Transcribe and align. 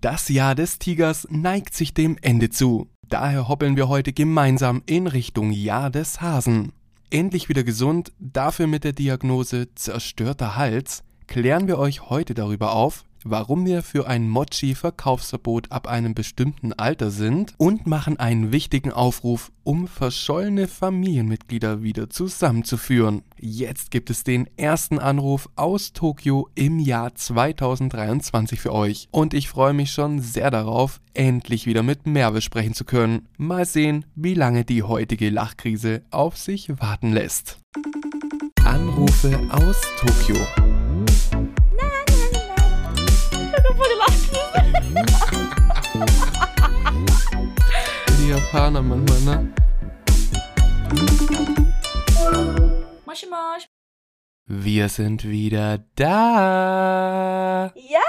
Das 0.00 0.28
Jahr 0.28 0.54
des 0.54 0.78
Tigers 0.78 1.26
neigt 1.28 1.74
sich 1.74 1.92
dem 1.92 2.18
Ende 2.22 2.50
zu. 2.50 2.88
Daher 3.08 3.48
hoppeln 3.48 3.76
wir 3.76 3.88
heute 3.88 4.12
gemeinsam 4.12 4.82
in 4.86 5.08
Richtung 5.08 5.50
Jahr 5.50 5.90
des 5.90 6.20
Hasen. 6.20 6.72
Endlich 7.10 7.48
wieder 7.48 7.64
gesund, 7.64 8.12
dafür 8.20 8.68
mit 8.68 8.84
der 8.84 8.92
Diagnose 8.92 9.74
zerstörter 9.74 10.54
Hals, 10.54 11.02
klären 11.26 11.66
wir 11.66 11.78
euch 11.80 12.10
heute 12.10 12.34
darüber 12.34 12.74
auf, 12.74 13.06
warum 13.24 13.66
wir 13.66 13.82
für 13.82 14.06
ein 14.06 14.28
Mochi-Verkaufsverbot 14.28 15.72
ab 15.72 15.86
einem 15.86 16.14
bestimmten 16.14 16.72
Alter 16.72 17.10
sind 17.10 17.54
und 17.56 17.86
machen 17.86 18.18
einen 18.18 18.52
wichtigen 18.52 18.92
Aufruf, 18.92 19.52
um 19.64 19.86
verschollene 19.86 20.68
Familienmitglieder 20.68 21.82
wieder 21.82 22.10
zusammenzuführen. 22.10 23.22
Jetzt 23.38 23.90
gibt 23.90 24.10
es 24.10 24.24
den 24.24 24.48
ersten 24.56 24.98
Anruf 24.98 25.48
aus 25.56 25.92
Tokio 25.92 26.48
im 26.54 26.78
Jahr 26.78 27.14
2023 27.14 28.60
für 28.60 28.72
euch 28.72 29.08
und 29.10 29.34
ich 29.34 29.48
freue 29.48 29.72
mich 29.72 29.92
schon 29.92 30.20
sehr 30.20 30.50
darauf, 30.50 31.00
endlich 31.14 31.66
wieder 31.66 31.82
mit 31.82 32.06
Merve 32.06 32.40
sprechen 32.40 32.74
zu 32.74 32.84
können. 32.84 33.28
Mal 33.36 33.64
sehen, 33.64 34.04
wie 34.14 34.34
lange 34.34 34.64
die 34.64 34.82
heutige 34.82 35.30
Lachkrise 35.30 36.02
auf 36.10 36.36
sich 36.36 36.80
warten 36.80 37.12
lässt. 37.12 37.58
Anrufe 38.64 39.40
aus 39.50 39.80
Tokio. 39.98 40.36
Die 48.18 48.28
Japaner 48.30 48.82
manchmal, 48.82 49.20
ne? 49.20 49.52
Moshi 53.06 53.26
Mosh. 53.26 53.68
Wir 54.46 54.88
sind 54.88 55.24
wieder 55.24 55.78
da. 55.96 57.72
Ja, 57.74 58.00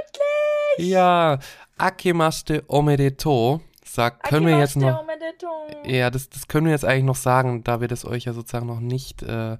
endlich. 0.00 0.88
Ja, 0.90 1.38
Akemaste 1.76 2.64
Omedeto. 2.68 3.60
Sag, 3.84 4.22
können 4.22 4.46
wir 4.46 4.58
jetzt 4.58 4.76
noch. 4.76 5.04
Ja, 5.84 6.10
das, 6.10 6.28
das 6.28 6.48
können 6.48 6.66
wir 6.66 6.72
jetzt 6.72 6.84
eigentlich 6.84 7.04
noch 7.04 7.16
sagen, 7.16 7.64
da 7.64 7.80
wir 7.80 7.88
das 7.88 8.04
euch 8.04 8.24
ja 8.24 8.32
sozusagen 8.32 8.66
noch 8.66 8.80
nicht 8.80 9.22
äh, 9.22 9.56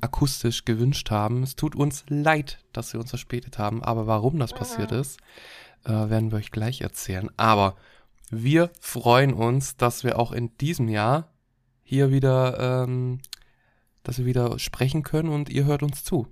akustisch 0.00 0.64
gewünscht 0.64 1.10
haben. 1.10 1.42
Es 1.42 1.56
tut 1.56 1.74
uns 1.74 2.04
leid, 2.08 2.58
dass 2.72 2.92
wir 2.92 3.00
uns 3.00 3.10
verspätet 3.10 3.58
haben, 3.58 3.82
aber 3.82 4.06
warum 4.06 4.38
das 4.38 4.52
passiert 4.52 4.92
ist, 4.92 5.18
äh, 5.84 5.90
werden 5.90 6.30
wir 6.30 6.38
euch 6.38 6.50
gleich 6.50 6.80
erzählen. 6.82 7.30
Aber 7.36 7.76
wir 8.30 8.70
freuen 8.80 9.32
uns, 9.32 9.76
dass 9.76 10.04
wir 10.04 10.18
auch 10.18 10.32
in 10.32 10.56
diesem 10.58 10.88
Jahr 10.88 11.32
hier 11.82 12.10
wieder, 12.10 12.84
ähm, 12.84 13.20
dass 14.02 14.18
wir 14.18 14.26
wieder 14.26 14.58
sprechen 14.58 15.02
können 15.02 15.28
und 15.28 15.48
ihr 15.48 15.64
hört 15.64 15.82
uns 15.82 16.04
zu. 16.04 16.26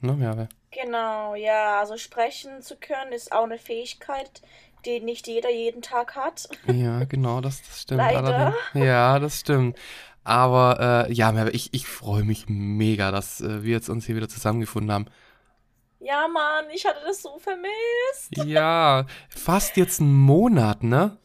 Ne, 0.00 0.14
Merve? 0.14 0.48
Genau, 0.70 1.34
ja, 1.34 1.80
also 1.80 1.96
sprechen 1.98 2.62
zu 2.62 2.76
können 2.76 3.12
ist 3.12 3.30
auch 3.30 3.44
eine 3.44 3.58
Fähigkeit, 3.58 4.42
die 4.84 5.00
nicht 5.00 5.28
jeder 5.28 5.50
jeden 5.50 5.82
Tag 5.82 6.16
hat. 6.16 6.48
Ja, 6.66 7.04
genau, 7.04 7.40
das, 7.40 7.62
das 7.62 7.82
stimmt. 7.82 7.98
Leider. 7.98 8.24
allerdings. 8.24 8.56
Ja, 8.74 9.18
das 9.18 9.40
stimmt. 9.40 9.78
Aber 10.24 11.06
äh, 11.08 11.12
ja, 11.12 11.46
ich, 11.48 11.74
ich 11.74 11.86
freue 11.88 12.22
mich 12.24 12.46
mega, 12.48 13.10
dass 13.10 13.40
äh, 13.40 13.62
wir 13.64 13.72
jetzt 13.72 13.88
uns 13.88 14.06
hier 14.06 14.14
wieder 14.16 14.28
zusammengefunden 14.28 14.92
haben. 14.92 15.06
Ja, 15.98 16.26
Mann, 16.28 16.64
ich 16.72 16.84
hatte 16.86 17.00
das 17.06 17.22
so 17.22 17.38
vermisst. 17.38 18.36
Ja, 18.44 19.06
fast 19.28 19.76
jetzt 19.76 20.00
einen 20.00 20.14
Monat, 20.14 20.82
ne? 20.82 21.16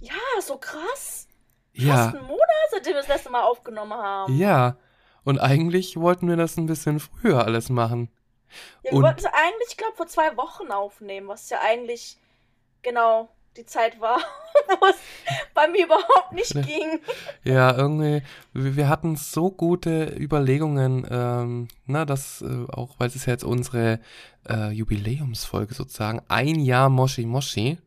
Ja, 0.00 0.14
so 0.40 0.56
krass. 0.58 1.28
Ja, 1.72 1.94
Fast 1.94 2.16
einen 2.16 2.26
Monat, 2.26 2.48
seitdem 2.70 2.94
wir 2.94 3.00
das 3.00 3.08
letzte 3.08 3.30
Mal 3.30 3.42
aufgenommen 3.42 3.92
haben. 3.94 4.36
ja. 4.36 4.76
Und 5.24 5.40
eigentlich 5.40 5.96
wollten 5.96 6.28
wir 6.28 6.36
das 6.36 6.56
ein 6.56 6.66
bisschen 6.66 7.00
früher 7.00 7.44
alles 7.44 7.68
machen. 7.68 8.08
Ja, 8.84 8.90
wir 8.92 8.98
Und- 8.98 9.02
wollten 9.02 9.18
es 9.18 9.26
eigentlich, 9.26 9.70
ich 9.70 9.76
glaube, 9.76 9.96
vor 9.96 10.06
zwei 10.06 10.36
Wochen 10.36 10.70
aufnehmen, 10.70 11.26
was 11.26 11.50
ja 11.50 11.58
eigentlich 11.60 12.16
genau 12.82 13.28
die 13.56 13.66
Zeit 13.66 14.00
war, 14.00 14.18
wo 14.80 14.86
es 14.86 14.96
bei 15.54 15.68
mir 15.68 15.86
überhaupt 15.86 16.32
nicht 16.32 16.54
ging. 16.54 17.00
Ja, 17.44 17.76
irgendwie, 17.76 18.22
wir 18.52 18.88
hatten 18.88 19.16
so 19.16 19.50
gute 19.50 20.14
Überlegungen, 20.18 21.06
ähm, 21.10 21.68
na, 21.86 22.04
das 22.04 22.42
äh, 22.42 22.66
auch, 22.72 22.94
weil 22.98 23.08
es 23.08 23.16
ist 23.16 23.26
ja 23.26 23.32
jetzt 23.32 23.44
unsere 23.44 24.00
äh, 24.48 24.70
Jubiläumsfolge 24.70 25.74
sozusagen, 25.74 26.22
ein 26.28 26.60
Jahr 26.60 26.88
Moshi 26.88 27.26
Moshi, 27.26 27.78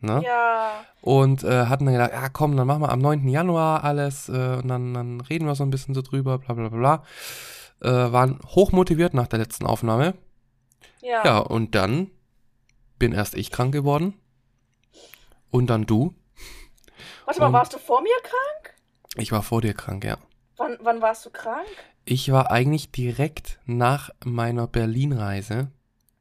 ne? 0.00 0.22
Ja, 0.24 0.84
Und 1.00 1.44
äh, 1.44 1.66
hatten 1.66 1.86
dann 1.86 1.94
gedacht, 1.94 2.12
ja 2.12 2.28
komm, 2.28 2.56
dann 2.56 2.66
machen 2.66 2.82
wir 2.82 2.90
am 2.90 3.00
9. 3.00 3.28
Januar 3.28 3.84
alles 3.84 4.28
äh, 4.28 4.58
und 4.62 4.68
dann, 4.68 4.94
dann 4.94 5.20
reden 5.20 5.46
wir 5.46 5.54
so 5.54 5.64
ein 5.64 5.70
bisschen 5.70 5.94
so 5.94 6.02
drüber, 6.02 6.38
bla 6.38 6.54
bla 6.54 6.68
bla 6.68 6.78
bla. 6.78 7.02
Äh, 7.82 8.12
waren 8.12 8.40
hochmotiviert 8.44 9.14
nach 9.14 9.26
der 9.26 9.38
letzten 9.38 9.66
Aufnahme. 9.66 10.14
ja. 11.02 11.24
Ja, 11.24 11.38
und 11.38 11.74
dann 11.74 12.10
bin 12.98 13.12
erst 13.12 13.34
ich 13.34 13.50
krank 13.50 13.72
geworden. 13.72 14.14
Und 15.56 15.68
dann 15.68 15.86
du. 15.86 16.14
Warte 17.24 17.40
mal, 17.40 17.46
und- 17.46 17.52
warst 17.54 17.72
du 17.72 17.78
vor 17.78 18.02
mir 18.02 18.16
krank? 18.22 18.74
Ich 19.16 19.32
war 19.32 19.42
vor 19.42 19.62
dir 19.62 19.72
krank, 19.74 20.04
ja. 20.04 20.18
Wann, 20.56 20.76
wann 20.80 21.00
warst 21.02 21.24
du 21.26 21.30
krank? 21.30 21.66
Ich 22.04 22.30
war 22.30 22.50
eigentlich 22.50 22.92
direkt 22.92 23.58
nach 23.64 24.10
meiner 24.24 24.66
Berlin-Reise 24.66 25.70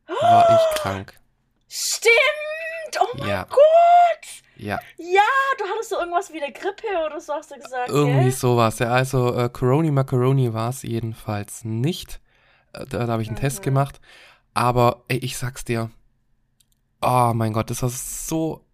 war 0.07 0.49
ich 0.73 0.79
krank. 0.79 1.19
Stimmt! 1.67 2.11
Oh 3.01 3.17
mein 3.17 3.27
Ja. 3.29 3.43
Gott! 3.49 3.59
Ja, 4.57 4.79
Ja, 4.97 5.21
du 5.57 5.65
hattest 5.65 5.89
so 5.89 5.97
irgendwas 5.99 6.31
wie 6.31 6.41
eine 6.41 6.53
Grippe 6.53 6.87
oder 7.05 7.19
so 7.19 7.33
hast 7.33 7.51
du 7.51 7.55
gesagt, 7.55 7.89
irgendwie 7.89 8.21
gell? 8.23 8.31
sowas. 8.31 8.79
Ja, 8.79 8.87
also 8.87 9.35
äh, 9.35 9.49
Coroni 9.49 9.91
Macaroni 9.91 10.53
war 10.53 10.69
es 10.69 10.81
jedenfalls 10.83 11.65
nicht. 11.65 12.21
Äh, 12.71 12.85
da 12.85 13.05
da 13.05 13.11
habe 13.13 13.21
ich 13.21 13.27
einen 13.27 13.35
Test 13.37 13.59
Mhm. 13.59 13.63
gemacht. 13.65 13.99
Aber 14.53 15.03
ey, 15.09 15.17
ich 15.17 15.37
sag's 15.37 15.65
dir. 15.65 15.91
Oh 17.01 17.33
mein 17.35 17.51
Gott, 17.51 17.69
das 17.69 17.81
war 17.83 17.89
so. 17.89 18.64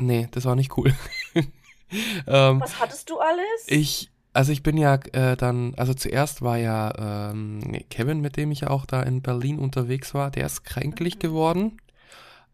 Nee, 0.00 0.28
das 0.30 0.44
war 0.44 0.56
nicht 0.56 0.76
cool. 0.76 0.94
ähm, 2.26 2.60
Was 2.60 2.80
hattest 2.80 3.10
du 3.10 3.18
alles? 3.18 3.66
Ich, 3.66 4.10
also 4.32 4.50
ich 4.52 4.62
bin 4.62 4.76
ja 4.76 4.94
äh, 5.12 5.36
dann, 5.36 5.74
also 5.76 5.92
zuerst 5.94 6.42
war 6.42 6.56
ja 6.56 7.30
ähm, 7.30 7.60
Kevin, 7.90 8.20
mit 8.20 8.36
dem 8.36 8.50
ich 8.50 8.60
ja 8.60 8.70
auch 8.70 8.86
da 8.86 9.02
in 9.02 9.22
Berlin 9.22 9.58
unterwegs 9.58 10.14
war, 10.14 10.30
der 10.30 10.46
ist 10.46 10.64
kränklich 10.64 11.16
Mhm. 11.16 11.18
geworden, 11.20 11.76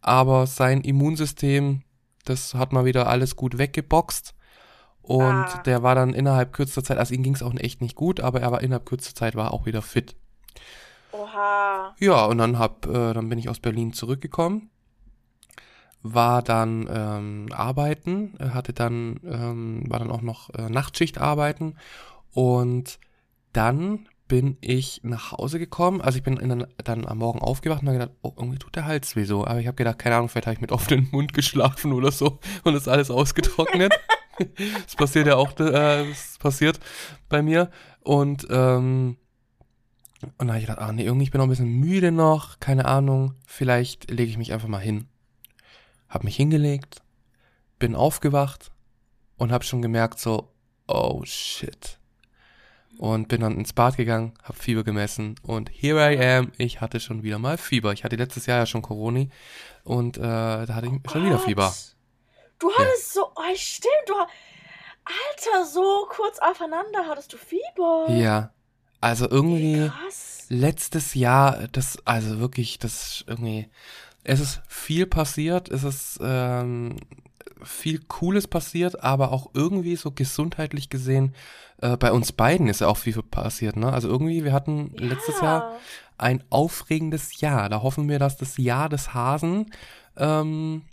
aber 0.01 0.47
sein 0.47 0.81
Immunsystem, 0.81 1.83
das 2.25 2.53
hat 2.55 2.73
mal 2.73 2.85
wieder 2.85 3.07
alles 3.07 3.35
gut 3.35 3.57
weggeboxt 3.57 4.33
und 5.01 5.45
Ah. 5.55 5.61
der 5.65 5.83
war 5.83 5.95
dann 5.95 6.13
innerhalb 6.13 6.51
kürzester 6.51 6.83
Zeit, 6.83 6.97
also 6.97 7.13
ihm 7.13 7.23
ging 7.23 7.35
es 7.35 7.43
auch 7.43 7.53
echt 7.55 7.79
nicht 7.81 7.95
gut, 7.95 8.19
aber 8.19 8.41
er 8.41 8.51
war 8.51 8.61
innerhalb 8.61 8.85
kürzester 8.85 9.15
Zeit 9.15 9.35
war 9.35 9.53
auch 9.53 9.65
wieder 9.65 9.81
fit. 9.81 10.15
Oha. 11.13 11.95
Ja, 11.99 12.25
und 12.25 12.37
dann 12.39 12.59
hab, 12.59 12.85
äh, 12.87 13.13
dann 13.13 13.29
bin 13.29 13.39
ich 13.39 13.47
aus 13.49 13.59
Berlin 13.59 13.93
zurückgekommen, 13.93 14.69
war 16.13 16.41
dann 16.41 16.87
ähm, 16.89 17.47
arbeiten, 17.51 18.35
äh, 18.39 18.49
hatte 18.49 18.73
dann, 18.73 19.19
ähm, 19.23 19.83
war 19.87 19.99
dann 19.99 20.11
auch 20.11 20.21
noch 20.21 20.49
äh, 20.53 20.69
Nachtschicht 20.69 21.17
arbeiten. 21.19 21.75
Und 22.31 22.99
dann 23.53 24.07
bin 24.27 24.57
ich 24.61 25.01
nach 25.03 25.31
Hause 25.31 25.57
gekommen, 25.57 26.01
also 26.01 26.17
ich 26.17 26.23
bin 26.23 26.37
in, 26.37 26.65
dann 26.83 27.05
am 27.05 27.17
Morgen 27.17 27.39
aufgewacht 27.39 27.81
und 27.81 27.87
habe 27.87 27.97
gedacht, 27.97 28.17
oh, 28.21 28.33
irgendwie 28.35 28.57
tut 28.59 28.75
der 28.75 28.85
Hals 28.85 29.15
weh 29.15 29.23
so, 29.23 29.45
aber 29.45 29.59
ich 29.59 29.67
habe 29.67 29.75
gedacht, 29.75 29.99
keine 29.99 30.17
Ahnung, 30.17 30.27
vielleicht 30.27 30.47
habe 30.47 30.55
ich 30.55 30.61
mit 30.61 30.71
offenem 30.71 31.07
Mund 31.11 31.33
geschlafen 31.33 31.93
oder 31.93 32.11
so 32.11 32.39
und 32.63 32.75
ist 32.75 32.89
alles 32.89 33.09
ausgetrocknet. 33.09 33.93
das 34.83 34.95
passiert 34.95 35.27
ja 35.27 35.35
auch, 35.35 35.57
äh, 35.59 36.09
das 36.09 36.37
passiert 36.39 36.79
bei 37.29 37.41
mir. 37.41 37.71
Und 38.01 38.47
ähm, 38.49 39.17
und 40.21 40.33
dann 40.39 40.49
habe 40.49 40.59
ich 40.59 40.65
gedacht, 40.65 40.79
ah 40.79 40.91
nee, 40.91 41.03
irgendwie 41.03 41.25
ich 41.25 41.31
bin 41.31 41.39
noch 41.39 41.45
ein 41.45 41.49
bisschen 41.49 41.79
müde 41.79 42.11
noch, 42.11 42.59
keine 42.59 42.85
Ahnung, 42.85 43.35
vielleicht 43.45 44.09
lege 44.09 44.29
ich 44.29 44.37
mich 44.37 44.51
einfach 44.51 44.67
mal 44.67 44.79
hin. 44.79 45.07
Hab 46.09 46.23
mich 46.23 46.35
hingelegt, 46.35 47.01
bin 47.79 47.95
aufgewacht 47.95 48.71
und 49.37 49.51
hab 49.51 49.63
schon 49.63 49.81
gemerkt 49.81 50.19
so, 50.19 50.51
oh 50.87 51.21
shit. 51.25 51.99
Und 52.97 53.27
bin 53.27 53.41
dann 53.41 53.57
ins 53.57 53.73
Bad 53.73 53.97
gegangen, 53.97 54.33
hab 54.41 54.57
Fieber 54.57 54.83
gemessen 54.83 55.35
und 55.43 55.69
here 55.69 56.13
I 56.13 56.17
am, 56.19 56.51
ich 56.57 56.81
hatte 56.81 56.99
schon 56.99 57.23
wieder 57.23 57.37
mal 57.37 57.57
Fieber. 57.57 57.93
Ich 57.93 58.03
hatte 58.03 58.15
letztes 58.15 58.45
Jahr 58.47 58.59
ja 58.59 58.65
schon 58.65 58.81
Corona 58.81 59.25
und 59.83 60.17
äh, 60.17 60.21
da 60.21 60.67
hatte 60.69 60.87
ich 60.87 61.11
schon 61.11 61.25
wieder 61.25 61.35
Gott. 61.37 61.45
Fieber. 61.45 61.73
Du 62.57 62.71
hattest 62.73 63.13
so, 63.13 63.31
oh 63.35 63.55
stimmt, 63.55 63.93
du 64.07 64.13
ha- 64.15 64.27
Alter, 65.05 65.65
so 65.65 66.07
kurz 66.09 66.39
aufeinander 66.39 67.05
hattest 67.07 67.33
du 67.33 67.37
Fieber. 67.37 68.07
Ja, 68.09 68.51
also 68.99 69.29
irgendwie... 69.29 69.89
Krass. 69.89 70.45
letztes 70.49 71.13
Jahr, 71.13 71.67
das, 71.67 71.99
also 72.05 72.39
wirklich, 72.39 72.79
das 72.79 73.23
irgendwie, 73.27 73.69
es 74.27 74.41
ist 74.41 74.61
viel 74.67 75.05
passiert, 75.05 75.69
es 75.69 75.83
ist 75.83 76.19
ähm, 76.21 76.97
viel 77.63 77.99
Cooles 77.99 78.47
passiert, 78.47 79.01
aber 79.03 79.31
auch 79.31 79.49
irgendwie 79.53 79.95
so 79.95 80.11
gesundheitlich 80.11 80.89
gesehen, 80.89 81.33
äh, 81.81 81.95
bei 81.95 82.11
uns 82.11 82.33
beiden 82.33 82.67
ist 82.67 82.81
ja 82.81 82.87
auch 82.87 82.97
viel 82.97 83.21
passiert, 83.23 83.77
ne? 83.77 83.91
Also 83.91 84.09
irgendwie, 84.09 84.43
wir 84.43 84.51
hatten 84.51 84.91
letztes 84.97 85.39
Jahr 85.41 85.77
ein 86.17 86.43
aufregendes 86.49 87.39
Jahr. 87.39 87.69
Da 87.69 87.81
hoffen 87.81 88.09
wir, 88.09 88.19
dass 88.19 88.37
das 88.37 88.57
Jahr 88.57 88.89
des 88.89 89.13
Hasen 89.13 89.71
ähm, 90.17 90.83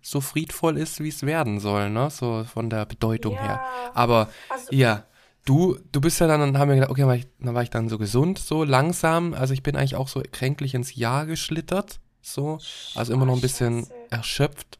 so 0.00 0.20
friedvoll 0.20 0.78
ist, 0.78 1.00
wie 1.00 1.08
es 1.08 1.24
werden 1.24 1.58
soll, 1.58 1.90
ne? 1.90 2.08
So 2.10 2.44
von 2.44 2.70
der 2.70 2.86
Bedeutung 2.86 3.34
ja. 3.34 3.42
her. 3.42 3.60
Aber 3.94 4.28
Also, 4.48 4.68
ja, 4.70 5.04
du, 5.44 5.76
du 5.90 6.00
bist 6.00 6.20
ja 6.20 6.28
dann, 6.28 6.40
dann 6.40 6.58
haben 6.58 6.68
wir 6.68 6.76
gedacht, 6.76 6.90
okay, 6.90 7.00
dann 7.00 7.08
war, 7.08 7.16
ich, 7.16 7.26
dann 7.40 7.54
war 7.54 7.62
ich 7.64 7.70
dann 7.70 7.88
so 7.88 7.98
gesund, 7.98 8.38
so 8.38 8.62
langsam. 8.62 9.34
Also 9.34 9.54
ich 9.54 9.64
bin 9.64 9.74
eigentlich 9.74 9.96
auch 9.96 10.08
so 10.08 10.22
kränklich 10.30 10.74
ins 10.74 10.94
Jahr 10.94 11.26
geschlittert, 11.26 11.98
so, 12.32 12.58
also 12.94 13.12
immer 13.12 13.26
noch 13.26 13.34
ein 13.34 13.40
bisschen 13.40 13.86
erschöpft. 14.10 14.78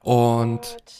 Und 0.00 0.60
Gott. 0.62 0.92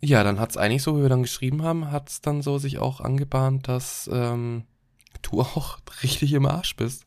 ja, 0.00 0.22
dann 0.24 0.38
hat's 0.40 0.56
eigentlich 0.56 0.82
so, 0.82 0.96
wie 0.98 1.02
wir 1.02 1.08
dann 1.08 1.22
geschrieben 1.22 1.62
haben, 1.62 1.90
hat's 1.90 2.20
dann 2.20 2.42
so 2.42 2.58
sich 2.58 2.78
auch 2.78 3.00
angebahnt, 3.00 3.68
dass 3.68 4.08
ähm, 4.12 4.64
du 5.22 5.40
auch 5.42 5.78
richtig 6.02 6.32
im 6.32 6.46
Arsch 6.46 6.76
bist. 6.76 7.04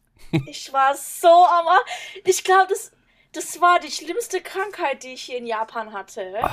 Ich 0.47 0.71
war 0.73 0.95
so 0.95 1.27
am 1.27 1.67
Ar- 1.67 1.85
Ich 2.25 2.43
glaube, 2.43 2.67
das, 2.69 2.91
das 3.31 3.59
war 3.61 3.79
die 3.79 3.91
schlimmste 3.91 4.41
Krankheit, 4.41 5.03
die 5.03 5.13
ich 5.13 5.21
hier 5.23 5.37
in 5.37 5.47
Japan 5.47 5.91
hatte. 5.93 6.33
Ah, 6.41 6.51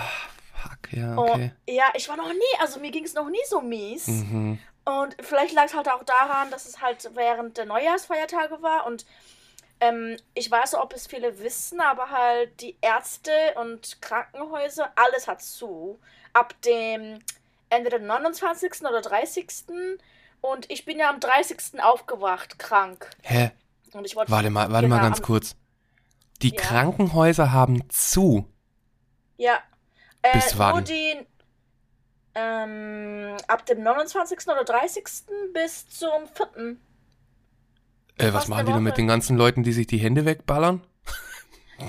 fuck, 0.62 0.93
ja, 0.93 1.17
Oh, 1.17 1.33
okay. 1.33 1.53
ja, 1.69 1.85
ich 1.95 2.09
war 2.09 2.17
noch 2.17 2.33
nie, 2.33 2.61
also 2.61 2.81
mir 2.81 2.91
ging 2.91 3.05
es 3.05 3.15
noch 3.15 3.29
nie 3.29 3.43
so 3.49 3.61
mies. 3.61 4.07
Mhm. 4.07 4.59
Und 4.85 5.17
vielleicht 5.21 5.53
lag 5.53 5.65
es 5.65 5.75
halt 5.75 5.89
auch 5.89 6.05
daran, 6.05 6.51
dass 6.53 6.65
es 6.65 6.81
halt 6.81 7.11
während 7.15 7.57
der 7.59 7.67
Neujahrsfeiertage 7.67 8.62
war. 8.62 8.87
Und 8.87 9.05
ähm, 9.81 10.17
ich 10.34 10.50
weiß 10.50 10.73
nicht, 10.73 10.82
ob 10.82 10.93
es 10.94 11.06
viele 11.06 11.38
wissen, 11.38 11.81
aber 11.81 12.11
halt 12.11 12.61
die 12.61 12.76
Ärzte 12.81 13.32
und 13.56 14.00
Krankenhäuser, 14.00 14.90
alles 14.96 15.28
hat 15.28 15.43
zu. 15.43 15.99
Ab 16.32 16.55
dem 16.62 17.19
entweder 17.70 17.99
29. 17.99 18.82
oder 18.82 19.00
30. 19.02 19.46
Und 20.40 20.70
ich 20.70 20.84
bin 20.84 20.99
ja 20.99 21.11
am 21.11 21.20
30. 21.20 21.82
aufgewacht, 21.82 22.58
krank. 22.58 23.11
Hä? 23.23 23.50
Und 23.93 24.05
ich 24.05 24.17
wollte. 24.17 24.31
Warte 24.31 24.50
mal, 24.50 24.70
warte 24.70 24.88
mal 24.88 24.96
Genau, 24.96 25.08
ganz 25.08 25.23
kurz. 25.23 25.56
Die 26.43 26.55
Ja. 26.55 26.61
Krankenhäuser 26.61 27.52
haben 27.52 27.88
zu. 27.88 28.46
Ja. 29.38 29.58
Äh, 30.23 30.32
Bis 30.34 30.58
wann? 30.58 30.73
Nur 30.73 30.82
die. 30.82 31.26
Ähm, 32.34 33.34
ab 33.49 33.64
dem 33.64 33.82
29. 33.82 34.46
oder 34.49 34.64
30. 34.64 35.05
bis 35.55 35.88
zum 35.88 36.26
4. 36.55 36.76
Äh, 38.19 38.33
was 38.33 38.49
machen 38.49 38.67
die 38.67 38.73
denn 38.73 38.83
mit 38.83 38.97
den 38.97 39.07
ganzen 39.09 39.37
Leuten, 39.37 39.63
die 39.63 39.73
sich 39.73 39.87
die 39.87 39.99
Hände 39.99 40.25
wegballern? 40.25 40.83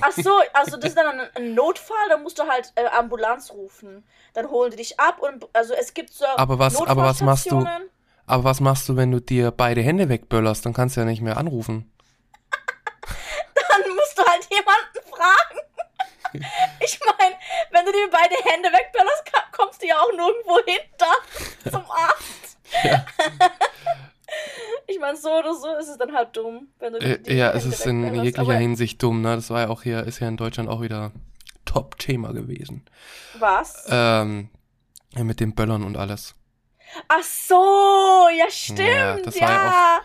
Ach 0.01 0.11
so, 0.11 0.31
also 0.53 0.75
das 0.75 0.89
ist 0.89 0.97
dann 0.97 1.21
ein, 1.35 1.53
Notfall, 1.55 2.09
da 2.09 2.17
musst 2.17 2.37
du 2.37 2.43
halt 2.43 2.73
äh, 2.75 2.85
Ambulanz 2.87 3.51
rufen. 3.51 4.03
Dann 4.33 4.49
holen 4.49 4.71
die 4.71 4.77
dich 4.77 4.99
ab 4.99 5.19
und 5.19 5.47
also 5.53 5.73
es 5.73 5.93
gibt 5.93 6.11
so 6.11 6.25
Aber 6.35 6.59
was- 6.59 6.75
aber 6.81 7.03
was 7.03 7.21
machst 7.21 7.49
du? 7.49 7.65
Aber 8.25 8.43
was 8.43 8.59
machst 8.59 8.89
du, 8.89 8.97
wenn 8.97 9.11
du 9.11 9.21
dir 9.21 9.51
beide 9.51 9.81
Hände 9.81 10.09
wegböllerst? 10.09 10.65
Dann 10.65 10.73
kannst 10.73 10.97
du 10.97 11.01
ja 11.01 11.05
nicht 11.05 11.21
mehr 11.21 11.37
anrufen. 11.37 11.89
Dann 13.69 13.95
musst 13.95 14.17
du 14.17 14.23
halt 14.25 14.47
jemanden 14.51 15.09
fragen. 15.09 15.59
Ich 16.81 16.99
meine, 17.05 17.35
wenn 17.71 17.85
du 17.85 17.91
dir 17.93 18.09
beide 18.11 18.35
Hände 18.43 18.69
wegböllerst, 18.69 19.23
kommst 19.53 19.81
du 19.81 19.87
ja 19.87 19.95
auch 19.97 20.11
nirgendwo 20.11 20.59
hinter 20.65 21.71
zum 21.71 21.89
Arzt. 21.89 22.57
Ja. 22.83 23.05
Ich 24.89 24.99
meine, 24.99 25.17
so 25.17 25.29
oder 25.37 25.53
so 25.53 25.75
ist 25.75 25.89
es 25.89 25.97
dann 25.97 26.13
halt 26.13 26.35
dumm, 26.37 26.67
wenn 26.79 26.93
du 26.93 26.99
Äh, 26.99 27.17
dir 27.17 27.17
die 27.19 27.33
ja, 27.33 27.47
Hände 27.47 27.57
es 27.57 27.65
ist 27.65 27.85
in 27.85 28.03
wegböllerst. 28.03 28.25
jeglicher 28.25 28.41
Aber 28.41 28.53
Hinsicht 28.55 29.03
dumm, 29.03 29.21
ne? 29.21 29.35
Das 29.35 29.49
war 29.49 29.61
ja 29.61 29.67
auch 29.69 29.83
hier, 29.83 30.03
ist 30.05 30.19
ja 30.19 30.29
in 30.29 30.37
Deutschland 30.37 30.69
auch 30.69 30.81
wieder 30.81 31.11
Top-Thema 31.65 32.31
gewesen. 32.31 32.85
Was? 33.37 33.85
Ähm, 33.89 34.49
ja, 35.13 35.23
mit 35.25 35.41
dem 35.41 35.53
Böllern 35.55 35.83
und 35.83 35.97
alles. 35.97 36.35
Ach 37.09 37.21
so, 37.23 38.27
ja 38.37 38.49
stimmt, 38.49 38.79
Ja, 38.79 39.17
ja. 39.17 39.21
das 39.21 39.41
war 39.41 39.49
ja 39.49 40.01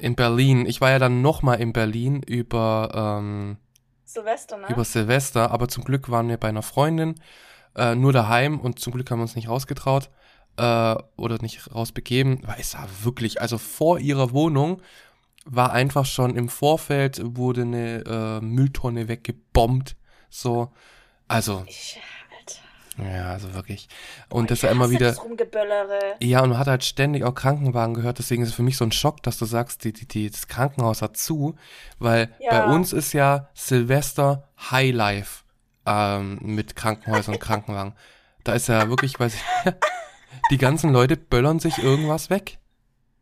In 0.00 0.16
Berlin. 0.16 0.66
Ich 0.66 0.80
war 0.80 0.90
ja 0.90 0.98
dann 0.98 1.22
nochmal 1.22 1.60
in 1.60 1.72
Berlin 1.72 2.22
über, 2.26 2.90
ähm, 3.20 3.56
Silvester, 4.04 4.56
ne? 4.56 4.66
über 4.68 4.82
Silvester, 4.84 5.52
aber 5.52 5.68
zum 5.68 5.84
Glück 5.84 6.10
waren 6.10 6.28
wir 6.28 6.38
bei 6.38 6.48
einer 6.48 6.62
Freundin, 6.62 7.20
äh, 7.76 7.94
nur 7.94 8.12
daheim 8.12 8.58
und 8.58 8.80
zum 8.80 8.92
Glück 8.92 9.10
haben 9.12 9.20
wir 9.20 9.22
uns 9.22 9.36
nicht 9.36 9.48
rausgetraut 9.48 10.10
äh, 10.56 10.94
oder 11.16 11.38
nicht 11.40 11.74
rausbegeben, 11.74 12.40
weil 12.44 12.56
es 12.60 12.74
war 12.74 12.88
wirklich, 13.02 13.40
also 13.40 13.58
vor 13.58 13.98
ihrer 13.98 14.32
Wohnung 14.32 14.80
war 15.44 15.72
einfach 15.72 16.06
schon 16.06 16.36
im 16.36 16.48
Vorfeld 16.48 17.20
wurde 17.24 17.62
eine 17.62 18.04
äh, 18.06 18.44
Mülltonne 18.44 19.08
weggebombt, 19.08 19.96
so, 20.30 20.72
also, 21.28 21.64
ich, 21.66 22.00
ja, 22.98 23.30
also 23.30 23.54
wirklich. 23.54 23.88
Und 24.28 24.44
Ich 24.44 24.48
das 24.50 24.62
war 24.62 24.70
immer 24.70 24.84
hasse 24.84 24.92
wieder, 24.92 25.14
ja, 26.20 26.42
und 26.42 26.50
man 26.50 26.58
hat 26.58 26.66
halt 26.66 26.84
ständig 26.84 27.24
auch 27.24 27.34
Krankenwagen 27.34 27.94
gehört, 27.94 28.18
deswegen 28.18 28.42
ist 28.42 28.50
es 28.50 28.54
für 28.54 28.62
mich 28.62 28.76
so 28.76 28.84
ein 28.84 28.92
Schock, 28.92 29.22
dass 29.22 29.38
du 29.38 29.46
sagst, 29.46 29.84
die, 29.84 29.92
die, 29.92 30.06
die, 30.06 30.30
das 30.30 30.46
Krankenhaus 30.46 31.00
hat 31.02 31.16
zu, 31.16 31.56
weil 31.98 32.34
Ja. 32.38 32.50
bei 32.50 32.74
uns 32.74 32.92
ist 32.92 33.12
ja 33.14 33.48
Silvester 33.54 34.48
Highlife 34.70 35.44
ähm, 35.86 36.38
mit 36.42 36.76
Krankenhäusern 36.76 37.34
und 37.34 37.40
Krankenwagen. 37.40 37.94
Da 38.44 38.52
ist 38.52 38.68
ja 38.68 38.88
wirklich, 38.88 39.18
weiß 39.18 39.34
ich, 39.34 39.42
die 40.50 40.58
ganzen 40.58 40.92
Leute 40.92 41.16
böllern 41.16 41.58
sich 41.60 41.78
irgendwas 41.78 42.30
weg. 42.30 42.58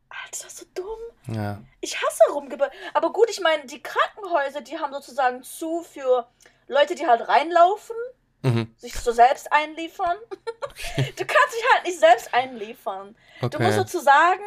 Alter, 0.08 0.48
so 0.48 0.64
dumm. 0.74 1.34
Ja. 1.34 1.60
Ich 1.80 1.96
hasse 2.00 2.22
Rumgeböllere. 2.32 2.72
Aber 2.94 3.12
gut, 3.12 3.30
ich 3.30 3.40
meine, 3.40 3.64
die 3.66 3.82
Krankenhäuser, 3.82 4.60
die 4.62 4.78
haben 4.78 4.92
sozusagen 4.92 5.42
zu 5.42 5.82
für 5.82 6.28
Leute, 6.66 6.94
die 6.94 7.06
halt 7.06 7.26
reinlaufen, 7.28 7.96
Mhm. 8.42 8.74
sich 8.78 8.94
so 8.94 9.12
selbst 9.12 9.52
einliefern. 9.52 10.16
Du 10.96 11.24
kannst 11.26 11.54
dich 11.54 11.64
halt 11.74 11.84
nicht 11.84 11.98
selbst 11.98 12.32
einliefern. 12.32 13.14
Du 13.40 13.46
musst 13.46 13.54
Okay. 13.56 13.72
sozusagen 13.74 14.42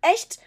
echt, 0.00 0.38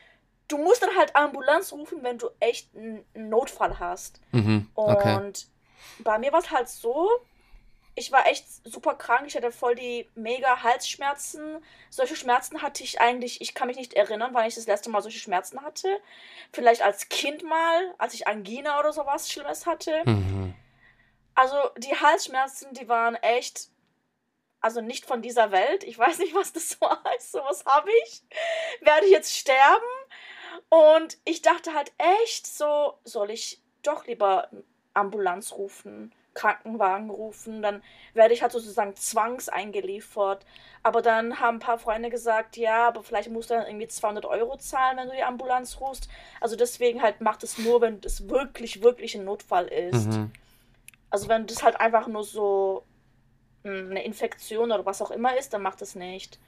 du 0.47 0.57
musst 0.57 0.81
dann 0.81 0.95
halt 0.95 1.15
Ambulanz 1.15 1.71
rufen, 1.71 2.01
wenn 2.01 2.17
du 2.17 2.29
echt 2.39 2.75
einen 2.75 3.05
Notfall 3.13 3.77
hast. 3.79 4.19
Mhm. 4.31 4.69
Und 4.73 4.95
Okay. 4.95 5.19
bei 5.99 6.17
mir 6.17 6.31
war 6.33 6.39
es 6.39 6.49
halt 6.49 6.69
so, 6.69 7.07
ich 7.97 8.11
war 8.11 8.27
echt 8.27 8.45
super 8.63 8.93
krank, 8.93 9.23
ich 9.25 9.35
hatte 9.35 9.51
voll 9.51 9.73
die 9.73 10.07
mega 10.13 10.61
Halsschmerzen. 10.61 11.65
Solche 11.89 12.15
Schmerzen 12.15 12.61
hatte 12.61 12.83
ich 12.83 13.01
eigentlich, 13.01 13.41
ich 13.41 13.55
kann 13.55 13.67
mich 13.67 13.77
nicht 13.77 13.95
erinnern, 13.95 14.35
wann 14.35 14.45
ich 14.45 14.53
das 14.53 14.67
letzte 14.67 14.91
Mal 14.91 15.01
solche 15.01 15.17
Schmerzen 15.17 15.63
hatte. 15.63 15.99
Vielleicht 16.53 16.83
als 16.83 17.09
Kind 17.09 17.41
mal, 17.41 17.95
als 17.97 18.13
ich 18.13 18.27
Angina 18.27 18.79
oder 18.79 18.93
sowas 18.93 19.31
Schlimmes 19.31 19.65
hatte. 19.65 20.03
Mhm. 20.05 20.53
Also 21.33 21.57
die 21.77 21.95
Halsschmerzen, 21.95 22.71
die 22.75 22.87
waren 22.87 23.15
echt, 23.15 23.69
also 24.61 24.79
nicht 24.79 25.07
von 25.07 25.23
dieser 25.23 25.51
Welt. 25.51 25.83
Ich 25.83 25.97
weiß 25.97 26.19
nicht, 26.19 26.35
was 26.35 26.53
das 26.53 26.69
so 26.79 26.87
heißt. 26.87 27.31
Sowas 27.31 27.65
habe 27.65 27.89
ich. 28.03 28.21
Werde 28.81 29.07
ich 29.07 29.11
jetzt 29.11 29.35
sterben? 29.35 29.83
Und 30.69 31.17
ich 31.25 31.41
dachte 31.41 31.73
halt 31.73 31.91
echt 31.97 32.45
so, 32.45 32.99
soll 33.03 33.31
ich 33.31 33.59
doch 33.81 34.05
lieber 34.05 34.49
Ambulanz 34.93 35.53
rufen, 35.53 36.13
Krankenwagen 36.37 37.09
rufen, 37.09 37.61
dann 37.61 37.81
werde 38.13 38.33
ich 38.33 38.41
halt 38.41 38.51
sozusagen 38.51 38.95
zwangs 38.95 39.49
eingeliefert. 39.49 40.45
Aber 40.83 41.01
dann 41.01 41.39
haben 41.39 41.57
ein 41.57 41.59
paar 41.59 41.79
Freunde 41.79 42.09
gesagt, 42.09 42.55
ja, 42.55 42.87
aber 42.87 43.03
vielleicht 43.03 43.29
musst 43.29 43.49
du 43.49 43.55
dann 43.55 43.65
irgendwie 43.65 43.87
200 43.87 44.25
Euro 44.25 44.57
zahlen, 44.57 44.97
wenn 44.97 45.09
du 45.09 45.15
die 45.15 45.23
Ambulanz 45.23 45.79
rufst. 45.81 46.07
Also 46.39 46.55
deswegen 46.55 47.01
halt 47.01 47.19
macht 47.21 47.43
es 47.43 47.57
nur, 47.57 47.81
wenn 47.81 47.99
es 48.05 48.29
wirklich, 48.29 48.81
wirklich 48.83 49.15
ein 49.15 49.25
Notfall 49.25 49.67
ist. 49.67 50.11
Mhm. 50.11 50.31
Also 51.09 51.27
wenn 51.27 51.47
das 51.47 51.63
halt 51.63 51.79
einfach 51.79 52.07
nur 52.07 52.23
so 52.23 52.83
mh, 53.63 53.89
eine 53.91 54.03
Infektion 54.03 54.71
oder 54.71 54.85
was 54.85 55.01
auch 55.01 55.11
immer 55.11 55.35
ist, 55.37 55.53
dann 55.53 55.63
macht 55.63 55.81
es 55.81 55.95
nicht. 55.95 56.39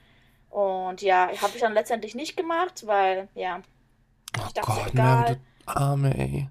Und 0.50 1.02
ja, 1.02 1.28
habe 1.42 1.52
ich 1.54 1.60
dann 1.60 1.74
letztendlich 1.74 2.14
nicht 2.14 2.36
gemacht, 2.36 2.86
weil, 2.86 3.28
ja. 3.34 3.60
Oh 4.38 4.44
Ich 4.46 4.54
dachte, 4.54 4.72
Gott, 4.72 4.92
egal. 4.92 5.30
ne, 5.30 5.40
du 5.66 5.72
Arme, 5.72 6.16
ey. 6.16 6.48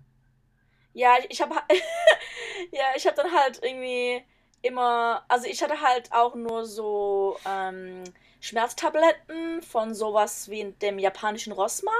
Ja, 1.00 1.15
ich, 1.29 1.41
habe 1.41 1.56
ja, 2.72 2.84
ich 2.96 3.06
habe 3.08 3.15
dann 3.15 3.32
halt 3.32 3.62
irgendwie 3.63 4.22
immer, 4.62 5.24
also 5.29 5.46
ich 5.48 5.63
hatte 5.63 5.79
halt 5.82 6.12
auch 6.12 6.36
nur 6.36 6.65
so 6.65 7.38
ähm, 7.48 8.03
Schmerztabletten 8.41 9.62
von 9.62 9.94
sowas 9.94 10.50
wie 10.50 10.63
dem 10.82 11.00
japanischen 11.00 11.53
Rossmann, 11.53 11.94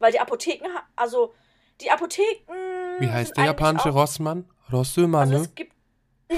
weil 0.00 0.10
die 0.12 0.18
Apotheken, 0.18 0.66
also 0.96 1.32
die 1.80 1.90
Apotheken. 1.92 2.52
Wie 2.98 3.08
heißt 3.08 3.36
der 3.36 3.44
japanische 3.44 3.90
auch- 3.90 3.94
Rossmann? 3.94 4.50
Rossömann, 4.72 5.20
Also 5.28 5.34
ne? 5.36 5.40
es 5.44 5.54
gibt. 5.54 5.72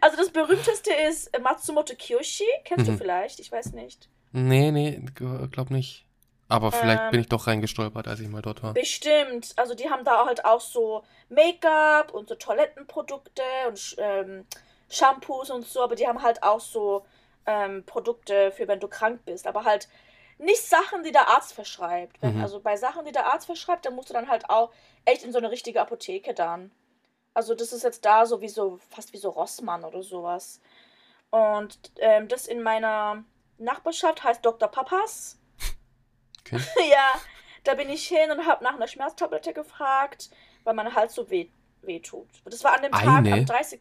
also 0.00 0.16
das 0.16 0.30
berühmteste 0.30 0.92
ist 1.08 1.30
Matsumoto 1.40 1.94
Kiyoshi. 1.94 2.46
Kennst 2.64 2.88
du 2.88 2.92
Mhm. 2.92 2.98
vielleicht? 2.98 3.38
Ich 3.38 3.52
weiß 3.52 3.72
nicht. 3.74 4.08
Nee, 4.32 4.70
nee, 4.72 5.00
glaub 5.14 5.70
nicht. 5.70 6.06
Aber 6.50 6.72
vielleicht 6.72 7.02
Ähm, 7.02 7.10
bin 7.12 7.20
ich 7.20 7.28
doch 7.28 7.46
reingestolpert, 7.46 8.08
als 8.08 8.20
ich 8.20 8.28
mal 8.28 8.42
dort 8.42 8.62
war. 8.62 8.74
Bestimmt. 8.74 9.52
Also 9.56 9.74
die 9.74 9.88
haben 9.88 10.04
da 10.04 10.26
halt 10.26 10.44
auch 10.44 10.60
so 10.60 11.04
Make-up 11.28 12.12
und 12.12 12.28
so 12.28 12.34
Toilettenprodukte 12.34 13.42
und 13.68 13.96
ähm, 13.98 14.46
Shampoos 14.88 15.50
und 15.50 15.66
so, 15.66 15.82
aber 15.82 15.94
die 15.94 16.06
haben 16.08 16.22
halt 16.22 16.42
auch 16.42 16.60
so 16.60 17.06
ähm, 17.46 17.84
Produkte 17.86 18.50
für 18.52 18.68
wenn 18.68 18.80
du 18.80 18.88
krank 18.88 19.20
bist, 19.24 19.46
aber 19.46 19.64
halt 19.64 19.88
nicht 20.38 20.62
Sachen, 20.62 21.02
die 21.02 21.12
der 21.12 21.28
Arzt 21.28 21.52
verschreibt. 21.52 22.22
Mhm. 22.22 22.42
Also 22.42 22.60
bei 22.60 22.76
Sachen, 22.76 23.04
die 23.04 23.12
der 23.12 23.26
Arzt 23.26 23.46
verschreibt, 23.46 23.86
dann 23.86 23.94
musst 23.94 24.10
du 24.10 24.14
dann 24.14 24.28
halt 24.28 24.48
auch 24.50 24.72
echt 25.04 25.22
in 25.22 25.32
so 25.32 25.38
eine 25.38 25.50
richtige 25.50 25.80
Apotheke 25.80 26.34
dann. 26.34 26.70
Also 27.34 27.54
das 27.54 27.72
ist 27.72 27.84
jetzt 27.84 28.04
da 28.04 28.26
so 28.26 28.40
wie 28.40 28.48
so, 28.48 28.78
fast 28.88 29.12
wie 29.12 29.18
so 29.18 29.30
Rossmann 29.30 29.84
oder 29.84 30.02
sowas. 30.02 30.60
Und 31.30 31.78
ähm, 31.98 32.26
das 32.26 32.46
in 32.46 32.62
meiner 32.62 33.22
Nachbarschaft 33.58 34.24
heißt 34.24 34.44
Dr. 34.44 34.68
Papas. 34.68 35.38
Okay. 36.40 36.60
ja, 36.90 37.12
da 37.64 37.74
bin 37.74 37.90
ich 37.90 38.06
hin 38.06 38.30
und 38.30 38.46
habe 38.46 38.64
nach 38.64 38.74
einer 38.74 38.88
Schmerztablette 38.88 39.52
gefragt, 39.52 40.30
weil 40.64 40.74
mein 40.74 40.94
Hals 40.94 41.14
so 41.14 41.30
weh, 41.30 41.48
weh 41.82 42.00
tut. 42.00 42.28
Und 42.44 42.52
das 42.52 42.64
war 42.64 42.74
an 42.74 42.82
dem 42.82 42.92
Tag 42.92 43.18
Eine? 43.18 43.32
am 43.32 43.46
30. 43.46 43.80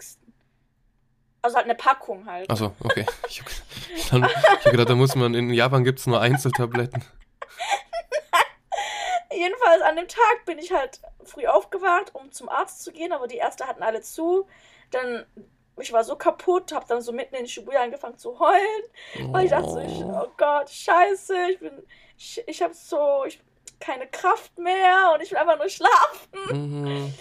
Also 1.41 1.55
halt 1.55 1.65
eine 1.65 1.75
Packung 1.75 2.25
halt. 2.25 2.49
Achso, 2.49 2.73
okay. 2.83 3.05
Ich 3.27 3.41
hab, 3.41 3.47
dann, 4.11 4.25
ich 4.25 4.65
hab 4.65 4.71
gedacht, 4.71 4.89
da 4.89 4.95
muss 4.95 5.15
man, 5.15 5.33
in 5.33 5.53
Japan 5.53 5.83
gibt's 5.83 6.05
nur 6.05 6.19
Einzeltabletten. 6.19 7.03
Jedenfalls 9.31 9.81
an 9.83 9.95
dem 9.95 10.07
Tag 10.07 10.45
bin 10.45 10.57
ich 10.57 10.73
halt 10.73 10.99
früh 11.23 11.47
aufgewacht, 11.47 12.13
um 12.13 12.31
zum 12.31 12.49
Arzt 12.49 12.83
zu 12.83 12.91
gehen, 12.91 13.13
aber 13.13 13.27
die 13.27 13.37
Ärzte 13.37 13.67
hatten 13.67 13.83
alle 13.83 14.01
zu. 14.01 14.47
Dann, 14.91 15.25
ich 15.81 15.91
war 15.93 16.03
so 16.03 16.15
kaputt, 16.15 16.71
habe 16.73 16.85
dann 16.87 17.01
so 17.01 17.11
mitten 17.11 17.35
in 17.35 17.47
Shibuya 17.47 17.81
angefangen 17.81 18.17
zu 18.17 18.39
heulen, 18.39 19.31
weil 19.31 19.45
ich 19.45 19.51
dachte 19.51 19.69
so, 19.69 19.79
ich, 19.79 20.03
Oh. 20.03 20.23
oh 20.25 20.31
Gott, 20.37 20.69
scheiße, 20.69 21.35
ich 21.51 21.59
bin, 21.59 21.71
ich, 22.17 22.43
ich 22.47 22.61
habe 22.61 22.73
so, 22.73 23.23
ich 23.25 23.41
keine 23.79 24.07
Kraft 24.07 24.57
mehr 24.57 25.11
und 25.13 25.21
ich 25.21 25.31
will 25.31 25.37
einfach 25.37 25.57
nur 25.57 25.69
schlafen. 25.69 26.39
Mhm. 26.51 27.13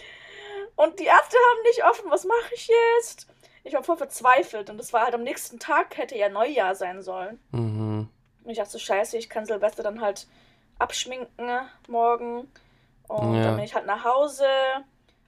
Und 0.77 0.99
die 1.01 1.05
Ärzte 1.05 1.37
haben 1.37 1.63
nicht 1.65 1.85
offen, 1.85 2.11
was 2.11 2.25
mache 2.25 2.55
ich 2.55 2.69
jetzt? 2.95 3.27
Ich 3.65 3.75
war 3.75 3.83
voll 3.83 3.97
verzweifelt 3.97 4.71
und 4.71 4.79
das 4.79 4.93
war 4.93 5.03
halt 5.05 5.15
am 5.15 5.23
nächsten 5.23 5.59
Tag, 5.59 5.97
hätte 5.97 6.17
ja 6.17 6.29
Neujahr 6.29 6.75
sein 6.75 7.03
sollen. 7.03 7.41
Mhm. 7.53 8.09
Und 8.45 8.51
ich 8.51 8.57
dachte 8.59 8.71
so, 8.71 8.79
scheiße, 8.79 9.19
ich 9.19 9.29
kann 9.29 9.45
Silvester 9.47 9.83
dann 9.83 10.01
halt 10.01 10.27
abschminken 10.79 11.51
morgen. 11.89 12.51
Und 13.09 13.35
Ja. 13.37 13.45
dann 13.45 13.57
bin 13.57 13.65
ich 13.65 13.75
halt 13.75 13.87
nach 13.87 14.05
Hause. 14.05 14.47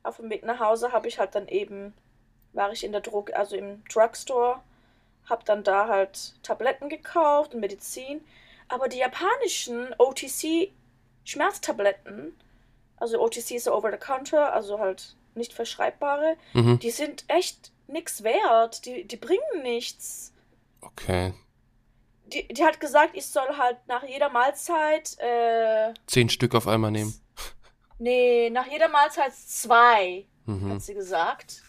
Auf 0.02 0.16
dem 0.16 0.30
Weg 0.30 0.44
nach 0.44 0.60
Hause 0.60 0.92
habe 0.92 1.08
ich 1.08 1.18
halt 1.18 1.34
dann 1.34 1.48
eben, 1.48 1.94
war 2.52 2.70
ich 2.72 2.84
in 2.84 2.92
der 2.92 3.00
Drug, 3.00 3.32
also 3.34 3.56
im 3.56 3.82
Drugstore, 3.92 4.60
habe 5.28 5.44
dann 5.44 5.62
da 5.64 5.86
halt 5.88 6.34
Tabletten 6.42 6.88
gekauft 6.88 7.54
und 7.54 7.60
Medizin. 7.60 8.24
Aber 8.68 8.88
die 8.88 8.98
japanischen 8.98 9.94
OTC-Schmerztabletten, 11.24 12.32
also 12.96 13.20
OTC 13.20 13.52
ist 13.52 13.68
over 13.68 13.90
the 13.90 13.96
counter, 13.98 14.52
also 14.52 14.78
halt 14.78 15.14
nicht 15.34 15.52
verschreibbare, 15.52 16.36
Mhm. 16.54 16.78
die 16.80 16.90
sind 16.90 17.24
echt 17.28 17.70
nix 17.86 18.22
wert. 18.22 18.84
Die, 18.84 19.04
die 19.06 19.16
bringen 19.16 19.62
nichts. 19.62 20.32
Okay. 20.80 21.32
Die, 22.26 22.46
die 22.48 22.64
hat 22.64 22.78
gesagt, 22.80 23.16
ich 23.16 23.26
soll 23.26 23.56
halt 23.56 23.76
nach 23.88 24.02
jeder 24.04 24.28
Mahlzeit, 24.28 25.16
äh, 25.18 25.92
Zehn 26.06 26.28
Stück 26.28 26.54
auf 26.54 26.68
einmal 26.68 26.90
nehmen. 26.92 27.14
nee, 27.98 28.50
nach 28.50 28.66
jeder 28.66 28.88
Mahlzeit 28.88 29.34
zwei, 29.34 30.26
Mhm. 30.46 30.74
hat 30.74 30.82
sie 30.82 30.94
gesagt. 30.94 31.62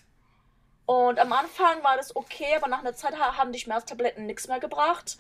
Und 0.92 1.20
am 1.20 1.32
Anfang 1.32 1.82
war 1.86 1.96
das 1.96 2.14
okay, 2.18 2.54
aber 2.58 2.68
nach 2.68 2.80
einer 2.80 2.94
Zeit 2.94 3.18
ha- 3.18 3.38
haben 3.38 3.54
die 3.54 3.60
Schmerztabletten 3.60 4.26
nichts 4.26 4.50
mehr 4.50 4.60
gebracht. 4.60 5.18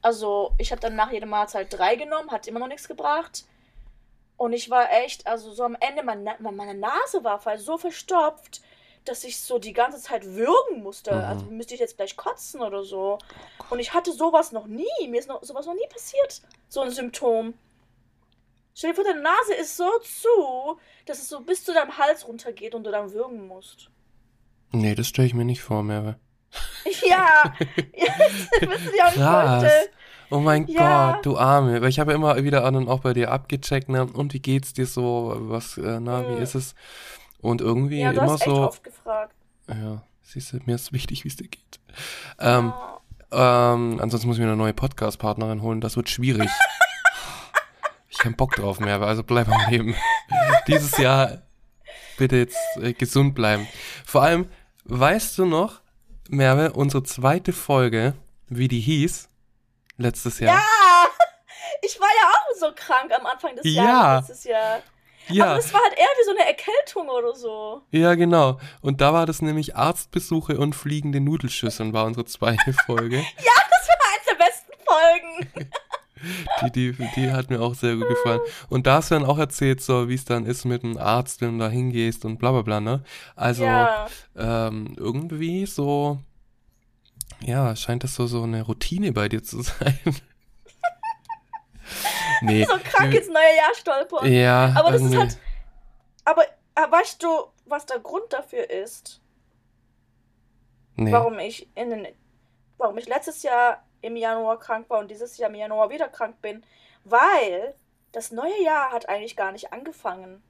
Also 0.00 0.52
ich 0.58 0.72
habe 0.72 0.80
dann 0.80 0.96
nach 0.96 1.12
jeder 1.12 1.26
Mahlzeit 1.26 1.72
drei 1.72 1.94
genommen, 1.94 2.32
hat 2.32 2.48
immer 2.48 2.58
noch 2.58 2.66
nichts 2.66 2.88
gebracht. 2.88 3.44
Und 4.36 4.52
ich 4.52 4.68
war 4.68 4.90
echt, 4.90 5.28
also 5.28 5.52
so 5.52 5.62
am 5.62 5.76
Ende, 5.78 6.02
meine, 6.02 6.36
meine 6.40 6.74
Nase 6.74 7.22
war 7.22 7.38
voll 7.38 7.58
so 7.58 7.78
verstopft, 7.78 8.62
dass 9.04 9.22
ich 9.22 9.40
so 9.40 9.60
die 9.60 9.72
ganze 9.72 10.00
Zeit 10.00 10.24
würgen 10.26 10.82
musste. 10.82 11.14
Mhm. 11.14 11.24
Also 11.24 11.44
müsste 11.44 11.74
ich 11.74 11.80
jetzt 11.80 11.98
gleich 11.98 12.16
kotzen 12.16 12.60
oder 12.60 12.82
so. 12.82 13.18
Und 13.70 13.78
ich 13.78 13.94
hatte 13.94 14.10
sowas 14.10 14.50
noch 14.50 14.66
nie. 14.66 15.06
Mir 15.06 15.20
ist 15.20 15.28
noch, 15.28 15.44
sowas 15.44 15.66
noch 15.66 15.74
nie 15.74 15.86
passiert. 15.88 16.42
So 16.68 16.80
ein 16.80 16.90
Symptom. 16.90 17.54
Stell 18.74 18.90
dir 18.90 18.96
vor, 18.96 19.04
deine 19.04 19.20
Nase 19.22 19.54
ist 19.54 19.76
so 19.76 19.88
zu, 20.00 20.80
dass 21.06 21.20
es 21.20 21.28
so 21.28 21.38
bis 21.42 21.62
zu 21.62 21.72
deinem 21.72 21.96
Hals 21.96 22.26
runtergeht 22.26 22.74
und 22.74 22.82
du 22.82 22.90
dann 22.90 23.12
würgen 23.12 23.46
musst. 23.46 23.88
Nee, 24.72 24.94
das 24.94 25.08
stelle 25.08 25.26
ich 25.28 25.34
mir 25.34 25.44
nicht 25.44 25.62
vor, 25.62 25.82
Merve. 25.82 26.16
Ja, 27.08 27.54
ja 27.96 28.12
das 28.18 28.60
du 28.60 28.66
dir 28.66 29.04
auch 29.04 29.10
nicht 29.10 29.16
Krass. 29.16 29.72
Oh 30.30 30.38
mein 30.40 30.66
Ja. 30.66 31.12
Gott, 31.14 31.26
du 31.26 31.36
Arme. 31.38 31.82
Weil 31.82 31.88
ich 31.90 31.98
habe 32.00 32.12
ja 32.12 32.16
immer 32.16 32.42
wieder 32.42 32.64
an 32.64 32.76
und 32.76 32.88
auch 32.88 33.00
bei 33.00 33.12
dir 33.12 33.30
abgecheckt, 33.30 33.88
ne? 33.88 34.04
Und 34.06 34.32
wie 34.34 34.40
geht's 34.40 34.72
dir 34.72 34.86
so? 34.86 35.34
Was, 35.38 35.76
äh, 35.78 36.00
na, 36.00 36.26
wie 36.28 36.36
Mhm. 36.36 36.42
ist 36.42 36.54
es? 36.54 36.74
Und 37.40 37.60
irgendwie 37.60 38.00
Ja, 38.00 38.12
du 38.12 38.20
immer 38.20 38.32
hast 38.32 38.42
echt 38.42 38.50
so. 38.50 38.62
oft 38.68 38.84
gefragt. 38.84 39.34
Ja, 39.68 40.02
siehst 40.22 40.52
du, 40.52 40.58
mir 40.64 40.74
ist 40.76 40.92
wichtig, 40.92 41.24
wie 41.24 41.28
es 41.28 41.36
dir 41.36 41.48
geht. 41.48 41.80
Ähm, 42.38 42.72
Ja. 43.32 43.72
ähm, 43.74 43.98
ansonsten 44.00 44.28
muss 44.28 44.36
ich 44.36 44.42
mir 44.42 44.48
eine 44.48 44.56
neue 44.56 44.72
Podcast-Partnerin 44.74 45.60
holen. 45.60 45.80
Das 45.82 45.96
wird 45.96 46.08
schwierig. 46.08 46.48
ich 48.08 48.18
habe 48.24 48.34
Bock 48.36 48.54
drauf, 48.56 48.80
Merve, 48.80 49.06
also 49.06 49.22
bleib 49.22 49.48
am 49.48 49.70
Leben. 49.70 49.94
Dieses 50.66 50.96
Jahr 50.98 51.42
bitte 52.16 52.36
jetzt 52.36 52.56
äh, 52.80 52.92
gesund 52.94 53.34
bleiben. 53.34 53.66
Vor 54.06 54.22
allem, 54.22 54.48
weißt 54.84 55.38
du 55.38 55.44
noch, 55.46 55.80
Merve, 56.28 56.72
unsere 56.72 57.02
zweite 57.02 57.52
Folge, 57.52 58.14
wie 58.48 58.68
die 58.68 58.80
hieß, 58.80 59.28
letztes 59.98 60.38
Jahr? 60.40 60.56
Ja, 60.56 60.62
ich 61.82 61.98
war 62.00 62.08
ja 62.08 62.28
auch 62.30 62.58
so 62.58 62.72
krank 62.74 63.12
am 63.18 63.26
Anfang 63.26 63.54
des 63.56 63.64
Ja. 63.66 63.84
Jahres 63.84 64.28
letztes 64.28 64.44
Jahr. 64.44 64.80
Ja, 65.28 65.44
Aber 65.46 65.54
das 65.56 65.72
war 65.72 65.80
halt 65.80 65.96
eher 65.96 66.04
wie 66.18 66.24
so 66.24 66.30
eine 66.32 66.46
Erkältung 66.48 67.08
oder 67.08 67.34
so. 67.36 67.82
ja, 67.92 68.14
genau. 68.16 68.58
Und 68.80 69.00
da 69.00 69.12
war 69.12 69.24
das 69.24 69.40
nämlich 69.40 69.76
Arztbesuche 69.76 70.58
und 70.58 70.74
fliegende 70.74 71.20
Nudelschüsseln, 71.20 71.92
war 71.92 72.06
unsere 72.06 72.24
zweite 72.26 72.72
Folge. 72.86 73.24
Das 73.36 73.88
war 73.88 73.96
eins 74.14 74.26
der 74.28 74.34
besten 74.44 74.72
Folgen. 74.84 75.70
Die, 76.62 76.92
die, 76.92 77.08
die 77.16 77.32
hat 77.32 77.50
mir 77.50 77.60
auch 77.60 77.74
sehr 77.74 77.96
gut 77.96 78.08
gefallen. 78.08 78.40
Und 78.68 78.86
da 78.86 78.96
hast 78.96 79.10
du 79.10 79.14
dann 79.14 79.24
auch 79.24 79.38
erzählt, 79.38 79.82
so 79.82 80.08
wie 80.08 80.14
es 80.14 80.24
dann 80.24 80.46
ist 80.46 80.64
mit 80.64 80.82
dem 80.82 80.96
Arzt, 80.98 81.40
wenn 81.40 81.58
du 81.58 81.64
da 81.64 81.70
hingehst 81.70 82.24
und 82.24 82.38
bla 82.38 82.52
bla 82.52 82.62
bla, 82.62 82.80
ne? 82.80 83.02
Also 83.36 83.64
ja. 83.64 84.06
ähm, 84.36 84.94
irgendwie 84.96 85.66
so, 85.66 86.18
ja, 87.40 87.74
scheint 87.76 88.04
das 88.04 88.14
so, 88.14 88.26
so 88.26 88.42
eine 88.42 88.62
Routine 88.62 89.12
bei 89.12 89.28
dir 89.28 89.42
zu 89.42 89.62
sein. 89.62 89.98
nee. 92.42 92.64
So 92.64 92.76
krank 92.82 93.14
ins 93.14 93.28
neue 93.28 93.56
Jahr 93.56 93.74
stolpern. 93.74 94.32
Ja, 94.32 94.72
Aber 94.76 94.92
das 94.92 95.02
ist 95.02 95.12
irgendwie. 95.12 95.18
halt. 95.18 95.38
Aber 96.24 96.44
äh, 96.44 96.90
weißt 96.90 97.22
du, 97.22 97.28
was 97.66 97.86
der 97.86 97.98
Grund 97.98 98.32
dafür 98.32 98.70
ist? 98.70 99.22
nee. 100.96 101.12
warum 101.12 101.38
ich 101.38 101.68
in 101.76 101.90
den, 101.90 102.08
warum 102.78 102.98
ich 102.98 103.06
letztes 103.06 103.42
Jahr 103.42 103.84
im 104.02 104.16
Januar 104.16 104.58
krank 104.58 104.90
war 104.90 104.98
und 104.98 105.10
dieses 105.10 105.38
Jahr 105.38 105.48
im 105.50 105.56
Januar 105.56 105.88
wieder 105.90 106.08
krank 106.08 106.40
bin, 106.42 106.62
weil 107.04 107.74
das 108.12 108.30
neue 108.30 108.62
Jahr 108.62 108.92
hat 108.92 109.08
eigentlich 109.08 109.36
gar 109.36 109.52
nicht 109.52 109.72
angefangen. 109.72 110.42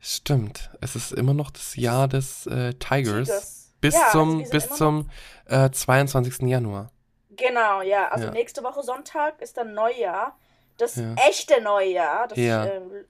Stimmt. 0.00 0.70
Es 0.80 0.96
ist 0.96 1.12
immer 1.12 1.34
noch 1.34 1.50
das 1.50 1.76
Jahr 1.76 2.08
des 2.08 2.46
äh, 2.46 2.74
Tigers. 2.74 3.28
Tigers. 3.28 3.58
Bis 3.80 3.94
Ja, 3.94 4.06
also 4.06 4.18
zum, 4.18 4.38
sind 4.38 4.50
bis 4.50 4.68
zum 4.68 5.10
äh, 5.46 5.70
22. 5.70 6.42
Januar. 6.48 6.90
Genau, 7.30 7.82
ja. 7.82 8.08
Also 8.08 8.26
Ja. 8.26 8.30
nächste 8.32 8.62
Woche 8.62 8.82
Sonntag 8.82 9.40
ist 9.40 9.56
dann 9.56 9.74
Neujahr. 9.74 10.36
Das 10.76 10.96
Ja. 10.96 11.14
echte 11.28 11.60
Neujahr, 11.60 12.28
das, 12.28 12.38
ähm, 12.38 13.04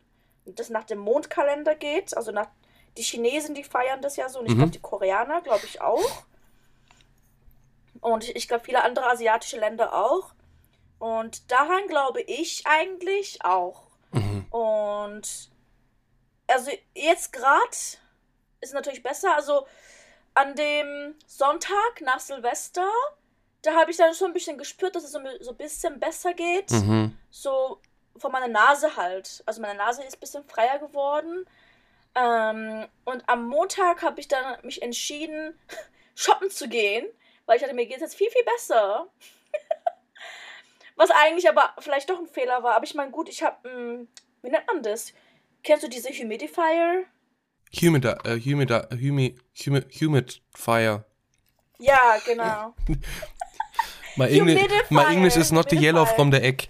das 0.46 0.70
nach 0.70 0.84
dem 0.84 0.98
Mondkalender 0.98 1.74
geht. 1.74 2.16
Also 2.16 2.32
nach 2.32 2.48
die 2.96 3.02
Chinesen, 3.02 3.54
die 3.54 3.64
feiern 3.64 4.02
das 4.02 4.16
ja 4.16 4.28
so 4.28 4.40
und 4.40 4.46
ich 4.46 4.52
Mhm. 4.52 4.58
glaube 4.58 4.72
die 4.72 4.80
Koreaner, 4.80 5.40
glaube 5.42 5.64
ich 5.66 5.80
auch. 5.80 6.24
Und 8.02 8.28
ich, 8.28 8.48
glaube 8.48 8.64
viele 8.64 8.82
andere 8.82 9.06
asiatische 9.06 9.58
Länder 9.58 9.94
auch. 9.94 10.34
Und 10.98 11.50
daran 11.50 11.86
glaube 11.86 12.20
ich 12.20 12.64
eigentlich 12.66 13.44
auch. 13.44 13.84
Mhm. 14.10 14.44
Und 14.50 15.50
also 16.48 16.70
jetzt 16.94 17.32
gerade 17.32 17.76
ist 18.60 18.74
natürlich 18.74 19.02
besser. 19.02 19.34
Also 19.34 19.66
an 20.34 20.54
dem 20.56 21.14
Sonntag 21.26 22.00
nach 22.00 22.20
Silvester, 22.20 22.88
da 23.62 23.74
habe 23.74 23.92
ich 23.92 23.96
dann 23.96 24.14
schon 24.14 24.30
ein 24.30 24.34
bisschen 24.34 24.58
gespürt, 24.58 24.96
dass 24.96 25.04
es 25.04 25.12
so, 25.12 25.20
so 25.40 25.50
ein 25.52 25.56
bisschen 25.56 26.00
besser 26.00 26.34
geht. 26.34 26.70
Mhm. 26.72 27.16
So 27.30 27.80
von 28.16 28.32
meiner 28.32 28.48
Nase 28.48 28.96
halt. 28.96 29.44
Also 29.46 29.62
meine 29.62 29.78
Nase 29.78 30.02
ist 30.02 30.16
ein 30.16 30.20
bisschen 30.20 30.44
freier 30.44 30.80
geworden. 30.80 31.46
Ähm, 32.16 32.88
und 33.04 33.28
am 33.28 33.46
Montag 33.46 34.02
habe 34.02 34.20
ich 34.20 34.26
dann 34.26 34.58
mich 34.62 34.82
entschieden, 34.82 35.56
shoppen 36.16 36.50
zu 36.50 36.68
gehen, 36.68 37.06
weil 37.46 37.56
ich 37.56 37.62
dachte, 37.62 37.74
mir 37.74 37.86
geht 37.86 37.96
es 37.96 38.02
jetzt 38.02 38.14
viel, 38.14 38.30
viel 38.30 38.44
besser. 38.44 39.08
Was 40.96 41.10
eigentlich 41.10 41.48
aber 41.48 41.74
vielleicht 41.78 42.10
doch 42.10 42.18
ein 42.18 42.26
Fehler 42.26 42.62
war. 42.62 42.74
Aber 42.74 42.84
ich 42.84 42.94
meine, 42.94 43.10
gut, 43.10 43.28
ich 43.28 43.42
habe, 43.42 44.06
wie 44.42 44.50
nennt 44.50 44.66
man 44.66 44.82
das? 44.82 45.12
Kennst 45.62 45.84
du 45.84 45.88
diese 45.88 46.10
Humidifier? 46.10 47.04
Humid, 47.80 48.04
äh, 48.04 48.38
humid, 48.38 48.70
humid, 48.92 49.40
humid, 49.54 49.86
humid 50.00 50.42
fire. 50.54 51.04
Ja, 51.78 52.18
genau. 52.24 52.74
My 54.16 54.26
English, 54.28 54.60
my 54.90 55.04
Humidifier, 55.04 55.10
English 55.10 55.36
is 55.36 55.52
not 55.52 55.70
the 55.70 55.76
yellow 55.76 56.04
humidifier. 56.04 56.16
from 56.16 56.32
the 56.32 56.42
egg. 56.42 56.68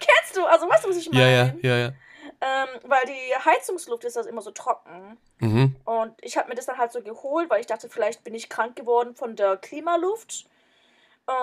Kennst 0.00 0.34
du? 0.34 0.46
Also 0.46 0.66
weißt 0.66 0.84
du, 0.84 0.88
was 0.88 0.96
ich 0.96 1.10
meine? 1.10 1.22
Ja, 1.22 1.28
ja, 1.28 1.54
ja, 1.62 1.76
ja. 1.76 1.92
Ähm, 2.40 2.68
weil 2.84 3.04
die 3.06 3.34
Heizungsluft 3.44 4.04
ist 4.04 4.16
das 4.16 4.26
immer 4.26 4.42
so 4.42 4.52
trocken. 4.52 5.16
Mhm. 5.38 5.74
Und 5.84 6.12
ich 6.20 6.36
habe 6.36 6.48
mir 6.48 6.54
das 6.54 6.66
dann 6.66 6.78
halt 6.78 6.92
so 6.92 7.02
geholt, 7.02 7.50
weil 7.50 7.60
ich 7.60 7.66
dachte, 7.66 7.88
vielleicht 7.88 8.22
bin 8.22 8.34
ich 8.34 8.48
krank 8.48 8.76
geworden 8.76 9.14
von 9.16 9.34
der 9.34 9.56
Klimaluft. 9.56 10.46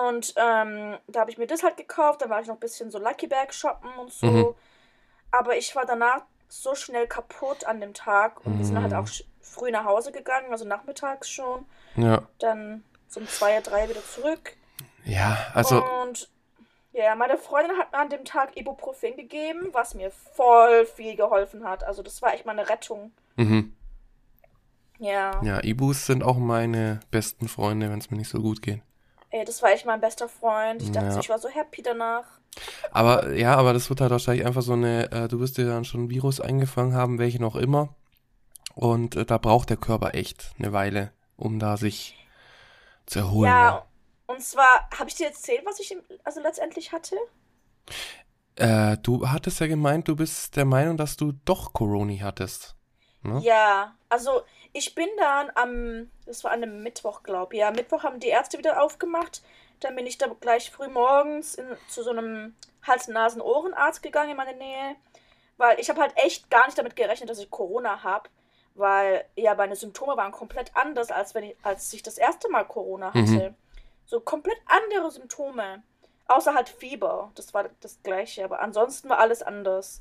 Und 0.06 0.32
ähm, 0.36 0.96
da 1.06 1.20
habe 1.20 1.30
ich 1.30 1.38
mir 1.38 1.46
das 1.46 1.62
halt 1.62 1.76
gekauft. 1.76 2.22
Dann 2.22 2.30
war 2.30 2.40
ich 2.40 2.46
noch 2.48 2.56
ein 2.56 2.60
bisschen 2.60 2.90
so 2.90 2.98
Lucky 2.98 3.26
Bag 3.26 3.52
shoppen 3.52 3.90
und 3.98 4.12
so. 4.12 4.26
Mhm. 4.26 4.54
Aber 5.30 5.56
ich 5.56 5.76
war 5.76 5.84
danach 5.84 6.22
so 6.48 6.74
schnell 6.74 7.06
kaputt 7.06 7.64
an 7.64 7.80
dem 7.80 7.92
Tag. 7.92 8.44
Und 8.46 8.58
wir 8.58 8.64
sind 8.64 8.80
halt 8.80 8.92
Mhm. 8.92 8.98
auch 8.98 9.08
früh 9.40 9.70
nach 9.70 9.84
Hause 9.84 10.12
gegangen, 10.12 10.50
also 10.50 10.64
nachmittags 10.64 11.28
schon. 11.28 11.66
Ja. 11.96 12.22
Dann 12.38 12.84
so 13.08 13.20
um 13.20 13.28
zwei, 13.28 13.60
drei 13.60 13.88
wieder 13.88 14.04
zurück. 14.04 14.54
Ja, 15.04 15.36
also, 15.54 15.84
Und 16.02 16.28
ja, 17.04 17.14
meine 17.14 17.36
Freundin 17.36 17.76
hat 17.78 17.92
mir 17.92 17.98
an 17.98 18.08
dem 18.10 18.24
Tag 18.24 18.56
Ibuprofen 18.56 19.16
gegeben, 19.16 19.68
was 19.72 19.94
mir 19.94 20.10
voll 20.10 20.86
viel 20.86 21.14
geholfen 21.16 21.64
hat. 21.64 21.84
Also 21.84 22.02
das 22.02 22.22
war 22.22 22.32
echt 22.34 22.46
meine 22.46 22.68
Rettung. 22.68 23.12
mhm. 23.36 23.72
Ja. 24.98 25.42
Ja, 25.42 25.62
Ibus 25.62 26.06
sind 26.06 26.22
auch 26.22 26.38
meine 26.38 27.00
besten 27.10 27.48
Freunde, 27.48 27.90
wenn 27.90 27.98
es 27.98 28.10
mir 28.10 28.16
nicht 28.16 28.30
so 28.30 28.40
gut 28.40 28.62
geht. 28.62 28.80
Ey, 29.28 29.44
das 29.44 29.62
war 29.62 29.70
echt 29.70 29.84
mein 29.84 30.00
bester 30.00 30.26
Freund. 30.26 30.80
Ich 30.80 30.90
dachte, 30.90 31.08
Ja. 31.08 31.20
ich 31.20 31.28
war 31.28 31.38
so 31.38 31.48
happy 31.50 31.82
danach. 31.82 32.24
Aber 32.92 33.34
ja, 33.34 33.54
aber 33.56 33.74
das 33.74 33.90
wird 33.90 34.00
halt 34.00 34.10
wahrscheinlich 34.10 34.46
einfach 34.46 34.62
so 34.62 34.72
eine, 34.72 35.12
äh, 35.12 35.28
du 35.28 35.38
wirst 35.40 35.58
dir 35.58 35.66
dann 35.66 35.84
schon 35.84 36.04
ein 36.04 36.10
Virus 36.10 36.40
eingefangen 36.40 36.94
haben, 36.94 37.18
welche 37.18 37.42
noch 37.42 37.56
immer. 37.56 37.90
Und 38.74 39.16
äh, 39.16 39.26
da 39.26 39.36
braucht 39.36 39.68
der 39.68 39.76
Körper 39.76 40.14
echt 40.14 40.52
eine 40.58 40.72
Weile, 40.72 41.12
um 41.36 41.58
da 41.58 41.76
sich 41.76 42.16
zu 43.04 43.18
erholen. 43.18 43.50
Ja, 43.50 43.68
ja. 43.68 43.85
Und 44.26 44.42
zwar, 44.42 44.88
habe 44.98 45.08
ich 45.08 45.14
dir 45.14 45.26
erzählt, 45.26 45.64
was 45.64 45.80
ich 45.80 45.96
also 46.24 46.40
letztendlich 46.40 46.92
hatte? 46.92 47.16
Äh, 48.56 48.96
du 48.98 49.28
hattest 49.28 49.60
ja 49.60 49.66
gemeint, 49.66 50.08
du 50.08 50.16
bist 50.16 50.56
der 50.56 50.64
Meinung, 50.64 50.96
dass 50.96 51.16
du 51.16 51.32
doch 51.44 51.72
Corona 51.72 52.24
hattest. 52.24 52.74
Ne? 53.22 53.40
Ja, 53.42 53.94
also 54.08 54.42
ich 54.72 54.94
bin 54.94 55.08
dann 55.18 55.50
am, 55.54 56.10
das 56.24 56.44
war 56.44 56.52
an 56.52 56.62
einem 56.62 56.82
Mittwoch, 56.82 57.22
glaube 57.22 57.54
ich. 57.54 57.60
Ja, 57.60 57.70
Mittwoch 57.70 58.02
haben 58.02 58.20
die 58.20 58.28
Ärzte 58.28 58.58
wieder 58.58 58.82
aufgemacht. 58.82 59.42
Dann 59.80 59.94
bin 59.94 60.06
ich 60.06 60.16
da 60.16 60.26
gleich 60.40 60.70
früh 60.70 60.88
morgens 60.88 61.54
in, 61.54 61.66
zu 61.88 62.02
so 62.02 62.10
einem 62.10 62.54
Hals-Nasen-Ohrenarzt 62.86 64.02
gegangen 64.02 64.30
in 64.30 64.36
meine 64.36 64.56
Nähe. 64.56 64.96
Weil 65.58 65.78
ich 65.80 65.88
habe 65.90 66.00
halt 66.00 66.12
echt 66.16 66.50
gar 66.50 66.66
nicht 66.66 66.78
damit 66.78 66.96
gerechnet, 66.96 67.28
dass 67.28 67.38
ich 67.38 67.50
Corona 67.50 68.02
habe. 68.02 68.28
Weil 68.74 69.24
ja, 69.36 69.54
meine 69.54 69.76
Symptome 69.76 70.16
waren 70.16 70.32
komplett 70.32 70.74
anders, 70.74 71.10
als 71.10 71.34
wenn 71.34 71.44
ich, 71.44 71.56
als 71.62 71.92
ich 71.92 72.02
das 72.02 72.18
erste 72.18 72.50
Mal 72.50 72.64
Corona 72.64 73.08
hatte. 73.08 73.50
Mhm. 73.50 73.54
So 74.06 74.20
komplett 74.20 74.58
andere 74.66 75.10
Symptome. 75.10 75.82
Außer 76.28 76.54
halt 76.54 76.68
Fieber. 76.68 77.30
Das 77.34 77.54
war 77.54 77.68
das 77.80 78.02
gleiche. 78.02 78.44
Aber 78.44 78.60
ansonsten 78.60 79.08
war 79.08 79.18
alles 79.18 79.42
anders. 79.42 80.00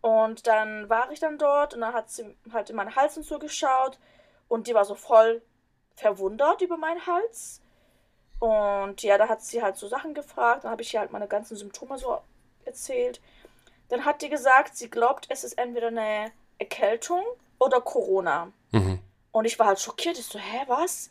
Und 0.00 0.46
dann 0.46 0.88
war 0.88 1.10
ich 1.10 1.20
dann 1.20 1.38
dort 1.38 1.74
und 1.74 1.82
dann 1.82 1.92
hat 1.92 2.10
sie 2.10 2.34
halt 2.52 2.70
in 2.70 2.76
meinen 2.76 2.96
Hals 2.96 3.16
und 3.16 3.24
so 3.24 3.38
geschaut. 3.38 3.98
Und 4.48 4.66
die 4.66 4.74
war 4.74 4.84
so 4.84 4.94
voll 4.94 5.42
verwundert 5.96 6.62
über 6.62 6.76
meinen 6.76 7.06
Hals. 7.06 7.60
Und 8.38 9.02
ja, 9.02 9.18
da 9.18 9.28
hat 9.28 9.42
sie 9.42 9.62
halt 9.62 9.76
so 9.76 9.86
Sachen 9.86 10.14
gefragt. 10.14 10.64
Dann 10.64 10.70
habe 10.70 10.82
ich 10.82 10.94
ihr 10.94 11.00
halt 11.00 11.12
meine 11.12 11.28
ganzen 11.28 11.56
Symptome 11.56 11.98
so 11.98 12.18
erzählt. 12.64 13.20
Dann 13.90 14.04
hat 14.04 14.22
die 14.22 14.30
gesagt, 14.30 14.76
sie 14.76 14.88
glaubt, 14.88 15.26
es 15.28 15.44
ist 15.44 15.58
entweder 15.58 15.88
eine 15.88 16.32
Erkältung 16.58 17.22
oder 17.58 17.80
Corona. 17.80 18.50
Mhm. 18.70 19.00
Und 19.32 19.44
ich 19.44 19.58
war 19.58 19.66
halt 19.66 19.80
schockiert. 19.80 20.18
Ich 20.18 20.26
so, 20.26 20.38
hä, 20.38 20.64
was? 20.66 21.10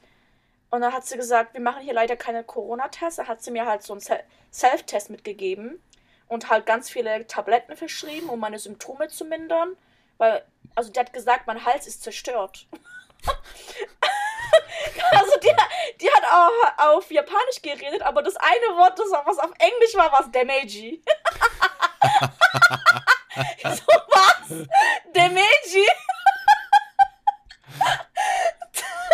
Und 0.71 0.81
dann 0.81 0.93
hat 0.93 1.05
sie 1.05 1.17
gesagt, 1.17 1.53
wir 1.53 1.61
machen 1.61 1.81
hier 1.81 1.93
leider 1.93 2.15
keine 2.15 2.43
Corona-Tests. 2.43 3.17
Dann 3.17 3.27
hat 3.27 3.41
sie 3.43 3.51
mir 3.51 3.65
halt 3.65 3.83
so 3.83 3.93
einen 3.93 4.01
Self-Test 4.51 5.09
mitgegeben 5.09 5.81
und 6.27 6.49
halt 6.49 6.65
ganz 6.65 6.89
viele 6.89 7.25
Tabletten 7.27 7.75
verschrieben, 7.75 8.29
um 8.29 8.39
meine 8.39 8.59
Symptome 8.59 9.07
zu 9.07 9.25
mindern. 9.25 9.75
Weil, 10.17 10.45
also 10.75 10.91
die 10.91 10.99
hat 10.99 11.11
gesagt, 11.11 11.47
mein 11.47 11.65
Hals 11.65 11.87
ist 11.87 12.03
zerstört. 12.03 12.67
also 15.11 15.39
die, 15.41 15.51
die 16.01 16.09
hat 16.11 16.23
auch 16.31 16.87
auf 16.89 17.11
Japanisch 17.11 17.61
geredet, 17.61 18.01
aber 18.03 18.21
das 18.21 18.35
eine 18.35 18.77
Wort, 18.77 18.99
das, 18.99 19.07
was 19.25 19.39
auf 19.39 19.51
Englisch 19.59 19.95
war, 19.95 20.11
war 20.11 20.23
Demeji. 20.31 21.03
so 23.63 23.83
was? 24.09 24.67
Demeji? 25.15 25.87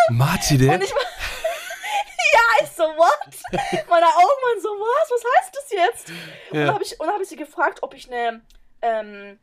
Machide? 0.10 0.70
Und 0.70 0.84
ich 0.84 0.94
war, 0.94 1.02
ja, 1.02 2.64
ich 2.64 2.70
so, 2.70 2.85
what? 2.98 3.88
Meine 3.90 4.08
Augen 4.08 4.42
waren 4.44 4.62
so, 4.62 4.70
was? 4.70 5.12
Was 5.12 5.24
heißt 5.38 5.56
das 5.56 5.72
jetzt? 5.72 6.10
Ja. 6.10 6.16
Und 6.52 6.60
dann 6.60 6.74
habe 6.74 6.84
ich, 6.84 6.98
hab 7.00 7.22
ich 7.22 7.30
sie 7.30 7.36
gefragt, 7.36 7.84
ob 7.84 7.94
ich 7.94 8.12
eine 8.12 8.42
ähm, 8.82 9.40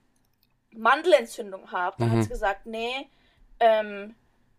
Mandelentzündung 0.71 1.71
habe. 1.71 1.97
Dann 1.99 2.09
mhm. 2.11 2.16
hat 2.16 2.23
sie 2.25 2.28
gesagt, 2.30 2.66
nee, 2.66 3.09
ähm, 3.61 4.14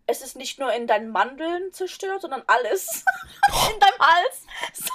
es 0.05 0.21
ist 0.21 0.35
nicht 0.35 0.59
nur 0.59 0.71
in 0.73 0.87
deinen 0.87 1.09
Mandeln 1.09 1.71
zerstört, 1.71 2.21
sondern 2.21 2.43
alles 2.47 3.05
in 3.73 3.79
deinem 3.79 3.99
Hals. 3.99 4.45
So, 4.73 4.85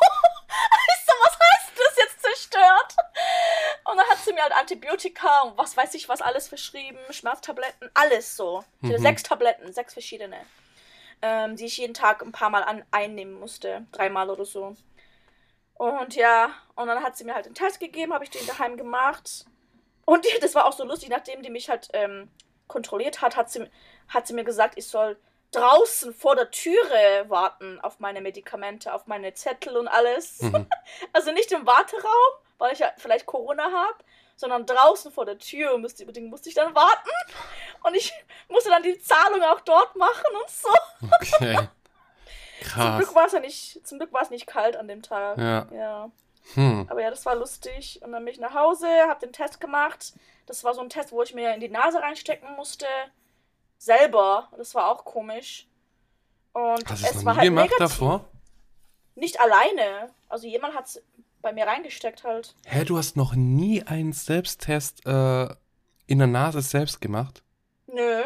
so, 1.06 1.14
was 1.24 1.38
heißt 1.38 1.72
das 1.76 1.96
jetzt 1.96 2.22
zerstört? 2.22 2.96
Und 3.84 3.96
dann 3.96 4.06
hat 4.08 4.18
sie 4.18 4.32
mir 4.32 4.42
halt 4.42 4.52
Antibiotika 4.52 5.42
und 5.42 5.58
was 5.58 5.76
weiß 5.76 5.94
ich 5.94 6.08
was 6.08 6.20
alles 6.20 6.48
verschrieben, 6.48 6.98
Schmerztabletten, 7.10 7.90
alles 7.94 8.36
so. 8.36 8.64
Mhm. 8.80 8.98
Sechs 8.98 9.22
Tabletten, 9.22 9.72
sechs 9.72 9.92
verschiedene 9.92 10.38
ähm, 11.22 11.56
die 11.56 11.66
ich 11.66 11.78
jeden 11.78 11.94
Tag 11.94 12.22
ein 12.22 12.32
paar 12.32 12.50
Mal 12.50 12.62
an, 12.62 12.84
einnehmen 12.90 13.38
musste. 13.38 13.86
Dreimal 13.92 14.30
oder 14.30 14.44
so. 14.44 14.76
Und 15.74 16.16
ja, 16.16 16.50
und 16.74 16.88
dann 16.88 17.02
hat 17.02 17.16
sie 17.16 17.24
mir 17.24 17.34
halt 17.34 17.46
den 17.46 17.54
Test 17.54 17.80
gegeben, 17.80 18.12
habe 18.12 18.24
ich 18.24 18.30
den 18.30 18.46
daheim 18.46 18.76
gemacht. 18.76 19.46
Und 20.04 20.24
die, 20.24 20.30
das 20.40 20.54
war 20.54 20.66
auch 20.66 20.72
so 20.72 20.84
lustig, 20.84 21.08
nachdem 21.08 21.42
die 21.42 21.50
mich 21.50 21.70
halt 21.70 21.88
ähm, 21.92 22.30
kontrolliert 22.66 23.22
hat, 23.22 23.36
hat 23.36 23.50
sie, 23.50 23.68
hat 24.08 24.26
sie 24.26 24.34
mir 24.34 24.44
gesagt, 24.44 24.74
ich 24.76 24.86
soll 24.86 25.16
draußen 25.52 26.12
vor 26.12 26.36
der 26.36 26.50
Türe 26.50 27.24
warten 27.28 27.80
auf 27.80 28.00
meine 28.00 28.20
Medikamente, 28.20 28.92
auf 28.92 29.06
meine 29.06 29.32
Zettel 29.34 29.76
und 29.76 29.88
alles. 29.88 30.42
Mhm. 30.42 30.66
Also 31.12 31.32
nicht 31.32 31.52
im 31.52 31.66
Warteraum, 31.66 32.32
weil 32.56 32.72
ich 32.72 32.78
ja 32.78 32.90
vielleicht 32.96 33.26
Corona 33.26 33.64
habe, 33.64 33.98
sondern 34.38 34.66
draußen 34.66 35.10
vor 35.10 35.26
der 35.26 35.36
Tür 35.36 35.76
musste, 35.78 36.06
musste 36.22 36.48
ich 36.48 36.54
dann 36.54 36.72
warten. 36.74 37.10
Und 37.82 37.94
ich 37.96 38.12
musste 38.48 38.70
dann 38.70 38.84
die 38.84 38.98
Zahlung 39.00 39.42
auch 39.42 39.60
dort 39.60 39.96
machen 39.96 40.32
und 40.40 40.48
so. 40.48 40.68
Okay. 41.20 41.58
Krass. 42.60 42.84
Zum 42.84 42.98
Glück 42.98 43.14
war 43.14 43.26
es 43.26 43.32
ja 43.32 43.40
nicht, 43.40 43.86
zum 43.86 43.98
Glück 43.98 44.12
war 44.12 44.22
es 44.22 44.30
nicht 44.30 44.46
kalt 44.46 44.76
an 44.76 44.86
dem 44.86 45.02
Tag. 45.02 45.38
Ja. 45.38 45.66
ja. 45.72 46.10
Hm. 46.54 46.86
Aber 46.88 47.02
ja, 47.02 47.10
das 47.10 47.26
war 47.26 47.34
lustig. 47.34 48.00
Und 48.02 48.12
dann 48.12 48.24
bin 48.24 48.32
ich 48.32 48.40
nach 48.40 48.54
Hause, 48.54 48.86
hab 49.08 49.18
den 49.18 49.32
Test 49.32 49.60
gemacht. 49.60 50.12
Das 50.46 50.62
war 50.62 50.72
so 50.72 50.80
ein 50.82 50.88
Test, 50.88 51.10
wo 51.10 51.22
ich 51.22 51.34
mir 51.34 51.52
in 51.52 51.60
die 51.60 51.68
Nase 51.68 52.00
reinstecken 52.00 52.54
musste. 52.54 52.86
Selber. 53.76 54.48
Das 54.56 54.74
war 54.76 54.88
auch 54.88 55.04
komisch. 55.04 55.66
Und 56.52 56.88
Hast 56.88 57.04
es 57.04 57.24
war 57.24 57.34
halt 57.36 57.44
gemacht 57.44 57.70
negativ. 57.70 57.78
davor? 57.78 58.24
Nicht 59.16 59.40
alleine. 59.40 60.10
Also 60.28 60.46
jemand 60.46 60.76
hat 60.76 60.86
es 60.86 61.02
bei 61.42 61.52
mir 61.52 61.66
reingesteckt 61.66 62.24
halt. 62.24 62.54
Hä, 62.66 62.84
du 62.84 62.96
hast 62.96 63.16
noch 63.16 63.34
nie 63.34 63.82
einen 63.82 64.12
Selbsttest 64.12 65.06
äh, 65.06 65.48
in 66.06 66.18
der 66.18 66.26
Nase 66.26 66.62
selbst 66.62 67.00
gemacht? 67.00 67.42
Nö. 67.86 68.22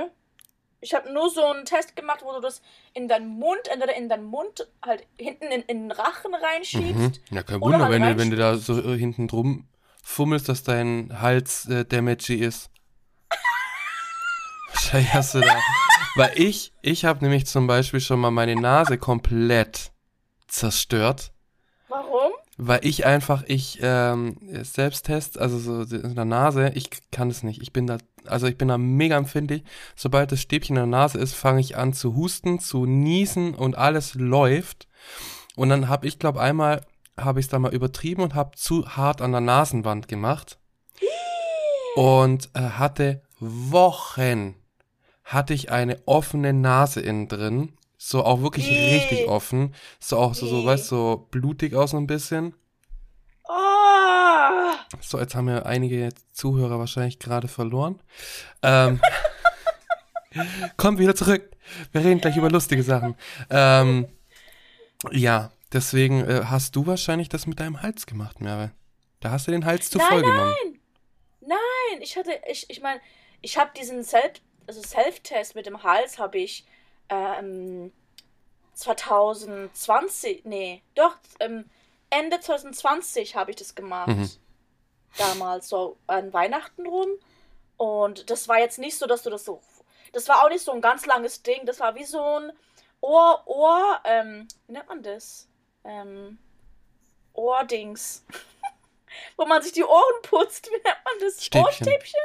Ich 0.81 0.95
habe 0.95 1.13
nur 1.13 1.31
so 1.31 1.45
einen 1.45 1.65
Test 1.65 1.95
gemacht, 1.95 2.21
wo 2.25 2.33
du 2.33 2.41
das 2.41 2.61
in 2.93 3.07
deinen 3.07 3.29
Mund, 3.29 3.61
entweder 3.73 3.95
in 3.95 4.09
deinen 4.09 4.25
Mund 4.25 4.69
halt 4.85 5.07
hinten 5.17 5.45
in, 5.45 5.63
in 5.63 5.89
den 5.89 5.93
Rachen 5.93 6.35
reinschiebst. 6.35 7.21
Mhm. 7.31 7.37
Ja, 7.37 7.45
kein 7.45 7.61
Wunder, 7.61 7.79
halt 7.79 7.93
wenn, 7.93 8.03
du, 8.03 8.19
wenn 8.19 8.31
du 8.31 8.37
da 8.37 8.57
so 8.57 8.81
äh, 8.81 8.99
hinten 8.99 9.29
drum 9.29 9.69
fummelst, 10.03 10.49
dass 10.49 10.65
dein 10.65 11.21
Hals 11.21 11.69
äh, 11.69 11.85
damagey 11.85 12.35
ist. 12.35 12.71
Wahrscheinlich 14.73 15.15
hast 15.15 15.35
du 15.35 15.41
da. 15.41 15.57
Weil 16.17 16.33
ich, 16.35 16.73
ich 16.83 17.05
habe 17.05 17.25
nämlich 17.25 17.47
zum 17.47 17.67
Beispiel 17.69 18.01
schon 18.01 18.21
mal 18.21 18.33
meine 18.33 18.57
Nase 18.57 18.99
komplett 18.99 19.93
zerstört. 20.49 21.32
Weil 22.65 22.85
ich 22.85 23.05
einfach, 23.07 23.43
ich 23.49 23.81
ähm, 23.83 24.37
Selbsttest, 24.63 25.37
also 25.37 25.59
so 25.59 25.97
in 25.97 26.15
der 26.15 26.25
Nase, 26.25 26.71
ich 26.77 26.91
kann 27.11 27.29
es 27.29 27.43
nicht. 27.43 27.61
Ich 27.61 27.73
bin 27.73 27.89
da, 27.89 27.99
also 28.25 28.47
ich 28.47 28.57
bin 28.57 28.69
da 28.69 28.79
mega 28.79 29.17
empfindlich. 29.17 29.65
Sobald 29.97 30.31
das 30.31 30.41
Stäbchen 30.41 30.77
in 30.77 30.83
der 30.83 30.87
Nase 30.87 31.19
ist, 31.19 31.35
fange 31.35 31.61
ich 31.61 31.77
an 31.77 31.93
zu 31.93 32.15
husten, 32.15 32.61
zu 32.61 32.87
niesen 32.87 33.57
und 33.57 33.77
alles 33.77 34.15
läuft. 34.15 34.87
Und 35.57 35.71
dann 35.71 35.89
habe 35.89 36.07
ich, 36.07 36.21
glaube 36.21 36.41
einmal 36.41 36.87
habe 37.19 37.41
ich 37.41 37.47
es 37.47 37.51
da 37.51 37.59
mal 37.59 37.75
übertrieben 37.75 38.23
und 38.23 38.37
habe 38.37 38.57
zu 38.57 38.87
hart 38.97 39.23
an 39.23 39.33
der 39.33 39.41
Nasenwand 39.41 40.07
gemacht. 40.07 40.61
Und 41.97 42.49
äh, 42.55 42.61
hatte 42.61 43.23
Wochen, 43.41 44.55
hatte 45.25 45.53
ich 45.53 45.73
eine 45.73 46.01
offene 46.07 46.53
Nase 46.53 47.01
innen 47.01 47.27
drin 47.27 47.73
so 48.05 48.25
auch 48.25 48.43
wirklich 48.43 48.69
nee. 48.69 48.97
richtig 48.97 49.29
offen. 49.29 49.75
So 50.01 50.19
auch 50.19 50.35
so, 50.35 50.47
so, 50.47 50.65
weißt 50.65 50.91
du, 50.91 50.97
so 50.97 51.29
blutig 51.31 51.75
aus 51.77 51.95
ein 51.95 52.09
bisschen. 52.09 52.53
Oh. 53.45 53.55
So, 55.01 55.21
jetzt 55.21 55.37
haben 55.37 55.47
wir 55.47 55.67
einige 55.67 56.09
Zuhörer 56.33 56.81
wahrscheinlich 56.81 57.21
gerade 57.21 57.47
verloren. 57.47 58.03
Ähm, 58.63 59.01
kommt 60.77 60.99
wieder 60.99 61.15
zurück. 61.15 61.49
Wir 61.93 62.05
reden 62.05 62.21
gleich 62.21 62.37
über 62.37 62.51
lustige 62.51 62.83
Sachen. 62.83 63.15
Ähm, 63.51 64.09
ja, 65.13 65.53
deswegen 65.73 66.29
äh, 66.29 66.43
hast 66.47 66.75
du 66.75 66.87
wahrscheinlich 66.87 67.29
das 67.29 67.47
mit 67.47 67.61
deinem 67.61 67.83
Hals 67.83 68.07
gemacht, 68.07 68.41
Merve. 68.41 68.73
Da 69.21 69.31
hast 69.31 69.47
du 69.47 69.53
den 69.53 69.65
Hals 69.65 69.91
zu 69.91 69.99
nein, 69.99 70.09
voll 70.09 70.23
genommen. 70.23 70.55
Nein, 70.61 70.81
nein, 71.41 72.03
ich 72.03 72.17
hatte, 72.17 72.33
ich, 72.51 72.69
ich 72.69 72.81
meine, 72.83 73.01
ich 73.43 73.59
habe 73.59 73.71
diesen 73.79 74.03
Self, 74.03 74.41
also 74.67 74.83
Self-Test 74.83 75.55
mit 75.55 75.67
dem 75.67 75.85
Hals 75.85 76.19
habe 76.19 76.39
ich 76.39 76.67
ähm, 77.09 77.93
2020, 78.75 80.45
nee, 80.45 80.83
doch, 80.95 81.17
ähm, 81.41 81.69
Ende 82.11 82.41
2020 82.41 83.37
habe 83.37 83.51
ich 83.51 83.57
das 83.57 83.75
gemacht. 83.75 84.09
Mhm. 84.09 84.31
Damals, 85.19 85.69
so 85.69 85.97
an 86.07 86.33
Weihnachten 86.33 86.87
rum. 86.87 87.09
Und 87.77 88.31
das 88.31 88.49
war 88.49 88.59
jetzt 88.59 88.79
nicht 88.79 88.99
so, 88.99 89.07
dass 89.07 89.23
du 89.23 89.31
das 89.31 89.45
so. 89.45 89.61
Das 90.13 90.29
war 90.29 90.45
auch 90.45 90.49
nicht 90.49 90.65
so 90.65 90.73
ein 90.73 90.81
ganz 90.81 91.07
langes 91.07 91.43
Ding. 91.43 91.65
Das 91.65 91.81
war 91.81 91.95
wie 91.95 92.05
so 92.05 92.23
ein 92.23 92.53
Ohr, 93.01 93.43
Ohr, 93.47 94.01
ähm, 94.05 94.47
wie 94.67 94.73
nennt 94.73 94.89
man 94.89 95.03
das? 95.03 95.49
Ähm, 95.85 96.39
Ohrdings. 97.33 98.25
Wo 99.37 99.45
man 99.45 99.63
sich 99.63 99.73
die 99.73 99.85
Ohren 99.85 100.23
putzt. 100.23 100.67
Wie 100.67 100.75
nennt 100.77 101.05
man 101.05 101.15
das? 101.21 101.45
Stäbchen. 101.45 101.67
Ohrstäbchen? 101.67 102.21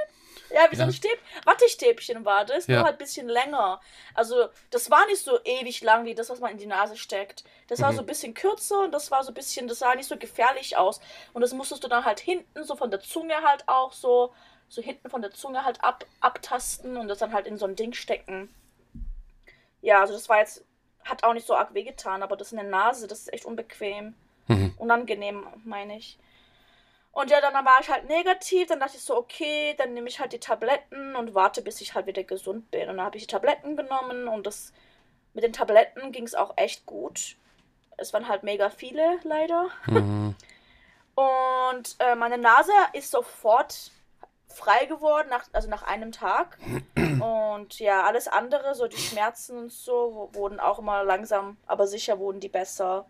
Ja, 0.49 0.71
wie 0.71 0.75
so 0.75 0.83
ein 0.83 0.93
Stäb 0.93 1.19
Wattestäbchen 1.45 2.23
war 2.25 2.45
das, 2.45 2.67
nur 2.67 2.77
Ja. 2.77 2.83
halt 2.83 2.95
ein 2.95 2.97
bisschen 2.99 3.27
länger. 3.27 3.81
Also, 4.13 4.47
das 4.69 4.89
war 4.89 5.05
nicht 5.07 5.21
so 5.23 5.39
ewig 5.43 5.81
lang 5.81 6.05
wie 6.05 6.15
das, 6.15 6.29
was 6.29 6.39
man 6.39 6.51
in 6.51 6.57
die 6.57 6.65
Nase 6.65 6.95
steckt. 6.97 7.43
Das 7.67 7.81
war 7.81 7.91
Mhm. 7.91 7.95
so 7.97 8.01
ein 8.01 8.05
bisschen 8.05 8.33
kürzer 8.33 8.81
und 8.83 8.91
das 8.93 9.11
war 9.11 9.23
so 9.23 9.31
ein 9.31 9.33
bisschen, 9.33 9.67
das 9.67 9.79
sah 9.79 9.93
nicht 9.95 10.07
so 10.07 10.17
gefährlich 10.17 10.77
aus. 10.77 11.01
Und 11.33 11.41
das 11.41 11.53
musstest 11.53 11.83
du 11.83 11.87
dann 11.87 12.05
halt 12.05 12.19
hinten, 12.19 12.63
so 12.63 12.75
von 12.75 12.91
der 12.91 13.01
Zunge 13.01 13.35
halt 13.43 13.67
auch 13.67 13.91
so, 13.93 14.33
so 14.69 14.81
hinten 14.81 15.09
von 15.09 15.21
der 15.21 15.31
Zunge 15.31 15.63
halt 15.65 15.83
ab, 15.83 16.05
abtasten 16.21 16.97
und 16.97 17.07
das 17.07 17.19
dann 17.19 17.33
halt 17.33 17.47
in 17.47 17.57
so 17.57 17.65
ein 17.65 17.75
Ding 17.75 17.93
stecken. 17.93 18.53
Ja, 19.81 20.01
also 20.01 20.13
das 20.13 20.27
war 20.29 20.39
jetzt, 20.39 20.63
hat 21.05 21.23
auch 21.23 21.33
nicht 21.33 21.47
so 21.47 21.55
arg 21.55 21.73
wehgetan, 21.73 22.23
aber 22.23 22.35
das 22.35 22.51
in 22.51 22.57
der 22.57 22.67
Nase, 22.67 23.07
das 23.07 23.19
ist 23.19 23.33
echt 23.33 23.45
unbequem. 23.45 24.15
Mhm. 24.47 24.73
Unangenehm, 24.77 25.45
meine 25.65 25.97
ich. 25.97 26.17
Und 27.17 27.31
ja, 27.31 27.41
dann 27.41 27.65
war 27.65 27.79
ich 27.81 27.89
halt 27.89 28.07
negativ, 28.07 28.67
dann 28.67 28.79
dachte 28.79 28.95
ich 28.95 29.01
so, 29.01 29.17
okay, 29.17 29.73
dann 29.79 29.95
nehme 29.95 30.07
ich 30.07 30.19
halt 30.19 30.33
die 30.33 30.39
Tabletten 30.39 31.15
und 31.15 31.33
warte, 31.33 31.63
bis 31.63 31.81
ich 31.81 31.95
halt 31.95 32.05
wieder 32.05 32.23
gesund 32.23 32.69
bin. 32.69 32.81
Und 32.81 32.97
dann 32.97 33.05
habe 33.07 33.17
ich 33.17 33.23
die 33.23 33.33
Tabletten 33.33 33.75
genommen 33.75 34.27
und 34.27 34.45
das 34.45 34.71
mit 35.33 35.43
den 35.43 35.51
Tabletten 35.51 36.11
ging 36.11 36.25
es 36.25 36.35
auch 36.35 36.53
echt 36.57 36.85
gut. 36.85 37.35
Es 37.97 38.13
waren 38.13 38.27
halt 38.27 38.43
mega 38.43 38.69
viele, 38.69 39.17
leider. 39.23 39.65
Mhm. 39.87 40.35
Und 41.15 41.95
äh, 41.97 42.13
meine 42.13 42.37
Nase 42.37 42.71
ist 42.93 43.09
sofort 43.09 43.89
frei 44.47 44.85
geworden, 44.85 45.29
nach, 45.31 45.45
also 45.53 45.67
nach 45.69 45.81
einem 45.81 46.11
Tag. 46.11 46.59
Und 46.95 47.79
ja, 47.79 48.03
alles 48.03 48.27
andere, 48.27 48.75
so 48.75 48.87
die 48.87 48.95
Schmerzen 48.95 49.57
und 49.57 49.71
so, 49.71 50.29
wurden 50.33 50.59
auch 50.59 50.77
immer 50.77 51.03
langsam, 51.03 51.57
aber 51.65 51.87
sicher 51.87 52.19
wurden 52.19 52.41
die 52.41 52.49
besser. 52.49 53.07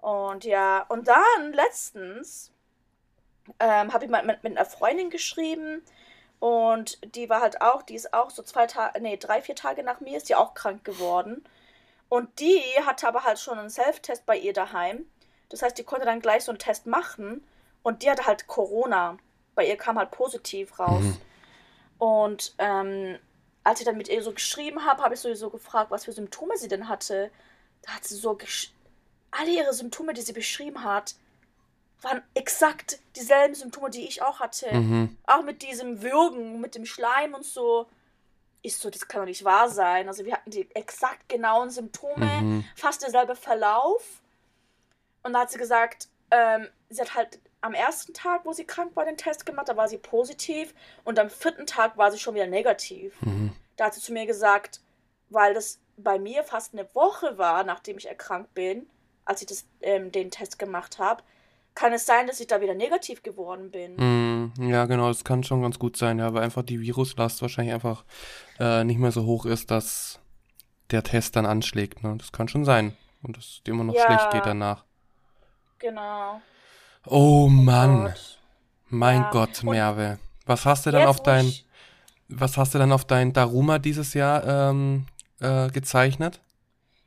Und 0.00 0.44
ja, 0.44 0.86
und 0.88 1.08
dann 1.08 1.52
letztens 1.52 2.53
ähm, 3.60 3.92
habe 3.92 4.04
ich 4.04 4.10
mal 4.10 4.24
mit, 4.24 4.42
mit 4.42 4.56
einer 4.56 4.66
Freundin 4.66 5.10
geschrieben 5.10 5.82
und 6.40 6.98
die 7.14 7.28
war 7.28 7.40
halt 7.40 7.60
auch, 7.62 7.82
die 7.82 7.94
ist 7.94 8.12
auch 8.12 8.30
so 8.30 8.42
zwei 8.42 8.66
Tage, 8.66 9.00
nee, 9.00 9.16
drei, 9.16 9.40
vier 9.40 9.54
Tage 9.54 9.82
nach 9.82 10.00
mir 10.00 10.16
ist 10.16 10.28
die 10.28 10.34
auch 10.34 10.54
krank 10.54 10.84
geworden. 10.84 11.44
Und 12.08 12.38
die 12.38 12.60
hatte 12.84 13.08
aber 13.08 13.24
halt 13.24 13.38
schon 13.38 13.58
einen 13.58 13.70
Self-Test 13.70 14.26
bei 14.26 14.36
ihr 14.36 14.52
daheim. 14.52 15.06
Das 15.48 15.62
heißt, 15.62 15.78
die 15.78 15.84
konnte 15.84 16.06
dann 16.06 16.20
gleich 16.20 16.44
so 16.44 16.52
einen 16.52 16.58
Test 16.58 16.86
machen 16.86 17.42
und 17.82 18.02
die 18.02 18.10
hatte 18.10 18.26
halt 18.26 18.46
Corona. 18.46 19.16
Bei 19.54 19.66
ihr 19.66 19.76
kam 19.76 19.98
halt 19.98 20.10
positiv 20.10 20.78
raus. 20.78 21.02
Mhm. 21.02 21.16
Und 21.98 22.54
ähm, 22.58 23.18
als 23.62 23.80
ich 23.80 23.86
dann 23.86 23.96
mit 23.96 24.08
ihr 24.08 24.22
so 24.22 24.32
geschrieben 24.32 24.84
habe, 24.84 25.02
habe 25.02 25.14
ich 25.14 25.20
sowieso 25.20 25.48
gefragt, 25.50 25.90
was 25.90 26.04
für 26.04 26.12
Symptome 26.12 26.56
sie 26.56 26.68
denn 26.68 26.88
hatte. 26.88 27.30
Da 27.82 27.92
hat 27.92 28.04
sie 28.04 28.16
so 28.16 28.34
gesch 28.34 28.72
alle 29.30 29.50
ihre 29.50 29.72
Symptome, 29.72 30.12
die 30.12 30.22
sie 30.22 30.32
beschrieben 30.32 30.84
hat, 30.84 31.16
waren 32.04 32.22
exakt 32.34 33.00
dieselben 33.16 33.54
Symptome, 33.54 33.90
die 33.90 34.06
ich 34.06 34.22
auch 34.22 34.40
hatte. 34.40 34.72
Mhm. 34.74 35.16
Auch 35.26 35.42
mit 35.42 35.62
diesem 35.62 36.02
Würgen, 36.02 36.60
mit 36.60 36.74
dem 36.74 36.84
Schleim 36.86 37.34
und 37.34 37.44
so. 37.44 37.86
Ich 38.62 38.76
so, 38.76 38.90
das 38.90 39.08
kann 39.08 39.20
doch 39.22 39.26
nicht 39.26 39.44
wahr 39.44 39.68
sein. 39.68 40.08
Also 40.08 40.24
wir 40.24 40.34
hatten 40.34 40.50
die 40.50 40.70
exakt 40.74 41.28
genauen 41.28 41.70
Symptome, 41.70 42.26
Mhm. 42.26 42.64
fast 42.76 43.02
derselbe 43.02 43.36
Verlauf. 43.36 44.22
Und 45.22 45.32
da 45.32 45.40
hat 45.40 45.50
sie 45.50 45.58
gesagt, 45.58 46.08
ähm, 46.30 46.68
sie 46.88 47.00
hat 47.00 47.14
halt 47.14 47.40
am 47.60 47.74
ersten 47.74 48.12
Tag, 48.12 48.44
wo 48.44 48.52
sie 48.52 48.64
krank 48.66 48.94
war, 48.94 49.04
den 49.06 49.16
Test 49.16 49.46
gemacht, 49.46 49.68
da 49.68 49.76
war 49.76 49.88
sie 49.88 49.98
positiv. 49.98 50.74
Und 51.04 51.18
am 51.18 51.30
vierten 51.30 51.66
Tag 51.66 51.96
war 51.96 52.10
sie 52.10 52.18
schon 52.18 52.34
wieder 52.34 52.46
negativ. 52.46 53.14
Mhm. 53.22 53.52
Da 53.76 53.86
hat 53.86 53.94
sie 53.94 54.00
zu 54.00 54.12
mir 54.12 54.26
gesagt, 54.26 54.80
weil 55.30 55.54
das 55.54 55.80
bei 55.96 56.18
mir 56.18 56.44
fast 56.44 56.74
eine 56.74 56.92
Woche 56.94 57.38
war, 57.38 57.64
nachdem 57.64 57.96
ich 57.98 58.06
erkrankt 58.08 58.52
bin, 58.54 58.86
als 59.24 59.40
ich 59.40 59.46
das, 59.46 59.64
ähm, 59.80 60.12
den 60.12 60.30
Test 60.30 60.58
gemacht 60.58 60.98
habe, 60.98 61.22
kann 61.74 61.92
es 61.92 62.06
sein, 62.06 62.26
dass 62.26 62.38
ich 62.40 62.46
da 62.46 62.60
wieder 62.60 62.74
negativ 62.74 63.22
geworden 63.22 63.70
bin. 63.70 63.96
Mhm. 63.96 64.68
Ja, 64.70 64.84
genau, 64.86 65.08
das 65.08 65.24
kann 65.24 65.42
schon 65.42 65.62
ganz 65.62 65.78
gut 65.78 65.96
sein, 65.96 66.18
ja, 66.18 66.32
weil 66.32 66.42
einfach 66.44 66.62
die 66.62 66.80
Viruslast 66.80 67.42
wahrscheinlich 67.42 67.74
einfach 67.74 68.04
äh, 68.60 68.84
nicht 68.84 68.98
mehr 68.98 69.10
so 69.12 69.24
hoch 69.24 69.44
ist, 69.46 69.70
dass 69.70 70.20
der 70.90 71.02
Test 71.02 71.34
dann 71.36 71.46
anschlägt. 71.46 72.02
Ne? 72.04 72.14
Das 72.18 72.30
kann 72.32 72.46
schon 72.48 72.64
sein. 72.64 72.96
Und 73.22 73.36
dass 73.36 73.44
es 73.44 73.60
immer 73.64 73.84
noch 73.84 73.94
Ja. 73.94 74.04
schlecht 74.06 74.30
geht 74.32 74.46
danach. 74.46 74.84
Genau. 75.78 76.40
Oh 77.06 77.48
Mann, 77.48 78.04
Gott. 78.04 78.38
mein 78.88 79.22
Ja. 79.22 79.30
Gott, 79.30 79.62
Merve. 79.62 80.18
Was 80.46 80.64
hast 80.66 80.86
du 80.86 80.90
dann 80.90 81.06
auf 81.06 81.22
dein, 81.22 81.46
ich- 81.46 81.66
was 82.28 82.56
hast 82.56 82.74
du 82.74 82.78
dann 82.78 82.92
auf 82.92 83.04
dein 83.04 83.32
Daruma 83.32 83.78
dieses 83.78 84.14
Jahr 84.14 84.46
ähm, 84.70 85.06
äh, 85.40 85.68
gezeichnet? 85.70 86.40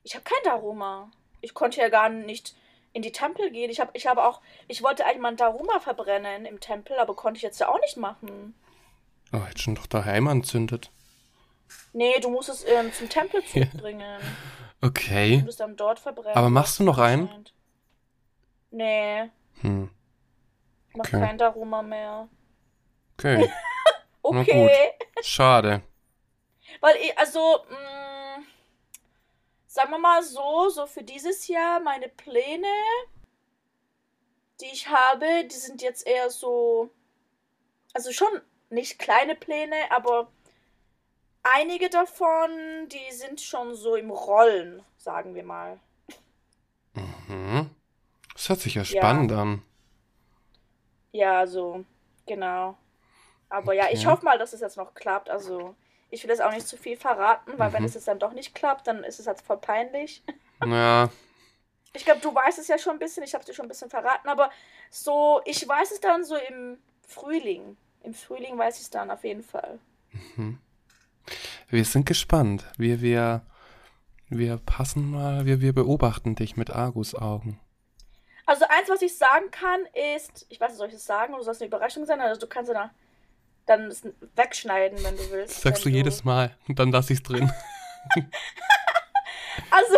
Ich 0.03 0.13
habe 0.15 0.23
kein 0.23 0.37
Daruma. 0.43 1.09
Ich 1.41 1.53
konnte 1.53 1.79
ja 1.79 1.89
gar 1.89 2.09
nicht 2.09 2.55
in 2.93 3.01
die 3.01 3.11
Tempel 3.11 3.51
gehen. 3.51 3.69
Ich 3.69 3.79
habe 3.79 3.91
ich 3.93 4.07
habe 4.07 4.25
auch, 4.25 4.41
ich 4.67 4.81
wollte 4.83 5.05
eigentlich 5.05 5.19
mal 5.21 5.29
ein 5.29 5.37
Daruma 5.37 5.79
verbrennen 5.79 6.45
im 6.45 6.59
Tempel, 6.59 6.97
aber 6.99 7.15
konnte 7.15 7.37
ich 7.37 7.43
jetzt 7.43 7.59
ja 7.59 7.69
auch 7.69 7.79
nicht 7.81 7.97
machen. 7.97 8.55
Oh, 9.33 9.41
jetzt 9.47 9.61
schon 9.61 9.75
doch 9.75 9.87
daheim 9.87 10.27
anzündet. 10.27 10.91
Nee, 11.93 12.19
du 12.21 12.29
musst 12.29 12.49
es 12.49 12.63
ähm, 12.65 12.93
zum 12.93 13.09
Tempel 13.09 13.43
zurückbringen. 13.45 14.21
Okay. 14.81 15.39
Du 15.39 15.45
musst 15.45 15.59
dann 15.59 15.75
dort 15.75 15.99
verbrennen. 15.99 16.37
Aber 16.37 16.49
machst 16.49 16.79
du 16.79 16.83
noch 16.83 16.97
einen? 16.97 17.29
Nee, 18.71 19.29
Hm. 19.61 19.89
ich 20.89 20.95
mach 20.95 21.05
Okay. 21.05 21.19
kein 21.19 21.37
Daruma 21.37 21.81
mehr. 21.81 22.27
Okay. 23.17 23.49
Okay. 24.23 24.91
Schade. 25.21 25.81
Weil, 26.81 26.97
ich, 26.97 27.17
also, 27.17 27.39
mh, 27.69 27.77
sagen 29.77 29.91
wir 29.91 29.99
mal 29.99 30.23
so, 30.23 30.69
so 30.69 30.87
für 30.87 31.03
dieses 31.03 31.47
Jahr 31.47 31.79
meine 31.79 32.09
Pläne, 32.09 32.65
die 34.59 34.65
ich 34.73 34.87
habe, 34.89 35.45
die 35.45 35.55
sind 35.55 35.83
jetzt 35.83 36.07
eher 36.07 36.31
so, 36.31 36.89
also 37.93 38.11
schon 38.11 38.41
nicht 38.71 38.97
kleine 38.97 39.35
Pläne, 39.35 39.75
aber 39.91 40.31
einige 41.43 41.91
davon, 41.91 42.49
die 42.89 43.13
sind 43.13 43.39
schon 43.39 43.75
so 43.75 43.95
im 43.95 44.09
Rollen, 44.09 44.83
sagen 44.97 45.35
wir 45.35 45.43
mal. 45.43 45.79
Mhm. 46.95 47.69
Das 48.33 48.49
hört 48.49 48.61
sich 48.61 48.73
ja 48.73 48.83
Ja. 48.89 48.99
spannend 49.01 49.31
an. 49.31 49.61
Ja, 51.11 51.45
so, 51.45 51.85
genau. 52.25 52.75
Aber 53.49 53.73
ja, 53.73 53.89
ich 53.91 53.99
Okay. 53.99 54.07
hoffe 54.07 54.25
mal, 54.25 54.39
dass 54.39 54.53
es 54.53 54.61
jetzt 54.61 54.77
noch 54.77 54.95
klappt. 54.95 55.29
Also, 55.29 55.75
ich 56.09 56.23
will 56.23 56.29
jetzt 56.31 56.41
auch 56.41 56.51
nicht 56.51 56.67
zu 56.67 56.77
viel 56.77 56.97
verraten, 56.97 57.53
weil 57.57 57.73
wenn 57.73 57.81
Mhm. 57.81 57.87
es 57.87 57.93
jetzt 57.95 58.07
dann 58.07 58.19
doch 58.19 58.33
nicht 58.33 58.55
klappt, 58.55 58.87
dann 58.87 59.03
ist 59.03 59.19
es 59.19 59.25
jetzt 59.25 59.45
voll 59.45 59.57
peinlich. 59.57 60.23
Ja, 60.65 61.09
Ich 61.93 62.03
glaube, 62.05 62.19
du 62.21 62.33
weißt 62.33 62.57
es 62.59 62.67
ja 62.67 62.77
schon 62.77 62.93
ein 62.93 62.99
bisschen, 62.99 63.23
ich 63.23 63.33
habe 63.33 63.41
es 63.41 63.45
dir 63.47 63.53
schon 63.53 63.65
ein 63.65 63.69
bisschen 63.69 63.89
verraten, 63.89 64.27
aber 64.27 64.49
so, 64.89 65.41
ich 65.45 65.67
weiß 65.67 65.91
es 65.91 65.99
dann 65.99 66.23
so 66.23 66.35
im 66.35 66.77
Frühling. 67.07 67.77
Im 68.03 68.13
Frühling 68.13 68.57
weiß 68.57 68.77
ich 68.77 68.83
es 68.83 68.89
dann 68.89 69.11
auf 69.11 69.23
jeden 69.23 69.43
Fall. 69.43 69.79
Mhm. 70.35 70.59
Wir 71.69 71.85
sind 71.85 72.05
gespannt. 72.05 72.65
Wir, 72.77 73.01
wir, 73.01 73.45
wir 74.29 74.57
passen 74.57 75.11
mal, 75.11 75.45
wir, 75.45 75.61
wir 75.61 75.73
beobachten 75.73 76.35
dich 76.35 76.57
mit 76.57 76.69
Argusaugen. 76.69 77.59
Also 78.45 78.65
eins, 78.69 78.89
was 78.89 79.01
ich 79.01 79.17
sagen 79.17 79.51
kann, 79.51 79.81
ist, 80.15 80.45
ich 80.49 80.59
weiß 80.59 80.69
nicht, 80.69 80.77
soll 80.77 80.87
ich 80.87 80.93
das 80.93 81.05
sagen 81.05 81.33
oder 81.33 81.43
soll 81.43 81.51
es 81.53 81.61
eine 81.61 81.67
Überraschung 81.67 82.05
sein? 82.05 82.21
Also 82.21 82.39
du 82.41 82.47
kannst 82.47 82.69
ja 82.71 82.79
dann, 82.79 82.89
dann 83.67 83.93
wegschneiden, 84.35 85.03
wenn 85.03 85.15
du 85.17 85.29
willst. 85.31 85.55
Das 85.57 85.61
sagst 85.61 85.83
du 85.85 85.89
wenn 85.89 85.95
jedes 85.95 86.23
Mal 86.23 86.55
und 86.67 86.79
dann 86.79 86.91
lass 86.91 87.09
ich's 87.09 87.23
drin. 87.23 87.51
Also, 89.71 89.95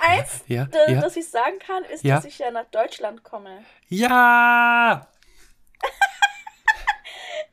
eins, 0.00 0.42
Ja, 0.48 0.64
d- 0.64 0.78
ja. 0.92 1.00
das 1.00 1.16
ich 1.16 1.28
sagen 1.28 1.58
kann, 1.58 1.84
ist, 1.84 2.02
Ja. 2.02 2.16
dass 2.16 2.24
ich 2.24 2.38
ja 2.38 2.50
nach 2.50 2.64
Deutschland 2.66 3.22
komme. 3.22 3.64
Ja! 3.88 5.06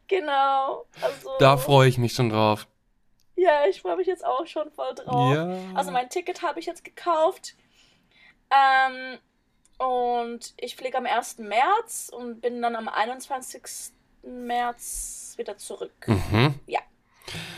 Genau. 0.08 0.86
Also, 1.02 1.30
Da 1.40 1.58
freue 1.58 1.90
ich 1.90 1.98
mich 1.98 2.14
schon 2.14 2.30
drauf. 2.30 2.68
ja, 3.36 3.66
ich 3.68 3.82
freue 3.82 3.98
mich 3.98 4.08
jetzt 4.08 4.24
auch 4.26 4.46
schon 4.48 4.72
voll 4.72 4.94
drauf. 4.96 5.34
Ja. 5.36 5.58
Also 5.74 5.92
mein 5.92 6.10
Ticket 6.10 6.42
habe 6.44 6.60
ich 6.60 6.66
jetzt 6.68 6.84
gekauft. 6.84 7.56
Ähm, 8.52 9.18
und 9.80 10.54
ich 10.58 10.76
fliege 10.76 10.98
am 10.98 11.06
1. 11.08 11.40
März 11.40 12.10
und 12.14 12.40
bin 12.42 12.62
dann 12.62 12.76
am 12.76 12.88
21. 12.88 13.64
März 14.28 15.34
wieder 15.38 15.58
zurück. 15.58 15.94
Mhm. 16.08 16.56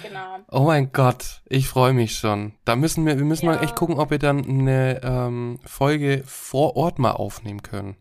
Genau. 0.01 0.37
Oh 0.49 0.61
mein 0.61 0.91
Gott, 0.93 1.41
ich 1.45 1.67
freue 1.67 1.91
mich 1.93 2.15
schon. 2.17 2.53
Da 2.63 2.75
müssen 2.77 3.05
wir, 3.05 3.17
wir 3.17 3.25
müssen 3.25 3.45
mal 3.47 3.55
Ja. 3.57 3.63
echt 3.63 3.75
gucken, 3.75 3.99
ob 3.99 4.11
wir 4.11 4.19
dann 4.19 4.43
eine 4.45 5.01
ähm, 5.03 5.59
Folge 5.65 6.23
vor 6.25 6.77
Ort 6.77 6.99
mal 6.99 7.11
aufnehmen 7.11 7.61
können. 7.63 7.97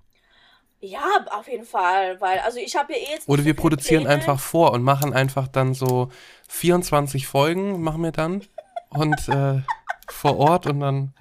Ja, 0.81 1.01
auf 1.33 1.49
jeden 1.49 1.65
Fall, 1.65 2.21
weil, 2.21 2.39
also 2.41 2.59
ich 2.59 2.77
habe 2.77 2.93
ja 2.93 2.99
eh 3.01 3.11
jetzt. 3.15 3.29
Oder 3.29 3.45
wir 3.45 3.55
produzieren 3.57 4.05
Pläne. 4.05 4.15
einfach 4.15 4.39
vor 4.39 4.73
und 4.73 4.83
machen 4.83 5.13
einfach 5.13 5.49
dann 5.49 5.75
so 5.75 6.11
24 6.49 7.27
Folgen, 7.27 7.83
machen 7.83 8.03
wir 8.03 8.13
dann. 8.13 8.43
Und 8.91 9.29
äh, 9.29 9.63
vor 10.09 10.39
Ort 10.39 10.67
und 10.67 10.81
dann 10.81 11.15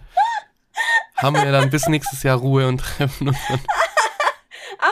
haben 1.16 1.36
wir 1.38 1.52
dann 1.52 1.72
bis 1.72 1.88
nächstes 1.88 2.22
Jahr 2.22 2.38
Ruhe 2.38 2.68
und 2.68 2.78
treffen 2.82 3.30
uns 3.30 3.38
dann. 3.48 3.60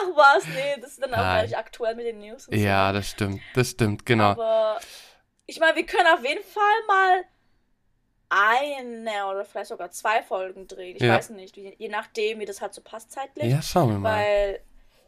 Ach 0.04 0.16
was, 0.16 0.46
nee, 0.46 0.76
das 0.80 0.92
ist 0.92 1.02
dann 1.02 1.14
auch 1.14 1.18
gar 1.18 1.42
nicht 1.42 1.56
aktuell 1.56 1.94
mit 1.94 2.06
den 2.06 2.18
News. 2.18 2.46
Ja, 2.50 2.92
das 2.92 3.08
stimmt, 3.10 3.40
das 3.54 3.70
stimmt, 3.70 4.04
genau. 4.06 4.34
so. 4.34 4.42
Aber 4.42 4.80
ich 5.46 5.60
meine, 5.60 5.76
wir 5.76 5.86
können 5.86 6.06
auf 6.08 6.24
jeden 6.24 6.44
Fall 6.44 6.86
mal 6.86 7.24
eine 8.28 9.26
oder 9.26 9.44
vielleicht 9.44 9.68
sogar 9.68 9.90
zwei 9.90 10.22
Folgen 10.22 10.66
drehen. 10.66 10.96
Ich 10.96 11.02
Ja. 11.02 11.14
weiß 11.16 11.30
nicht, 11.30 11.56
je, 11.56 11.74
je 11.78 11.88
nachdem, 11.88 12.40
wie 12.40 12.46
das 12.46 12.60
halt 12.60 12.74
so 12.74 12.80
passt 12.82 13.12
zeitlich. 13.12 13.50
Ja, 13.50 13.62
schauen 13.62 13.90
wir 13.90 13.98
mal. 13.98 14.16
Weil, 14.16 14.60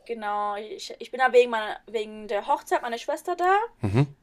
genau, 0.04 0.56
ich, 0.56 0.94
ich 0.98 1.10
bin 1.10 1.20
ja 1.20 1.32
wegen, 1.32 1.50
meiner, 1.50 1.78
wegen 1.86 2.28
der 2.28 2.46
Hochzeit 2.46 2.82
meiner 2.82 2.98
Schwester 2.98 3.34
da. 3.34 3.56
Mhm. 3.80 4.14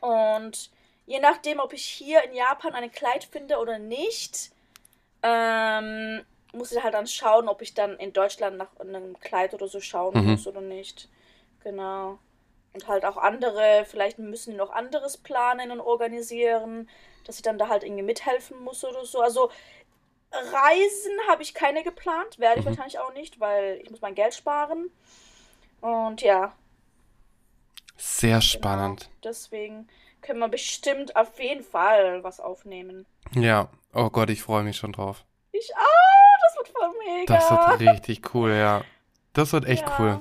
Und 0.00 0.70
je 1.06 1.18
nachdem, 1.20 1.58
ob 1.58 1.72
ich 1.72 1.84
hier 1.84 2.22
in 2.24 2.34
Japan 2.34 2.74
ein 2.74 2.92
Kleid 2.92 3.24
finde 3.24 3.58
oder 3.58 3.78
nicht, 3.78 4.50
ähm, 5.22 6.24
muss 6.52 6.72
ich 6.72 6.82
halt 6.82 6.94
dann 6.94 7.06
schauen, 7.06 7.48
ob 7.48 7.62
ich 7.62 7.74
dann 7.74 7.96
in 7.98 8.12
Deutschland 8.12 8.56
nach 8.58 8.76
einem 8.78 9.18
Kleid 9.20 9.54
oder 9.54 9.68
so 9.68 9.80
schauen 9.80 10.14
Mhm. 10.14 10.30
muss 10.30 10.46
oder 10.46 10.60
nicht. 10.60 11.08
Genau. 11.64 12.18
Und 12.74 12.88
halt 12.88 13.04
auch 13.04 13.16
andere, 13.18 13.84
vielleicht 13.86 14.18
müssen 14.18 14.52
die 14.52 14.56
noch 14.56 14.70
anderes 14.70 15.16
planen 15.18 15.70
und 15.70 15.80
organisieren, 15.80 16.88
dass 17.24 17.36
ich 17.36 17.42
dann 17.42 17.58
da 17.58 17.68
halt 17.68 17.84
irgendwie 17.84 18.02
mithelfen 18.02 18.58
muss 18.64 18.84
oder 18.84 19.04
so. 19.04 19.20
Also 19.20 19.50
Reisen 20.32 21.12
habe 21.28 21.42
ich 21.42 21.54
keine 21.54 21.82
geplant, 21.82 22.38
werde 22.38 22.60
ich 22.60 22.64
Mhm. 22.64 22.70
wahrscheinlich 22.70 22.98
auch 22.98 23.12
nicht, 23.12 23.40
weil 23.40 23.78
ich 23.82 23.90
muss 23.90 24.00
mein 24.00 24.14
Geld 24.14 24.34
sparen. 24.34 24.90
Und 25.80 26.22
ja, 26.22 26.52
Sehr 27.96 28.30
genau. 28.30 28.40
spannend. 28.40 29.10
Deswegen 29.24 29.88
können 30.22 30.38
wir 30.38 30.48
bestimmt 30.48 31.16
auf 31.16 31.38
jeden 31.40 31.64
Fall 31.64 32.22
was 32.24 32.40
aufnehmen. 32.40 33.06
Ja. 33.34 33.68
Oh 33.92 34.08
Gott, 34.10 34.30
ich 34.30 34.42
freue 34.42 34.62
mich 34.62 34.76
schon 34.76 34.92
drauf. 34.92 35.24
Ich 35.52 35.70
auch, 35.76 36.31
das 36.54 36.56
wird 36.56 36.68
voll 36.76 36.90
mega. 37.06 37.34
Das 37.34 37.50
wird 37.50 37.80
richtig 37.94 38.34
cool, 38.34 38.50
ja. 38.52 38.84
Das 39.32 39.52
wird 39.52 39.64
echt 39.66 39.82
Ja. 39.86 39.96
cool. 39.98 40.20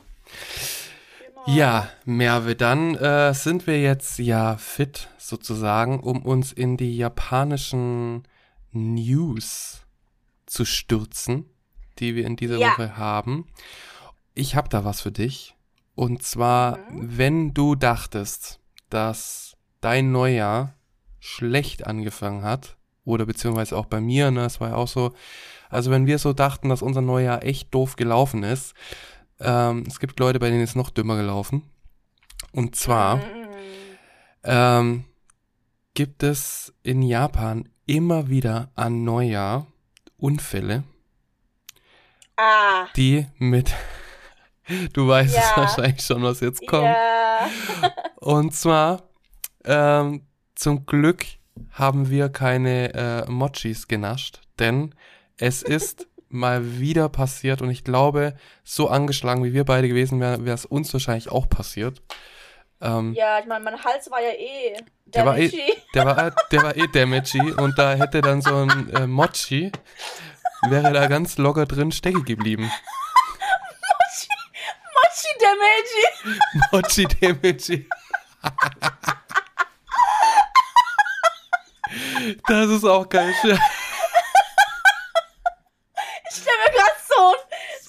Genau. 1.26 1.42
Ja, 1.58 1.90
Merve, 2.06 2.56
dann 2.56 2.96
äh, 2.96 3.34
sind 3.34 3.66
wir 3.68 3.82
jetzt 3.82 4.20
ja 4.20 4.58
fit 4.58 5.10
sozusagen, 5.18 6.00
um 6.00 6.22
uns 6.24 6.52
in 6.54 6.78
die 6.78 6.96
japanischen 6.98 8.24
News 8.72 9.82
zu 10.46 10.66
stürzen, 10.66 11.46
die 12.00 12.16
wir 12.16 12.26
in 12.26 12.36
dieser 12.36 12.58
Ja. 12.58 12.72
Woche 12.74 12.98
haben. 12.98 13.48
Ich 14.34 14.56
habe 14.56 14.70
da 14.70 14.86
was 14.86 15.02
für 15.02 15.12
dich. 15.12 15.56
Und 15.96 16.24
zwar, 16.24 16.78
Mhm. 16.78 17.18
wenn 17.18 17.54
du 17.54 17.76
dachtest, 17.76 18.60
dass 18.90 19.56
dein 19.82 20.12
Neujahr 20.12 20.74
schlecht 21.20 21.86
angefangen 21.86 22.44
hat, 22.44 22.78
oder 23.06 23.26
beziehungsweise 23.26 23.76
auch 23.78 23.86
bei 23.86 24.00
mir, 24.02 24.32
ne, 24.32 24.46
es 24.46 24.60
war 24.62 24.70
ja 24.70 24.76
auch 24.76 24.88
so, 24.88 25.14
also 25.70 25.90
wenn 25.92 26.06
wir 26.06 26.20
so 26.20 26.34
dachten, 26.34 26.70
dass 26.70 26.82
unser 26.82 27.02
Neujahr 27.02 27.44
echt 27.44 27.74
doof 27.74 27.96
gelaufen 27.96 28.44
ist, 28.44 28.74
ähm, 29.40 29.84
es 29.88 30.00
gibt 30.00 30.20
Leute, 30.20 30.40
bei 30.40 30.50
denen 30.50 30.62
ist 30.64 30.76
noch 30.76 30.90
dümmer 30.90 31.16
gelaufen. 31.18 31.64
Und 32.52 32.76
zwar 32.76 33.20
ähm, 34.44 35.06
gibt 35.94 36.24
es 36.24 36.74
in 36.84 37.02
Japan 37.02 37.70
immer 37.86 38.30
wieder 38.30 38.70
an 38.76 39.04
Neujahr 39.04 39.68
Unfälle, 40.18 40.84
Ah, 42.38 42.88
die 42.96 43.26
mit, 43.38 43.74
du 44.94 45.08
weißt 45.08 45.36
es 45.38 45.50
Ja. 45.52 45.58
wahrscheinlich 45.58 46.02
schon, 46.04 46.24
was 46.24 46.40
jetzt 46.40 46.66
kommt. 46.68 46.86
ja. 46.86 47.50
Und 48.18 48.54
zwar, 48.54 49.04
ähm, 49.66 50.26
zum 50.56 50.86
Glück 50.86 51.26
haben 51.72 52.10
wir 52.10 52.30
keine 52.30 52.94
äh, 52.94 53.30
Mochis 53.30 53.88
genascht, 53.88 54.40
denn 54.60 54.94
es 55.38 55.62
ist 55.64 56.08
mal 56.30 56.80
wieder 56.80 57.10
passiert 57.10 57.62
und 57.62 57.70
ich 57.70 57.84
glaube, 57.84 58.36
so 58.64 58.88
angeschlagen 58.90 59.44
wie 59.44 59.54
wir 59.54 59.66
beide 59.66 59.88
gewesen 59.90 60.20
wären, 60.20 60.46
wäre 60.46 60.56
es 60.56 60.66
uns 60.66 60.94
wahrscheinlich 60.94 61.30
auch 61.30 61.50
passiert. 61.50 62.02
Ähm, 62.80 63.14
Ja, 63.14 63.40
ich 63.40 63.46
meine, 63.46 63.64
mein 63.66 63.84
Hals 63.84 64.10
war 64.10 64.22
ja 64.22 64.32
eh 64.32 64.78
Der 65.08 65.26
war 65.26 65.38
eh- 65.38 65.52
der, 65.94 66.06
war, 66.06 66.32
der 66.52 66.64
war 66.64 66.76
eh 66.78 66.88
damagey 66.88 67.52
und 67.52 67.78
da 67.78 67.94
hätte 67.96 68.22
dann 68.22 68.42
so 68.42 68.56
ein 68.56 68.90
äh, 68.92 69.08
Mochi, 69.08 69.72
wäre 70.70 70.94
da 70.94 71.08
ganz 71.08 71.38
locker 71.38 71.66
drin 71.66 71.92
stecken 71.92 72.24
geblieben. 72.24 72.72
Mochi 74.96 75.32
damagey. 75.40 76.40
Mochi 76.72 77.06
damagey. 77.20 77.88
Das 82.48 82.70
ist 82.70 82.86
auch 82.86 83.08
geil. 83.08 83.34
Ich 86.34 86.38
stelle 86.38 86.58
mir 86.66 86.72
gerade 86.72 86.92
so 87.10 87.36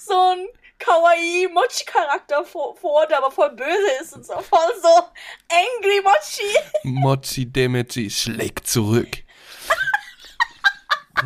so 0.05 0.19
ein 0.31 0.47
kawaii 0.77 1.47
Mochi-Charakter 1.47 2.43
vor, 2.43 2.75
vor, 2.75 3.07
der 3.07 3.19
aber 3.19 3.31
voll 3.31 3.51
böse 3.51 4.01
ist 4.01 4.13
und 4.13 4.25
so 4.25 4.33
voll 4.41 4.73
so 4.81 5.07
angry 5.49 6.01
Mochi. 6.03 6.57
Mochi 6.83 7.45
Demechi 7.45 8.09
schlägt 8.09 8.67
zurück. 8.67 9.23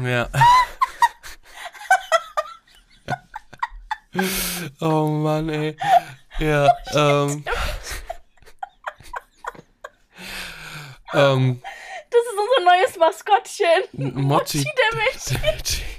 Ja. 0.03 0.29
Oh 4.79 5.07
Mann, 5.07 5.49
ey. 5.49 5.75
Ja, 6.39 6.71
ähm. 6.93 7.43
ähm, 11.13 11.61
Das 12.09 12.21
ist 12.21 12.37
unser 12.39 12.61
neues 12.65 12.97
Maskottchen. 12.97 13.83
Mochi 14.23 14.63
Damagey. 14.63 15.37
Demechi. 15.41 15.81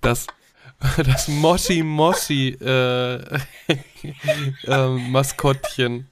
Das, 0.00 0.26
das 0.96 1.28
Moshi 1.28 1.82
Moshi, 1.82 2.48
äh, 2.54 3.38
ähm, 4.64 5.10
Maskottchen. 5.12 6.10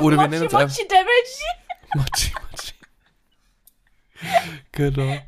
Oder 0.00 0.16
wir 0.16 0.28
nennen 0.28 0.46
es 0.46 0.54
einfach 0.54 0.76
Mochi 0.76 0.88
Damagey. 0.88 1.46
Mochi 1.94 2.32
Mochi. 2.40 2.72
Genau. 4.72 5.18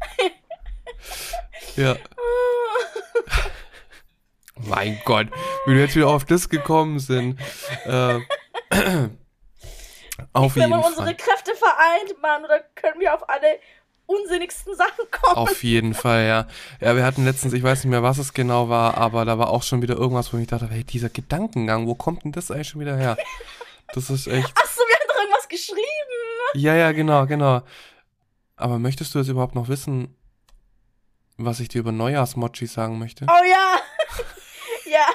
Ja. 1.77 1.97
Mein 4.57 5.01
Gott, 5.05 5.29
wie 5.67 5.75
wir 5.75 5.83
jetzt 5.83 5.97
wieder 5.97 6.09
auf 6.09 6.25
das 6.25 6.49
gekommen 6.49 6.99
sind. 6.99 7.39
Äh, 7.85 8.21
auf 10.33 10.55
Wenn 10.55 10.63
jeden 10.63 10.71
man 10.71 10.85
unsere 10.85 11.07
Fall. 11.07 11.17
Kräfte 11.17 11.55
vereint, 11.55 12.21
Mann, 12.23 12.45
oder 12.45 12.61
können 12.75 13.01
wir 13.01 13.15
auf 13.15 13.29
alle 13.29 13.59
unsinnigsten 14.07 14.75
Sachen 14.75 15.11
kommen. 15.11 15.37
Auf 15.37 15.63
jeden 15.63 15.95
Fall, 15.95 16.27
ja. 16.27 16.47
Ja, 16.81 16.97
wir 16.97 17.05
hatten 17.05 17.25
letztens, 17.25 17.53
ich 17.53 17.63
weiß 17.63 17.85
nicht 17.85 17.91
mehr, 17.91 18.03
was 18.03 18.19
es 18.19 18.33
genau 18.33 18.69
war, 18.69 18.97
aber 18.97 19.25
da 19.25 19.39
war 19.39 19.51
auch 19.51 19.63
schon 19.63 19.83
wieder 19.83 19.95
irgendwas, 19.95 20.33
wo 20.33 20.39
ich 20.39 20.49
dachte, 20.49 20.69
hey, 20.69 20.85
dieser 20.85 21.09
Gedankengang, 21.11 21.87
wo 21.87 21.95
kommt 21.95 22.25
denn 22.25 22.33
das 22.33 22.51
eigentlich 22.51 22.69
schon 22.69 22.81
wieder 22.81 22.97
her? 22.97 23.17
Das 23.95 24.11
ist 24.11 24.27
echt. 24.27 24.57
Achso, 24.57 24.81
wir 24.87 24.95
haben 24.97 25.09
doch 25.09 25.21
irgendwas 25.21 25.49
geschrieben. 25.49 25.81
Ja, 26.55 26.75
ja, 26.75 26.93
genau, 26.93 27.27
genau. 27.27 27.63
Aber 28.57 28.79
möchtest 28.79 29.15
du 29.15 29.21
jetzt 29.21 29.29
überhaupt 29.29 29.55
noch 29.55 29.69
wissen, 29.69 30.17
was 31.37 31.61
ich 31.61 31.69
dir 31.69 31.79
über 31.79 31.93
Neujahrsmochi 31.93 32.67
sagen 32.67 32.99
möchte? 32.99 33.27
Oh 33.29 33.45
ja. 33.45 33.77
ja. 34.91 35.07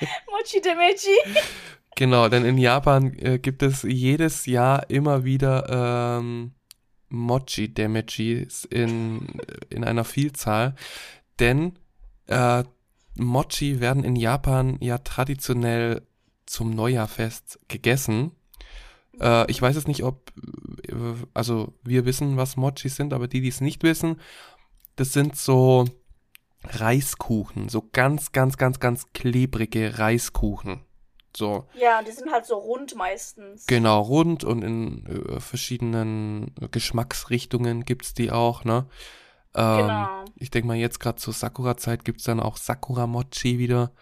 Mochi 0.30 0.60
Damagey. 0.60 1.18
Genau, 2.00 2.30
denn 2.30 2.46
in 2.46 2.56
Japan 2.56 3.12
äh, 3.18 3.38
gibt 3.38 3.62
es 3.62 3.82
jedes 3.82 4.46
Jahr 4.46 4.88
immer 4.88 5.22
wieder 5.24 6.18
ähm, 6.18 6.52
Mochi-Damagis 7.10 8.64
in, 8.64 9.26
in 9.68 9.84
einer 9.84 10.04
Vielzahl. 10.04 10.76
Denn 11.40 11.78
äh, 12.26 12.64
Mochi 13.18 13.80
werden 13.80 14.02
in 14.02 14.16
Japan 14.16 14.78
ja 14.80 14.96
traditionell 14.96 16.00
zum 16.46 16.70
Neujahrfest 16.70 17.58
gegessen. 17.68 18.30
Äh, 19.20 19.50
ich 19.50 19.60
weiß 19.60 19.76
jetzt 19.76 19.86
nicht, 19.86 20.02
ob, 20.02 20.32
äh, 20.88 20.94
also 21.34 21.74
wir 21.84 22.06
wissen, 22.06 22.38
was 22.38 22.56
Mochis 22.56 22.96
sind, 22.96 23.12
aber 23.12 23.28
die, 23.28 23.42
die 23.42 23.48
es 23.48 23.60
nicht 23.60 23.82
wissen, 23.82 24.18
das 24.96 25.12
sind 25.12 25.36
so 25.36 25.84
Reiskuchen, 26.64 27.68
so 27.68 27.86
ganz, 27.92 28.32
ganz, 28.32 28.56
ganz, 28.56 28.80
ganz 28.80 29.12
klebrige 29.12 29.98
Reiskuchen. 29.98 30.80
So, 31.36 31.66
Ja, 31.74 32.02
die 32.02 32.10
sind 32.10 32.32
halt 32.32 32.44
so 32.46 32.56
rund 32.58 32.94
meistens. 32.96 33.66
genau, 33.66 34.00
rund 34.02 34.42
und 34.44 34.62
in 34.62 35.06
äh, 35.06 35.40
verschiedenen 35.40 36.54
Geschmacksrichtungen 36.70 37.84
gibt's 37.84 38.14
die 38.14 38.30
auch, 38.32 38.64
ne? 38.64 38.86
Ähm, 39.54 39.76
Genau. 39.86 40.24
Ich 40.36 40.50
denke 40.50 40.68
mal, 40.68 40.76
jetzt 40.76 41.00
gerade 41.00 41.16
zur 41.18 41.34
Sakura-Zeit 41.34 42.04
gibt's 42.04 42.24
dann 42.24 42.40
auch 42.40 42.56
Sakura-Mochi 42.56 43.58
wieder. 43.58 43.92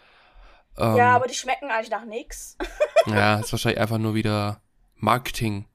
Ähm, 0.77 0.97
Ja, 0.97 1.17
aber 1.17 1.27
die 1.27 1.35
schmecken 1.35 1.71
eigentlich 1.71 1.91
nach 1.91 2.05
nix. 2.05 2.57
ja, 3.07 3.39
ist 3.41 3.53
wahrscheinlich 3.53 3.81
einfach 3.81 3.99
nur 3.99 4.15
wieder 4.15 4.61
Marketing. 4.95 5.67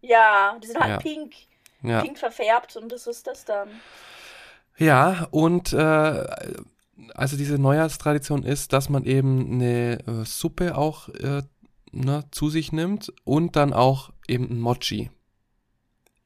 Ja, 0.00 0.58
die 0.62 0.66
sind 0.66 0.78
halt 0.80 0.90
Ja. 0.90 0.96
pink. 0.98 1.34
Ja, 1.82 2.02
Pink 2.02 2.18
verfärbt 2.18 2.76
und 2.76 2.90
das 2.92 3.06
ist 3.06 3.26
das 3.26 3.44
dann. 3.46 3.68
ja 4.76 5.26
und 5.30 5.72
äh, 5.72 6.26
also 7.14 7.36
diese 7.36 7.58
Neujahrstradition 7.58 8.42
ist, 8.42 8.72
dass 8.72 8.88
man 8.88 9.04
eben 9.04 9.52
eine 9.52 9.98
äh, 10.06 10.24
Suppe 10.24 10.76
auch 10.76 11.08
äh, 11.08 11.42
ne, 11.92 12.24
zu 12.30 12.50
sich 12.50 12.72
nimmt 12.72 13.12
und 13.24 13.56
dann 13.56 13.72
auch 13.72 14.10
eben 14.28 14.50
ein 14.50 14.60
Mochi. 14.60 15.10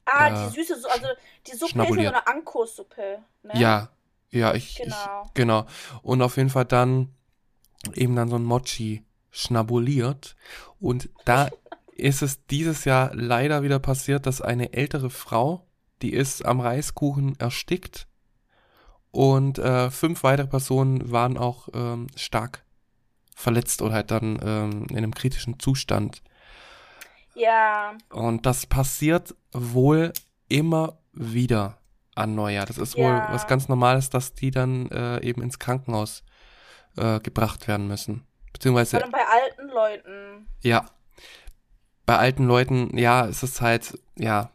Ah, 0.05 0.29
Äh, 0.29 0.49
die 0.51 0.55
süße, 0.55 0.75
also 0.91 1.07
die 1.47 1.53
Suppe 1.53 1.67
ist 1.67 1.75
ja 1.75 1.85
so 1.87 1.93
eine 1.93 2.27
Anko-Suppe. 2.27 3.19
Ne? 3.43 3.53
Ja, 3.55 3.89
ja, 4.31 4.55
ich, 4.55 4.77
Genau. 4.77 5.23
ich 5.27 5.35
genau. 5.35 5.67
Und 6.03 6.23
auf 6.23 6.37
jeden 6.37 6.51
Fall 6.51 6.65
dann 6.65 7.15
eben 7.95 8.17
dann 8.17 8.29
so 8.29 8.37
ein 8.37 8.45
Mochi 8.45 9.05
schnabuliert. 9.31 10.37
Und 10.81 11.09
da 11.25 11.49
ist 11.93 12.23
es 12.23 12.45
dieses 12.47 12.85
Jahr 12.85 13.15
leider 13.15 13.63
wieder 13.63 13.79
passiert, 13.79 14.27
dass 14.27 14.41
eine 14.41 14.73
ältere 14.73 15.11
Frau, 15.11 15.67
die 16.03 16.13
ist 16.13 16.45
am 16.45 16.61
Reiskuchen 16.61 17.39
erstickt 17.39 18.07
und 19.15 19.59
äh, 19.59 19.91
fünf 19.91 20.23
weitere 20.25 20.47
Personen 20.49 21.11
waren 21.13 21.39
auch 21.39 21.69
ähm, 21.73 22.09
stark 22.17 22.65
verletzt 23.37 23.81
oder 23.83 23.95
halt 23.95 24.11
dann 24.11 24.39
ähm, 24.43 24.87
in 24.91 24.97
einem 24.97 25.15
kritischen 25.15 25.59
Zustand. 25.61 26.23
Ja. 27.35 27.97
Und 28.11 28.45
das 28.47 28.67
passiert 28.67 29.35
wohl 29.53 30.13
immer 30.49 30.99
wieder 31.13 31.79
an 32.15 32.35
Neujahr. 32.35 32.67
Das 32.67 32.79
ist 32.79 32.97
wohl 32.97 33.05
Ja. 33.05 33.33
was 33.33 33.47
ganz 33.47 33.69
Normales, 33.69 34.11
dass 34.11 34.35
die 34.35 34.51
dann 34.51 34.89
äh, 34.91 35.21
eben 35.23 35.43
ins 35.43 35.59
Krankenhaus 35.59 36.23
äh, 36.97 37.19
gebracht 37.21 37.67
werden 37.69 37.87
müssen. 37.89 38.19
Vor 38.21 38.53
Beziehungsweise, 38.53 39.01
allem 39.03 39.11
bei 39.13 39.19
alten 39.27 39.69
Leuten. 39.69 40.49
ja, 40.61 40.87
bei 42.07 42.17
alten 42.19 42.47
Leuten, 42.47 42.97
ja, 42.97 43.27
es 43.27 43.43
ist 43.43 43.61
halt, 43.61 43.99
ja, 44.17 44.51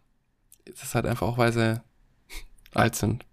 es 0.65 0.83
ist 0.83 0.95
halt 0.95 1.05
einfach 1.05 1.27
auch, 1.27 1.37
weil 1.37 1.51
sie 1.51 1.81
alt 2.73 2.95
sind. 2.95 3.25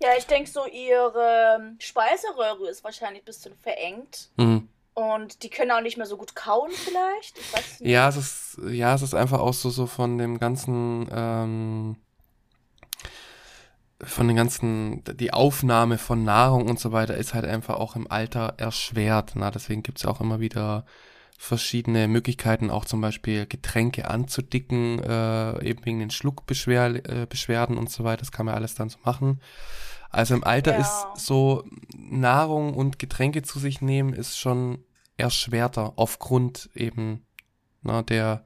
Ja, 0.00 0.10
ich 0.16 0.26
denke 0.26 0.48
so, 0.48 0.64
ihre 0.66 1.74
Speiseröhre 1.78 2.68
ist 2.68 2.84
wahrscheinlich 2.84 3.22
ein 3.22 3.26
bisschen 3.26 3.54
verengt. 3.56 4.30
Mhm. 4.36 4.68
Und 4.94 5.42
die 5.44 5.50
können 5.50 5.70
auch 5.70 5.80
nicht 5.80 5.96
mehr 5.96 6.06
so 6.06 6.16
gut 6.16 6.34
kauen 6.34 6.70
vielleicht. 6.72 7.38
Ja, 7.80 8.08
es 8.08 8.16
ist, 8.16 8.58
ja, 8.68 8.94
es 8.94 9.02
ist 9.02 9.14
einfach 9.14 9.38
auch 9.38 9.54
so, 9.54 9.70
so 9.70 9.86
von 9.86 10.18
dem 10.18 10.38
ganzen, 10.40 11.08
ähm, 11.12 11.96
von 14.02 14.26
den 14.26 14.36
ganzen, 14.36 15.04
die 15.04 15.32
Aufnahme 15.32 15.98
von 15.98 16.24
Nahrung 16.24 16.68
und 16.68 16.80
so 16.80 16.90
weiter 16.90 17.16
ist 17.16 17.34
halt 17.34 17.44
einfach 17.44 17.76
auch 17.76 17.94
im 17.94 18.10
Alter 18.10 18.54
erschwert. 18.56 19.32
Na, 19.34 19.52
deswegen 19.52 19.84
gibt's 19.84 20.02
ja 20.02 20.10
auch 20.10 20.20
immer 20.20 20.40
wieder 20.40 20.84
verschiedene 21.40 22.08
Möglichkeiten, 22.08 22.68
auch 22.70 22.84
zum 22.84 23.00
Beispiel 23.00 23.46
Getränke 23.46 24.10
anzudicken, 24.10 24.98
äh, 24.98 25.64
eben 25.64 25.86
wegen 25.86 26.00
den 26.00 26.10
Schluckbeschwerden 26.10 26.96
äh, 27.06 27.78
und 27.80 27.90
so 27.90 28.02
weiter. 28.04 28.18
Das 28.18 28.32
kann 28.32 28.44
man 28.44 28.56
alles 28.56 28.74
dann 28.74 28.88
so 28.90 28.98
machen. 29.04 29.40
Also 30.10 30.34
im 30.34 30.42
Alter 30.42 30.72
Ja. 30.72 30.80
ist 30.80 31.06
so 31.14 31.64
Nahrung 31.96 32.74
und 32.74 32.98
Getränke 32.98 33.42
zu 33.42 33.60
sich 33.60 33.80
nehmen, 33.80 34.12
ist 34.12 34.36
schon 34.36 34.84
erschwerter 35.16 35.92
aufgrund 35.96 36.70
eben 36.74 37.24
na, 37.82 38.02
der 38.02 38.44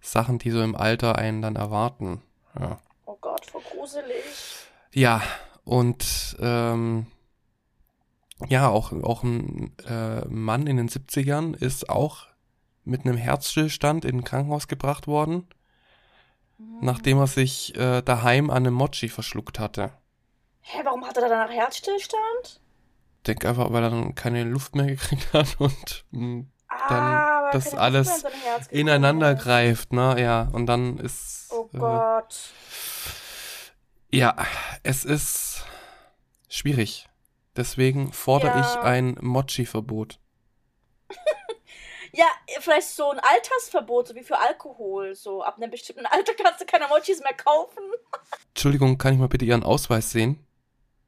Sachen, 0.00 0.38
die 0.38 0.50
so 0.50 0.62
im 0.62 0.76
Alter 0.76 1.16
einen 1.18 1.42
dann 1.42 1.56
erwarten. 1.56 2.22
Ja, 2.58 2.78
Oh 3.06 3.18
Gott, 3.20 3.44
voll 3.46 3.62
gruselig. 3.72 4.22
ja 4.92 5.20
und 5.64 6.36
ähm, 6.40 7.06
ja, 8.48 8.68
auch, 8.68 8.92
auch 8.92 9.22
ein 9.22 9.72
äh, 9.86 10.24
Mann 10.28 10.66
in 10.66 10.76
den 10.76 10.88
70ern 10.88 11.54
ist 11.54 11.88
auch 11.88 12.26
mit 12.84 13.04
einem 13.04 13.16
Herzstillstand 13.16 14.04
in 14.04 14.18
ein 14.18 14.24
Krankenhaus 14.24 14.66
gebracht 14.68 15.06
worden, 15.06 15.46
nachdem 16.80 17.18
er 17.18 17.26
sich 17.26 17.74
äh, 17.76 18.02
daheim 18.02 18.50
an 18.50 18.58
einem 18.66 18.74
Mochi 18.74 19.08
verschluckt 19.08 19.58
hatte. 19.58 19.92
Hä, 20.60 20.80
warum 20.84 21.04
hat 21.06 21.16
er 21.16 21.28
danach 21.28 21.50
Herzstillstand? 21.50 22.60
Denk 23.26 23.44
einfach, 23.44 23.70
weil 23.72 23.82
er 23.82 23.90
dann 23.90 24.14
keine 24.14 24.44
Luft 24.44 24.74
mehr 24.74 24.86
gekriegt 24.86 25.30
hat 25.32 25.60
und 25.60 26.04
mh, 26.10 26.44
Ah, 26.72 27.42
weil 27.44 27.50
das 27.52 27.74
alles 27.74 28.24
ineinander 28.70 29.32
ist. 29.32 29.42
greift, 29.42 29.92
ne? 29.92 30.16
Ja, 30.20 30.48
und 30.52 30.66
dann 30.66 30.98
ist. 30.98 31.48
Oh 31.50 31.68
äh, 31.72 31.78
Gott. 31.78 32.52
ja, 34.12 34.36
es 34.84 35.04
ist 35.04 35.64
schwierig. 36.48 37.08
Deswegen 37.56 38.12
fordere 38.12 38.58
Ja. 38.58 38.60
ich 38.60 38.76
ein 38.80 39.16
Mochi-Verbot. 39.20 40.18
Ja, 42.12 42.24
vielleicht 42.58 42.88
so 42.88 43.08
ein 43.12 43.20
Altersverbot, 43.20 44.08
so 44.08 44.16
wie 44.16 44.24
für 44.24 44.36
Alkohol. 44.36 45.14
So 45.14 45.44
ab 45.44 45.58
einem 45.58 45.70
bestimmten 45.70 46.06
Alter 46.06 46.32
kannst 46.34 46.60
du 46.60 46.64
keine 46.64 46.88
Mochis 46.88 47.20
mehr 47.20 47.34
kaufen. 47.34 47.84
Entschuldigung, 48.48 48.98
kann 48.98 49.12
ich 49.14 49.20
mal 49.20 49.28
bitte 49.28 49.44
Ihren 49.44 49.62
Ausweis 49.62 50.10
sehen? 50.10 50.44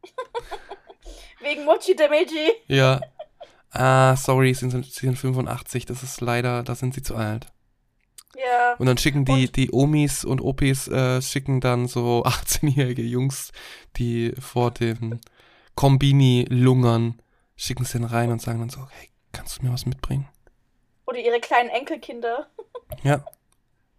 Wegen 1.41 1.65
Mochi 1.65 1.97
Demeji. 1.97 2.53
Ja. 2.69 3.01
Ah, 3.71 4.15
sorry, 4.17 4.55
Sie 4.55 4.71
sind, 4.71 4.85
Sie 4.87 5.07
sind 5.07 5.19
85, 5.19 5.87
das 5.87 6.05
ist 6.05 6.21
leider, 6.21 6.63
da 6.63 6.77
sind 6.77 6.95
Sie 6.95 7.03
zu 7.03 7.17
alt. 7.17 7.47
Ja. 8.37 8.75
Und 8.79 8.87
dann 8.87 8.97
schicken 8.99 9.25
die, 9.25 9.47
Und- 9.47 9.57
die 9.57 9.73
Omis 9.73 10.25
und 10.25 10.41
Opis, 10.41 10.87
äh, 10.87 11.21
schicken 11.21 11.61
dann 11.61 11.89
so 11.89 12.23
18-jährige 12.25 13.03
Jungs, 13.03 13.51
die 13.97 14.35
vor 14.41 14.71
dem 14.71 15.21
Kombini 15.83 16.47
lungern, 16.49 17.21
schicken 17.57 17.85
sie 17.85 17.99
dann 17.99 18.07
rein 18.07 18.31
und 18.31 18.41
sagen 18.41 18.61
dann 18.61 18.71
so, 18.71 18.87
hey, 18.89 19.11
kannst 19.33 19.59
du 19.59 19.67
mir 19.67 19.73
was 19.73 19.85
mitbringen? 19.85 20.29
Oder 21.07 21.19
ihre 21.19 21.41
kleinen 21.41 21.71
Enkelkinder. 21.71 22.47
Ja. 23.03 23.25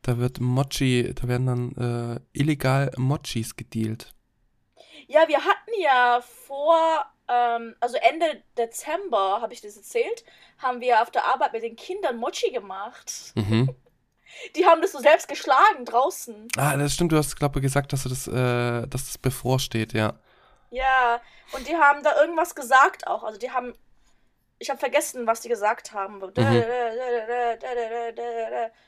Da 0.02 0.18
wird 0.18 0.40
Mochi, 0.40 1.14
da 1.14 1.28
werden 1.28 1.48
dann 1.48 1.76
äh, 1.76 2.40
illegal 2.40 2.92
Mochis 2.96 3.58
gedealt. 3.58 4.14
Ja, 5.08 5.28
wir 5.28 5.40
hatten 5.40 5.72
ja 5.82 6.22
vor, 6.22 7.06
ähm, 7.28 7.76
also 7.82 7.98
Ende 7.98 8.44
Dezember, 8.58 9.42
habe 9.42 9.52
ich 9.52 9.60
das 9.60 9.76
erzählt, 9.76 10.24
haben 10.60 10.80
wir 10.80 11.02
auf 11.02 11.12
der 11.12 11.26
Arbeit 11.26 11.52
mit 11.52 11.64
den 11.64 11.76
Kindern 11.76 12.16
Mochi 12.16 12.52
gemacht. 12.52 13.34
Mhm. 13.36 13.76
Die 14.56 14.66
haben 14.66 14.82
das 14.82 14.94
so 14.94 15.00
selbst 15.00 15.28
geschlagen 15.28 15.84
draußen. 15.84 16.48
Ah, 16.56 16.78
das 16.78 16.94
stimmt, 16.94 17.12
du 17.12 17.18
hast, 17.18 17.36
glaube 17.36 17.60
ich, 17.60 17.64
gesagt, 17.64 17.92
dass 17.92 18.04
du 18.04 18.10
das, 18.10 18.28
äh, 18.28 18.88
dass 18.88 19.08
das 19.08 19.18
bevorsteht, 19.18 19.92
ja. 19.92 20.18
Ja, 20.74 21.22
und 21.52 21.68
die 21.68 21.76
haben 21.76 22.02
da 22.02 22.20
irgendwas 22.20 22.56
gesagt 22.56 23.06
auch. 23.06 23.24
Also 23.24 23.38
die 23.38 23.52
haben, 23.52 23.76
ich 24.58 24.72
habe 24.72 24.80
vergessen, 24.80 25.28
was 25.28 25.42
die 25.42 25.50
gesagt 25.50 25.94
haben. 25.94 26.20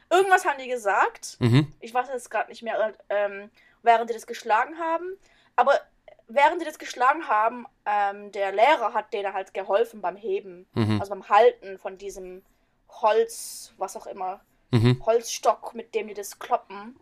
Irgendwas 0.10 0.46
haben 0.46 0.58
die 0.58 0.68
gesagt. 0.68 1.38
Mhm. 1.40 1.72
Ich 1.80 1.94
weiß 1.94 2.08
jetzt 2.08 2.32
gerade 2.32 2.50
nicht 2.50 2.64
mehr, 2.64 2.92
ähm, 3.10 3.52
während 3.84 4.10
die 4.10 4.16
das 4.16 4.26
geschlagen 4.26 4.80
haben. 4.80 5.16
Aber 5.56 5.80
während 6.28 6.60
die 6.60 6.66
das 6.66 6.80
geschlagen 6.80 7.28
haben, 7.28 7.68
ähm, 7.86 8.32
der 8.32 8.52
Lehrer 8.52 8.96
hat 8.96 9.14
denen 9.14 9.34
halt 9.34 9.54
geholfen 9.54 10.02
beim 10.02 10.16
Heben. 10.16 10.66
Mhm. 10.74 11.00
Also 11.00 11.12
beim 11.12 11.30
Halten 11.30 11.78
von 11.78 12.00
diesem 12.00 12.44
Holz, 12.90 13.76
was 13.78 13.96
auch 13.96 14.08
immer. 14.08 14.42
Mhm. 14.72 15.06
Holzstock, 15.06 15.76
mit 15.76 15.94
dem 15.94 16.08
die 16.08 16.16
das 16.16 16.40
kloppen. 16.40 17.00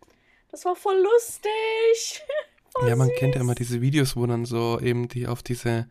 Das 0.52 0.65
war 0.65 0.76
voll 0.76 0.98
lustig. 0.98 2.26
Voll 2.73 2.89
Ja, 2.89 2.95
man 2.95 3.07
süß. 3.09 3.17
kennt 3.19 3.36
ja 3.36 3.41
immer 3.41 3.55
diese 3.55 3.81
Videos, 3.81 4.15
wo 4.15 4.25
dann 4.25 4.45
so 4.45 4.79
eben 4.79 5.07
die 5.07 5.27
auf 5.27 5.43
diese, 5.43 5.88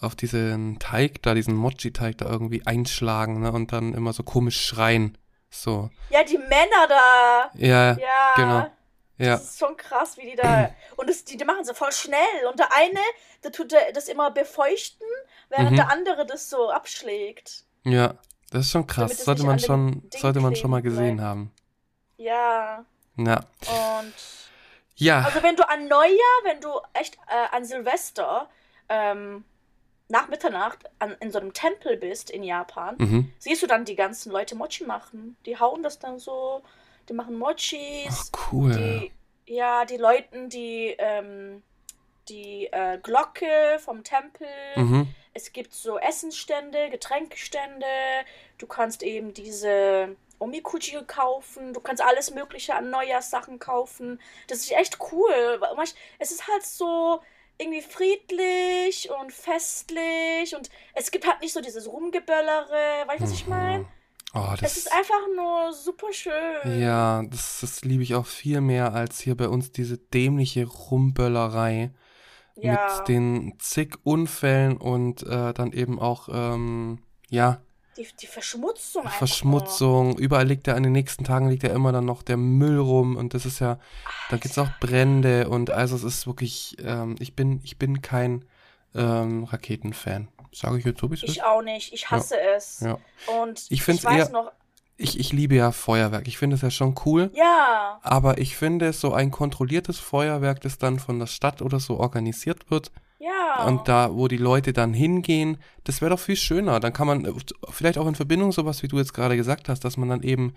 auf 0.00 0.14
diesen 0.16 0.78
Teig 0.78 1.22
da, 1.22 1.34
diesen 1.34 1.54
Mochi-Teig 1.54 2.18
da 2.18 2.26
irgendwie 2.28 2.66
einschlagen, 2.66 3.40
ne, 3.40 3.52
und 3.52 3.72
dann 3.72 3.94
immer 3.94 4.12
so 4.12 4.22
komisch 4.22 4.60
schreien. 4.64 5.18
So. 5.50 5.90
Ja, 6.10 6.24
die 6.24 6.38
Männer 6.38 6.86
da. 6.88 7.50
Ja, 7.54 7.92
Ja. 7.96 8.32
genau. 8.36 8.58
ja. 9.18 9.36
Das 9.36 9.44
ist 9.50 9.58
schon 9.60 9.76
krass, 9.76 10.16
wie 10.16 10.30
die 10.30 10.36
da. 10.36 10.70
Und 10.96 11.08
das, 11.08 11.24
die, 11.24 11.36
die 11.36 11.44
machen 11.44 11.64
so 11.64 11.74
voll 11.74 11.92
schnell. 11.92 12.46
Und 12.50 12.58
der 12.58 12.72
eine, 12.72 12.98
der 13.44 13.52
tut 13.52 13.72
da- 13.72 13.90
das 13.94 14.08
immer 14.08 14.30
befeuchten, 14.32 15.06
während 15.50 15.72
Mhm. 15.72 15.76
der 15.76 15.90
andere 15.92 16.26
das 16.26 16.50
so 16.50 16.70
abschlägt. 16.70 17.64
Ja, 17.84 18.14
das 18.50 18.62
ist 18.66 18.70
schon 18.72 18.86
krass. 18.86 19.16
Sollte 19.24 19.44
man 19.44 19.58
schon, 19.60 20.02
sollte 20.16 20.40
man 20.40 20.54
schon 20.56 20.70
mal 20.70 20.82
gesehen 20.82 21.16
bleibt. 21.16 21.28
haben. 21.28 21.52
Ja. 22.16 22.84
Ja. 23.16 23.36
Und. 23.66 24.12
Ja. 24.96 25.22
Also, 25.22 25.42
wenn 25.42 25.56
du 25.56 25.68
an 25.68 25.88
Neujahr, 25.88 26.40
wenn 26.44 26.60
du 26.60 26.70
echt 26.92 27.16
äh, 27.28 27.54
an 27.54 27.64
Silvester 27.64 28.48
ähm, 28.88 29.44
nach 30.08 30.28
Mitternacht 30.28 30.78
an, 30.98 31.16
in 31.20 31.30
so 31.32 31.38
einem 31.40 31.52
Tempel 31.52 31.96
bist 31.96 32.30
in 32.30 32.42
Japan, 32.42 32.96
Mhm. 32.98 33.32
siehst 33.38 33.62
du 33.62 33.66
dann 33.66 33.84
die 33.84 33.96
ganzen 33.96 34.30
Leute 34.30 34.54
Mochi 34.54 34.84
machen. 34.84 35.36
Die 35.46 35.58
hauen 35.58 35.82
das 35.82 35.98
dann 35.98 36.18
so, 36.18 36.62
die 37.08 37.12
machen 37.14 37.36
Mochis. 37.38 38.30
Ach, 38.34 38.52
cool. 38.52 38.72
Die, 39.46 39.52
ja, 39.52 39.84
die 39.84 39.96
läuten 39.96 40.48
die, 40.50 40.94
ähm, 40.98 41.62
die 42.28 42.66
äh, 42.70 42.98
Glocke 43.02 43.78
vom 43.80 44.04
Tempel. 44.04 44.46
Mhm. 44.76 45.08
Es 45.32 45.52
gibt 45.52 45.72
so 45.74 45.98
Essensstände, 45.98 46.90
Getränkestände. 46.90 47.86
Du 48.58 48.66
kannst 48.66 49.02
eben 49.02 49.34
diese 49.34 50.14
Omikuji 50.44 50.98
kaufen. 51.06 51.72
Du 51.72 51.80
kannst 51.80 52.02
alles 52.02 52.30
Mögliche 52.32 52.74
an 52.74 52.90
Neujahrssachen 52.90 53.58
kaufen. 53.58 54.20
Das 54.48 54.58
ist 54.58 54.72
echt 54.72 54.98
cool. 55.12 55.60
Es 56.18 56.30
ist 56.30 56.46
halt 56.48 56.62
so 56.64 57.20
irgendwie 57.58 57.82
friedlich 57.82 59.10
und 59.10 59.32
festlich 59.32 60.54
und 60.56 60.68
es 60.94 61.10
gibt 61.10 61.26
halt 61.26 61.40
nicht 61.40 61.52
so 61.52 61.60
dieses 61.60 61.86
Rumgeböllere. 61.88 63.06
Weißt 63.06 63.20
du, 63.20 63.24
was 63.24 63.32
ich 63.32 63.46
meine? 63.46 63.86
Oh, 64.36 64.52
Es 64.60 64.76
ist 64.76 64.92
einfach 64.92 65.20
nur 65.36 65.72
super 65.72 66.12
schön. 66.12 66.80
Ja, 66.80 67.22
das, 67.22 67.58
das 67.60 67.82
liebe 67.82 68.02
ich 68.02 68.16
auch 68.16 68.26
viel 68.26 68.60
mehr 68.60 68.92
als 68.92 69.20
hier 69.20 69.36
bei 69.36 69.48
uns 69.48 69.70
diese 69.70 69.96
dämliche 69.96 70.66
Rumböllerei 70.66 71.92
Ja. 72.56 72.72
mit 72.98 73.08
den 73.08 73.54
zig 73.60 73.94
Unfällen 74.02 74.76
und 74.76 75.22
äh, 75.22 75.54
dann 75.54 75.72
eben 75.72 76.00
auch, 76.00 76.28
ähm, 76.32 76.98
ja, 77.30 77.62
Die, 77.96 78.06
die 78.20 78.26
Verschmutzung 78.26 79.02
einfach 79.04 79.18
Verschmutzung. 79.18 80.18
Überall 80.18 80.46
liegt 80.46 80.66
ja 80.66 80.74
an 80.74 80.82
den 80.82 80.92
nächsten 80.92 81.24
Tagen 81.24 81.48
liegt 81.48 81.62
ja 81.62 81.70
immer 81.70 81.92
dann 81.92 82.04
noch 82.04 82.22
der 82.22 82.36
Müll 82.36 82.78
rum 82.78 83.16
und 83.16 83.34
das 83.34 83.46
ist 83.46 83.60
ja, 83.60 83.78
dann 84.30 84.40
gibt's 84.40 84.58
auch 84.58 84.68
Brände 84.80 85.48
und 85.48 85.70
also 85.70 85.94
es 85.94 86.02
ist 86.02 86.26
wirklich, 86.26 86.76
ähm, 86.84 87.14
ich 87.20 87.34
bin, 87.36 87.60
ich 87.62 87.78
bin 87.78 88.02
kein 88.02 88.44
ähm, 88.94 89.44
Raketenfan. 89.44 90.28
Sage 90.52 90.78
ich 90.78 90.84
jetzt 90.84 91.00
so, 91.00 91.10
wie 91.10 91.14
es 91.14 91.22
nur. 91.22 91.28
ist. 91.30 91.36
Ich 91.36 91.42
auch 91.42 91.62
nicht. 91.62 91.92
Ich 91.92 92.10
hasse 92.10 92.36
es. 92.56 92.80
Ja. 92.80 92.98
Und 93.40 93.64
Ich 93.70 93.82
find's 93.82 94.04
weiß 94.04 94.28
eher- 94.28 94.32
noch, 94.32 94.52
Ich, 94.96 95.18
ich 95.18 95.32
liebe 95.32 95.56
ja 95.56 95.72
Feuerwerk. 95.72 96.28
Ich 96.28 96.38
finde 96.38 96.56
es 96.56 96.62
ja 96.62 96.70
schon 96.70 96.94
cool. 97.04 97.30
ja, 97.34 97.98
Aber 98.02 98.38
ich 98.38 98.56
finde, 98.56 98.92
so 98.92 99.12
ein 99.12 99.30
kontrolliertes 99.30 99.98
Feuerwerk, 99.98 100.60
das 100.60 100.78
dann 100.78 100.98
von 100.98 101.18
der 101.18 101.26
Stadt 101.26 101.62
oder 101.62 101.80
so 101.80 101.98
organisiert 101.98 102.70
wird 102.70 102.92
ja. 103.18 103.64
und 103.66 103.88
da, 103.88 104.14
wo 104.14 104.28
die 104.28 104.36
Leute 104.36 104.72
dann 104.72 104.94
hingehen, 104.94 105.58
das 105.82 106.00
wäre 106.00 106.10
doch 106.10 106.20
viel 106.20 106.36
schöner. 106.36 106.78
Dann 106.78 106.92
kann 106.92 107.06
man 107.08 107.40
vielleicht 107.70 107.98
auch 107.98 108.06
in 108.06 108.14
Verbindung 108.14 108.52
sowas, 108.52 108.82
wie 108.82 108.88
du 108.88 108.98
jetzt 108.98 109.14
gerade 109.14 109.36
gesagt 109.36 109.68
hast, 109.68 109.84
dass 109.84 109.96
man 109.96 110.08
dann 110.10 110.22
eben 110.22 110.54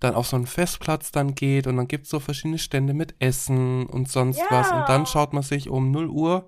dann 0.00 0.14
auf 0.14 0.26
so 0.26 0.36
einen 0.36 0.46
Festplatz 0.46 1.10
dann 1.10 1.34
geht 1.34 1.66
und 1.66 1.76
dann 1.76 1.88
gibt 1.88 2.04
es 2.04 2.10
so 2.10 2.20
verschiedene 2.20 2.58
Stände 2.58 2.92
mit 2.94 3.14
Essen 3.18 3.86
und 3.86 4.10
sonst 4.10 4.38
Ja. 4.38 4.46
was. 4.50 4.70
Und 4.70 4.88
dann 4.88 5.06
schaut 5.06 5.32
man 5.32 5.42
sich 5.42 5.68
um 5.70 5.90
0 5.90 6.08
Uhr, 6.08 6.46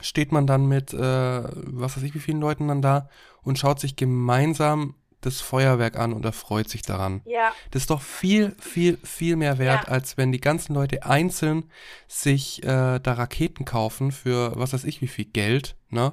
steht 0.00 0.32
man 0.32 0.46
dann 0.46 0.66
mit, 0.66 0.92
äh, 0.92 0.98
was 0.98 1.96
weiß 1.96 2.02
ich, 2.02 2.14
wie 2.14 2.20
vielen 2.20 2.40
Leuten 2.40 2.68
dann 2.68 2.82
da 2.82 3.08
und 3.42 3.58
schaut 3.58 3.78
sich 3.78 3.94
gemeinsam 3.96 4.94
das 5.22 5.40
Feuerwerk 5.40 5.96
an 5.98 6.12
und 6.12 6.24
erfreut 6.24 6.68
sich 6.68 6.82
daran. 6.82 7.22
Ja, 7.24 7.52
Das 7.70 7.82
ist 7.82 7.90
doch 7.90 8.02
viel, 8.02 8.54
viel, 8.60 8.98
viel 9.02 9.36
mehr 9.36 9.56
wert, 9.58 9.86
Ja. 9.86 9.92
als 9.92 10.16
wenn 10.18 10.30
die 10.32 10.40
ganzen 10.40 10.74
Leute 10.74 11.04
einzeln 11.04 11.70
sich 12.08 12.62
äh, 12.64 12.98
da 13.00 13.12
Raketen 13.14 13.64
kaufen 13.64 14.12
für 14.12 14.52
was 14.56 14.72
weiß 14.74 14.84
ich 14.84 15.00
wie 15.00 15.08
viel 15.08 15.24
Geld, 15.24 15.76
ne? 15.88 16.12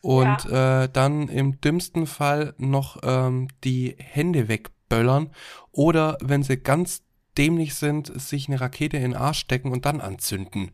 Und 0.00 0.46
äh, 0.46 0.88
dann 0.88 1.28
im 1.28 1.60
dümmsten 1.60 2.06
Fall 2.06 2.54
noch 2.56 2.98
ähm, 3.02 3.48
die 3.64 3.96
Hände 3.98 4.46
wegböllern 4.48 5.32
oder 5.72 6.16
wenn 6.20 6.42
sie 6.44 6.56
ganz 6.56 7.02
dämlich 7.36 7.74
sind, 7.74 8.06
sich 8.20 8.48
eine 8.48 8.60
Rakete 8.60 8.96
in 8.96 9.02
den 9.02 9.16
Arsch 9.16 9.40
stecken 9.40 9.72
und 9.72 9.86
dann 9.86 10.00
anzünden. 10.00 10.70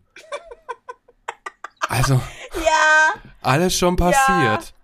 Also, 1.89 2.15
ja, 2.15 3.21
alles 3.43 3.77
schon 3.77 3.97
passiert. 3.97 4.75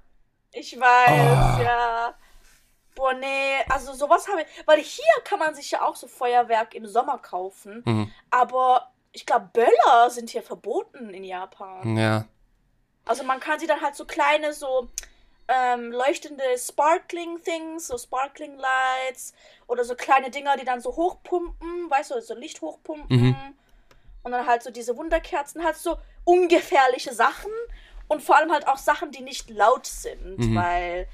ich 0.53 0.78
weiß, 0.78 1.09
Ah. 1.09 1.62
ja. 1.62 2.14
Boah, 3.01 3.14
nee, 3.14 3.57
also 3.70 3.94
sowas 3.94 4.28
habe 4.28 4.42
ich. 4.42 4.46
Weil 4.66 4.78
hier 4.78 5.07
kann 5.24 5.38
man 5.38 5.55
sich 5.55 5.70
ja 5.70 5.80
auch 5.86 5.96
so 5.96 6.07
Feuerwerk 6.07 6.74
im 6.74 6.86
Sommer 6.86 7.16
kaufen. 7.16 7.82
Mhm. 7.86 8.12
Aber 8.30 8.90
ich 9.12 9.24
glaube, 9.24 9.48
Böller 9.55 10.11
sind 10.11 10.28
hier 10.28 10.42
verboten 10.42 11.09
in 11.14 11.24
Japan. 11.24 11.96
Ja. 11.96 12.26
Also 13.07 13.24
man 13.24 13.40
kann 13.40 13.59
sie 13.59 13.66
dann 13.66 13.80
halt 13.80 13.94
so 13.96 14.05
kleine, 14.05 14.53
so 14.53 14.90
ähm, 15.48 15.90
leuchtende 15.92 16.44
Sparkling 16.59 17.42
Things, 17.42 17.86
so 17.86 17.96
Sparkling 17.96 18.57
Lights 18.59 19.32
oder 19.66 19.82
so 19.84 19.94
kleine 19.94 20.30
Dinger, 20.30 20.59
die 20.59 20.66
dann 20.66 20.82
so 20.82 20.94
hochpumpen, 20.94 21.90
weißt 21.90 22.11
du, 22.11 22.20
so 22.20 22.34
Licht 22.34 22.61
hochpumpen. 22.61 23.20
Mhm. 23.28 23.55
Und 24.22 24.32
dann 24.32 24.46
halt 24.46 24.62
so 24.62 24.70
diese 24.70 24.94
Wunderkerzen, 24.98 25.64
halt 25.64 25.76
so 25.76 25.96
ungefährliche 26.24 27.14
Sachen 27.14 27.51
und 28.09 28.22
vor 28.22 28.36
allem 28.36 28.53
halt 28.53 28.68
auch 28.68 28.76
Sachen, 28.76 29.11
die 29.11 29.22
nicht 29.22 29.48
laut 29.48 29.86
sind, 29.86 30.36
Mhm. 30.38 30.55
weil 30.55 31.09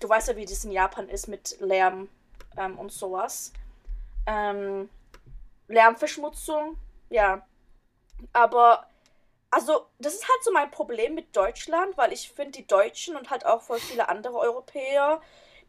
du 0.00 0.08
weißt 0.08 0.28
ja, 0.28 0.36
wie 0.36 0.44
das 0.44 0.64
in 0.64 0.72
Japan 0.72 1.08
ist 1.08 1.28
mit 1.28 1.56
Lärm 1.60 2.08
ähm, 2.56 2.78
und 2.78 2.90
sowas. 2.92 3.52
Ähm, 4.26 4.88
Lärmverschmutzung, 5.68 6.76
ja. 7.10 7.46
Aber, 8.32 8.86
also, 9.50 9.86
das 9.98 10.14
ist 10.14 10.28
halt 10.28 10.44
so 10.44 10.52
mein 10.52 10.70
Problem 10.70 11.14
mit 11.14 11.34
Deutschland, 11.36 11.96
weil 11.96 12.12
ich 12.12 12.30
finde, 12.30 12.52
die 12.52 12.66
Deutschen 12.66 13.16
und 13.16 13.30
halt 13.30 13.46
auch 13.46 13.62
voll 13.62 13.80
viele 13.80 14.08
andere 14.08 14.36
Europäer, 14.38 15.20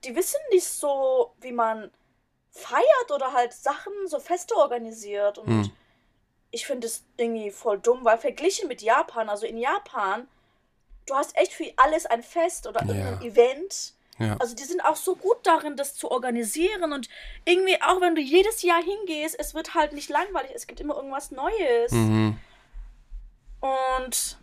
die 0.04 0.16
wissen 0.16 0.40
nicht 0.52 0.68
so, 0.68 1.34
wie 1.40 1.52
man 1.52 1.92
feiert 2.52 3.12
oder 3.14 3.32
halt 3.34 3.54
Sachen, 3.54 3.94
so 4.08 4.20
Feste 4.20 4.56
organisiert. 4.56 5.38
Und 5.38 5.48
Mhm. 5.48 5.72
ich 6.52 6.66
finde 6.66 6.88
es 6.88 7.04
irgendwie 7.18 7.52
voll 7.52 7.80
dumm, 7.80 8.04
weil 8.04 8.18
verglichen 8.18 8.68
mit 8.68 8.82
Japan, 8.82 9.30
also 9.30 9.46
in 9.46 9.58
Japan, 9.58 10.28
du 11.06 11.16
hast 11.16 11.38
echt 11.38 11.54
für 11.54 11.72
alles 11.78 12.06
ein 12.06 12.24
Fest 12.24 12.68
oder 12.68 12.82
Ja. 12.86 12.94
irgendein 12.94 13.22
Event. 13.22 13.94
Ja. 14.22 14.38
Also 14.40 14.56
die 14.56 14.64
sind 14.64 14.84
auch 14.84 14.96
so 14.96 15.16
gut 15.16 15.38
darin, 15.44 15.76
das 15.76 15.96
zu 15.96 16.12
organisieren 16.12 16.94
und 16.94 17.10
irgendwie 17.46 17.82
auch 17.82 18.02
wenn 18.02 18.16
du 18.16 18.22
jedes 18.22 18.62
Jahr 18.62 18.82
hingehst, 18.82 19.40
es 19.40 19.54
wird 19.54 19.76
halt 19.76 19.94
nicht 19.94 20.10
langweilig, 20.10 20.52
es 20.54 20.68
gibt 20.68 20.80
immer 20.80 20.96
irgendwas 20.96 21.32
Neues. 21.32 21.92
Mhm. 21.92 22.38
Und 23.62 24.38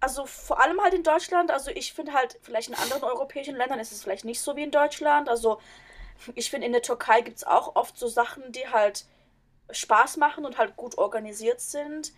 also 0.00 0.26
vor 0.26 0.62
allem 0.62 0.80
halt 0.80 0.94
in 0.94 1.02
Deutschland, 1.02 1.50
also 1.50 1.70
ich 1.70 1.92
finde 1.92 2.12
halt, 2.12 2.38
vielleicht 2.42 2.68
in 2.68 2.74
anderen 2.74 3.02
europäischen 3.02 3.56
Ländern 3.56 3.78
ist 3.78 3.92
es 3.92 4.02
vielleicht 4.02 4.24
nicht 4.24 4.40
so 4.40 4.56
wie 4.56 4.62
in 4.62 4.70
Deutschland. 4.70 5.28
Also 5.28 5.60
ich 6.34 6.50
finde, 6.50 6.66
in 6.66 6.72
der 6.72 6.82
Türkei 6.82 7.20
gibt 7.20 7.38
es 7.38 7.44
auch 7.44 7.76
oft 7.76 7.98
so 7.98 8.08
Sachen, 8.08 8.52
die 8.52 8.68
halt 8.68 9.04
Spaß 9.70 10.16
machen 10.18 10.44
und 10.44 10.58
halt 10.58 10.76
gut 10.76 10.98
organisiert 10.98 11.60
sind. 11.60 12.12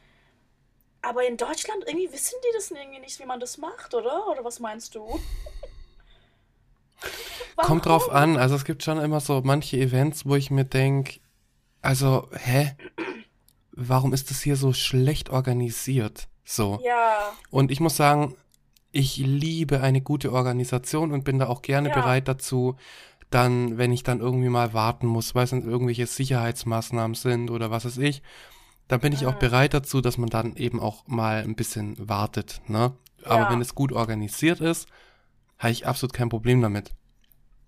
Aber 1.00 1.24
in 1.26 1.36
Deutschland 1.36 1.84
irgendwie 1.86 2.12
wissen 2.12 2.36
die 2.44 2.54
das 2.54 2.70
irgendwie 2.70 2.98
nicht, 2.98 3.18
wie 3.20 3.26
man 3.26 3.40
das 3.40 3.56
macht, 3.58 3.94
oder? 3.94 4.26
Oder 4.28 4.44
was 4.44 4.60
meinst 4.60 4.94
du? 4.94 5.20
Kommt 7.56 7.86
drauf 7.86 8.08
Warum? 8.08 8.34
an. 8.34 8.36
Also 8.36 8.54
es 8.54 8.64
gibt 8.64 8.82
schon 8.82 8.98
immer 8.98 9.20
so 9.20 9.40
manche 9.44 9.78
Events, 9.78 10.26
wo 10.26 10.36
ich 10.36 10.50
mir 10.50 10.64
denke, 10.64 11.20
also, 11.82 12.28
hä? 12.32 12.76
Warum 13.72 14.12
ist 14.12 14.30
das 14.30 14.40
hier 14.40 14.56
so 14.56 14.72
schlecht 14.72 15.30
organisiert? 15.30 16.28
So. 16.44 16.80
Ja, 16.84 17.32
Und 17.50 17.70
ich 17.70 17.80
muss 17.80 17.96
sagen, 17.96 18.34
ich 18.90 19.16
liebe 19.18 19.80
eine 19.80 20.00
gute 20.00 20.32
Organisation 20.32 21.12
und 21.12 21.24
bin 21.24 21.38
da 21.38 21.46
auch 21.46 21.62
gerne 21.62 21.88
Ja. 21.90 21.94
bereit 21.94 22.26
dazu, 22.26 22.76
dann, 23.30 23.76
wenn 23.78 23.92
ich 23.92 24.02
dann 24.02 24.20
irgendwie 24.20 24.48
mal 24.48 24.72
warten 24.72 25.06
muss, 25.06 25.34
weil 25.34 25.44
es 25.44 25.52
irgendwelche 25.52 26.06
Sicherheitsmaßnahmen 26.06 27.14
sind 27.14 27.50
oder 27.50 27.70
was 27.70 27.84
weiß 27.84 27.98
ich, 27.98 28.22
dann 28.88 29.00
bin 29.00 29.12
ich 29.12 29.26
auch 29.26 29.34
Mhm. 29.34 29.38
bereit 29.40 29.74
dazu, 29.74 30.00
dass 30.00 30.16
man 30.16 30.30
dann 30.30 30.56
eben 30.56 30.80
auch 30.80 31.06
mal 31.06 31.42
ein 31.42 31.54
bisschen 31.54 31.96
wartet, 32.08 32.62
ne? 32.66 32.94
Aber 33.24 33.44
Ja. 33.44 33.50
wenn 33.50 33.60
es 33.60 33.74
gut 33.74 33.92
organisiert 33.92 34.60
ist, 34.60 34.88
habe 35.58 35.72
ich 35.72 35.86
absolut 35.86 36.12
kein 36.12 36.28
Problem 36.28 36.60
damit. 36.62 36.90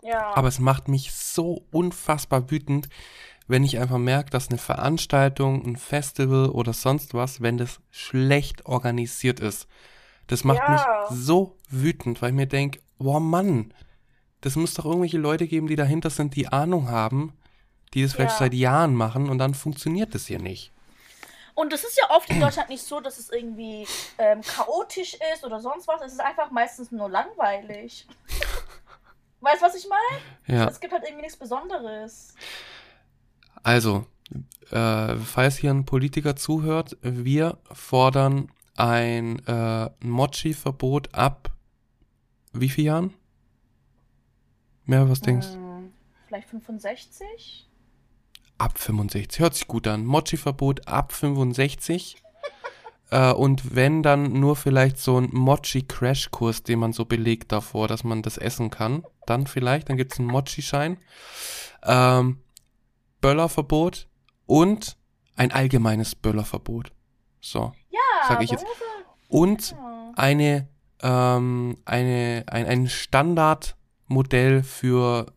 ja. 0.02 0.34
Aber 0.34 0.48
es 0.48 0.58
macht 0.58 0.88
mich 0.88 1.12
so 1.12 1.66
unfassbar 1.70 2.50
wütend, 2.50 2.88
wenn 3.48 3.64
ich 3.64 3.78
einfach 3.78 3.98
merke, 3.98 4.30
dass 4.30 4.48
eine 4.48 4.58
Veranstaltung, 4.58 5.64
ein 5.66 5.76
Festival 5.76 6.48
oder 6.50 6.72
sonst 6.72 7.14
was, 7.14 7.40
wenn 7.40 7.58
das 7.58 7.80
schlecht 7.90 8.66
organisiert 8.66 9.40
ist. 9.40 9.66
Das 10.28 10.44
macht 10.44 10.62
Ja. 10.68 10.70
mich 10.70 11.16
so 11.18 11.58
wütend, 11.68 12.22
weil 12.22 12.30
ich 12.30 12.36
mir 12.36 12.46
denke, 12.46 12.80
boah 12.98 13.18
Mann, 13.20 13.74
das 14.40 14.56
muss 14.56 14.74
doch 14.74 14.84
irgendwelche 14.84 15.18
Leute 15.18 15.46
geben, 15.48 15.66
die 15.66 15.76
dahinter 15.76 16.10
sind, 16.10 16.36
die 16.36 16.48
Ahnung 16.48 16.88
haben, 16.88 17.32
die 17.92 18.02
das 18.02 18.12
vielleicht 18.12 18.32
Ja. 18.34 18.38
seit 18.38 18.54
Jahren 18.54 18.94
machen 18.94 19.28
und 19.28 19.38
dann 19.38 19.54
funktioniert 19.54 20.14
das 20.14 20.26
hier 20.26 20.38
nicht. 20.38 20.72
Und 21.60 21.74
es 21.74 21.84
ist 21.84 21.98
ja 21.98 22.08
oft 22.10 22.30
in 22.30 22.40
Deutschland 22.40 22.70
nicht 22.70 22.82
so, 22.82 23.00
dass 23.00 23.18
es 23.18 23.28
irgendwie 23.30 23.86
ähm, 24.16 24.40
chaotisch 24.40 25.14
ist 25.34 25.44
oder 25.44 25.60
sonst 25.60 25.86
was. 25.88 26.00
Es 26.00 26.12
ist 26.12 26.20
einfach 26.20 26.50
meistens 26.50 26.90
nur 26.90 27.10
langweilig. 27.10 28.06
weißt 29.40 29.60
du, 29.60 29.66
was 29.66 29.74
ich 29.74 29.86
meine? 29.86 30.58
Ja, 30.58 30.68
Es 30.68 30.80
gibt 30.80 30.92
halt 30.94 31.02
irgendwie 31.04 31.22
nichts 31.22 31.36
Besonderes. 31.38 32.34
also, 33.62 34.06
äh, 34.70 35.16
falls 35.16 35.58
hier 35.58 35.70
ein 35.70 35.84
Politiker 35.84 36.34
zuhört, 36.34 36.96
wir 37.02 37.58
fordern 37.72 38.50
ein 38.76 39.44
äh, 39.46 39.90
Mochi-Verbot 40.00 41.14
ab 41.14 41.50
wie 42.52 42.70
viel 42.70 42.84
Jahren? 42.86 43.12
Mehr 44.86 45.08
was 45.10 45.20
denkst 45.20 45.48
Hm, 45.48 45.92
vielleicht 46.26 46.48
65? 46.48 47.68
Ab 48.60 48.78
65. 48.78 49.40
Hört 49.40 49.54
sich 49.54 49.66
gut 49.66 49.86
an. 49.86 50.04
Mochi-Verbot 50.04 50.86
ab 50.86 51.12
65. 51.12 52.16
äh, 53.10 53.32
und 53.32 53.74
wenn 53.74 54.02
dann 54.02 54.34
nur 54.34 54.54
vielleicht 54.54 54.98
so 54.98 55.18
ein 55.18 55.30
Mochi-Crash-Kurs, 55.32 56.62
den 56.62 56.78
man 56.78 56.92
so 56.92 57.06
belegt 57.06 57.52
davor, 57.52 57.88
dass 57.88 58.04
man 58.04 58.20
das 58.20 58.36
essen 58.36 58.68
kann. 58.68 59.02
Dann 59.24 59.46
vielleicht, 59.46 59.88
dann 59.88 59.96
gibt 59.96 60.12
es 60.12 60.18
einen 60.18 60.28
Mochi-Schein. 60.28 60.98
Ähm, 61.84 62.42
Böllerverbot 63.22 64.08
und 64.44 64.98
ein 65.36 65.52
allgemeines 65.52 66.14
Böllerverbot. 66.14 66.92
So. 67.40 67.72
Ja, 67.88 68.28
Sag 68.28 68.42
ich 68.42 68.50
jetzt. 68.50 68.66
Und 69.28 69.70
ja. 69.70 70.12
eine, 70.16 70.68
ähm, 71.00 71.78
eine, 71.86 72.44
ein, 72.46 72.66
ein 72.66 72.88
Standardmodell 72.90 74.62
für 74.62 75.32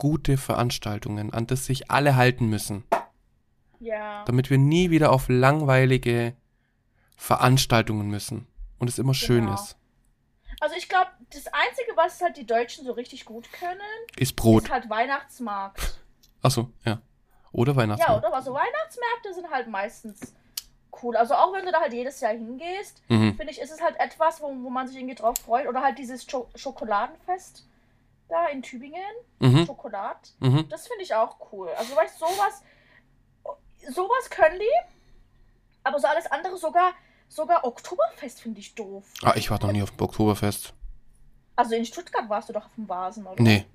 gute 0.00 0.36
Veranstaltungen, 0.38 1.32
an 1.32 1.46
das 1.46 1.66
sich 1.66 1.90
alle 1.90 2.16
halten 2.16 2.46
müssen, 2.48 2.84
Ja, 3.78 4.24
damit 4.24 4.48
wir 4.50 4.58
nie 4.58 4.90
wieder 4.90 5.12
auf 5.12 5.28
langweilige 5.28 6.34
Veranstaltungen 7.16 8.08
müssen 8.08 8.46
und 8.78 8.88
es 8.88 8.98
immer 8.98 9.14
schön 9.14 9.44
Genau. 9.44 9.54
ist. 9.54 9.76
also 10.60 10.74
ich 10.76 10.88
glaube, 10.88 11.10
das 11.32 11.46
Einzige, 11.48 11.92
was 11.96 12.20
halt 12.20 12.36
die 12.36 12.46
Deutschen 12.46 12.84
so 12.84 12.92
richtig 12.92 13.24
gut 13.24 13.50
können, 13.52 13.80
Ist 14.16 14.36
Brot. 14.36 14.64
ist 14.64 14.70
halt 14.70 14.88
Weihnachtsmarkt. 14.90 15.98
Achso, 16.42 16.70
ja. 16.84 17.00
Oder 17.52 17.72
Ja, 17.72 17.76
Weihnachtsmarkt. 17.78 18.24
oder? 18.26 18.34
Also 18.34 18.52
Weihnachtsmärkte 18.54 19.34
sind 19.34 19.50
halt 19.50 19.68
meistens 19.68 20.34
cool. 21.02 21.16
Also 21.16 21.34
auch 21.34 21.52
wenn 21.52 21.64
du 21.66 21.72
da 21.72 21.80
halt 21.80 21.92
jedes 21.92 22.20
Jahr 22.20 22.32
hingehst, 22.32 23.02
Mhm. 23.08 23.36
finde 23.36 23.52
ich, 23.52 23.60
ist 23.60 23.70
es 23.70 23.80
halt 23.82 23.96
etwas, 24.00 24.40
wo, 24.40 24.46
wo 24.62 24.70
man 24.70 24.86
sich 24.88 24.96
irgendwie 24.96 25.14
drauf 25.14 25.36
freut. 25.38 25.66
Oder 25.66 25.82
halt 25.82 25.98
dieses 25.98 26.24
Scho 26.24 26.48
Schokoladenfest 26.54 27.66
da 28.30 28.46
in 28.46 28.62
Tübingen. 28.62 29.02
Mhm. 29.38 29.66
Schokolad. 29.66 30.32
Mhm. 30.40 30.68
Das 30.68 30.88
finde 30.88 31.02
ich 31.02 31.14
auch 31.14 31.36
cool. 31.52 31.68
Also 31.76 31.94
weißt 31.94 32.20
du, 32.20 32.26
sowas, 32.26 32.62
sowas 33.88 34.30
können 34.30 34.58
die. 34.58 34.98
Aber 35.82 35.98
so 35.98 36.06
alles 36.06 36.26
andere, 36.26 36.56
sogar, 36.56 36.92
sogar 37.28 37.64
Oktoberfest 37.64 38.40
finde 38.40 38.60
ich 38.60 38.74
doof. 38.74 39.04
Ah, 39.22 39.34
ich 39.36 39.50
war 39.50 39.60
noch 39.60 39.72
nie 39.72 39.82
auf 39.82 39.90
dem 39.90 40.02
Oktoberfest. 40.02 40.74
Also 41.56 41.74
in 41.74 41.84
Stuttgart 41.84 42.28
warst 42.28 42.48
du 42.48 42.52
doch 42.52 42.66
auf 42.66 42.74
dem 42.74 42.88
Vasen, 42.88 43.26
oder? 43.26 43.42
Nee. 43.42 43.66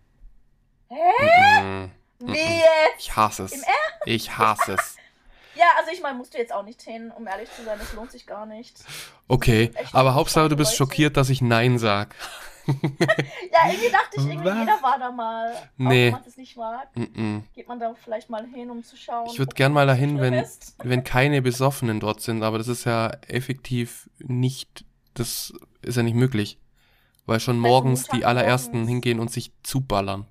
Hä? 0.90 1.62
Mhm. 1.62 1.92
Wie 2.20 2.58
jetzt? 2.58 3.00
Ich 3.00 3.16
hasse 3.16 3.44
es. 3.44 3.54
Im 3.54 3.64
Ich 4.06 4.38
hasse 4.38 4.74
es. 4.74 4.98
Ja, 5.56 5.66
also 5.78 5.92
ich 5.92 6.02
meine, 6.02 6.18
musst 6.18 6.34
du 6.34 6.38
jetzt 6.38 6.54
auch 6.54 6.64
nicht 6.64 6.82
hin, 6.82 7.12
um 7.16 7.26
ehrlich 7.28 7.50
zu 7.52 7.64
sein, 7.64 7.78
das 7.80 7.94
lohnt 7.94 8.12
sich 8.12 8.26
gar 8.28 8.46
nicht. 8.46 8.78
Okay, 9.28 9.72
aber 9.94 10.14
Hauptsache 10.14 10.50
du 10.50 10.56
bist 10.56 10.72
Leute. 10.72 10.78
schockiert, 10.78 11.18
dass 11.18 11.30
ich 11.30 11.42
Nein 11.42 11.78
sag. 11.78 12.16
Ja, 12.68 13.68
irgendwie 13.72 13.92
dachte 13.92 14.18
ich, 14.18 14.26
irgendwie 14.26 14.46
Was? 14.46 14.58
jeder 14.58 14.82
war 14.82 14.98
da 14.98 15.12
mal. 15.12 15.54
Auch 15.54 15.62
Nee. 15.78 16.06
wenn 16.08 16.14
man 16.14 16.24
es 16.28 16.36
nicht 16.36 16.58
mag, 16.58 16.88
Mm-mm. 16.96 17.44
geht 17.54 17.68
man 17.68 17.80
da 17.80 17.94
vielleicht 17.94 18.30
mal 18.32 18.44
hin, 18.48 18.72
um 18.72 18.84
zu 18.84 18.98
schauen. 18.98 19.28
Ich 19.32 19.38
würde 19.38 19.54
gern 19.54 19.72
mal 19.72 19.86
dahin, 19.86 20.20
wenn, 20.20 20.34
ist. 20.34 20.74
wenn 20.84 21.04
keine 21.04 21.44
Besoffenen 21.44 22.00
dort 22.00 22.22
sind, 22.22 22.42
aber 22.42 22.58
das 22.58 22.68
ist 22.68 22.84
ja 22.86 23.12
effektiv 23.28 24.10
nicht, 24.18 24.84
das 25.14 25.54
ist 25.84 25.96
ja 25.96 26.02
nicht 26.02 26.16
möglich. 26.16 26.58
Weil 27.28 27.40
schon 27.40 27.60
morgens 27.60 28.08
die 28.08 28.26
allerersten 28.26 28.78
morgens. 28.78 28.90
hingehen 28.90 29.20
und 29.20 29.30
sich 29.32 29.52
zuballern. 29.62 30.26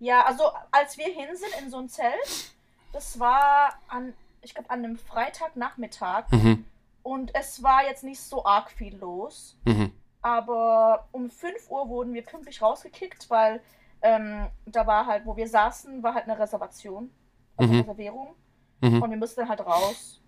Ja, 0.00 0.24
also 0.26 0.44
als 0.70 0.96
wir 0.98 1.06
hin 1.06 1.34
sind 1.34 1.62
in 1.62 1.70
so 1.70 1.78
ein 1.78 1.88
Zelt, 1.88 2.52
das 2.98 3.20
war 3.20 3.74
an, 3.86 4.12
ich 4.42 4.54
glaube, 4.54 4.70
an 4.70 4.80
einem 4.84 4.96
Freitagnachmittag 4.98 6.24
Mhm, 6.32 6.64
und 7.04 7.32
es 7.32 7.62
war 7.62 7.84
jetzt 7.84 8.02
nicht 8.02 8.20
so 8.20 8.44
arg 8.44 8.72
viel 8.72 8.96
los. 8.96 9.56
mhm, 9.64 9.92
Aber 10.20 11.06
um 11.12 11.30
5 11.30 11.70
Uhr 11.70 11.88
wurden 11.88 12.12
wir 12.12 12.22
pünktlich 12.24 12.60
rausgekickt, 12.60 13.30
weil 13.30 13.60
ähm, 14.02 14.48
da 14.66 14.84
war 14.88 15.06
halt, 15.06 15.26
wo 15.26 15.36
wir 15.36 15.46
saßen, 15.48 16.02
war 16.02 16.14
halt 16.14 16.24
eine 16.24 16.38
Reservation, 16.40 17.10
also 17.56 17.72
Mhm. 17.72 17.80
Reservierung. 17.80 18.34
mhm. 18.80 19.00
Und 19.02 19.10
wir 19.10 19.16
mussten 19.16 19.48
halt 19.48 19.60
raus. 19.64 20.20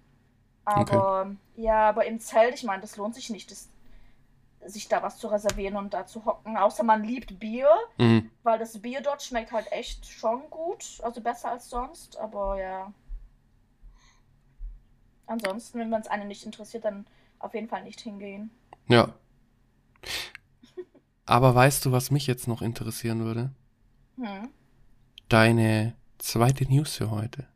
Aber 0.65 1.33
ja, 1.57 1.89
aber 1.89 2.05
im 2.07 2.21
Zelt, 2.21 2.55
ich 2.55 2.63
meine, 2.65 2.83
das 2.83 2.97
lohnt 2.97 3.17
sich 3.17 3.31
nicht, 3.31 3.51
das, 3.51 3.69
sich 4.67 4.89
da 4.89 5.03
was 5.03 5.19
zu 5.19 5.29
reservieren 5.29 5.77
und 5.77 5.95
da 5.95 6.07
zu 6.07 6.25
hocken. 6.25 6.57
Außer 6.57 6.83
man 6.83 7.03
liebt 7.03 7.39
Bier, 7.41 7.69
mhm. 7.99 8.31
weil 8.43 8.59
das 8.59 8.81
Bier 8.81 9.01
dort 9.01 9.23
schmeckt 9.23 9.53
halt 9.53 9.71
echt 9.73 10.07
schon 10.07 10.49
gut. 10.51 11.01
Also 11.03 11.21
besser 11.21 11.51
als 11.51 11.71
sonst, 11.71 12.17
aber 12.19 12.61
ja. 12.61 12.93
Ansonsten, 15.27 15.79
wenn 15.79 15.91
man 15.91 16.01
es 16.01 16.09
einen 16.09 16.29
nicht 16.29 16.45
interessiert, 16.45 16.85
dann 16.85 17.07
auf 17.39 17.55
jeden 17.55 17.69
Fall 17.69 17.85
nicht 17.85 18.01
hingehen. 18.01 18.51
Ja. 18.89 19.15
Aber 21.25 21.55
weißt 21.55 21.85
du, 21.85 21.93
was 21.93 22.11
mich 22.11 22.27
jetzt 22.27 22.49
noch 22.49 22.61
interessieren 22.61 23.25
würde? 23.25 23.53
Hm. 24.17 24.51
Deine 25.29 25.95
zweite 26.19 26.65
News 26.65 26.97
für 26.97 27.11
heute. 27.11 27.47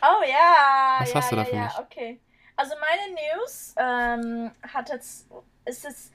Oh 0.00 0.24
ja. 0.24 0.96
Was 1.00 1.12
ja, 1.12 1.14
hast 1.16 1.32
du 1.32 1.36
da 1.36 1.42
ja, 1.42 1.48
für 1.48 1.56
ja, 1.56 1.64
mich? 1.64 1.78
okay. 1.78 2.20
Also 2.58 2.74
meine 2.80 3.14
News 3.14 3.72
ähm, 3.76 4.50
hat 4.72 4.88
jetzt, 4.88 5.28
es 5.64 5.84
ist, 5.84 6.12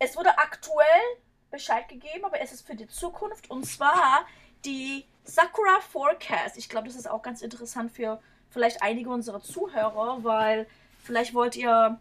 es 0.00 0.16
wurde 0.16 0.36
aktuell 0.36 1.04
Bescheid 1.52 1.88
gegeben, 1.88 2.24
aber 2.24 2.40
es 2.40 2.52
ist 2.52 2.66
für 2.66 2.74
die 2.74 2.88
Zukunft 2.88 3.48
und 3.48 3.64
zwar 3.64 4.26
die 4.64 5.04
Sakura 5.22 5.78
Forecast. 5.80 6.58
Ich 6.58 6.68
glaube, 6.68 6.88
das 6.88 6.96
ist 6.96 7.08
auch 7.08 7.22
ganz 7.22 7.42
interessant 7.42 7.92
für 7.92 8.20
vielleicht 8.50 8.82
einige 8.82 9.08
unserer 9.08 9.40
Zuhörer, 9.40 10.24
weil 10.24 10.66
vielleicht 11.04 11.32
wollt 11.32 11.54
ihr 11.54 12.00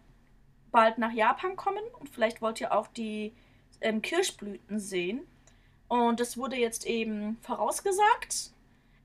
bald 0.71 0.97
nach 0.97 1.11
Japan 1.11 1.55
kommen 1.55 1.83
und 1.99 2.09
vielleicht 2.09 2.41
wollt 2.41 2.59
ihr 2.59 2.71
auch 2.71 2.87
die 2.87 3.31
ähm, 3.81 4.01
Kirschblüten 4.01 4.79
sehen. 4.79 5.21
Und 5.87 6.19
das 6.19 6.35
wurde 6.35 6.55
jetzt 6.55 6.87
eben 6.87 7.37
vorausgesagt. 7.43 8.49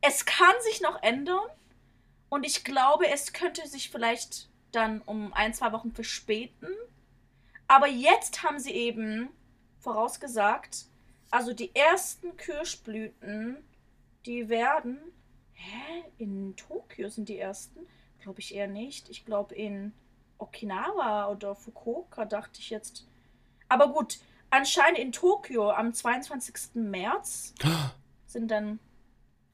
Es 0.00 0.24
kann 0.24 0.54
sich 0.62 0.80
noch 0.80 1.02
ändern. 1.02 1.44
Und 2.30 2.46
ich 2.46 2.64
glaube, 2.64 3.06
es 3.08 3.34
könnte 3.34 3.68
sich 3.68 3.90
vielleicht 3.90 4.48
dann 4.72 5.00
um 5.02 5.32
ein, 5.32 5.54
zwei 5.54 5.72
Wochen 5.72 5.92
verspäten. 5.92 6.68
Aber 7.68 7.86
jetzt 7.86 8.42
haben 8.42 8.58
sie 8.58 8.72
eben 8.72 9.28
vorausgesagt, 9.80 10.86
also 11.30 11.52
die 11.52 11.74
ersten 11.74 12.36
Kirschblüten, 12.36 13.56
die 14.26 14.48
werden. 14.48 14.98
Hä? 15.52 16.04
In 16.18 16.54
Tokio 16.56 17.08
sind 17.08 17.28
die 17.28 17.38
ersten? 17.38 17.80
Glaube 18.20 18.40
ich 18.40 18.54
eher 18.54 18.68
nicht. 18.68 19.08
Ich 19.08 19.24
glaube 19.24 19.54
in 19.54 19.92
Okinawa 20.38 21.28
oder 21.28 21.54
Fukuoka 21.54 22.24
dachte 22.24 22.60
ich 22.60 22.70
jetzt. 22.70 23.06
Aber 23.68 23.88
gut, 23.92 24.18
anscheinend 24.50 24.98
in 24.98 25.12
Tokio 25.12 25.70
am 25.70 25.94
22. 25.94 26.74
März 26.74 27.54
sind 28.26 28.50
dann. 28.50 28.78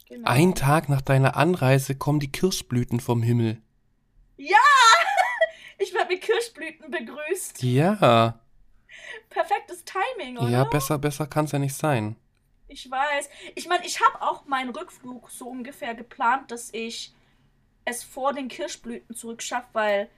Genau. 0.09 0.29
Ein 0.29 0.55
Tag 0.55 0.89
nach 0.89 1.03
deiner 1.03 1.37
Anreise 1.37 1.95
kommen 1.95 2.19
die 2.19 2.33
Kirschblüten 2.33 2.99
vom 2.99 3.23
Himmel. 3.23 3.61
Ich 5.79 5.95
werde 5.95 6.12
mit 6.12 6.22
Kirschblüten 6.22 6.91
begrüßt. 6.91 7.62
Ja. 7.62 8.39
Perfektes 9.31 9.85
Timing, 9.85 10.39
oder? 10.39 10.49
Ja, 10.49 10.64
besser, 10.64 10.99
besser 10.99 11.26
kann's 11.26 11.53
ja 11.53 11.59
nicht 11.59 11.74
sein. 11.74 12.16
Ich 12.66 12.91
weiß. 12.91 13.29
Ich 13.55 13.68
meine, 13.68 13.87
ich 13.87 14.01
habe 14.01 14.20
auch 14.22 14.45
meinen 14.47 14.70
Rückflug 14.70 15.31
so 15.31 15.49
ungefähr 15.49 15.95
geplant, 15.95 16.51
dass 16.51 16.72
ich 16.72 17.14
es 17.85 18.03
vor 18.05 18.33
den 18.35 18.49
Kirschblüten 18.49 19.14
zurückschaffe, 19.14 19.68
weil 19.72 20.09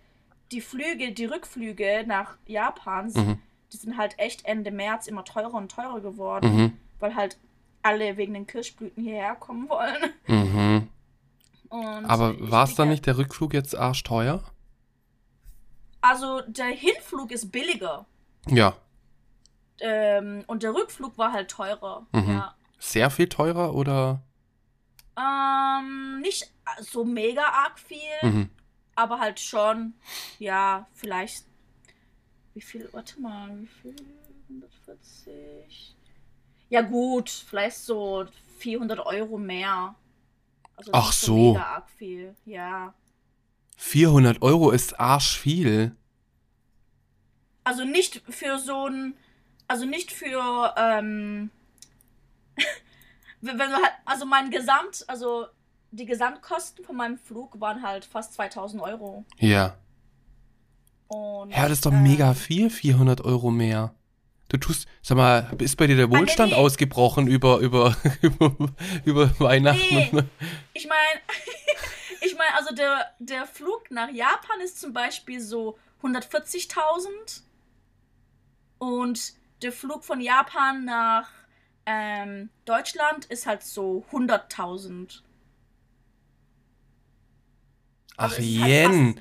die 0.51 0.61
Flüge, 0.61 1.13
die 1.13 1.27
Rückflüge 1.27 2.05
nach 2.07 2.37
Japan, 2.47 3.07
Mhm. 3.15 3.39
die 3.73 3.77
sind 3.77 3.97
halt 3.97 4.19
echt 4.19 4.45
Ende 4.47 4.73
März 4.73 5.07
immer 5.07 5.25
teurer 5.25 5.55
und 5.55 5.71
teurer 5.71 6.01
geworden, 6.01 6.57
Mhm. 6.57 6.73
weil 6.99 7.15
halt 7.15 7.39
alle 7.83 8.17
wegen 8.17 8.35
den 8.35 8.47
Kirschblüten 8.49 9.05
hierher 9.05 9.37
kommen 9.37 9.69
wollen. 9.69 10.13
Mhm. 10.27 10.89
Aber 11.71 12.35
war 12.51 12.65
es 12.65 12.75
dann 12.75 12.89
nicht 12.89 13.07
der 13.07 13.17
Rückflug 13.17 13.55
jetzt 13.55 13.77
arschteuer? 13.77 14.43
Also 16.01 16.41
der 16.47 16.67
Hinflug 16.67 17.31
ist 17.31 17.51
billiger. 17.53 18.07
Ja. 18.47 18.75
Ähm, 19.81 20.45
und 20.47 20.63
der 20.63 20.75
Rückflug 20.75 21.17
war 21.19 21.33
halt 21.33 21.51
teurer. 21.51 22.07
Mhm. 22.13 22.31
Ja. 22.31 22.55
Sehr 22.79 23.11
viel 23.11 23.29
teurer 23.29 23.75
oder? 23.75 24.23
Ähm, 25.19 26.21
nicht 26.21 26.51
so 26.81 27.05
mega 27.05 27.43
arg 27.43 27.79
viel, 27.79 27.99
Mhm. 28.23 28.51
aber 28.95 29.19
halt 29.19 29.39
schon, 29.41 29.95
ja, 30.39 30.87
vielleicht. 30.95 31.45
Wie 32.55 32.61
viel? 32.63 32.89
Warte 32.93 33.21
mal, 33.21 33.51
wie 33.61 33.67
viel? 33.67 33.97
140. 34.49 35.95
Ja, 36.69 36.83
gut, 36.83 37.29
vielleicht 37.31 37.79
so 37.79 38.27
400 38.59 39.01
Euro 39.01 39.37
mehr. 39.39 39.95
Also 40.77 40.91
Ach 40.95 41.07
nicht 41.09 41.21
so. 41.21 41.53
Mega 41.53 41.63
arg 41.65 41.91
viel, 41.91 42.35
ja. 42.47 42.95
400 43.83 44.43
Euro 44.43 44.71
ist 44.71 45.01
arschviel. 45.01 45.97
Also 47.65 47.85
nicht 47.85 48.23
für 48.29 48.59
so 48.59 48.87
ein. 48.87 49.15
Also 49.69 49.87
nicht 49.87 50.13
für. 50.13 50.75
Ähm, 50.77 51.51
wenn 53.41 53.59
halt. 53.59 53.93
Also 54.05 54.27
mein 54.27 54.51
Gesamt. 54.51 55.05
Also 55.09 55.47
die 55.93 56.05
Gesamtkosten 56.05 56.85
von 56.85 56.95
meinem 56.95 57.17
Flug 57.17 57.59
waren 57.59 57.83
halt 57.83 58.05
fast 58.05 58.35
2000 58.35 58.83
Euro. 58.83 59.25
Ja. 59.39 59.77
Und, 61.09 61.51
Ja, 61.51 61.63
das 61.63 61.73
ist 61.79 61.87
doch 61.87 61.93
ähm, 61.93 62.03
mega 62.03 62.35
viel, 62.35 62.69
400 62.69 63.23
Euro 63.23 63.51
mehr. 63.51 63.95
Du 64.51 64.57
tust, 64.57 64.89
sag 65.01 65.17
mal, 65.17 65.49
ist 65.59 65.77
bei 65.77 65.87
dir 65.87 65.95
der 65.95 66.11
Wohlstand 66.11 66.51
nee. 66.51 66.59
ausgebrochen 66.59 67.29
über, 67.29 67.59
über, 67.59 67.97
über, 68.21 68.53
über 69.05 69.31
Weihnachten? 69.39 69.95
Nee. 69.95 70.25
Ich 70.75 70.89
meine, 70.89 71.21
ich 72.21 72.37
meine, 72.37 72.57
also 72.57 72.75
der, 72.75 73.15
der 73.21 73.47
Flug 73.47 73.93
nach 73.93 74.11
Japan 74.11 74.61
ist 74.61 74.81
zum 74.81 74.93
Beispiel 74.93 75.41
so 75.41 75.79
140.000 76.03 77.43
und 78.79 79.35
der 79.63 79.71
Flug 79.71 80.05
von 80.05 80.21
Japan 80.21 80.85
nach 80.85 81.29
ähm, 81.87 82.51
Deutschland 82.65 83.27
ist 83.27 83.47
halt 83.47 83.63
so 83.63 84.05
100.000. 84.11 85.21
Ach, 88.17 88.25
also 88.25 88.37
halt 88.37 88.45
Yen. 88.45 89.21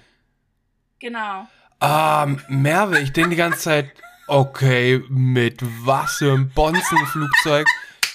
Genau. 0.97 1.47
Ah, 1.79 2.25
Merve, 2.47 2.99
ich 2.99 3.13
denke 3.13 3.29
die 3.29 3.35
ganze 3.35 3.59
Zeit, 3.59 3.91
okay, 4.29 5.03
mit 5.09 5.59
was 5.85 6.17
für 6.17 6.31
einem 6.31 6.49
Bonzenflugzeug 6.49 7.67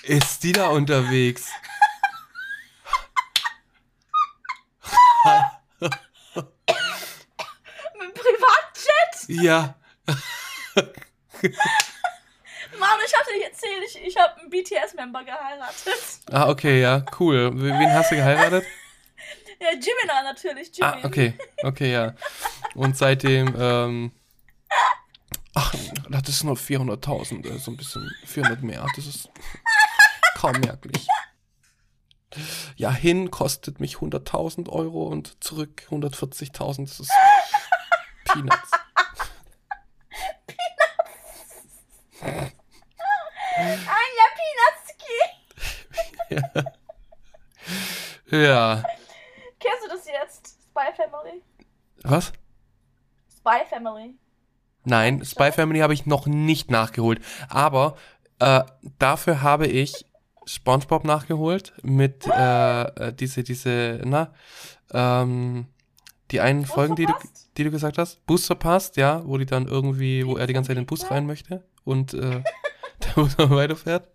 ist 0.04 0.42
die 0.42 0.52
da 0.52 0.68
unterwegs? 0.68 1.50
Mit 7.98 8.14
Privatjet? 8.14 9.28
Ja. 9.28 9.74
Mann, 12.78 12.98
ich 13.06 13.14
hatte 13.14 13.32
dir 13.36 13.46
erzählt, 13.46 13.84
ich, 13.86 14.02
ich 14.04 14.16
habe 14.16 14.40
einen 14.40 14.50
BTS-Member 14.50 15.24
geheiratet. 15.24 16.20
Ah, 16.30 16.48
okay, 16.48 16.80
ja, 16.80 17.04
cool. 17.18 17.50
Wen 17.54 17.92
hast 17.92 18.12
du 18.12 18.16
geheiratet? 18.16 18.64
Ja, 19.60 19.70
Jimina 19.70 20.22
natürlich, 20.22 20.76
Jimin. 20.76 20.94
Ah, 20.94 21.06
okay, 21.06 21.34
okay, 21.62 21.92
ja. 21.92 22.14
Und 22.74 22.96
seitdem, 22.96 23.54
ähm, 23.58 24.12
ach, 25.54 25.74
das 26.08 26.28
ist 26.28 26.44
nur 26.44 26.56
400.000, 26.56 27.46
äh, 27.46 27.58
so 27.58 27.70
ein 27.70 27.76
bisschen 27.76 28.10
400 28.24 28.62
mehr. 28.62 28.86
Das 28.96 29.06
ist 29.06 29.28
kaum 30.36 30.58
merklich. 30.60 31.06
Ja, 32.76 32.90
hin 32.90 33.30
kostet 33.30 33.80
mich 33.80 33.96
100.000 33.96 34.68
Euro 34.68 35.06
und 35.06 35.42
zurück 35.42 35.86
140.000. 35.90 36.88
Das 36.88 37.00
ist 37.00 37.12
Peanuts. 38.24 38.70
Anja 42.20 42.46
Pinatski. 44.40 45.20
Ja, 48.30 48.82
Kennst 49.60 49.84
du 49.84 49.88
Was? 52.02 52.32
Spy 53.30 53.64
Family. 53.70 54.18
Nein, 54.84 55.24
Spy 55.24 55.50
Family 55.52 55.80
habe 55.80 55.94
ich 55.94 56.06
noch 56.06 56.26
nicht 56.26 56.70
nachgeholt. 56.70 57.20
Aber 57.48 57.96
äh, 58.38 58.62
dafür 58.98 59.42
habe 59.42 59.66
ich 59.66 60.06
SpongeBob 60.46 61.04
nachgeholt 61.04 61.72
mit 61.82 62.26
äh, 62.26 62.82
äh, 62.82 63.12
diese, 63.12 63.42
diese, 63.42 64.00
na, 64.04 64.32
ähm, 64.92 65.66
die 66.30 66.40
einen 66.40 66.66
Folgen, 66.66 66.96
die 66.96 67.06
du, 67.06 67.12
die 67.56 67.64
du 67.64 67.70
gesagt 67.70 67.98
hast. 67.98 68.24
Booster 68.26 68.54
passt, 68.54 68.96
ja, 68.96 69.22
wo 69.26 69.38
die 69.38 69.46
dann 69.46 69.66
irgendwie, 69.66 70.26
wo 70.26 70.36
er 70.36 70.46
die 70.46 70.52
ganze 70.52 70.68
Zeit 70.68 70.76
in 70.76 70.82
den 70.82 70.86
Bus 70.86 71.10
rein 71.10 71.26
möchte 71.26 71.64
und 71.84 72.14
äh, 72.14 72.42
der 73.04 73.12
Bus 73.14 73.38
noch 73.38 73.50
weiterfährt. 73.50 74.08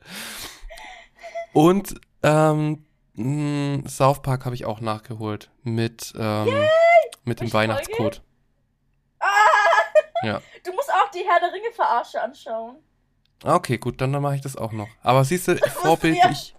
Und 1.54 1.96
ähm, 2.22 2.86
mh, 3.16 3.90
South 3.90 4.22
Park 4.22 4.46
habe 4.46 4.56
ich 4.56 4.66
auch 4.66 4.82
nachgeholt 4.82 5.50
mit, 5.64 6.14
ähm, 6.18 6.48
mit 7.24 7.42
dem 7.42 7.52
Weihnachtscode. 7.52 8.22
Ah! 9.20 9.69
Ja. 10.24 10.42
Du 10.66 10.74
musst 10.74 10.90
auch 10.92 11.10
die 11.12 11.24
Herr 11.28 11.40
der 11.40 11.54
Ringe 11.54 11.72
Verarsche 11.74 12.22
anschauen. 12.22 12.78
Ah, 13.44 13.56
Okay, 13.56 13.78
gut, 13.78 14.02
dann, 14.02 14.12
dann 14.14 14.22
mache 14.22 14.36
ich 14.36 14.42
das 14.42 14.56
auch 14.56 14.72
noch. 14.72 14.88
Aber 15.02 15.24
siehst 15.24 15.48
du, 15.48 15.58
vorbildlich. 15.70 16.56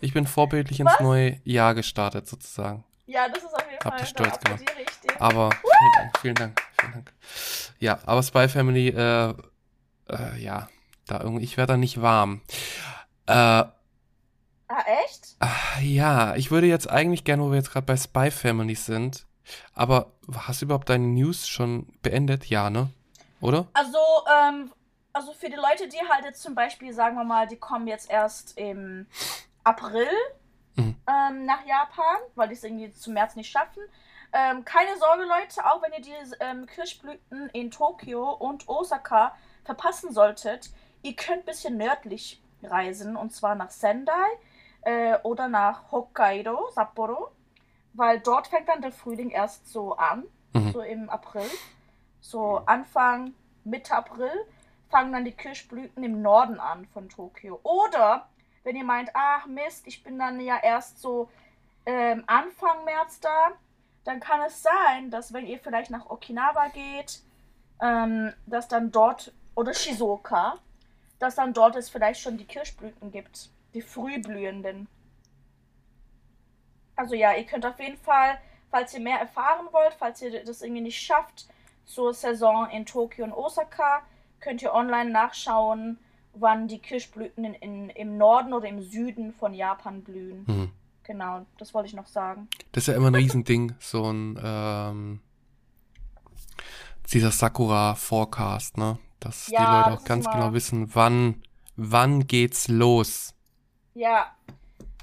Ich 0.00 0.12
bin 0.12 0.26
vorbildlich 0.26 0.80
ins 0.80 0.92
Was? 0.92 1.00
neue 1.00 1.40
Jahr 1.44 1.74
gestartet, 1.74 2.26
sozusagen. 2.28 2.84
Ja, 3.06 3.28
das 3.28 3.38
ist 3.44 3.54
auf 3.54 3.62
jeden 3.70 3.76
Hab 3.84 3.92
Fall 3.92 4.00
dich 4.00 4.08
stolz 4.08 4.38
gemacht. 4.40 4.62
Aber 5.18 5.50
vielen 5.52 5.92
Dank, 5.94 6.18
vielen 6.20 6.34
Dank, 6.34 6.62
vielen 6.80 6.92
Dank. 6.92 7.12
Ja, 7.78 7.98
aber 8.04 8.22
Spy 8.22 8.48
Family, 8.48 8.88
äh, 8.88 9.34
äh, 10.08 10.38
ja, 10.38 10.68
da 11.06 11.20
irgendwie, 11.20 11.44
ich 11.44 11.56
werde 11.56 11.74
da 11.74 11.76
nicht 11.76 12.00
warm. 12.02 12.40
Äh, 13.26 13.64
Ah, 14.68 14.82
echt? 15.04 15.36
ah, 15.38 15.80
ja, 15.80 16.34
ich 16.34 16.50
würde 16.50 16.66
jetzt 16.66 16.90
eigentlich 16.90 17.22
gerne, 17.22 17.42
wo 17.44 17.50
wir 17.50 17.56
jetzt 17.56 17.70
gerade 17.70 17.86
bei 17.86 17.96
Spy 17.96 18.32
Family 18.32 18.74
sind, 18.74 19.24
aber 19.74 20.12
hast 20.36 20.60
du 20.60 20.66
überhaupt 20.66 20.88
deine 20.88 21.06
News 21.06 21.48
schon 21.48 21.86
beendet? 22.02 22.46
Ja, 22.46 22.70
ne? 22.70 22.88
Oder? 23.40 23.66
Also, 23.74 23.98
ähm, 24.40 24.72
also 25.12 25.32
für 25.32 25.48
die 25.48 25.56
Leute, 25.56 25.88
die 25.88 25.98
halt 26.08 26.24
jetzt 26.24 26.42
zum 26.42 26.54
Beispiel, 26.54 26.92
sagen 26.92 27.16
wir 27.16 27.24
mal, 27.24 27.46
die 27.46 27.56
kommen 27.56 27.86
jetzt 27.86 28.10
erst 28.10 28.58
im 28.58 29.06
April 29.64 30.08
Mhm. 30.76 30.94
ähm, 31.08 31.46
nach 31.46 31.64
Japan, 31.64 32.18
weil 32.34 32.48
die 32.48 32.54
es 32.54 32.62
irgendwie 32.62 32.92
zum 32.92 33.14
März 33.14 33.34
nicht 33.34 33.50
schaffen. 33.50 33.82
Ähm, 34.32 34.62
keine 34.64 34.94
Sorge, 34.98 35.22
Leute, 35.22 35.64
auch 35.64 35.80
wenn 35.82 35.92
ihr 35.94 36.02
die 36.02 36.12
ähm, 36.40 36.66
Kirschblüten 36.66 37.48
in 37.54 37.70
Tokio 37.70 38.30
und 38.32 38.68
Osaka 38.68 39.34
verpassen 39.64 40.12
solltet, 40.12 40.68
ihr 41.02 41.16
könnt 41.16 41.38
ein 41.38 41.44
bisschen 41.46 41.78
nördlich 41.78 42.42
reisen, 42.62 43.16
und 43.16 43.32
zwar 43.32 43.54
nach 43.54 43.70
Sendai 43.70 44.12
äh, 44.82 45.16
oder 45.22 45.48
nach 45.48 45.90
Hokkaido, 45.90 46.68
Sapporo, 46.74 47.30
weil 47.96 48.20
dort 48.20 48.48
fängt 48.48 48.68
dann 48.68 48.82
der 48.82 48.92
Frühling 48.92 49.30
erst 49.30 49.68
so 49.72 49.96
an, 49.96 50.24
Mhm. 50.52 50.72
so 50.72 50.80
im 50.80 51.10
April. 51.10 51.48
So 52.20 52.62
Anfang, 52.66 53.34
Mitte 53.64 53.94
April 53.94 54.30
fangen 54.90 55.12
dann 55.12 55.24
die 55.24 55.32
Kirschblüten 55.32 56.02
im 56.02 56.22
Norden 56.22 56.60
an 56.60 56.86
von 56.92 57.08
Tokio. 57.08 57.60
Oder 57.62 58.28
wenn 58.64 58.76
ihr 58.76 58.84
meint, 58.84 59.10
ach 59.14 59.46
Mist, 59.46 59.86
ich 59.86 60.02
bin 60.02 60.18
dann 60.18 60.40
ja 60.40 60.58
erst 60.62 61.00
so 61.00 61.28
ähm, 61.84 62.24
Anfang 62.26 62.84
März 62.84 63.20
da, 63.20 63.50
dann 64.04 64.18
kann 64.20 64.40
es 64.42 64.62
sein, 64.62 65.10
dass 65.10 65.32
wenn 65.32 65.46
ihr 65.46 65.58
vielleicht 65.58 65.90
nach 65.90 66.10
Okinawa 66.10 66.68
geht, 66.68 67.20
ähm, 67.80 68.32
dass 68.46 68.66
dann 68.68 68.90
dort, 68.90 69.32
oder 69.54 69.72
Shizuoka, 69.74 70.58
dass 71.18 71.34
dann 71.36 71.52
dort 71.52 71.76
es 71.76 71.88
vielleicht 71.88 72.20
schon 72.20 72.38
die 72.38 72.44
Kirschblüten 72.46 73.10
gibt, 73.12 73.50
die 73.74 73.82
frühblühenden. 73.82 74.88
Also 76.96 77.14
ja, 77.14 77.34
ihr 77.34 77.44
könnt 77.44 77.64
auf 77.64 77.78
jeden 77.78 77.98
Fall, 77.98 78.38
falls 78.70 78.94
ihr 78.94 79.00
mehr 79.00 79.20
erfahren 79.20 79.66
wollt, 79.70 79.94
falls 79.98 80.20
ihr 80.22 80.44
das 80.44 80.62
irgendwie 80.62 80.82
nicht 80.82 81.00
schafft, 81.00 81.46
zur 81.84 82.12
Saison 82.12 82.68
in 82.70 82.84
Tokio 82.84 83.24
und 83.24 83.32
Osaka, 83.32 84.02
könnt 84.40 84.62
ihr 84.62 84.74
online 84.74 85.10
nachschauen, 85.10 85.98
wann 86.34 86.68
die 86.68 86.78
Kirschblüten 86.78 87.44
in, 87.44 87.54
in, 87.54 87.90
im 87.90 88.18
Norden 88.18 88.52
oder 88.52 88.68
im 88.68 88.82
Süden 88.82 89.32
von 89.32 89.54
Japan 89.54 90.02
blühen. 90.02 90.44
Mhm. 90.46 90.72
Genau, 91.04 91.46
das 91.58 91.72
wollte 91.72 91.86
ich 91.86 91.94
noch 91.94 92.08
sagen. 92.08 92.48
Das 92.72 92.82
ist 92.82 92.88
ja 92.88 92.94
immer 92.94 93.08
ein 93.08 93.14
Riesending, 93.14 93.76
so 93.78 94.10
ein, 94.10 94.38
ähm, 94.42 95.20
dieser 97.12 97.30
Sakura-Forecast, 97.30 98.76
ne? 98.76 98.98
Dass 99.20 99.48
Ja, 99.48 99.60
die 99.60 99.90
Leute 99.90 100.00
auch 100.00 100.04
ganz 100.04 100.28
genau 100.28 100.52
wissen, 100.52 100.94
wann, 100.94 101.42
wann 101.76 102.26
geht's 102.26 102.68
los. 102.68 103.34
Ja. 103.94 104.34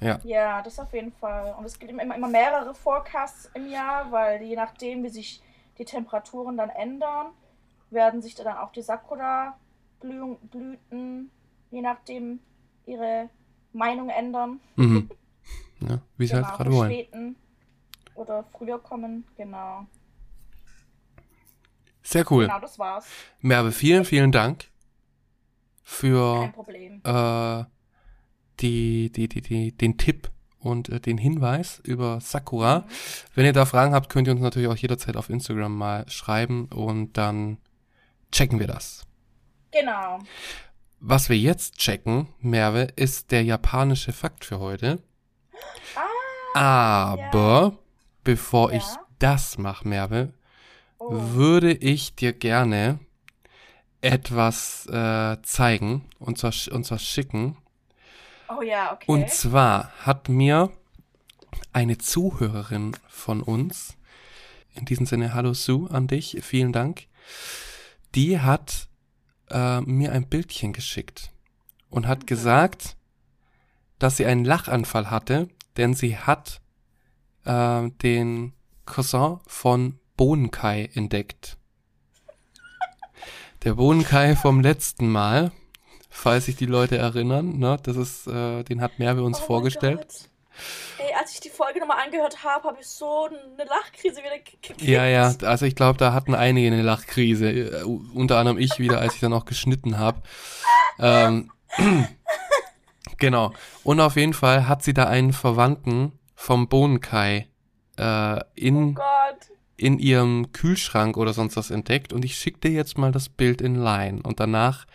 Ja. 0.04 0.20
Ja, 0.22 0.60
das 0.62 0.78
auf 0.78 0.92
jeden 0.92 1.12
Fall. 1.12 1.54
Und 1.58 1.64
es 1.64 1.78
gibt 1.78 1.90
immer, 1.90 2.02
immer 2.02 2.28
mehrere 2.28 2.74
Forecasts 2.74 3.50
im 3.54 3.66
Jahr, 3.68 4.12
weil 4.12 4.42
je 4.42 4.54
nachdem, 4.54 5.02
wie 5.02 5.08
sich 5.08 5.42
die 5.78 5.86
Temperaturen 5.86 6.58
dann 6.58 6.68
ändern, 6.68 7.28
werden 7.90 8.20
sich 8.20 8.34
dann 8.34 8.58
auch 8.58 8.70
die 8.72 8.82
Sakura-Blüten, 8.82 11.30
je 11.70 11.80
nachdem, 11.80 12.40
ihre 12.84 13.30
Meinung 13.72 14.10
ändern. 14.10 14.60
Mhm. 14.76 15.08
Ja, 15.80 15.98
wie 16.16 16.26
sie 16.26 16.34
halt 16.34 16.46
gerade 16.46 16.72
wollen. 16.72 16.90
verspäten 16.90 17.36
oder 18.14 18.44
früher 18.44 18.78
kommen. 18.78 19.26
Genau. 19.36 19.86
Sehr 22.02 22.24
cool. 22.30 22.46
Genau, 22.46 22.60
das 22.60 22.78
war's. 22.78 23.06
Merve, 23.40 23.72
vielen, 23.72 24.06
vielen 24.06 24.32
Dank 24.32 24.60
Kein 24.60 24.68
für 25.82 26.50
Problem. 26.54 27.02
äh, 27.04 27.64
die, 28.60 29.10
die, 29.10 29.28
die, 29.28 29.40
die, 29.40 29.72
den 29.72 29.98
Tipp 29.98 30.30
und 30.58 30.88
äh, 30.88 31.00
den 31.00 31.18
Hinweis 31.18 31.80
über 31.84 32.20
Sakura. 32.20 32.86
Wenn 33.34 33.44
ihr 33.46 33.52
da 33.52 33.66
Fragen 33.66 33.94
habt, 33.94 34.08
könnt 34.08 34.28
ihr 34.28 34.32
uns 34.32 34.40
natürlich 34.42 34.68
auch 34.68 34.76
jederzeit 34.76 35.16
auf 35.16 35.30
Instagram 35.30 35.76
mal 35.76 36.08
schreiben 36.08 36.66
und 36.66 37.16
dann 37.16 37.58
checken 38.32 38.58
wir 38.58 38.66
das. 38.66 39.02
Genau. 39.72 40.20
Was 41.00 41.28
wir 41.28 41.36
jetzt 41.36 41.76
checken, 41.78 42.28
Merve, 42.40 42.88
ist 42.96 43.30
der 43.30 43.42
japanische 43.44 44.12
Fakt 44.12 44.44
für 44.44 44.58
heute. 44.58 45.02
Ah, 46.54 47.12
Aber 47.14 47.76
bevor 48.22 48.70
Ja. 48.70 48.78
ich 48.78 48.84
das 49.18 49.58
mache, 49.58 49.86
Merve, 49.86 50.32
oh. 50.98 51.08
würde 51.10 51.72
ich 51.72 52.14
dir 52.14 52.32
gerne 52.32 53.00
etwas 54.00 54.86
äh, 54.86 55.36
zeigen 55.42 56.04
und 56.18 56.38
zwar, 56.38 56.52
und 56.72 56.84
zwar 56.84 56.98
schicken. 56.98 57.56
Oh 58.58 58.62
ja, 58.62 58.92
okay. 58.92 59.04
Und 59.06 59.30
zwar 59.30 59.90
hat 60.00 60.28
mir 60.28 60.70
eine 61.72 61.98
Zuhörerin 61.98 62.96
von 63.08 63.42
uns, 63.42 63.96
in 64.74 64.84
diesem 64.84 65.06
Sinne, 65.06 65.34
hallo 65.34 65.54
Sue 65.54 65.90
an 65.90 66.06
dich, 66.06 66.38
vielen 66.42 66.72
Dank, 66.72 67.06
die 68.14 68.40
hat 68.40 68.88
äh, 69.50 69.80
mir 69.80 70.12
ein 70.12 70.28
Bildchen 70.28 70.72
geschickt 70.72 71.32
und 71.90 72.06
hat 72.06 72.26
gesagt, 72.26 72.96
dass 73.98 74.16
sie 74.16 74.26
einen 74.26 74.44
Lachanfall 74.44 75.10
hatte, 75.10 75.48
denn 75.76 75.94
sie 75.94 76.18
hat 76.18 76.60
äh, 77.44 77.88
den 78.02 78.52
Cousin 78.84 79.38
von 79.46 79.98
Bohnenkai 80.16 80.90
entdeckt. 80.94 81.56
Der 83.64 83.74
Bohnenkai 83.74 84.36
vom 84.36 84.60
letzten 84.60 85.10
Mal, 85.10 85.50
falls 86.16 86.46
sich 86.46 86.56
die 86.56 86.66
Leute 86.66 86.96
erinnern, 86.96 87.58
ne, 87.58 87.76
das 87.82 87.96
ist, 87.96 88.26
äh, 88.26 88.62
den 88.62 88.80
hat 88.80 88.98
Merve 88.98 89.22
uns 89.22 89.40
Oh 89.40 89.46
vorgestellt. 89.46 90.30
Ey, 90.98 91.12
als 91.18 91.32
ich 91.34 91.40
die 91.40 91.50
Folge 91.50 91.80
nochmal 91.80 92.04
angehört 92.04 92.44
habe, 92.44 92.68
habe 92.68 92.78
ich 92.80 92.86
so 92.86 93.26
eine 93.26 93.68
Lachkrise 93.68 94.18
wieder 94.18 94.38
ge- 94.38 94.56
gekriegt. 94.62 94.82
Ja, 94.82 95.04
ja, 95.04 95.34
also 95.42 95.66
ich 95.66 95.74
glaube, 95.74 95.98
da 95.98 96.12
hatten 96.12 96.32
einige 96.34 96.68
eine 96.68 96.82
Lachkrise, 96.82 97.50
äh, 97.50 97.82
unter 97.82 98.38
anderem 98.38 98.58
ich 98.58 98.78
wieder, 98.78 99.00
als 99.00 99.14
ich 99.16 99.20
dann 99.20 99.32
auch 99.32 99.46
geschnitten 99.46 99.98
habe. 99.98 100.22
Ähm, 101.00 101.50
genau. 103.18 103.52
Und 103.82 104.00
auf 104.00 104.16
jeden 104.16 104.34
Fall 104.34 104.68
hat 104.68 104.82
sie 104.84 104.94
da 104.94 105.04
einen 105.06 105.32
Verwandten 105.32 106.12
vom 106.36 106.68
Bohnenkai 106.68 107.48
äh, 107.96 108.36
Oh 108.36 108.40
in, 108.54 108.94
Gott. 108.94 109.04
in 109.76 109.98
ihrem 109.98 110.52
Kühlschrank 110.52 111.16
oder 111.16 111.32
sonst 111.32 111.56
was 111.56 111.70
entdeckt. 111.70 112.12
Und 112.12 112.24
ich 112.24 112.36
schicke 112.36 112.60
dir 112.60 112.70
jetzt 112.70 112.96
mal 112.98 113.12
das 113.12 113.28
Bild 113.28 113.60
in 113.60 113.74
Line. 113.74 114.20
Und 114.22 114.38
danach 114.40 114.86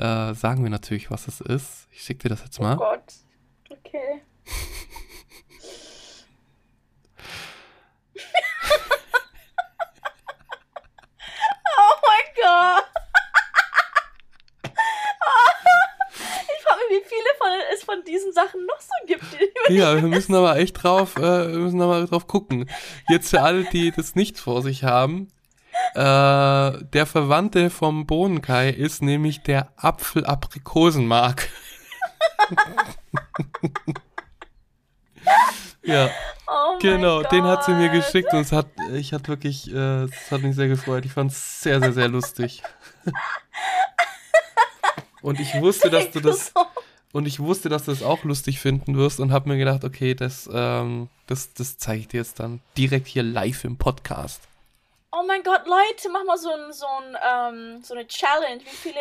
äh, 0.00 0.34
sagen 0.34 0.62
wir 0.62 0.70
natürlich, 0.70 1.10
was 1.10 1.28
es 1.28 1.40
ist. 1.40 1.86
Ich 1.92 2.02
schicke 2.02 2.24
dir 2.24 2.30
das 2.30 2.42
jetzt 2.42 2.58
Oh 2.58 2.62
mal. 2.62 2.76
Gott. 2.76 3.02
Okay. 3.70 4.22
oh 11.76 11.96
mein 12.06 12.26
Gott. 12.36 12.84
Ich 16.56 16.62
frage 16.64 16.80
mich, 16.88 17.02
wie 17.02 17.08
viele 17.08 17.30
von, 17.38 17.48
es 17.74 17.84
von 17.84 18.04
diesen 18.04 18.32
Sachen 18.32 18.64
noch 18.66 18.80
so 18.80 19.06
gibt. 19.06 19.24
Ja, 19.68 19.94
wir 19.94 20.08
müssen 20.08 20.34
aber 20.34 20.56
echt 20.56 20.82
drauf, 20.82 21.16
äh, 21.16 21.20
wir 21.52 21.58
müssen 21.58 21.80
aber 21.80 22.04
drauf 22.06 22.26
gucken. 22.26 22.68
Jetzt 23.08 23.30
für 23.30 23.42
alle, 23.42 23.64
die 23.64 23.90
das 23.90 24.14
nicht 24.14 24.38
vor 24.38 24.62
sich 24.62 24.84
haben. 24.84 25.28
Äh, 25.94 26.84
der 26.84 27.06
Verwandte 27.06 27.70
vom 27.70 28.06
Bohnenkai 28.06 28.70
ist 28.70 29.02
nämlich 29.02 29.42
der 29.42 29.72
Apfel-Aprikosenmark. 29.76 31.48
Ja, 35.82 36.10
Oh 36.46 36.78
genau, 36.80 37.22
den 37.22 37.44
hat 37.44 37.64
sie 37.64 37.72
mir 37.72 37.88
Gott. 37.88 38.00
geschickt 38.04 38.32
und 38.32 38.40
es 38.40 38.50
hat, 38.50 38.66
ich 38.92 39.12
hatte 39.12 39.28
wirklich, 39.28 39.72
äh, 39.72 40.04
es 40.04 40.30
hat 40.30 40.42
mich 40.42 40.56
sehr 40.56 40.66
gefreut. 40.66 41.04
Ich 41.04 41.12
fand 41.12 41.30
es 41.30 41.62
sehr, 41.62 41.78
sehr, 41.80 41.92
sehr 41.92 42.08
lustig. 42.08 42.62
Und 45.22 45.38
ich 45.38 45.60
wusste, 45.60 45.90
dass 45.90 46.10
du 46.10 46.20
das, 46.20 46.54
und 47.12 47.26
ich 47.26 47.40
wusste, 47.40 47.68
dass 47.68 47.84
du 47.84 47.90
das 47.90 48.02
auch 48.02 48.24
lustig 48.24 48.58
finden 48.58 48.96
wirst 48.96 49.20
und 49.20 49.32
habe 49.32 49.50
mir 49.50 49.58
gedacht, 49.58 49.84
okay, 49.84 50.14
das, 50.14 50.48
ähm, 50.50 51.10
das, 51.26 51.52
das 51.52 51.76
zeige 51.76 52.00
ich 52.00 52.08
dir 52.08 52.20
jetzt 52.20 52.40
dann 52.40 52.62
direkt 52.78 53.06
hier 53.06 53.22
live 53.22 53.64
im 53.64 53.76
Podcast. 53.76 54.40
Oh 55.12 55.24
mein 55.26 55.42
Gott, 55.42 55.62
Leute, 55.66 56.08
mach 56.12 56.24
mal 56.24 56.38
so, 56.38 56.50
ein, 56.50 56.72
so, 56.72 56.86
ein, 56.86 57.16
ähm, 57.76 57.82
so 57.82 57.94
eine 57.94 58.06
Challenge. 58.06 58.60
Wie 58.62 58.68
viele 58.76 59.00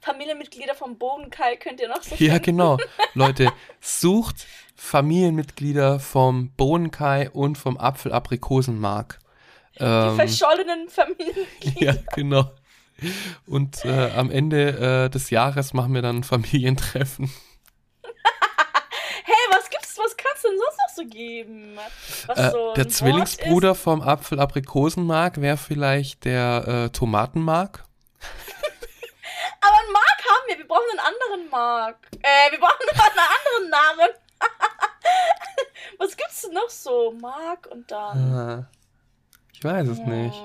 Familienmitglieder 0.00 0.74
vom 0.74 0.96
Bodenkai 0.98 1.56
könnt 1.56 1.80
ihr 1.80 1.88
noch 1.88 2.02
so 2.02 2.14
Ja, 2.18 2.34
finden? 2.34 2.42
genau. 2.44 2.76
Leute, 3.14 3.52
sucht 3.80 4.46
Familienmitglieder 4.76 5.98
vom 5.98 6.50
Bohnenkai 6.52 7.30
und 7.30 7.58
vom 7.58 7.76
Apfel-Aprikosenmark. 7.76 9.18
Die 9.78 9.82
Ähm, 9.84 10.14
verschollenen 10.16 10.88
Familienmitglieder. 10.90 11.94
ja, 11.94 11.94
genau. 12.14 12.50
Und 13.46 13.84
äh, 13.84 14.10
am 14.16 14.30
Ende 14.30 15.04
äh, 15.06 15.10
des 15.10 15.30
Jahres 15.30 15.72
machen 15.72 15.94
wir 15.94 16.02
dann 16.02 16.18
ein 16.18 16.24
Familientreffen. 16.24 17.32
Was 19.98 20.08
was 20.08 20.16
kann's 20.16 20.42
denn 20.42 20.58
sonst 20.58 20.78
noch 20.78 20.94
so 20.94 21.04
geben? 21.06 21.78
Äh, 22.28 22.50
so 22.50 22.74
der 22.74 22.88
Zwillingsbruder 22.88 23.74
vom 23.74 24.00
Apfel-Aprikosenmark 24.00 25.40
wäre 25.40 25.56
vielleicht 25.56 26.24
der 26.24 26.68
äh, 26.86 26.90
Tomatenmark. 26.90 27.84
Ist? 28.20 28.54
Aber 29.60 29.78
einen 29.78 29.92
Mark 29.92 30.18
haben 30.24 30.48
wir, 30.48 30.58
wir 30.58 30.68
brauchen 30.68 30.90
einen 30.90 31.00
anderen 31.00 31.50
Mark. 31.50 31.96
Äh, 32.22 32.50
wir 32.50 32.58
brauchen 32.58 32.88
einen 32.88 33.18
anderen 33.18 33.70
Namen. 33.70 34.14
was 35.98 36.16
gibt's 36.16 36.42
denn 36.42 36.54
noch 36.54 36.70
so? 36.70 37.12
Mark 37.20 37.66
und 37.66 37.90
dann. 37.90 38.34
Ah, 38.34 38.70
ich 39.52 39.62
weiß 39.64 39.88
es 39.88 39.98
nicht. 39.98 40.42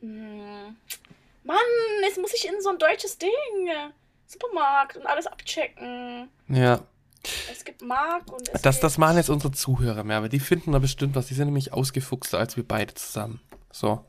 Hm. 0.00 0.76
Mann, 1.42 1.56
jetzt 2.02 2.18
muss 2.18 2.34
ich 2.34 2.46
in 2.46 2.60
so 2.60 2.70
ein 2.70 2.78
deutsches 2.78 3.18
Ding. 3.18 3.30
Supermarkt 4.26 4.96
und 4.96 5.06
alles 5.06 5.26
abchecken. 5.26 6.28
Ja, 6.48 6.80
Es 7.52 7.64
gibt 7.64 7.82
Mark 7.82 8.32
und 8.32 8.48
es 8.52 8.62
das, 8.62 8.80
das 8.80 8.98
machen 8.98 9.16
jetzt 9.16 9.30
unsere 9.30 9.52
Zuhörer 9.52 10.04
mehr, 10.04 10.18
aber 10.18 10.28
die 10.28 10.40
finden 10.40 10.72
da 10.72 10.78
bestimmt 10.78 11.14
was. 11.14 11.26
Die 11.26 11.34
sind 11.34 11.46
nämlich 11.46 11.72
ausgefuchster 11.72 12.38
als 12.38 12.56
wir 12.56 12.66
beide 12.66 12.94
zusammen. 12.94 13.40
So. 13.70 14.04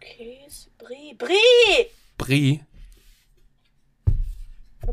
Käse, 0.00 0.68
Brie. 0.78 1.14
Brie! 1.14 1.90
Brie. 2.18 2.60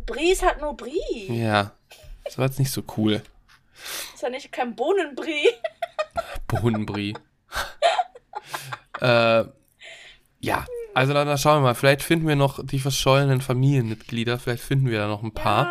Brie 0.06 0.32
ist 0.32 0.44
halt 0.44 0.60
nur 0.62 0.76
Brie. 0.76 1.28
Ja. 1.30 1.72
Das 2.24 2.38
war 2.38 2.46
jetzt 2.46 2.60
nicht 2.60 2.72
so 2.72 2.84
cool. 2.98 3.22
Ist 4.14 4.24
ja 4.24 4.30
nicht 4.30 4.52
kein 4.52 4.76
Bohnenbrie. 4.76 5.50
Bohnenbrie. 6.48 7.14
äh, 9.02 9.44
ja, 10.40 10.66
also 10.94 11.14
dann, 11.14 11.28
dann 11.28 11.38
schauen 11.38 11.58
wir 11.58 11.68
mal. 11.68 11.76
Vielleicht 11.76 12.02
finden 12.02 12.28
wir 12.28 12.36
noch 12.36 12.66
die 12.66 12.80
verschollenen 12.80 13.42
Familienmitglieder. 13.42 14.40
Vielleicht 14.40 14.64
finden 14.64 14.88
wir 14.90 15.00
da 15.00 15.08
noch 15.08 15.24
ein 15.24 15.34
paar. 15.34 15.66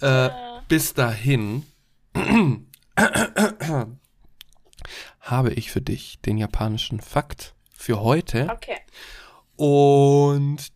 Ja, 0.00 0.26
Äh, 0.26 0.28
bitte. 0.28 0.45
Bis 0.68 0.94
dahin 0.94 1.64
habe 5.20 5.52
ich 5.52 5.70
für 5.70 5.80
dich 5.80 6.20
den 6.20 6.38
japanischen 6.38 7.00
Fakt 7.00 7.54
für 7.72 8.00
heute. 8.00 8.48
okay. 8.50 8.78
Und 9.56 10.72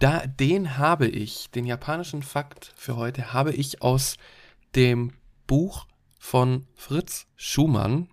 da, 0.00 0.26
den 0.26 0.76
habe 0.76 1.06
ich, 1.06 1.50
den 1.50 1.64
japanischen 1.66 2.22
Fakt 2.22 2.72
für 2.76 2.96
heute, 2.96 3.32
habe 3.32 3.52
ich 3.52 3.80
aus 3.80 4.16
dem 4.74 5.12
Buch 5.46 5.86
von 6.18 6.66
Fritz 6.74 7.26
Schumann, 7.36 8.08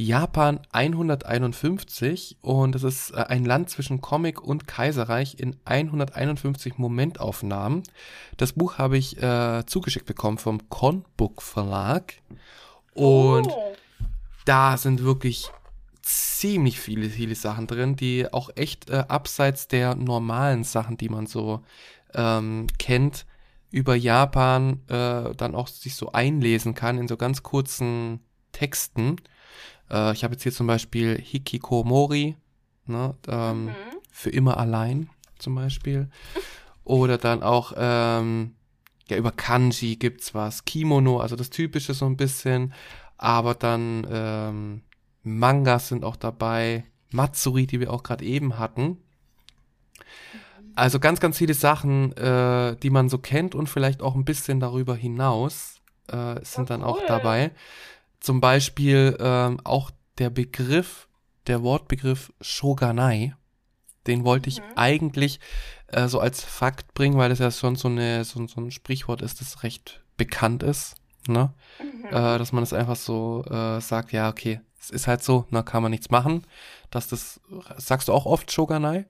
Japan 0.00 0.60
151. 0.72 2.38
Und 2.40 2.74
es 2.74 2.82
ist 2.82 3.10
äh, 3.10 3.24
ein 3.28 3.44
Land 3.44 3.68
zwischen 3.68 4.00
Comic 4.00 4.40
und 4.40 4.66
Kaiserreich 4.66 5.38
in 5.38 5.56
151 5.66 6.78
Momentaufnahmen. 6.78 7.82
Das 8.38 8.54
Buch 8.54 8.78
habe 8.78 8.96
ich 8.96 9.22
äh, 9.22 9.64
zugeschickt 9.66 10.06
bekommen 10.06 10.38
vom 10.38 10.70
Conbook 10.70 11.42
Verlag. 11.42 12.14
Und 12.94 13.48
oh. 13.48 13.74
da 14.46 14.78
sind 14.78 15.04
wirklich 15.04 15.50
ziemlich 16.00 16.80
viele, 16.80 17.10
viele 17.10 17.34
Sachen 17.34 17.66
drin, 17.66 17.94
die 17.94 18.32
auch 18.32 18.48
echt 18.56 18.88
äh, 18.88 19.04
abseits 19.06 19.68
der 19.68 19.96
normalen 19.96 20.64
Sachen, 20.64 20.96
die 20.96 21.10
man 21.10 21.26
so 21.26 21.60
ähm, 22.14 22.68
kennt, 22.78 23.26
über 23.70 23.94
Japan 23.94 24.80
äh, 24.88 25.34
dann 25.36 25.54
auch 25.54 25.68
sich 25.68 25.94
so 25.94 26.12
einlesen 26.12 26.74
kann 26.74 26.96
in 26.96 27.06
so 27.06 27.18
ganz 27.18 27.42
kurzen 27.42 28.20
Texten. 28.52 29.16
Äh, 29.90 30.12
ich 30.12 30.24
habe 30.24 30.34
jetzt 30.34 30.42
hier 30.42 30.52
zum 30.52 30.66
Beispiel 30.66 31.18
Hikikomori, 31.20 32.36
ne, 32.86 33.14
ähm, 33.28 33.66
Mhm. 33.66 33.74
für 34.10 34.30
immer 34.30 34.56
allein 34.58 35.08
zum 35.38 35.54
Beispiel. 35.54 36.08
Oder 36.84 37.18
dann 37.18 37.42
auch, 37.42 37.72
ähm, 37.76 38.54
ja, 39.08 39.16
über 39.16 39.32
Kanji 39.32 39.96
gibt's 39.96 40.34
was. 40.34 40.64
Kimono, 40.64 41.18
also 41.20 41.36
das 41.36 41.50
Typische 41.50 41.94
so 41.94 42.06
ein 42.06 42.16
bisschen. 42.16 42.72
Aber 43.16 43.54
dann 43.54 44.06
ähm, 44.10 44.82
Mangas 45.22 45.88
sind 45.88 46.04
auch 46.04 46.16
dabei. 46.16 46.84
Matsuri, 47.12 47.66
die 47.66 47.80
wir 47.80 47.92
auch 47.92 48.02
gerade 48.02 48.24
eben 48.24 48.58
hatten. 48.58 48.96
Also 50.76 51.00
ganz, 51.00 51.20
ganz 51.20 51.36
viele 51.38 51.54
Sachen, 51.54 52.16
äh, 52.16 52.76
die 52.76 52.90
man 52.90 53.08
so 53.08 53.18
kennt 53.18 53.54
und 53.54 53.68
vielleicht 53.68 54.00
auch 54.02 54.14
ein 54.14 54.24
bisschen 54.24 54.60
darüber 54.60 54.94
hinaus 54.94 55.80
äh, 56.08 56.36
sind 56.44 56.70
Ja, 56.70 56.76
dann 56.76 56.82
auch 56.84 56.98
cool. 56.98 57.04
dabei. 57.08 57.50
Zum 58.20 58.40
Beispiel 58.40 59.16
ähm, 59.20 59.60
auch 59.64 59.90
der 60.18 60.30
Begriff, 60.30 61.08
der 61.46 61.62
Wortbegriff 61.62 62.32
Shoganai. 62.40 63.34
Den 64.06 64.24
wollte 64.24 64.48
ich 64.48 64.60
Mhm. 64.60 64.64
eigentlich 64.76 65.40
äh, 65.88 66.06
so 66.08 66.20
als 66.20 66.42
Fakt 66.44 66.94
bringen, 66.94 67.18
weil 67.18 67.30
das 67.30 67.38
ja 67.38 67.50
schon 67.50 67.76
so, 67.76 67.88
eine, 67.88 68.24
so, 68.24 68.46
so 68.46 68.60
ein 68.60 68.70
Sprichwort 68.70 69.22
ist, 69.22 69.40
das 69.40 69.62
recht 69.62 70.02
bekannt 70.16 70.62
ist. 70.62 70.94
Ne? 71.26 71.52
Mhm. 71.80 72.06
Äh, 72.06 72.38
dass 72.38 72.52
man 72.52 72.62
es 72.62 72.72
einfach 72.72 72.96
so 72.96 73.44
äh, 73.50 73.80
sagt, 73.80 74.12
ja, 74.12 74.28
okay, 74.28 74.60
es 74.80 74.90
ist 74.90 75.06
halt 75.06 75.22
so, 75.22 75.46
na 75.50 75.62
kann 75.62 75.82
man 75.82 75.90
nichts 75.90 76.10
machen. 76.10 76.46
Dass 76.90 77.08
das, 77.08 77.40
sagst 77.76 78.08
du 78.08 78.12
auch 78.12 78.26
oft 78.26 78.50
Shoganai? 78.52 79.06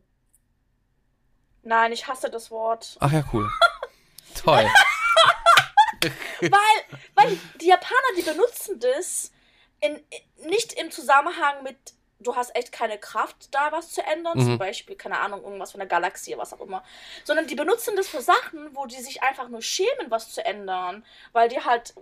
Nein, 1.63 1.93
ich 1.93 2.09
hasse 2.09 2.31
das 2.31 2.51
Wort. 2.51 2.97
Ach 3.01 3.13
ja, 3.13 3.23
cool. 3.33 3.49
Toll. 4.35 4.67
weil, 6.41 6.51
weil 7.15 7.39
die 7.61 7.67
Japaner, 7.69 8.15
die 8.17 8.23
benutzen 8.23 8.81
das 8.81 9.31
in, 9.81 10.03
nicht 10.45 10.73
im 10.75 10.91
Zusammenhang 10.91 11.63
mit, 11.63 11.77
du 12.19 12.37
hast 12.37 12.55
echt 12.55 12.71
keine 12.73 12.99
Kraft, 12.99 13.49
da 13.55 13.73
was 13.73 13.93
zu 13.93 14.03
ändern, 14.03 14.39
Mhm. 14.39 14.45
zum 14.45 14.59
Beispiel, 14.59 14.97
keine 14.97 15.19
Ahnung, 15.21 15.43
irgendwas 15.43 15.73
von 15.73 15.79
der 15.81 15.89
Galaxie, 15.89 16.37
was 16.37 16.53
auch 16.53 16.61
immer, 16.61 16.83
sondern 17.25 17.47
die 17.47 17.55
benutzen 17.55 17.97
das 17.97 18.09
für 18.09 18.21
Sachen, 18.21 18.75
wo 18.77 18.87
die 18.87 19.01
sich 19.01 19.23
einfach 19.23 19.49
nur 19.49 19.63
schämen, 19.63 20.11
was 20.11 20.33
zu 20.33 20.45
ändern, 20.45 21.05
weil 21.33 21.49
die 21.49 21.61
halt, 21.65 21.95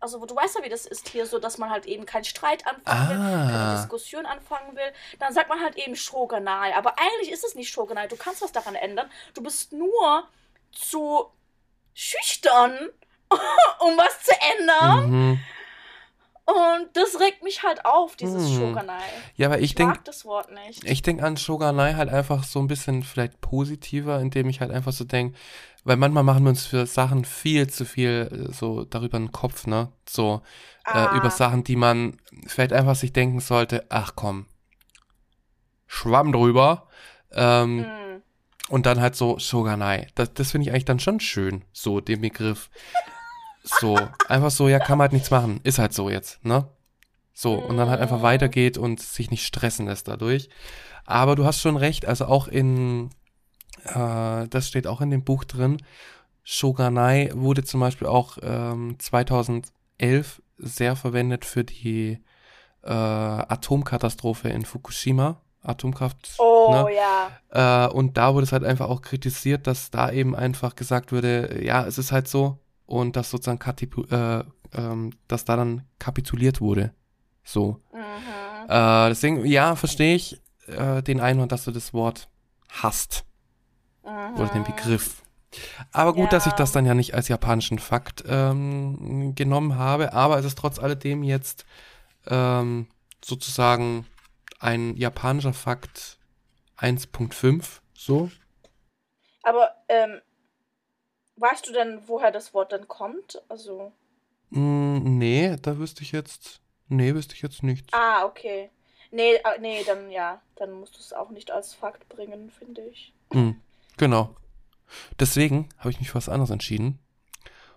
also 0.00 0.24
du 0.26 0.34
weißt 0.34 0.56
ja, 0.56 0.64
wie 0.64 0.68
das 0.70 0.86
ist 0.86 1.08
hier 1.08 1.26
so, 1.26 1.38
dass 1.38 1.58
man 1.58 1.70
halt 1.70 1.86
eben 1.86 2.06
keinen 2.06 2.24
Streit 2.24 2.66
anfangen 2.66 3.10
will, 3.10 3.16
keine 3.16 3.52
Ah. 3.58 3.76
Diskussion 3.76 4.26
anfangen 4.26 4.74
will, 4.76 4.92
dann 5.18 5.32
sagt 5.32 5.48
man 5.48 5.60
halt 5.60 5.76
eben 5.76 5.94
Shogunai, 5.94 6.74
aber 6.74 6.98
eigentlich 6.98 7.30
ist 7.30 7.44
es 7.44 7.54
nicht 7.54 7.70
Shogunai, 7.70 8.06
du 8.08 8.16
kannst 8.16 8.42
was 8.42 8.50
daran 8.52 8.74
ändern, 8.74 9.10
du 9.34 9.42
bist 9.42 9.72
nur 9.72 10.28
zu 10.72 11.30
schüchtern, 11.94 12.90
um 13.80 13.96
was 13.96 14.22
zu 14.22 14.32
ändern. 14.58 15.10
Mhm. 15.10 15.40
Und 16.46 16.88
das 16.94 17.20
regt 17.20 17.44
mich 17.44 17.62
halt 17.62 17.84
auf, 17.86 18.16
dieses 18.16 18.48
Hm. 18.50 18.56
Shogunai. 18.58 18.98
Ja, 19.36 19.46
aber 19.46 19.58
ich 19.60 19.72
Ich 19.72 19.78
mag 19.78 19.94
denke, 19.94 20.00
das 20.04 20.24
Wort 20.24 20.50
nicht. 20.52 20.84
ich 20.84 21.00
denke 21.02 21.22
an 21.22 21.36
Shogunai 21.36 21.94
halt 21.94 22.08
einfach 22.10 22.42
so 22.42 22.58
ein 22.58 22.66
bisschen 22.66 23.04
vielleicht 23.04 23.40
positiver, 23.40 24.20
indem 24.20 24.48
ich 24.48 24.60
halt 24.60 24.72
einfach 24.72 24.92
so 24.92 25.04
denke, 25.04 25.38
weil 25.84 25.96
manchmal 25.96 26.24
machen 26.24 26.42
wir 26.42 26.50
uns 26.50 26.66
für 26.66 26.86
Sachen 26.86 27.24
viel 27.24 27.68
zu 27.68 27.84
viel 27.84 28.48
äh, 28.50 28.52
so 28.52 28.84
darüber 28.84 29.16
einen 29.18 29.30
Kopf, 29.32 29.66
ne? 29.68 29.92
So 30.08 30.42
Ah. 30.84 31.04
äh, 31.14 31.16
über 31.18 31.30
Sachen, 31.30 31.62
die 31.62 31.76
man 31.76 32.16
vielleicht 32.48 32.72
einfach 32.72 32.96
sich 32.96 33.12
denken 33.12 33.38
sollte, 33.38 33.86
ach 33.88 34.14
komm, 34.16 34.46
Schwamm 35.86 36.32
drüber. 36.32 36.88
Ähm, 37.32 37.84
Hm. 37.84 38.22
Und 38.70 38.86
dann 38.86 39.00
halt 39.00 39.16
so 39.16 39.38
Shogunai. 39.38 40.06
Das, 40.14 40.32
das 40.34 40.50
finde 40.52 40.66
ich 40.68 40.72
eigentlich 40.72 40.84
dann 40.84 41.00
schon 41.00 41.18
schön, 41.20 41.64
so 41.72 42.00
den 42.00 42.20
Begriff. 42.20 42.70
So, 43.62 43.96
einfach 44.28 44.50
so, 44.50 44.68
ja, 44.68 44.78
kann 44.78 44.98
man 44.98 45.06
halt 45.06 45.12
nichts 45.12 45.30
machen. 45.30 45.60
Ist 45.64 45.78
halt 45.78 45.92
so 45.92 46.08
jetzt, 46.10 46.44
ne? 46.44 46.66
So, 47.32 47.54
und 47.54 47.76
dann 47.76 47.88
halt 47.88 48.00
einfach 48.00 48.18
Mhm. 48.18 48.22
weitergeht 48.22 48.78
und 48.78 49.00
sich 49.00 49.30
nicht 49.30 49.44
stressen 49.46 49.86
lässt 49.86 50.08
dadurch. 50.08 50.48
Aber 51.06 51.36
du 51.36 51.44
hast 51.44 51.60
schon 51.60 51.76
recht, 51.76 52.06
also 52.06 52.26
auch 52.26 52.48
in, 52.48 53.10
äh, 53.84 54.46
das 54.48 54.68
steht 54.68 54.86
auch 54.86 55.00
in 55.00 55.10
dem 55.10 55.24
Buch 55.24 55.44
drin, 55.44 55.78
Shogunai 56.42 57.30
wurde 57.34 57.64
zum 57.64 57.80
Beispiel 57.80 58.08
auch 58.08 58.38
ähm, 58.42 58.96
2011 58.98 60.42
sehr 60.58 60.96
verwendet 60.96 61.44
für 61.44 61.64
die 61.64 62.18
äh, 62.82 62.90
Atomkatastrophe 62.90 64.48
in 64.48 64.64
Fukushima. 64.64 65.40
Atomkraft. 65.62 66.36
Oh 66.38 66.68
ne? 66.70 66.86
ja. 66.94 67.86
Äh, 67.86 67.92
und 67.92 68.16
da 68.16 68.32
wurde 68.32 68.44
es 68.44 68.52
halt 68.52 68.64
einfach 68.64 68.88
auch 68.88 69.02
kritisiert, 69.02 69.66
dass 69.66 69.90
da 69.90 70.10
eben 70.10 70.34
einfach 70.34 70.74
gesagt 70.74 71.12
wurde, 71.12 71.62
ja, 71.62 71.84
es 71.86 71.98
ist 71.98 72.12
halt 72.12 72.28
so 72.28 72.58
und 72.90 73.16
dass 73.16 73.30
sozusagen 73.30 73.60
äh, 74.10 74.44
ähm, 74.74 75.12
dass 75.28 75.44
da 75.44 75.56
dann 75.56 75.84
kapituliert 75.98 76.60
wurde. 76.60 76.92
So. 77.44 77.80
Mhm. 77.92 78.68
Äh, 78.68 79.08
deswegen, 79.08 79.46
ja, 79.46 79.76
verstehe 79.76 80.14
ich 80.14 80.40
äh, 80.66 81.02
den 81.02 81.20
Einwand, 81.20 81.52
dass 81.52 81.64
du 81.64 81.70
das 81.70 81.94
Wort 81.94 82.28
hast. 82.68 83.24
Mhm. 84.04 84.34
Oder 84.38 84.48
den 84.48 84.64
Begriff. 84.64 85.22
Aber 85.92 86.14
gut, 86.14 86.32
dass 86.32 86.46
ich 86.46 86.52
Ja. 86.52 86.58
das 86.58 86.72
dann 86.72 86.86
ja 86.86 86.94
nicht 86.94 87.14
als 87.14 87.28
japanischen 87.28 87.78
Fakt 87.78 88.22
ähm, 88.26 89.34
genommen 89.34 89.76
habe, 89.76 90.12
aber 90.12 90.38
es 90.38 90.44
ist 90.44 90.58
trotz 90.58 90.78
alledem 90.78 91.22
jetzt 91.24 91.64
ähm, 92.26 92.86
sozusagen 93.24 94.06
ein 94.60 94.96
japanischer 94.96 95.52
Fakt 95.52 96.18
1.5, 96.78 97.80
so. 97.94 98.30
Aber, 99.42 99.70
ähm, 99.88 100.20
weißt 101.40 101.66
du 101.68 101.72
denn, 101.72 102.02
woher 102.06 102.30
das 102.30 102.54
Wort 102.54 102.72
dann 102.72 102.86
kommt? 102.86 103.42
Also. 103.48 103.92
Mm, 104.50 105.18
nee, 105.18 105.56
da 105.60 105.78
wüsste 105.78 106.02
ich 106.02 106.12
jetzt, 106.12 106.60
nee, 106.88 107.14
wüsste 107.14 107.34
ich 107.34 107.42
jetzt 107.42 107.62
nichts. 107.62 107.88
Ah, 107.92 108.24
okay. 108.24 108.70
Nee, 109.10 109.34
äh, 109.34 109.58
nee, 109.60 109.82
dann 109.84 110.10
ja, 110.10 110.40
dann 110.56 110.72
musst 110.72 110.94
du 110.94 111.00
es 111.00 111.12
auch 111.12 111.30
nicht 111.30 111.50
als 111.50 111.74
Fakt 111.74 112.08
bringen, 112.08 112.50
finde 112.50 112.82
ich. 112.82 113.12
Mm, 113.32 113.52
genau. 113.96 114.36
Deswegen 115.18 115.68
habe 115.78 115.90
ich 115.90 115.98
mich 115.98 116.10
für 116.10 116.16
was 116.16 116.28
anderes 116.28 116.50
entschieden. 116.50 116.98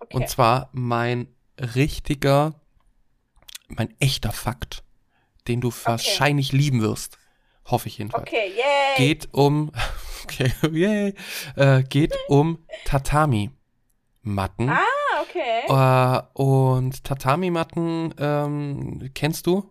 Okay. 0.00 0.16
Und 0.16 0.28
zwar 0.28 0.68
mein 0.72 1.28
richtiger, 1.58 2.54
mein 3.68 3.94
echter 4.00 4.32
Fakt, 4.32 4.84
den 5.48 5.60
du 5.60 5.72
wahrscheinlich 5.84 6.52
lieben 6.52 6.82
wirst. 6.82 7.18
Hoffe 7.66 7.88
ich 7.88 7.98
jedenfalls. 7.98 8.22
okay, 8.22 8.52
yay! 8.54 8.96
Geht 8.96 9.28
um, 9.32 9.72
okay, 10.24 10.52
yay, 10.70 11.14
äh, 11.56 11.82
geht 11.82 12.14
um 12.28 12.58
Tatami-Matten. 12.84 14.68
Ah, 14.70 14.80
okay. 15.22 15.62
Äh, 15.68 16.22
und 16.42 17.04
Tatami-Matten 17.04 18.14
ähm, 18.18 19.10
kennst 19.14 19.46
du? 19.46 19.70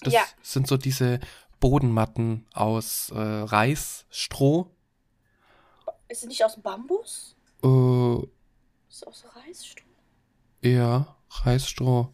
Das 0.00 0.12
Ja. 0.14 0.22
sind 0.42 0.66
so 0.66 0.76
diese 0.76 1.20
Bodenmatten 1.60 2.46
aus 2.54 3.10
äh, 3.14 3.18
Reis, 3.18 4.06
Stroh. 4.10 4.70
Ist 6.08 6.22
es 6.22 6.28
nicht 6.28 6.44
aus 6.44 6.60
Bambus? 6.60 7.36
Äh, 7.62 8.16
Ist 8.88 8.96
es 8.96 9.04
aus 9.04 9.24
Reisstroh? 9.36 9.84
ja, 10.62 11.16
Reisstroh. 11.30 12.10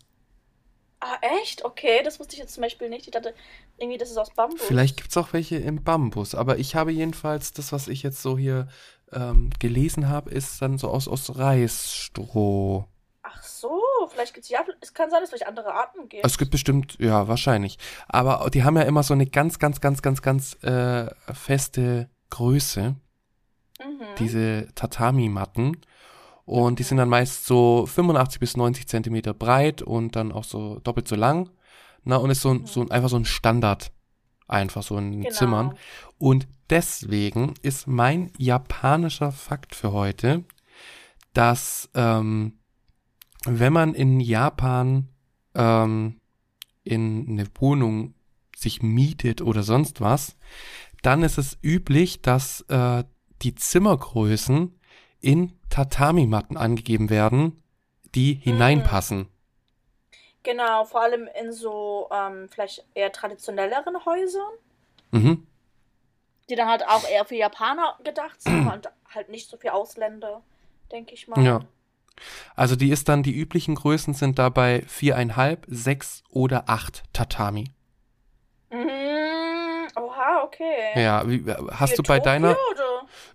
Ah, 1.01 1.19
echt? 1.41 1.65
Okay, 1.65 2.03
das 2.03 2.19
wusste 2.19 2.35
ich 2.35 2.41
jetzt 2.41 2.55
zum 2.55 2.63
Beispiel 2.63 2.89
nicht. 2.89 3.07
Ich 3.07 3.13
dachte 3.13 3.35
irgendwie, 3.77 3.99
das 3.99 4.11
ist 4.11 4.17
aus 4.17 4.31
Bambus. 4.31 4.63
Vielleicht 4.63 4.97
gibt's 4.97 5.17
auch 5.17 5.33
welche 5.33 5.57
im 5.57 5.85
Bambus, 5.85 6.35
aber 6.35 6.59
ich 6.59 6.75
habe 6.75 6.91
jedenfalls 6.91 7.53
das, 7.53 7.73
was 7.73 7.89
ich 7.89 8.03
jetzt 8.03 8.23
so 8.23 8.39
hier 8.39 8.69
ähm, 9.13 9.51
gelesen 9.59 10.09
habe, 10.09 10.31
ist 10.31 10.61
dann 10.63 10.79
so 10.79 10.89
aus, 10.89 11.07
aus 11.07 11.37
Reisstroh. 11.37 12.87
Ach 13.23 13.43
so, 13.43 13.83
vielleicht 14.09 14.35
gibt 14.35 14.45
es 14.45 14.51
ja, 14.51 14.65
es 14.81 14.95
kann 14.95 15.11
sein, 15.11 15.21
dass 15.21 15.25
es 15.25 15.31
vielleicht 15.31 15.49
andere 15.49 15.75
Arten 15.75 16.09
gibt. 16.09 16.25
Es 16.25 16.39
gibt 16.39 16.51
bestimmt, 16.51 16.97
ja, 16.99 17.29
wahrscheinlich. 17.29 17.79
Aber 18.09 18.49
die 18.51 18.65
haben 18.65 18.77
ja 18.77 18.83
immer 18.83 19.03
so 19.03 19.15
eine 19.15 19.27
ganz, 19.27 19.59
ganz, 19.59 19.81
ganz, 19.81 20.01
ganz, 20.01 20.23
ganz 20.23 20.55
äh, 20.63 21.11
feste 21.33 22.09
Größe, 22.31 22.95
mhm. 23.81 24.01
diese 24.19 24.69
Tatami-Matten. 24.75 25.81
Und 26.47 26.79
die 26.79 26.85
sind 26.85 26.97
dann 26.97 27.09
meist 27.09 27.45
so 27.45 27.87
85 27.87 28.41
bis 28.41 28.57
90 28.57 28.87
Zentimeter 28.87 29.35
breit 29.35 29.83
und 29.83 30.17
dann 30.17 30.33
auch 30.33 30.45
so 30.45 30.79
doppelt 30.79 31.09
so 31.09 31.17
lang. 31.17 31.51
Na, 32.05 32.17
und 32.17 32.31
ist 32.31 32.41
so, 32.41 32.51
ein 32.51 32.67
so 32.67 32.81
ein, 32.81 32.91
einfach 32.91 33.09
so 33.09 33.17
ein 33.17 33.25
Standard. 33.25 33.93
Einfach 34.47 34.85
so 34.85 34.97
in 34.97 35.23
Genau. 35.23 35.35
Zimmern. 35.35 35.75
Und 36.19 36.47
deswegen 36.71 37.55
ist 37.63 37.89
mein 37.89 38.31
japanischer 38.39 39.33
Fakt 39.33 39.75
für 39.75 39.91
heute, 39.91 40.45
dass 41.33 41.91
ähm, 41.95 42.53
wenn 43.45 43.73
man 43.73 43.95
in 43.95 44.21
Japan 44.21 45.09
ähm, 45.55 46.21
in 46.85 47.27
eine 47.29 47.47
Wohnung 47.59 48.15
sich 48.57 48.83
mietet 48.83 49.43
oder 49.43 49.65
sonst 49.65 50.01
was, 50.01 50.37
dann 51.03 51.25
ist 51.25 51.39
es 51.39 51.59
üblich, 51.61 52.23
dass 52.23 52.61
äh, 52.69 53.03
die 53.43 53.57
Zimmergrößen 53.57 54.79
in 55.21 55.53
Tatami-Matten 55.71 56.57
angegeben 56.57 57.11
werden, 57.11 57.63
die 58.15 58.35
hineinpassen. 58.35 59.29
Genau, 60.43 60.85
vor 60.85 61.03
allem 61.03 61.29
in 61.41 61.53
so 61.53 62.09
ähm, 62.13 62.49
vielleicht 62.49 62.85
eher 62.95 63.11
traditionelleren 63.13 64.05
Häusern, 64.05 64.53
Mhm. 65.11 65.47
die 66.49 66.55
dann 66.55 66.69
halt 66.69 66.87
auch 66.87 67.09
eher 67.09 67.25
für 67.25 67.35
Japaner 67.37 67.97
gedacht 68.05 68.41
sind 68.41 68.67
und 68.69 68.89
halt 69.13 69.29
nicht 69.29 69.49
so 69.51 69.57
für 69.57 69.73
Ausländer, 69.73 70.43
denke 70.93 71.15
ich 71.15 71.27
mal. 71.29 71.43
Ja. 71.43 71.61
Also 72.55 72.77
die 72.77 72.91
ist 72.91 73.09
dann, 73.09 73.23
die 73.23 73.35
üblichen 73.37 73.75
Größen 73.75 74.15
sind 74.15 74.39
dabei 74.39 74.83
viereinhalb, 74.87 75.65
sechs 75.69 76.23
oder 76.31 76.65
acht 76.69 77.03
Tatami. 77.13 77.71
Mhm. 78.71 79.89
Oha, 79.97 80.43
okay. 80.45 81.01
Ja, 81.03 81.29
wie, 81.29 81.45
hast 81.73 81.91
Für 81.97 82.03
du 82.03 82.03
bei 82.05 82.19
Tokio, 82.19 82.25
deiner, 82.25 82.51
Oder? 82.71 82.86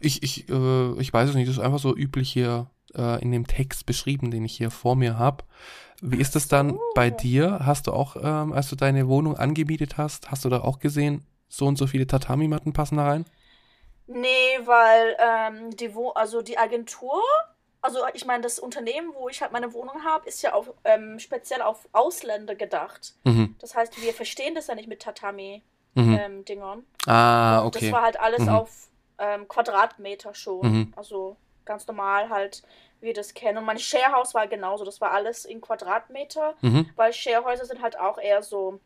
Ich, 0.02 0.24
ich, 0.24 0.50
äh, 0.50 1.00
ich 1.00 1.14
weiß 1.14 1.30
es 1.30 1.36
nicht, 1.36 1.48
das 1.50 1.58
ist 1.58 1.64
einfach 1.64 1.80
so 1.80 1.96
üblich 1.96 2.32
hier 2.32 2.68
äh, 2.96 3.22
in 3.22 3.32
dem 3.32 3.48
Text 3.48 3.86
beschrieben, 3.86 4.32
den 4.32 4.44
ich 4.46 4.56
hier 4.58 4.72
vor 4.72 4.96
mir 4.96 5.18
habe. 5.18 5.44
Wie 6.02 6.18
ist 6.20 6.36
es 6.36 6.48
dann 6.48 6.80
bei 6.96 7.10
dir? 7.12 7.60
Hast 7.64 7.88
du 7.88 7.94
auch, 7.94 8.16
ähm, 8.16 8.54
als 8.54 8.70
du 8.70 8.76
deine 8.76 9.08
Wohnung 9.08 9.38
angemietet 9.38 9.98
hast, 9.98 10.32
hast 10.32 10.44
du 10.46 10.50
da 10.50 10.62
auch 10.62 10.80
gesehen, 10.80 11.26
so 11.48 11.68
und 11.68 11.78
so 11.78 11.86
viele 11.86 12.08
Tatami-Matten 12.08 12.74
passen 12.74 12.98
da 12.98 13.06
rein? 13.08 13.26
Nee, 14.08 14.60
weil 14.66 15.16
ähm, 15.20 15.76
die 15.78 15.94
Wo 15.96 16.10
also 16.10 16.42
die 16.42 16.58
Agentur, 16.58 17.22
also 17.82 18.00
ich 18.14 18.26
meine, 18.26 18.42
das 18.44 18.60
Unternehmen, 18.60 19.12
wo 19.14 19.30
ich 19.30 19.42
halt 19.42 19.52
meine 19.52 19.74
Wohnung 19.74 20.04
habe, 20.04 20.28
ist 20.28 20.42
ja 20.42 20.54
auf, 20.54 20.74
ähm, 20.84 21.20
speziell 21.20 21.62
auf 21.62 21.88
Ausländer 21.94 22.56
gedacht. 22.56 23.14
Mhm. 23.24 23.56
Das 23.60 23.76
heißt, 23.76 24.02
wir 24.02 24.14
verstehen 24.14 24.56
das 24.56 24.68
ja 24.68 24.76
nicht 24.76 24.90
mit 24.90 25.02
Tatami-Dingern. 25.02 26.80
Mhm. 26.80 26.86
ah, 27.12 27.60
Und 27.60 27.76
okay. 27.76 27.86
Das 27.86 27.92
war 27.94 28.02
halt 28.04 28.20
alles 28.20 28.42
Mhm. 28.42 28.50
auf 28.50 28.88
ähm, 29.22 29.48
Quadratmeter 29.48 30.34
schon. 30.34 30.62
Mhm. 30.72 30.94
Also 30.98 31.38
ganz 31.64 31.88
normal 31.88 32.30
halt, 32.30 32.64
wie 33.00 33.08
wir 33.08 33.14
das 33.14 33.34
kennen. 33.34 33.60
Und 33.60 33.66
mein 33.66 33.80
Sharehouse 33.80 34.34
war 34.34 34.48
genauso. 34.48 34.84
Das 34.84 35.00
war 35.00 35.12
alles 35.12 35.46
in 35.46 35.62
Quadratmeter, 35.62 36.56
Mhm. 36.62 36.90
weil 36.96 37.14
Sharehäuser 37.14 37.66
sind 37.66 37.82
halt 37.82 37.98
auch 38.00 38.18
eher 38.18 38.42
so 38.44 38.80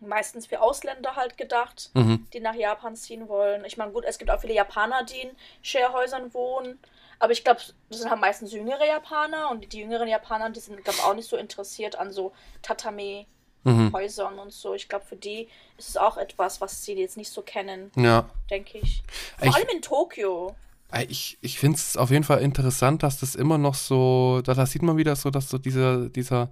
meistens 0.00 0.46
für 0.46 0.60
Ausländer 0.62 1.14
halt 1.14 1.36
gedacht, 1.36 1.90
Mhm. 1.94 2.26
die 2.32 2.40
nach 2.40 2.54
Japan 2.54 2.96
ziehen 2.96 3.28
wollen. 3.28 3.64
Ich 3.66 3.76
meine, 3.76 3.92
gut, 3.92 4.04
es 4.06 4.16
gibt 4.18 4.30
auch 4.30 4.40
viele 4.40 4.54
Japaner, 4.54 5.04
die 5.04 5.20
in 5.20 5.36
Sharehäusern 5.62 6.32
wohnen. 6.32 6.78
Aber 7.18 7.32
ich 7.32 7.44
glaube, 7.44 7.60
das 7.90 7.98
sind 7.98 8.10
halt 8.10 8.20
meistens 8.20 8.50
jüngere 8.52 8.86
Japaner 8.86 9.50
und 9.50 9.70
die 9.74 9.78
jüngeren 9.80 10.08
Japaner, 10.08 10.48
die 10.48 10.60
sind, 10.60 10.82
glaube 10.82 10.98
ich, 10.98 11.04
auch 11.04 11.12
nicht 11.14 11.28
so 11.28 11.36
interessiert 11.36 11.96
an 11.96 12.10
so 12.12 12.32
Tatami. 12.62 13.26
Mhm. 13.64 13.92
Häusern 13.92 14.38
und 14.38 14.52
so. 14.52 14.74
Ich 14.74 14.88
glaube, 14.88 15.04
für 15.04 15.16
die 15.16 15.48
ist 15.76 15.90
es 15.90 15.96
auch 15.96 16.16
etwas, 16.16 16.60
was 16.60 16.84
sie 16.84 16.94
jetzt 16.94 17.16
nicht 17.16 17.30
so 17.30 17.42
kennen, 17.42 17.90
Ja. 17.96 18.28
denke 18.50 18.78
ich. 18.78 19.02
Vor 19.38 19.48
Ich- 19.48 19.54
allem 19.54 19.68
in 19.74 19.82
Tokio. 19.82 20.54
Äh, 20.92 21.04
Ich, 21.08 21.38
ich 21.40 21.58
finde 21.58 21.76
es 21.76 21.96
auf 21.96 22.10
jeden 22.10 22.24
Fall 22.24 22.40
interessant, 22.40 23.02
dass 23.02 23.20
das 23.20 23.34
immer 23.34 23.58
noch 23.58 23.74
so, 23.74 24.40
da, 24.44 24.54
da 24.54 24.66
sieht 24.66 24.82
man 24.82 24.96
wieder 24.96 25.14
so, 25.14 25.30
dass 25.30 25.48
so 25.48 25.58
dieser, 25.58 26.08
dieser 26.08 26.50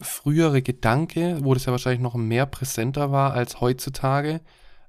frühere 0.00 0.62
Gedanke, 0.62 1.38
wo 1.42 1.54
das 1.54 1.66
ja 1.66 1.72
wahrscheinlich 1.72 2.00
noch 2.00 2.14
mehr 2.14 2.46
präsenter 2.46 3.12
war 3.12 3.32
als 3.34 3.60
heutzutage, 3.60 4.40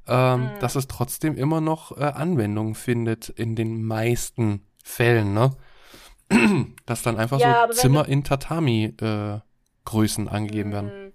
ähm, 0.07 0.41
Mhm. 0.55 0.59
dass 0.59 0.75
es 0.75 0.87
trotzdem 0.87 1.35
immer 1.37 1.61
noch 1.61 1.97
äh, 1.97 2.03
Anwendung 2.03 2.75
findet 2.75 3.29
in 3.29 3.55
den 3.55 3.83
meisten 3.83 4.65
Fällen, 4.83 5.33
ne? 5.33 5.51
dass 6.85 7.03
dann 7.03 7.17
einfach 7.17 7.39
Ja, 7.39 7.67
so 7.69 7.73
Zimmer 7.81 8.07
in 8.07 8.23
Tatami-Größen 8.23 10.27
angegeben 10.27 10.71
werden. 10.71 11.13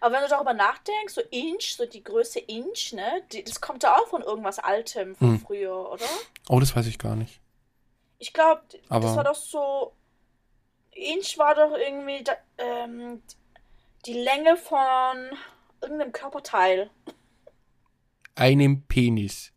Aber 0.00 0.14
wenn 0.14 0.22
du 0.22 0.28
darüber 0.28 0.54
nachdenkst, 0.54 1.14
so 1.14 1.20
Inch, 1.30 1.74
so 1.76 1.86
die 1.86 2.02
Größe 2.04 2.38
Inch, 2.40 2.92
ne, 2.92 3.22
die, 3.32 3.42
das 3.44 3.60
kommt 3.60 3.82
ja 3.82 3.96
auch 3.96 4.06
von 4.08 4.22
irgendwas 4.22 4.58
Altem 4.58 5.14
von 5.16 5.32
Mhm. 5.32 5.40
früher, 5.40 5.90
oder? 5.90 6.04
Oh, 6.48 6.60
das 6.60 6.74
weiß 6.76 6.86
ich 6.86 6.98
gar 6.98 7.16
nicht. 7.16 7.40
Ich 8.18 8.32
glaube, 8.32 8.62
das 8.88 9.16
war 9.16 9.24
doch 9.24 9.34
so. 9.34 9.92
Inch 10.92 11.38
war 11.38 11.54
doch 11.54 11.76
irgendwie 11.76 12.24
da, 12.24 12.32
ähm, 12.58 13.22
die 14.06 14.14
Länge 14.14 14.56
von 14.56 15.30
irgendeinem 15.80 16.12
Körperteil. 16.12 16.90
Einem 18.34 18.82
Penis. 18.82 19.52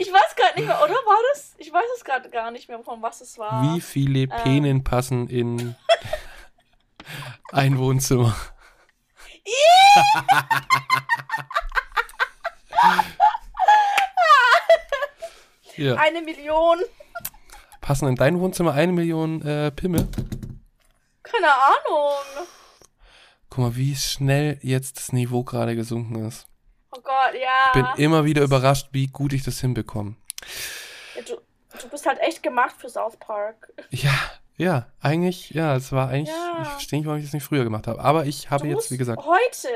Ich 0.00 0.12
weiß 0.12 0.36
gerade 0.36 0.54
nicht 0.56 0.66
mehr, 0.68 0.80
oder 0.80 0.92
war 0.94 1.18
das? 1.32 1.54
Ich 1.58 1.72
weiß 1.72 1.84
es 1.96 2.04
gerade 2.04 2.30
gar 2.30 2.52
nicht 2.52 2.68
mehr, 2.68 2.78
von 2.84 3.02
was 3.02 3.20
es 3.20 3.36
war. 3.36 3.60
Wie 3.74 3.80
viele 3.80 4.28
Penen 4.28 4.84
passen 4.84 5.28
in 5.28 5.74
ein 7.52 7.78
Wohnzimmer? 7.78 8.34
ja. 15.76 15.94
Eine 15.96 16.22
Million. 16.22 16.78
Passen 17.80 18.08
in 18.08 18.16
dein 18.16 18.40
Wohnzimmer 18.40 18.74
eine 18.74 18.92
Million 18.92 19.40
äh, 19.42 19.70
Pimmel? 19.70 20.08
Keine 21.22 21.52
Ahnung. 21.52 22.14
Guck 23.50 23.58
mal, 23.58 23.76
wie 23.76 23.94
schnell 23.96 24.58
jetzt 24.62 24.98
das 24.98 25.12
Niveau 25.12 25.44
gerade 25.44 25.76
gesunken 25.76 26.26
ist. 26.26 26.46
Oh 26.90 27.00
Gott, 27.00 27.34
ja. 27.34 27.68
Ich 27.68 27.72
bin 27.72 27.86
immer 28.04 28.24
wieder 28.24 28.42
überrascht, 28.42 28.88
wie 28.92 29.06
gut 29.06 29.32
ich 29.32 29.42
das 29.42 29.60
hinbekomme. 29.60 30.16
Ja, 31.16 31.22
du, 31.22 31.40
Du 31.80 31.88
bist 31.88 32.06
halt 32.06 32.18
echt 32.20 32.42
gemacht 32.42 32.74
für 32.78 32.88
South 32.88 33.16
Park. 33.18 33.72
Ja, 33.90 34.12
ja, 34.58 34.86
eigentlich, 35.00 35.50
ja, 35.50 35.74
es 35.76 35.90
war 35.92 36.08
eigentlich, 36.10 36.28
Ja. 36.34 36.58
ich 36.62 36.68
verstehe 36.68 36.98
nicht, 36.98 37.06
warum 37.06 37.18
ich 37.18 37.24
das 37.24 37.32
nicht 37.32 37.44
früher 37.44 37.64
gemacht 37.64 37.86
habe. 37.86 38.00
Aber 38.04 38.26
ich 38.26 38.50
habe 38.50 38.64
Du 38.68 38.74
jetzt, 38.74 38.90
wie 38.90 38.98
gesagt, 38.98 39.24
heute 39.24 39.68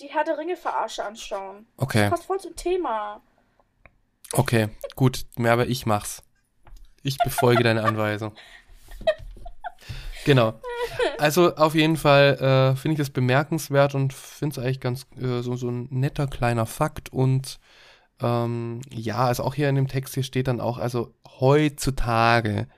die 0.00 0.06
Herr 0.06 0.24
der 0.24 0.38
Ringe 0.38 0.56
Verarsche 0.56 1.04
anschauen. 1.04 1.66
okay, 1.76 2.02
Das 2.02 2.10
passt 2.10 2.24
voll 2.24 2.40
zum 2.40 2.56
Thema. 2.56 3.20
okay, 4.32 4.68
gut, 4.96 5.26
mehr, 5.36 5.52
aber 5.52 5.66
ich 5.66 5.84
mach's. 5.84 6.22
Ich 7.02 7.18
befolge 7.18 7.62
deine 7.62 7.84
Anweisung. 7.84 8.32
Genau. 10.24 10.54
Also 11.18 11.54
auf 11.56 11.74
jeden 11.74 11.96
Fall 11.98 12.34
äh, 12.40 12.76
finde 12.76 12.94
ich 12.94 12.98
das 12.98 13.10
bemerkenswert 13.10 13.94
und 13.94 14.12
finde 14.14 14.54
es 14.58 14.64
eigentlich 14.64 14.80
ganz 14.80 15.06
äh, 15.20 15.42
so, 15.42 15.54
so 15.56 15.68
ein 15.68 15.86
netter 15.90 16.26
kleiner 16.26 16.64
Fakt. 16.64 17.12
Und 17.12 17.58
ähm, 18.22 18.80
ja, 18.90 19.26
also 19.26 19.44
auch 19.44 19.54
hier 19.54 19.68
in 19.68 19.74
dem 19.74 19.86
Text 19.88 20.14
hier 20.14 20.22
steht 20.22 20.48
dann 20.48 20.60
auch, 20.60 20.78
also 20.78 21.14
heutzutage 21.40 22.68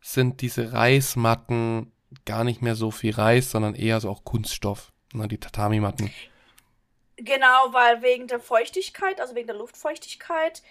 sind 0.00 0.40
diese 0.40 0.72
Reismatten 0.72 1.92
gar 2.24 2.44
nicht 2.44 2.62
mehr 2.62 2.74
so 2.74 2.90
viel 2.90 3.14
Reis, 3.14 3.50
sondern 3.50 3.74
eher 3.74 4.00
so 4.00 4.10
auch 4.10 4.24
Kunststoff. 4.24 4.92
Ne, 5.12 5.26
die 5.26 5.38
Tatami-Matten. 5.38 6.12
Genau, 7.16 7.72
weil 7.72 8.02
wegen 8.02 8.26
der 8.28 8.40
Feuchtigkeit, 8.40 9.20
also 9.20 9.34
wegen 9.34 9.46
der 9.46 9.56
Luftfeuchtigkeit, 9.56 10.62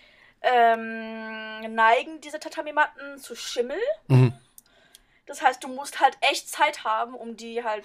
ähm, 0.41 1.73
neigen 1.73 2.21
diese 2.21 2.39
Tatami-Matten 2.39 3.17
zu 3.17 3.35
Schimmel. 3.35 3.79
Mhm. 4.07 4.33
Das 5.25 5.41
heißt, 5.41 5.63
du 5.63 5.67
musst 5.67 5.99
halt 5.99 6.17
echt 6.21 6.49
Zeit 6.49 6.83
haben, 6.83 7.15
um 7.15 7.35
die 7.35 7.63
halt, 7.63 7.83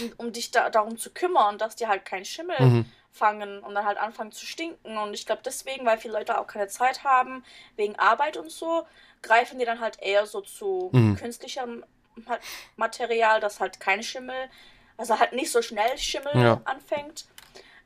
um, 0.00 0.26
um 0.26 0.32
dich 0.32 0.50
da, 0.50 0.70
darum 0.70 0.96
zu 0.96 1.10
kümmern, 1.10 1.58
dass 1.58 1.76
die 1.76 1.88
halt 1.88 2.04
keinen 2.04 2.24
Schimmel 2.24 2.56
Mhm. 2.60 2.84
Fangen 3.12 3.60
und 3.60 3.74
dann 3.74 3.84
halt 3.84 3.98
anfangen 3.98 4.32
zu 4.32 4.46
stinken. 4.46 4.96
Und 4.98 5.14
ich 5.14 5.26
glaube 5.26 5.42
deswegen, 5.44 5.84
weil 5.86 5.98
viele 5.98 6.14
Leute 6.14 6.38
auch 6.38 6.46
keine 6.46 6.68
Zeit 6.68 7.04
haben, 7.04 7.44
wegen 7.76 7.96
Arbeit 7.98 8.36
und 8.36 8.50
so, 8.50 8.86
greifen 9.22 9.58
die 9.58 9.64
dann 9.64 9.80
halt 9.80 10.00
eher 10.00 10.26
so 10.26 10.40
zu 10.40 10.90
Mhm. 10.92 11.16
künstlichem 11.16 11.84
Ma- 12.26 12.38
Material, 12.76 13.40
das 13.40 13.60
halt 13.60 13.80
kein 13.80 14.02
Schimmel, 14.02 14.50
also 14.96 15.18
halt 15.18 15.32
nicht 15.32 15.50
so 15.50 15.62
schnell 15.62 15.96
Schimmel 15.98 16.36
Ja. 16.36 16.60
anfängt. 16.64 17.26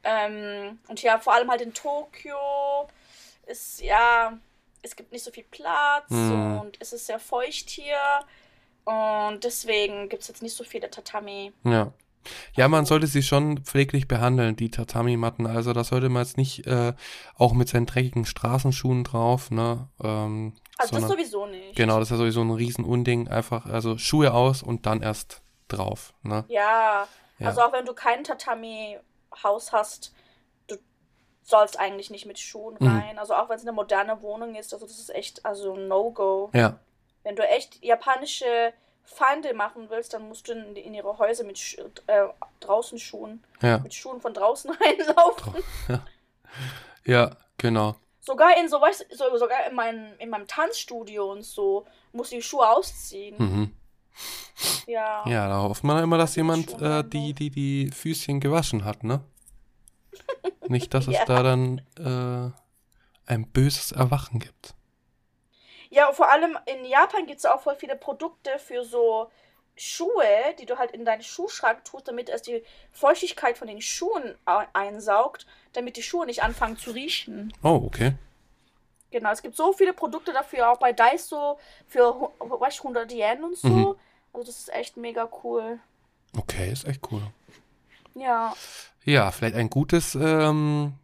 Ähm, 0.03 0.79
und 0.89 1.03
ja, 1.03 1.19
vor 1.19 1.33
allem 1.33 1.51
halt 1.51 1.63
in 1.63 1.73
Tokio 1.73 2.89
ist 3.47 3.81
ja, 3.81 4.37
es 4.83 4.95
gibt 4.97 5.13
nicht 5.13 5.25
so 5.25 5.31
viel 5.31 5.45
Platz 5.45 6.11
Mhm. 6.11 6.59
und 6.61 6.77
es 6.81 6.93
ist 6.93 7.07
sehr 7.07 7.19
feucht 7.19 7.71
hier. 7.71 7.99
Und 8.85 9.43
deswegen 9.45 10.11
gibt 10.11 10.23
es 10.23 10.29
jetzt 10.29 10.43
nicht 10.43 10.55
so 10.55 10.63
viele 10.65 10.91
Tatami. 10.91 11.53
Ja. 11.65 11.91
Ja, 12.55 12.69
man 12.69 12.87
sollte 12.87 13.07
sie 13.07 13.23
schon 13.23 13.59
pfleglich 13.65 14.09
behandeln, 14.09 14.57
die 14.57 14.71
Tatami-Matten. 14.71 15.47
Also 15.47 15.73
da 15.73 15.85
sollte 15.85 16.09
man 16.09 16.23
jetzt 16.23 16.37
nicht 16.37 16.67
äh, 16.67 16.93
auch 17.37 17.53
mit 17.53 17.69
seinen 17.69 17.87
dreckigen 17.87 18.25
Straßenschuhen 18.27 19.05
drauf, 19.05 19.51
ne? 19.51 19.89
Ähm, 20.03 20.55
Also 20.79 20.93
das 20.93 21.01
sondern, 21.03 21.11
sowieso 21.19 21.47
nicht. 21.47 21.77
genau, 21.77 21.99
das 21.99 22.09
ist 22.09 22.13
ja 22.13 22.17
sowieso 22.19 22.41
ein 22.43 22.51
Riesenunding. 22.51 23.29
Einfach, 23.29 23.67
also 23.67 23.99
Schuhe 23.99 24.33
aus 24.35 24.63
und 24.63 24.87
dann 24.87 25.03
erst 25.03 25.43
drauf, 25.69 26.15
ne? 26.23 26.45
Ja, 26.49 27.07
Ja. 27.39 27.47
also 27.49 27.63
auch 27.63 27.73
wenn 27.73 27.85
du 27.87 27.95
kein 27.95 28.23
Tatami-Haus 28.25 29.73
hast, 29.73 30.13
du 30.69 30.77
sollst 31.43 31.79
eigentlich 31.79 32.11
nicht 32.11 32.27
mit 32.27 32.39
Schuhen 32.39 32.77
Mhm. 32.81 32.87
rein. 32.89 33.19
Also 33.19 33.35
auch 33.35 33.49
wenn 33.49 33.57
es 33.57 33.63
eine 33.63 33.73
moderne 33.73 34.23
Wohnung 34.23 34.55
ist, 34.55 34.73
also 34.73 34.87
das 34.87 34.99
ist 34.99 35.15
echt 35.15 35.45
also 35.45 35.75
ein 35.75 35.89
No-Go. 35.89 36.51
Ja, 36.55 36.79
Wenn 37.23 37.37
du 37.37 37.43
echt 37.49 37.83
japanische 37.83 38.73
Feinde 39.05 39.55
machen 39.55 39.91
willst, 39.91 40.15
dann 40.15 40.29
musst 40.29 40.49
du 40.49 40.53
in, 40.53 40.77
in 40.77 40.95
ihre 40.95 41.19
Häuser 41.19 41.45
mit 41.45 41.59
äh, 42.07 42.25
draußen 42.61 42.99
Schuhen, 42.99 43.43
ja, 43.63 43.79
mit 43.79 43.95
Schuhen 43.95 44.21
von 44.21 44.33
draußen 44.35 44.71
reinlaufen. 44.81 45.55
ja, 47.05 47.37
genau. 47.59 47.97
Sogar 48.21 48.57
in 48.59 48.69
so, 48.69 48.81
weißt, 48.81 49.07
so 49.11 49.37
sogar 49.37 49.67
in 49.69 49.75
meinem 49.75 50.19
in 50.19 50.31
meinem 50.31 50.47
Tanzstudio 50.47 51.31
und 51.31 51.43
so 51.43 51.87
muss 52.13 52.33
ich 52.33 52.39
die 52.39 52.43
Schuhe 52.43 52.67
ausziehen. 52.69 53.37
Mhm. 53.39 53.75
Ja. 54.87 55.25
Ja, 55.29 55.49
da 55.49 55.63
hofft 55.63 55.85
man 55.85 56.03
immer, 56.03 56.17
dass 56.17 56.37
jemand 56.37 56.81
äh, 56.81 57.03
die, 57.05 57.35
die, 57.35 57.51
die 57.51 57.91
Füßchen 57.91 58.41
gewaschen 58.41 58.85
hat, 58.85 59.03
ne? 59.05 59.21
Nicht, 60.69 60.95
dass 60.95 61.09
es 61.09 61.15
Ja. 61.15 61.25
da 61.27 61.43
dann 61.43 61.79
äh, 61.99 63.31
ein 63.31 63.47
böses 63.51 63.93
Erwachen 63.93 64.39
gibt. 64.39 64.75
Ja, 65.95 66.13
vor 66.13 66.29
allem 66.29 66.59
in 66.67 66.85
Japan 66.85 67.25
gibt 67.27 67.39
es 67.39 67.47
auch 67.47 67.61
voll 67.61 67.77
viele 67.77 67.95
Produkte 67.95 68.59
für 68.59 68.85
so 68.85 69.31
Schuhe, 69.77 70.25
die 70.59 70.67
du 70.67 70.77
halt 70.79 70.91
in 70.91 71.05
deinen 71.05 71.23
Schuhschrank 71.23 71.85
tust, 71.85 72.09
damit 72.09 72.29
es 72.29 72.43
die 72.43 72.65
Feuchtigkeit 72.91 73.57
von 73.57 73.69
den 73.69 73.81
Schuhen 73.81 74.35
einsaugt, 74.73 75.47
damit 75.73 75.97
die 75.97 76.03
Schuhe 76.03 76.27
nicht 76.27 76.43
anfangen 76.43 76.77
zu 76.77 76.91
riechen. 76.91 77.53
Oh, 77.63 77.81
okay. 77.87 78.15
Genau, 79.13 79.31
es 79.31 79.41
gibt 79.43 79.55
so 79.55 79.73
viele 79.73 79.93
Produkte 79.93 80.33
dafür, 80.33 80.71
auch 80.73 80.79
bei 80.79 80.93
Daiso 80.93 81.59
für 81.87 82.13
hu- 82.19 82.31
weißt, 82.41 82.81
du, 82.81 82.83
100 82.85 83.13
Yen 83.13 83.45
und 83.45 83.57
so. 83.57 83.69
Mhm. 83.69 83.95
Also 84.33 84.47
das 84.47 84.59
ist 84.59 84.73
echt 84.75 84.97
mega 84.97 85.29
cool. 85.45 85.79
Okay, 86.37 86.73
ist 86.73 86.87
echt 86.89 87.01
cool. 87.13 87.23
Ja, 88.17 88.53
Ja, 89.05 89.31
vielleicht 89.31 89.55
ein 89.55 89.71
gutes 89.71 90.17
ähm, 90.17 90.95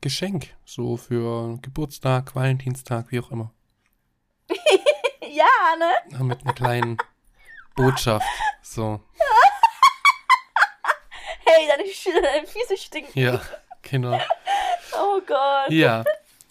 Geschenk. 0.00 0.48
So 0.64 0.96
für 0.96 1.56
Geburtstag, 1.62 2.34
Valentinstag, 2.34 3.12
wie 3.12 3.20
auch 3.20 3.30
immer. 3.30 3.52
Ja, 5.30 6.18
ne? 6.18 6.24
Mit 6.24 6.42
einer 6.44 6.52
kleinen 6.54 6.98
Botschaft. 7.76 8.26
So. 8.62 9.00
Hey, 11.44 11.66
deine, 11.68 11.82
Sch- 11.84 12.22
deine 12.22 12.46
Füße 12.46 12.76
stinken. 12.76 13.18
Ja, 13.18 13.40
genau. 13.82 14.18
Oh 14.94 15.20
Gott. 15.26 15.70
Ja. 15.70 16.04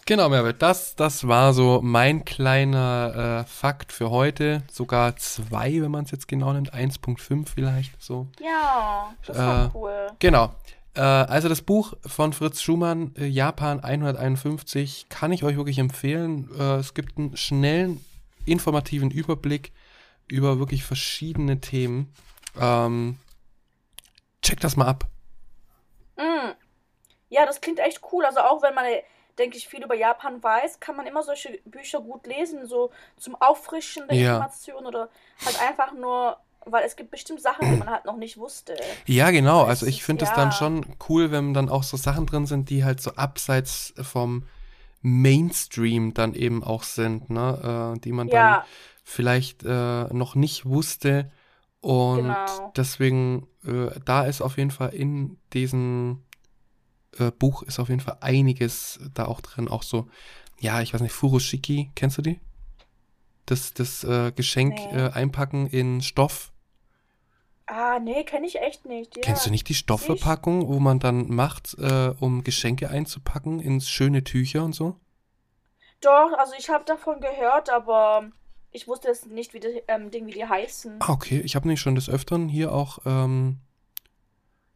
Genau, 0.06 0.28
Merbert, 0.28 0.62
das, 0.62 0.96
das 0.96 1.28
war 1.28 1.54
so 1.54 1.80
mein 1.84 2.26
kleiner 2.26 3.44
äh, 3.46 3.50
Fakt 3.50 3.94
für 3.94 4.10
heute. 4.10 4.64
Sogar 4.72 5.16
zwei, 5.18 5.82
wenn 5.82 5.92
man 5.92 6.04
es 6.06 6.12
jetzt 6.12 6.28
genau 6.28 6.52
nimmt. 6.52 6.74
1.5 6.74 7.48
vielleicht, 7.48 8.02
so. 8.02 8.28
Ja, 8.40 9.14
das 9.26 9.38
war 9.38 9.66
Äh, 9.66 9.70
cool. 9.76 10.08
Genau. 10.18 10.54
Äh, 10.96 11.02
also 11.02 11.48
das 11.48 11.62
Buch 11.62 11.94
von 12.06 12.34
Fritz 12.34 12.62
Schumann, 12.62 13.14
äh, 13.18 13.26
Japan 13.28 13.80
151, 13.82 15.08
kann 15.10 15.32
ich 15.32 15.44
euch 15.44 15.56
wirklich 15.58 15.78
empfehlen. 15.78 16.50
Äh, 16.60 16.78
es 16.78 16.96
gibt 16.96 17.18
einen 17.20 17.38
schnellen, 17.38 18.04
informativen 18.52 19.12
Überblick 19.12 19.72
über 20.28 20.60
wirklich 20.60 20.84
verschiedene 20.84 21.60
Themen. 21.60 22.14
Ähm, 22.60 23.18
check 24.41 24.60
das 24.60 24.76
mal 24.76 24.88
ab. 24.88 25.06
Mm. 26.18 26.52
Ja, 27.30 27.45
das 27.45 27.62
klingt 27.62 27.80
echt 27.80 28.02
cool. 28.12 28.26
Also 28.26 28.39
auch 28.41 28.62
wenn 28.62 28.74
man, 28.74 28.86
denke 29.38 29.58
ich, 29.58 29.68
viel 29.68 29.84
über 29.84 29.95
Japan 29.95 30.41
weiß, 30.41 30.80
kann 30.80 30.95
man 30.95 31.08
immer 31.08 31.24
solche 31.24 31.60
Bücher 31.66 32.02
gut 32.02 32.26
lesen, 32.28 32.66
so 32.66 32.91
zum 33.18 33.36
Auffrischen 33.36 34.08
der 34.08 34.18
Ja. 34.18 34.34
Information 34.36 34.86
oder 34.86 35.10
halt 35.45 35.62
einfach 35.62 35.93
nur, 35.93 36.38
weil 36.66 36.86
es 36.86 36.95
gibt 36.95 37.12
bestimmt 37.12 37.41
Sachen, 37.41 37.72
die 37.72 37.78
man 37.78 37.89
halt 37.89 38.06
noch 38.06 38.18
nicht 38.18 38.38
wusste. 38.38 38.76
Ja, 39.06 39.32
genau. 39.32 39.64
Also 39.64 39.86
ich 39.86 40.04
finde 40.04 40.26
es 40.26 40.34
dann 40.34 40.50
ja. 40.50 40.52
schon 40.52 40.86
cool, 41.08 41.32
wenn 41.32 41.54
dann 41.54 41.70
auch 41.70 41.84
so 41.84 41.97
Sachen 41.97 42.26
drin 42.26 42.45
sind, 42.45 42.70
die 42.70 42.84
halt 42.84 43.02
so 43.02 43.12
abseits 43.16 43.93
vom 44.02 44.43
Mainstream 45.02 46.14
dann 46.14 46.34
eben 46.34 46.64
auch 46.64 46.84
sind, 46.84 47.30
ne? 47.30 47.93
Äh, 47.95 48.00
die 48.02 48.12
man 48.12 48.30
dann 48.30 48.39
Ja, 48.39 48.66
vielleicht 49.04 49.64
äh, 49.64 50.04
noch 50.14 50.36
nicht 50.36 50.66
wusste. 50.66 51.32
Und 51.82 52.26
Genau. 52.26 52.74
deswegen, 52.76 53.47
äh, 53.66 53.91
da 54.06 54.24
ist 54.26 54.41
auf 54.41 54.58
jeden 54.58 54.72
Fall 54.72 54.93
in 54.93 55.38
diesem 55.54 56.24
äh, 57.18 57.32
Buch 57.32 57.64
ist 57.64 57.80
auf 57.80 57.89
jeden 57.89 58.02
Fall 58.02 58.18
einiges 58.22 59.00
da 59.14 59.26
auch 59.26 59.41
drin. 59.41 59.68
Auch 59.68 59.84
so, 59.84 60.08
ja, 60.60 60.82
ich 60.82 60.93
weiß 60.93 61.02
nicht, 61.02 61.14
Furoshiki, 61.14 61.91
kennst 61.95 62.18
du 62.18 62.22
die? 62.22 62.39
Das, 63.45 63.74
das 63.74 64.04
äh, 64.04 64.32
Geschenk 64.32 64.86
Nee. 64.91 64.97
äh, 64.97 65.10
einpacken 65.12 65.68
in 65.68 66.02
Stoff. 66.02 66.52
Ah, 67.70 68.00
nee, 68.00 68.24
kenne 68.24 68.48
ich 68.48 68.60
echt 68.62 68.86
nicht. 68.86 69.16
Ja. 69.16 69.22
Kennst 69.22 69.46
du 69.46 69.52
nicht 69.52 69.70
die 69.70 69.76
Stoffverpackung, 69.76 70.68
wo 70.68 70.80
man 70.80 71.00
dann 71.00 71.30
macht, 71.30 71.76
äh, 71.78 72.14
um 72.20 72.44
Geschenke 72.44 72.90
einzupacken 72.90 73.60
in 73.60 73.80
schöne 73.82 74.24
Tücher 74.24 74.64
und 74.64 74.74
so? 74.74 74.96
Doch, 76.02 76.34
also 76.38 76.54
ich 76.58 76.70
habe 76.70 76.86
davon 76.86 77.20
gehört, 77.20 77.70
aber 77.70 78.30
ich 78.72 78.88
wusste 78.88 79.08
jetzt 79.10 79.28
nicht, 79.28 79.54
wie 79.54 79.60
die 79.60 79.84
ähm, 79.88 80.12
Ding, 80.12 80.28
wie 80.28 80.32
die 80.32 80.46
heißen. 80.46 80.98
Ah, 81.00 81.12
okay. 81.12 81.42
Ich 81.42 81.56
habe 81.56 81.68
nämlich 81.68 81.82
schon 81.82 81.96
des 81.96 82.10
Öfteren 82.10 82.48
hier 82.48 82.74
auch 82.74 83.00
ähm, 83.06 83.60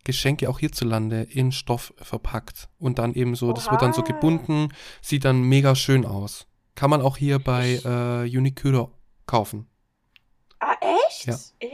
Geschenke 0.04 0.50
auch 0.50 0.60
hierzulande 0.60 1.24
in 1.24 1.52
Stoff 1.52 1.94
verpackt. 1.98 2.70
Und 2.78 3.00
dann 3.00 3.14
eben 3.14 3.36
so, 3.36 3.54
das 3.54 3.72
wird 3.72 3.82
dann 3.82 3.94
so 3.94 4.02
Oha. 4.02 4.12
gebunden, 4.12 4.70
sieht 5.02 5.26
dann 5.26 5.42
mega 5.42 5.76
schön 5.76 6.06
aus. 6.06 6.48
Kann 6.76 6.90
man 6.90 7.02
auch 7.02 7.18
hier 7.18 7.40
bei 7.40 7.76
äh, 7.86 8.38
Unicuro 8.38 8.92
kaufen. 9.26 9.70
Ah, 10.60 10.76
echt? 10.82 11.26
Ja. 11.26 11.36
Äh? 11.60 11.68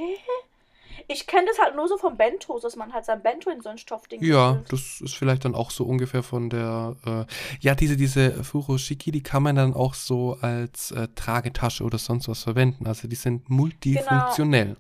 Ich 1.12 1.26
kenne 1.26 1.48
das 1.48 1.58
halt 1.60 1.76
nur 1.76 1.88
so 1.88 1.98
von 1.98 2.18
Bentos, 2.18 2.62
dass 2.62 2.76
man 2.76 2.94
halt 2.94 3.04
sein 3.04 3.24
Bento 3.24 3.50
in 3.50 3.62
so 3.62 3.70
ein 3.70 3.80
Stoffding 3.80 4.24
Ja, 4.24 4.54
füllt. 4.54 4.72
das 4.72 5.02
ist 5.02 5.16
vielleicht 5.16 5.44
dann 5.44 5.56
auch 5.56 5.72
so 5.72 5.84
ungefähr 5.84 6.22
von 6.22 6.52
der, 6.52 6.96
äh, 7.04 7.26
ja, 7.62 7.74
diese, 7.74 7.98
diese 7.98 8.44
Furoshiki, 8.44 9.10
die 9.12 9.24
kann 9.24 9.42
man 9.42 9.56
dann 9.56 9.74
auch 9.74 9.96
so 9.96 10.38
als 10.42 10.92
äh, 10.92 11.08
Tragetasche 11.16 11.84
oder 11.84 11.98
sonst 11.98 12.28
was 12.28 12.44
verwenden. 12.44 12.86
Also 12.86 13.08
die 13.08 13.16
sind 13.16 13.50
multifunktionell. 13.50 14.78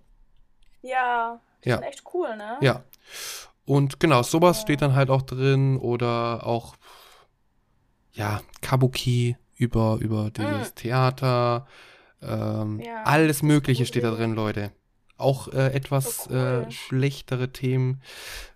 Ja, 0.84 1.41
die 1.63 1.69
Ja. 1.69 1.77
sind 1.77 1.86
echt 1.86 2.03
cool, 2.13 2.36
ne? 2.38 2.57
Ja. 2.61 2.84
Und 3.65 3.99
genau, 3.99 4.21
sowas 4.21 4.57
Ja. 4.57 4.61
steht 4.61 4.84
dann 4.84 4.93
halt 4.93 5.09
auch 5.09 5.23
drin 5.23 5.77
oder 5.77 6.45
auch, 6.45 6.75
ja, 8.11 8.41
Kabuki 8.61 9.36
über, 9.55 9.97
über 9.99 10.30
dieses 10.30 10.75
Theater, 10.75 11.65
ähm, 12.21 12.82
Ja, 12.82 13.03
alles 13.03 13.38
das 13.38 13.43
Mögliche 13.43 13.88
steht 13.88 14.03
da 14.03 14.11
drin, 14.11 14.36
Leute. 14.36 14.71
Auch 15.20 15.47
äh, 15.49 15.74
etwas 15.74 16.24
So 16.24 16.32
cool. 16.32 16.65
äh, 16.67 16.72
schlechtere 16.72 17.51
Themen, 17.51 18.01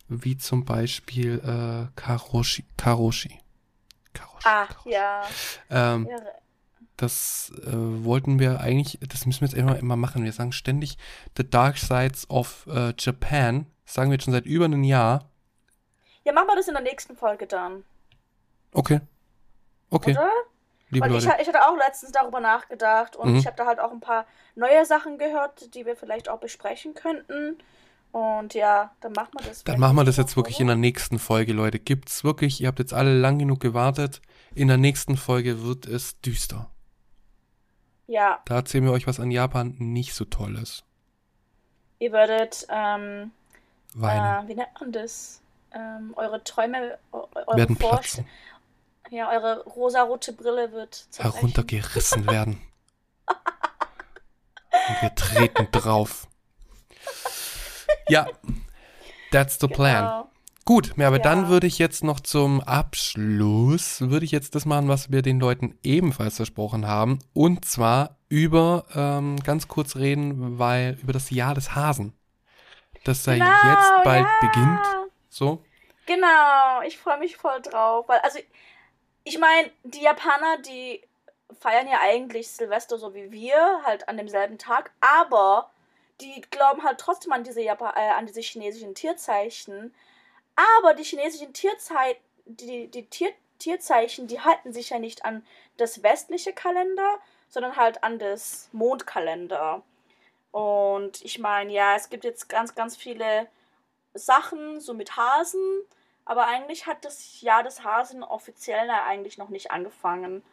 wie 0.07 0.37
zum 0.37 0.65
Beispiel 0.65 1.39
äh, 1.39 1.91
Karoshi. 1.95 2.65
Karoshi. 2.77 3.39
Karoshi. 4.13 4.47
Ah, 4.47 4.65
Karoshi. 4.65 4.89
ja. 4.91 5.23
Ähm, 5.69 6.09
das 6.97 7.51
äh, 7.65 7.71
wollten 7.73 8.39
wir 8.39 8.61
eigentlich, 8.61 8.99
das 9.07 9.25
müssen 9.25 9.41
wir 9.41 9.47
jetzt 9.47 9.57
immer, 9.57 9.77
immer 9.77 9.95
machen. 9.95 10.23
Wir 10.23 10.31
sagen 10.31 10.51
ständig 10.51 10.97
The 11.37 11.49
Dark 11.49 11.77
Sides 11.77 12.29
of 12.29 12.67
äh, 12.67 12.93
Japan. 12.97 13.65
Das 13.85 13.95
sagen 13.95 14.09
wir 14.11 14.15
jetzt 14.15 14.25
schon 14.25 14.33
seit 14.33 14.45
über 14.45 14.65
einem 14.65 14.83
Jahr. 14.83 15.29
Ja, 16.23 16.31
machen 16.33 16.47
wir 16.47 16.55
das 16.55 16.67
in 16.67 16.73
der 16.75 16.83
nächsten 16.83 17.15
Folge 17.17 17.47
dann. 17.47 17.83
Okay. 18.71 19.01
Okay, 19.89 20.11
Oder? 20.11 20.29
Liebe 20.93 21.05
Weil 21.09 21.15
ich, 21.17 21.25
ich 21.25 21.47
hatte 21.47 21.67
auch 21.67 21.75
letztens 21.77 22.11
darüber 22.13 22.39
nachgedacht 22.39 23.15
und 23.15 23.31
Mhm. 23.31 23.35
ich 23.37 23.45
habe 23.47 23.55
da 23.57 23.65
halt 23.65 23.79
auch 23.79 23.91
ein 23.91 23.99
paar 23.99 24.25
neue 24.55 24.85
Sachen 24.85 25.17
gehört, 25.17 25.73
die 25.75 25.85
wir 25.85 25.95
vielleicht 25.95 26.29
auch 26.29 26.39
besprechen 26.39 26.93
könnten. 26.93 27.57
Und 28.11 28.53
ja, 28.53 28.91
dann 29.01 29.11
machen 29.13 29.31
wir 29.39 29.47
das. 29.47 29.63
Dann 29.63 29.79
machen 29.79 29.95
wir 29.95 30.03
das 30.03 30.17
jetzt 30.17 30.37
wirklich 30.37 30.59
in 30.59 30.67
der 30.67 30.75
nächsten 30.75 31.17
Folge, 31.17 31.51
Leute. 31.51 31.79
Gibt's 31.79 32.23
wirklich, 32.23 32.61
ihr 32.61 32.67
habt 32.67 32.77
jetzt 32.79 32.93
alle 32.93 33.17
lang 33.17 33.39
genug 33.39 33.59
gewartet. 33.59 34.21
In 34.53 34.67
der 34.67 34.77
nächsten 34.77 35.17
Folge 35.17 35.63
wird 35.63 35.87
es 35.87 36.19
düster. 36.21 36.69
Ja, 38.07 38.39
Da 38.45 38.55
erzählen 38.55 38.83
wir 38.83 38.91
euch, 38.91 39.07
was 39.07 39.19
an 39.19 39.31
Japan 39.31 39.75
nicht 39.79 40.13
so 40.13 40.25
toll 40.25 40.57
ist. 40.57 40.83
ihr 41.99 42.11
würdet, 42.11 42.67
ähm, 42.69 43.31
Weinen. 43.95 44.45
äh, 44.45 44.47
wie 44.49 44.55
nennt 44.55 44.69
man 44.79 44.91
das? 44.91 45.41
Ähm, 45.73 46.13
eure 46.17 46.43
Träume, 46.43 46.97
eu- 47.13 47.25
eure 47.33 47.57
werden 47.57 47.77
platzen. 47.77 48.27
Ja, 49.09 49.29
eure 49.31 49.63
rosarote 49.65 50.33
Brille 50.33 50.71
wird 50.71 51.05
heruntergerissen 51.17 52.25
werden. 52.29 52.61
Und 53.27 55.01
wir 55.01 55.15
treten 55.15 55.67
drauf. 55.71 56.27
Ja, 58.09 58.27
that's 59.31 59.59
the 59.59 59.67
plan. 59.67 60.03
Genau. 60.05 60.29
Gut, 60.65 60.93
ja, 60.97 61.07
aber 61.07 61.17
Ja. 61.17 61.23
dann 61.23 61.49
würde 61.49 61.67
ich 61.67 61.77
jetzt 61.77 62.03
noch 62.03 62.21
zum 62.21 62.61
Abschluss, 62.61 63.99
würde 64.01 64.25
ich 64.25 64.31
jetzt 64.31 64.55
das 64.55 64.65
machen, 64.65 64.87
was 64.87 65.11
wir 65.11 65.21
den 65.21 65.39
Leuten 65.39 65.77
ebenfalls 65.83 66.37
versprochen 66.37 66.87
haben. 66.87 67.19
Und 67.33 67.65
zwar 67.65 68.17
über, 68.29 68.85
ähm, 68.95 69.37
ganz 69.43 69.67
kurz 69.67 69.97
reden, 69.97 70.57
weil, 70.57 70.97
über 71.03 71.11
das 71.13 71.29
Jahr 71.29 71.53
des 71.53 71.75
Hasen. 71.75 72.13
Das 73.03 73.23
da 73.23 73.33
Genau, 73.33 73.45
jetzt 73.45 74.03
bald 74.05 74.25
ja. 74.25 74.39
beginnt. 74.47 74.85
So. 75.29 75.63
Genau, 76.05 76.81
ich 76.87 76.97
freue 76.97 77.19
mich 77.19 77.35
voll 77.35 77.61
drauf, 77.61 78.07
weil 78.07 78.19
also 78.19 78.39
ich 79.23 79.37
meine, 79.37 79.71
die 79.83 80.01
Japaner, 80.01 80.57
die 80.59 81.01
feiern 81.59 81.87
ja 81.87 81.99
eigentlich 82.01 82.49
Silvester 82.51 82.97
so 82.97 83.13
wie 83.13 83.31
wir, 83.31 83.81
halt 83.83 84.07
an 84.09 84.17
demselben 84.17 84.57
Tag, 84.57 84.91
aber 85.01 85.69
die 86.21 86.41
glauben 86.51 86.83
halt 86.83 86.99
trotzdem 86.99 87.31
an 87.31 87.43
diese 87.43 87.61
Japa 87.61 87.93
äh, 87.95 88.11
an 88.11 88.25
diese 88.25 88.41
chinesischen 88.41 88.95
Tierzeichen. 88.95 89.93
Aber 90.55 90.93
die 90.93 91.03
chinesischen 91.03 91.53
Tierzei 91.53 92.17
die, 92.45 92.87
die 92.87 93.05
Tier 93.05 93.31
Tierzeichen, 93.59 94.27
die 94.27 94.41
halten 94.41 94.73
sich 94.73 94.89
ja 94.89 94.99
nicht 94.99 95.23
an 95.23 95.45
das 95.77 96.03
westliche 96.03 96.51
Kalender, 96.51 97.17
sondern 97.47 97.77
halt 97.77 98.03
an 98.03 98.19
das 98.19 98.67
Mondkalender. 98.73 99.83
Und 100.51 101.23
ich 101.23 101.39
meine, 101.39 101.71
ja, 101.71 101.95
es 101.95 102.09
gibt 102.09 102.25
jetzt 102.25 102.49
ganz, 102.49 102.75
ganz 102.75 102.97
viele 102.97 103.47
Sachen, 104.13 104.81
so 104.81 104.93
mit 104.93 105.15
Hasen, 105.15 105.61
aber 106.25 106.47
eigentlich 106.47 106.85
hat 106.87 107.03
das 107.05 107.41
Jahr 107.41 107.63
des 107.63 107.83
Hasen 107.83 108.23
offiziell 108.23 108.89
eigentlich 108.89 109.37
noch 109.37 109.49
nicht 109.49 109.71
angefangen. 109.71 110.43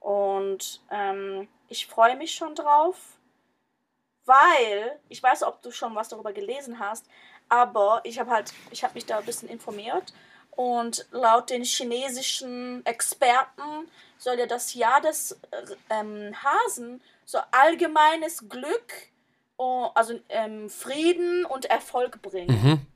Und 0.00 0.80
ähm, 0.90 1.48
ich 1.68 1.86
freue 1.86 2.16
mich 2.16 2.34
schon 2.34 2.54
drauf, 2.54 2.96
weil 4.24 4.98
ich 5.08 5.22
weiß, 5.22 5.42
ob 5.44 5.62
du 5.62 5.70
schon 5.70 5.94
was 5.94 6.08
darüber 6.08 6.32
gelesen 6.32 6.78
hast, 6.78 7.06
aber 7.48 8.00
ich 8.04 8.18
habe 8.18 8.30
halt, 8.30 8.52
ich 8.70 8.84
habe 8.84 8.94
mich 8.94 9.06
da 9.06 9.18
ein 9.18 9.24
bisschen 9.24 9.48
informiert 9.48 10.12
und 10.50 11.06
laut 11.12 11.50
den 11.50 11.64
chinesischen 11.64 12.84
Experten 12.84 13.88
soll 14.18 14.38
ja 14.38 14.46
das 14.46 14.74
Jahr 14.74 15.00
des 15.00 15.32
äh, 15.50 15.74
ähm, 15.90 16.34
Hasen 16.42 17.00
so 17.24 17.38
allgemeines 17.50 18.48
Glück, 18.48 18.92
oh, 19.56 19.90
also 19.94 20.18
ähm, 20.28 20.70
Frieden 20.70 21.44
und 21.44 21.66
Erfolg 21.66 22.22
bringen. 22.22 22.62
Mhm. 22.62 22.86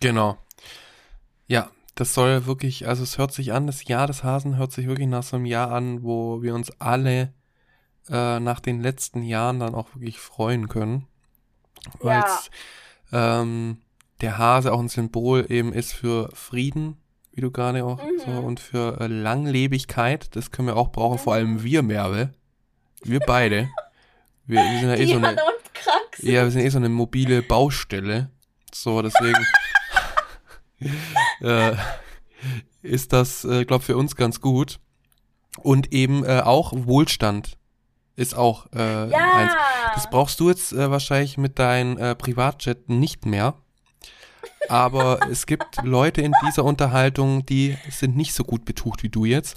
Genau. 0.00 0.38
Ja, 1.46 1.70
das 1.94 2.14
soll 2.14 2.46
wirklich, 2.46 2.88
also 2.88 3.02
es 3.02 3.18
hört 3.18 3.32
sich 3.32 3.52
an, 3.52 3.66
das 3.66 3.84
Jahr 3.84 4.06
des 4.06 4.24
Hasen 4.24 4.56
hört 4.56 4.72
sich 4.72 4.86
wirklich 4.86 5.08
nach 5.08 5.22
so 5.22 5.36
einem 5.36 5.46
Jahr 5.46 5.70
an, 5.70 6.02
wo 6.02 6.42
wir 6.42 6.54
uns 6.54 6.70
alle 6.80 7.32
äh, 8.10 8.40
nach 8.40 8.60
den 8.60 8.80
letzten 8.82 9.22
Jahren 9.22 9.60
dann 9.60 9.74
auch 9.74 9.94
wirklich 9.94 10.18
freuen 10.18 10.68
können. 10.68 11.06
Weil 12.00 12.22
Ja. 13.12 13.40
ähm, 13.42 13.78
der 14.20 14.38
Hase 14.38 14.72
auch 14.72 14.80
ein 14.80 14.88
Symbol 14.88 15.46
eben 15.50 15.72
ist 15.72 15.92
für 15.92 16.30
Frieden, 16.34 16.96
wie 17.32 17.40
du 17.42 17.50
gerade 17.50 17.84
auch 17.84 18.02
Mhm. 18.02 18.18
so, 18.24 18.30
und 18.30 18.60
für 18.60 19.00
äh, 19.00 19.06
Langlebigkeit. 19.06 20.34
Das 20.36 20.50
können 20.50 20.68
wir 20.68 20.76
auch 20.76 20.92
brauchen, 20.92 21.18
vor 21.18 21.34
allem 21.34 21.62
wir, 21.62 21.82
Merve. 21.82 22.32
Wir 23.02 23.20
beide. 23.20 23.68
Wir, 24.46 24.60
wir 24.62 24.80
sind 24.80 24.88
ja 24.88 24.96
eh 24.96 25.06
so 25.12 25.16
eine. 25.16 25.36
Ja, 26.18 26.44
wir 26.44 26.50
sind 26.50 26.62
eh 26.62 26.68
so 26.68 26.78
eine 26.78 26.88
mobile 26.88 27.42
Baustelle. 27.42 28.30
So, 28.72 29.02
deswegen 29.02 29.36
äh, 31.40 31.72
ist 32.82 33.12
das, 33.12 33.44
äh, 33.44 33.64
glaube 33.64 33.84
für 33.84 33.96
uns 33.96 34.16
ganz 34.16 34.40
gut. 34.40 34.80
Und 35.58 35.92
eben 35.92 36.24
äh, 36.24 36.40
auch 36.40 36.72
Wohlstand 36.74 37.56
ist 38.16 38.34
auch 38.36 38.66
äh, 38.74 39.08
ja. 39.08 39.32
eins. 39.34 39.52
Das 39.94 40.10
brauchst 40.10 40.40
du 40.40 40.48
jetzt 40.48 40.72
äh, 40.72 40.90
wahrscheinlich 40.90 41.38
mit 41.38 41.58
deinem 41.58 41.96
äh, 41.98 42.14
Privatjet 42.14 42.88
nicht 42.88 43.26
mehr. 43.26 43.54
Aber 44.68 45.20
es 45.30 45.46
gibt 45.46 45.82
Leute 45.82 46.22
in 46.22 46.32
dieser 46.46 46.64
Unterhaltung, 46.64 47.46
die 47.46 47.76
sind 47.90 48.16
nicht 48.16 48.34
so 48.34 48.44
gut 48.44 48.64
betucht 48.64 49.02
wie 49.02 49.08
du 49.08 49.24
jetzt. 49.24 49.56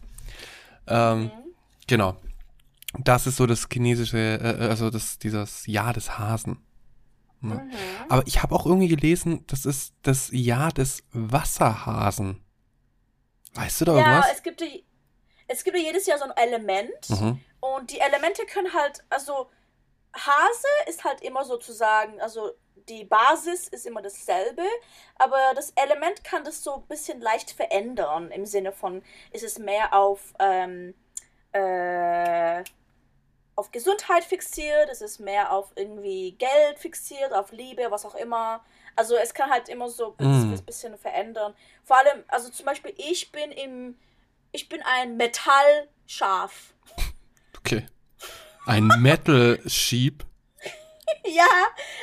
Ähm, 0.88 1.24
Mhm. 1.24 1.32
Genau. 1.88 2.18
Das 3.00 3.28
ist 3.28 3.38
so 3.38 3.46
das 3.46 3.68
chinesische, 3.72 4.18
äh, 4.18 4.68
also 4.68 4.90
das, 4.90 5.18
dieses 5.20 5.66
Jahr 5.68 5.94
des 5.94 6.18
Hasen. 6.18 6.58
Ja. 7.42 7.50
Mhm. 7.56 7.72
Aber 8.10 8.24
ich 8.26 8.42
habe 8.42 8.56
auch 8.56 8.66
irgendwie 8.66 8.88
gelesen, 8.88 9.46
das 9.48 9.66
ist 9.66 9.94
das 10.04 10.30
Jahr 10.32 10.72
des 10.72 11.04
Wasserhasen. 11.12 12.44
Weißt 13.54 13.82
du 13.82 13.86
da 13.86 13.94
Ja, 13.94 14.00
irgendwas? 14.00 14.32
es 14.34 14.44
gibt, 14.44 14.62
ja- 14.62 14.68
es 15.48 15.64
gibt 15.64 15.78
ja 15.78 15.84
jedes 15.84 16.06
Jahr 16.06 16.18
so 16.18 16.26
ein 16.26 16.32
Element 16.36 17.10
Mhm. 17.10 17.40
und 17.60 17.92
die 17.92 18.00
Elemente 18.00 18.46
können 18.46 18.74
halt, 18.74 19.04
also 19.10 19.50
Hase 20.14 20.68
ist 20.88 21.04
halt 21.04 21.22
immer 21.22 21.46
sozusagen, 21.46 22.20
also 22.22 22.52
die 22.90 23.04
Basis 23.04 23.68
ist 23.68 23.86
immer 23.86 24.02
dasselbe, 24.02 24.64
aber 25.16 25.38
das 25.56 25.72
Element 25.76 26.24
kann 26.24 26.44
das 26.44 26.64
so 26.64 26.76
ein 26.76 26.88
bisschen 26.88 27.20
leicht 27.22 27.52
verändern 27.52 28.32
im 28.32 28.46
Sinne 28.46 28.72
von, 28.72 29.04
ist 29.32 29.44
es 29.44 29.60
mehr 29.60 29.94
auf, 29.94 30.34
ähm, 30.40 30.94
äh, 31.52 32.64
auf 33.58 33.72
Gesundheit 33.72 34.24
fixiert, 34.24 34.90
ist 34.90 35.02
es 35.02 35.18
mehr 35.20 35.52
auf 35.52 35.72
irgendwie 35.76 36.34
Geld 36.34 36.78
fixiert, 36.80 37.34
auf 37.34 37.52
Liebe, 37.52 37.88
was 37.90 38.06
auch 38.06 38.16
immer. 38.16 38.64
Also 38.96 39.16
es 39.16 39.34
kann 39.34 39.50
halt 39.50 39.68
immer 39.68 39.90
so 39.90 40.16
ein 40.20 40.52
Mm. 40.54 40.66
bisschen, 40.66 40.98
verändern. 40.98 41.54
Vor 41.84 41.98
allem, 41.98 42.24
also 42.28 42.50
zum 42.50 42.66
Beispiel 42.68 42.94
ich 42.98 43.32
bin 43.32 43.52
im, 43.52 43.98
ich 44.52 44.70
bin 44.70 44.82
ein 44.84 45.18
Metallschaf. 45.18 46.74
Okay. 47.60 47.86
Ein 48.68 48.88
Metal 49.00 49.60
Sheep. 49.68 50.24
ja, 51.26 51.48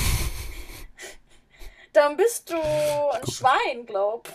Dann 1.93 2.17
bist 2.17 2.49
du 2.51 2.55
ein 2.57 3.27
Schwein, 3.31 3.85
glaub. 3.87 4.29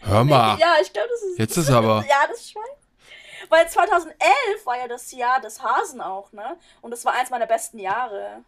Hör 0.00 0.24
mal. 0.24 0.58
Ja, 0.58 0.74
ich 0.82 0.92
glaube, 0.92 1.08
das 1.10 1.22
ist. 1.22 1.38
Jetzt 1.38 1.56
ist 1.56 1.70
aber- 1.70 2.04
Ja, 2.08 2.26
das 2.28 2.50
Schwein. 2.50 2.64
Weil 3.52 3.68
2011 3.68 4.16
war 4.64 4.78
ja 4.78 4.88
das 4.88 5.12
Jahr 5.12 5.38
des 5.38 5.62
Hasen 5.62 6.00
auch, 6.00 6.32
ne? 6.32 6.56
Und 6.80 6.90
das 6.90 7.04
war 7.04 7.12
eins 7.12 7.28
meiner 7.28 7.44
besten 7.44 7.78
Jahre. 7.78 8.42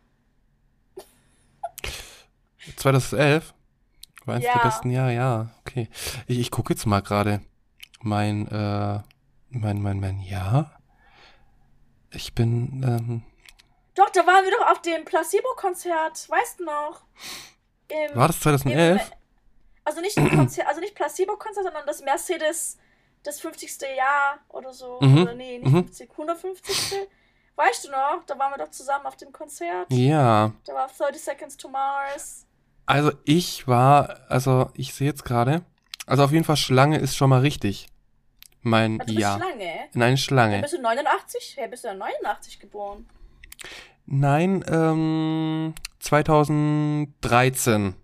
2011? 2.79 3.53
War 4.25 4.37
eins 4.37 4.45
Ja. 4.47 4.55
der 4.55 4.61
besten 4.63 4.91
Jahre, 4.91 5.13
ja. 5.13 5.51
Okay. 5.61 5.91
Ich, 6.27 6.39
ich 6.39 6.51
gucke 6.51 6.73
jetzt 6.73 6.87
mal 6.87 7.03
gerade 7.03 7.43
mein, 8.01 8.49
äh, 8.49 9.01
mein, 9.51 9.83
mein, 9.83 10.01
mein 10.01 10.21
Jahr. 10.23 10.81
Ich 12.11 12.35
bin, 12.35 12.83
ähm, 12.83 13.23
Doch, 13.95 14.09
da 14.09 14.27
waren 14.27 14.43
wir 14.43 14.53
doch 14.53 14.71
auf 14.71 14.81
dem 14.81 15.05
Placebo-Konzert, 15.05 16.31
weißt 16.31 16.61
du 16.61 16.65
noch? 16.65 17.03
Im, 17.89 18.17
War 18.17 18.29
das 18.29 18.41
2011? 18.41 19.03
Im, 19.03 19.17
also 19.85 20.01
nicht 20.01 20.17
Konzert, 20.17 20.67
also 20.67 20.81
nicht 20.81 20.95
Placebo-Konzert, 20.95 21.65
sondern 21.65 21.85
das 21.87 22.01
Mercedes, 22.01 22.79
das 23.25 23.41
50. 23.41 23.81
Jahr 23.97 24.39
oder 24.49 24.73
so. 24.73 24.99
Mhm, 25.01 25.23
Oder 25.23 25.35
nee, 25.35 25.59
nicht 25.59 25.71
mhm. 25.73 25.85
50, 25.87 26.11
150. 26.13 26.93
Weißt 27.57 27.87
du 27.87 27.91
noch? 27.91 28.23
Da 28.27 28.39
waren 28.39 28.53
wir 28.53 28.59
doch 28.65 28.71
zusammen 28.71 29.07
auf 29.07 29.17
dem 29.17 29.33
Konzert. 29.33 29.87
Ja. 29.91 30.53
Da 30.65 30.75
war 30.75 30.89
30 30.89 31.21
Seconds 31.23 31.57
to 31.57 31.69
Mars. 31.69 32.47
Also 32.87 33.13
ich 33.25 33.67
war, 33.67 34.21
also 34.29 34.71
ich 34.75 34.95
sehe 34.95 35.09
jetzt 35.09 35.25
gerade, 35.25 35.63
also 36.07 36.23
auf 36.25 36.33
jeden 36.33 36.45
Fall 36.45 36.57
Schlange 36.57 36.99
ist 36.99 37.17
schon 37.17 37.31
mal 37.31 37.41
richtig. 37.41 37.89
Mein 38.61 39.01
Also 39.01 39.13
du 39.13 39.15
bist 39.15 39.23
Ja. 39.23 39.37
Schlange. 39.37 39.75
Nein, 39.95 40.11
Ja, 40.13 40.17
Schlange. 40.17 40.61
bist 40.63 40.75
du 40.75 40.81
89? 40.83 41.57
Ja, 41.59 41.67
bist 41.67 41.85
du 41.85 41.89
ja 41.89 41.95
89 41.95 42.61
geboren. 42.61 43.09
Nein, 44.07 44.63
ähm, 44.69 45.75
2013. 46.01 47.95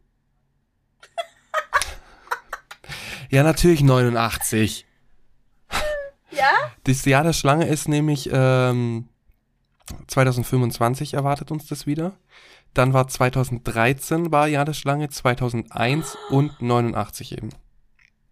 ja, 3.30 3.42
natürlich 3.42 3.82
89. 3.82 4.86
Ja? 6.40 6.52
Das 6.84 7.04
Jahr 7.04 7.22
der 7.22 7.32
Schlange 7.32 7.66
ist 7.68 7.88
nämlich 7.88 8.28
ähm, 8.32 9.08
2025 10.06 11.14
erwartet 11.14 11.50
uns 11.50 11.66
das 11.66 11.86
wieder. 11.86 12.12
Dann 12.74 12.92
war 12.92 13.08
2013 13.08 14.30
war 14.30 14.46
Jahr 14.46 14.64
der 14.64 14.74
Schlange, 14.74 15.08
2001 15.08 16.16
und 16.30 16.60
89 16.62 17.32
eben. 17.32 17.50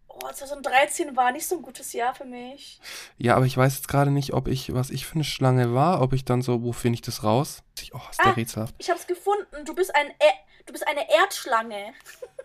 Oh, 0.06 0.28
2013 0.32 1.16
war 1.16 1.32
nicht 1.32 1.46
so 1.46 1.56
ein 1.56 1.62
gutes 1.62 1.92
Jahr 1.92 2.14
für 2.14 2.24
mich. 2.24 2.80
Ja, 3.16 3.36
aber 3.36 3.46
ich 3.46 3.56
weiß 3.56 3.76
jetzt 3.76 3.88
gerade 3.88 4.10
nicht, 4.10 4.32
ob 4.32 4.48
ich, 4.48 4.72
was 4.74 4.90
ich 4.90 5.06
für 5.06 5.14
eine 5.14 5.24
Schlange 5.24 5.74
war, 5.74 6.00
ob 6.02 6.12
ich 6.12 6.24
dann 6.24 6.42
so, 6.42 6.62
wo 6.62 6.72
finde 6.72 6.94
ich 6.96 7.02
das 7.02 7.22
raus? 7.24 7.62
Oh, 7.92 8.00
ist 8.10 8.18
der 8.20 8.26
Ah. 8.26 8.30
rätselhaft. 8.34 8.74
Ich 8.78 8.90
hab's 8.90 9.06
gefunden. 9.06 9.64
Du 9.64 9.74
bist 9.74 9.94
ein 9.94 10.08
e 10.08 10.30
du 10.66 10.72
bist 10.72 10.86
eine 10.86 11.08
Erdschlange. 11.10 11.92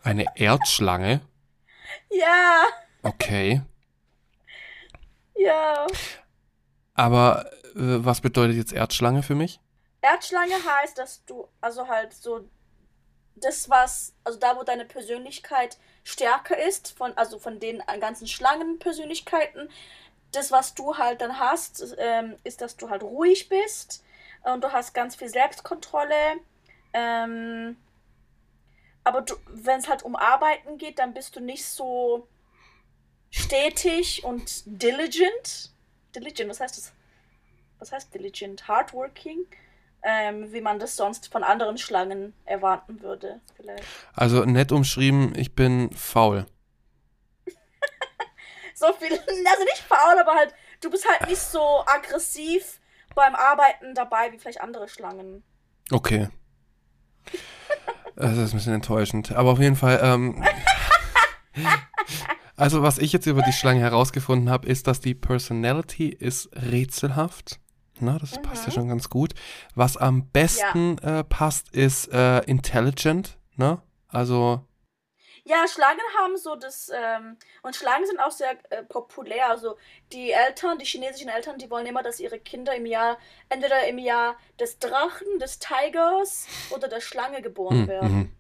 Eine 0.04 0.26
Erdschlange? 0.36 1.22
Ja, 2.10 2.64
Okay. 3.04 3.62
Ja. 5.36 5.88
Aber 6.94 7.46
äh, 7.76 8.04
was 8.06 8.22
bedeutet 8.22 8.56
jetzt 8.56 8.74
Erdschlange 8.74 9.24
für 9.24 9.36
mich? 9.36 9.60
Erdschlange 10.02 10.54
heißt, 10.54 10.98
dass 10.98 11.24
du, 11.26 11.48
also 11.62 11.88
halt 11.88 12.14
so, 12.14 12.48
das 13.36 13.70
was, 13.70 14.14
also 14.24 14.38
da, 14.38 14.58
wo 14.58 14.64
deine 14.64 14.86
Persönlichkeit 14.86 15.78
stärker 16.04 16.58
ist, 16.58 16.96
von, 16.96 17.18
also 17.18 17.40
von 17.40 17.60
den 17.60 17.82
ganzen 18.00 18.28
Schlangenpersönlichkeiten, 18.28 19.70
das, 20.32 20.52
was 20.52 20.74
du 20.74 20.98
halt 20.98 21.22
dann 21.22 21.40
hast, 21.40 21.96
ähm, 21.98 22.36
ist, 22.44 22.62
dass 22.62 22.76
du 22.76 22.90
halt 22.90 23.04
ruhig 23.04 23.50
bist 23.50 24.04
und 24.44 24.64
du 24.64 24.72
hast 24.72 24.94
ganz 24.94 25.16
viel 25.16 25.30
Selbstkontrolle. 25.30 26.16
Ähm, 26.94 27.78
aber 29.04 29.26
wenn 29.48 29.80
es 29.80 29.88
halt 29.90 30.04
um 30.04 30.16
Arbeiten 30.16 30.78
geht, 30.78 31.00
dann 31.00 31.14
bist 31.14 31.36
du 31.36 31.40
nicht 31.40 31.66
so 31.66 32.28
stetig 33.34 34.24
und 34.24 34.64
diligent. 34.66 35.72
Diligent, 36.16 36.50
was 36.50 36.60
heißt 36.60 36.78
das? 36.78 36.94
Was 37.80 37.92
heißt 37.92 38.14
diligent? 38.14 38.68
Hardworking? 38.68 39.46
ähm, 40.04 40.52
wie 40.52 40.62
man 40.62 40.80
das 40.80 40.96
sonst 40.96 41.32
von 41.32 41.44
anderen 41.44 41.78
Schlangen 41.78 42.34
erwarten 42.46 43.02
würde, 43.02 43.40
vielleicht. 43.56 43.84
Also 44.14 44.44
nett 44.46 44.72
umschrieben, 44.72 45.34
ich 45.36 45.56
bin 45.56 45.92
faul. 45.96 46.46
So 48.76 48.92
viel, 48.94 49.12
also 49.14 49.64
nicht 49.64 49.84
faul, 49.88 50.20
aber 50.20 50.34
halt, 50.34 50.54
du 50.82 50.90
bist 50.90 51.08
halt 51.08 51.30
nicht 51.30 51.40
so 51.40 51.84
aggressiv 51.86 52.82
beim 53.14 53.36
Arbeiten 53.36 53.94
dabei 53.94 54.32
wie 54.32 54.40
vielleicht 54.40 54.62
andere 54.62 54.90
Schlangen. 54.90 55.44
Okay. 55.92 56.30
Das 58.16 58.38
ist 58.38 58.52
ein 58.54 58.58
bisschen 58.58 58.74
enttäuschend. 58.76 59.32
Aber 59.32 59.50
auf 59.50 59.60
jeden 59.60 59.76
Fall, 59.76 60.00
ähm, 60.04 60.44
also 62.56 62.82
was 62.84 62.98
ich 62.98 63.12
jetzt 63.14 63.26
über 63.26 63.42
die 63.42 63.54
Schlange 63.54 63.82
herausgefunden 63.82 64.50
habe, 64.50 64.68
ist, 64.68 64.88
dass 64.88 65.00
die 65.00 65.16
Personality 65.16 66.10
ist 66.10 66.50
rätselhaft. 66.54 67.60
Na, 68.00 68.18
das 68.18 68.42
passt 68.42 68.64
ja 68.66 68.70
Mhm. 68.70 68.74
schon 68.76 68.90
ganz 68.90 69.10
gut. 69.10 69.34
Was 69.76 69.98
am 69.98 70.28
besten 70.32 70.98
äh, 71.00 71.24
passt, 71.24 71.74
ist 71.74 72.12
äh, 72.12 72.40
intelligent. 72.40 73.38
Ne? 73.56 73.82
Also, 74.08 74.66
Ja, 75.46 75.68
Schlangen 75.68 76.00
haben 76.20 76.38
so 76.38 76.56
das, 76.56 76.90
ähm, 76.94 77.38
und 77.64 77.76
Schlangen 77.76 78.06
sind 78.08 78.20
auch 78.20 78.32
sehr 78.32 78.52
äh, 78.72 78.84
populär. 78.84 79.50
Also 79.50 79.78
die 80.12 80.32
Eltern, 80.32 80.78
die 80.80 80.86
chinesischen 80.86 81.30
Eltern, 81.30 81.58
die 81.58 81.70
wollen 81.70 81.86
immer, 81.86 82.02
dass 82.02 82.20
ihre 82.20 82.40
Kinder 82.40 82.74
im 82.76 82.86
Jahr, 82.86 83.18
entweder 83.50 83.86
im 83.88 83.98
Jahr 84.00 84.38
des 84.60 84.80
Drachen, 84.80 85.28
des 85.40 85.60
Tigers 85.60 86.48
oder 86.72 86.88
der 86.88 87.02
Schlange 87.02 87.42
geboren 87.42 87.82
hm, 87.82 87.88
werden. 87.88 88.36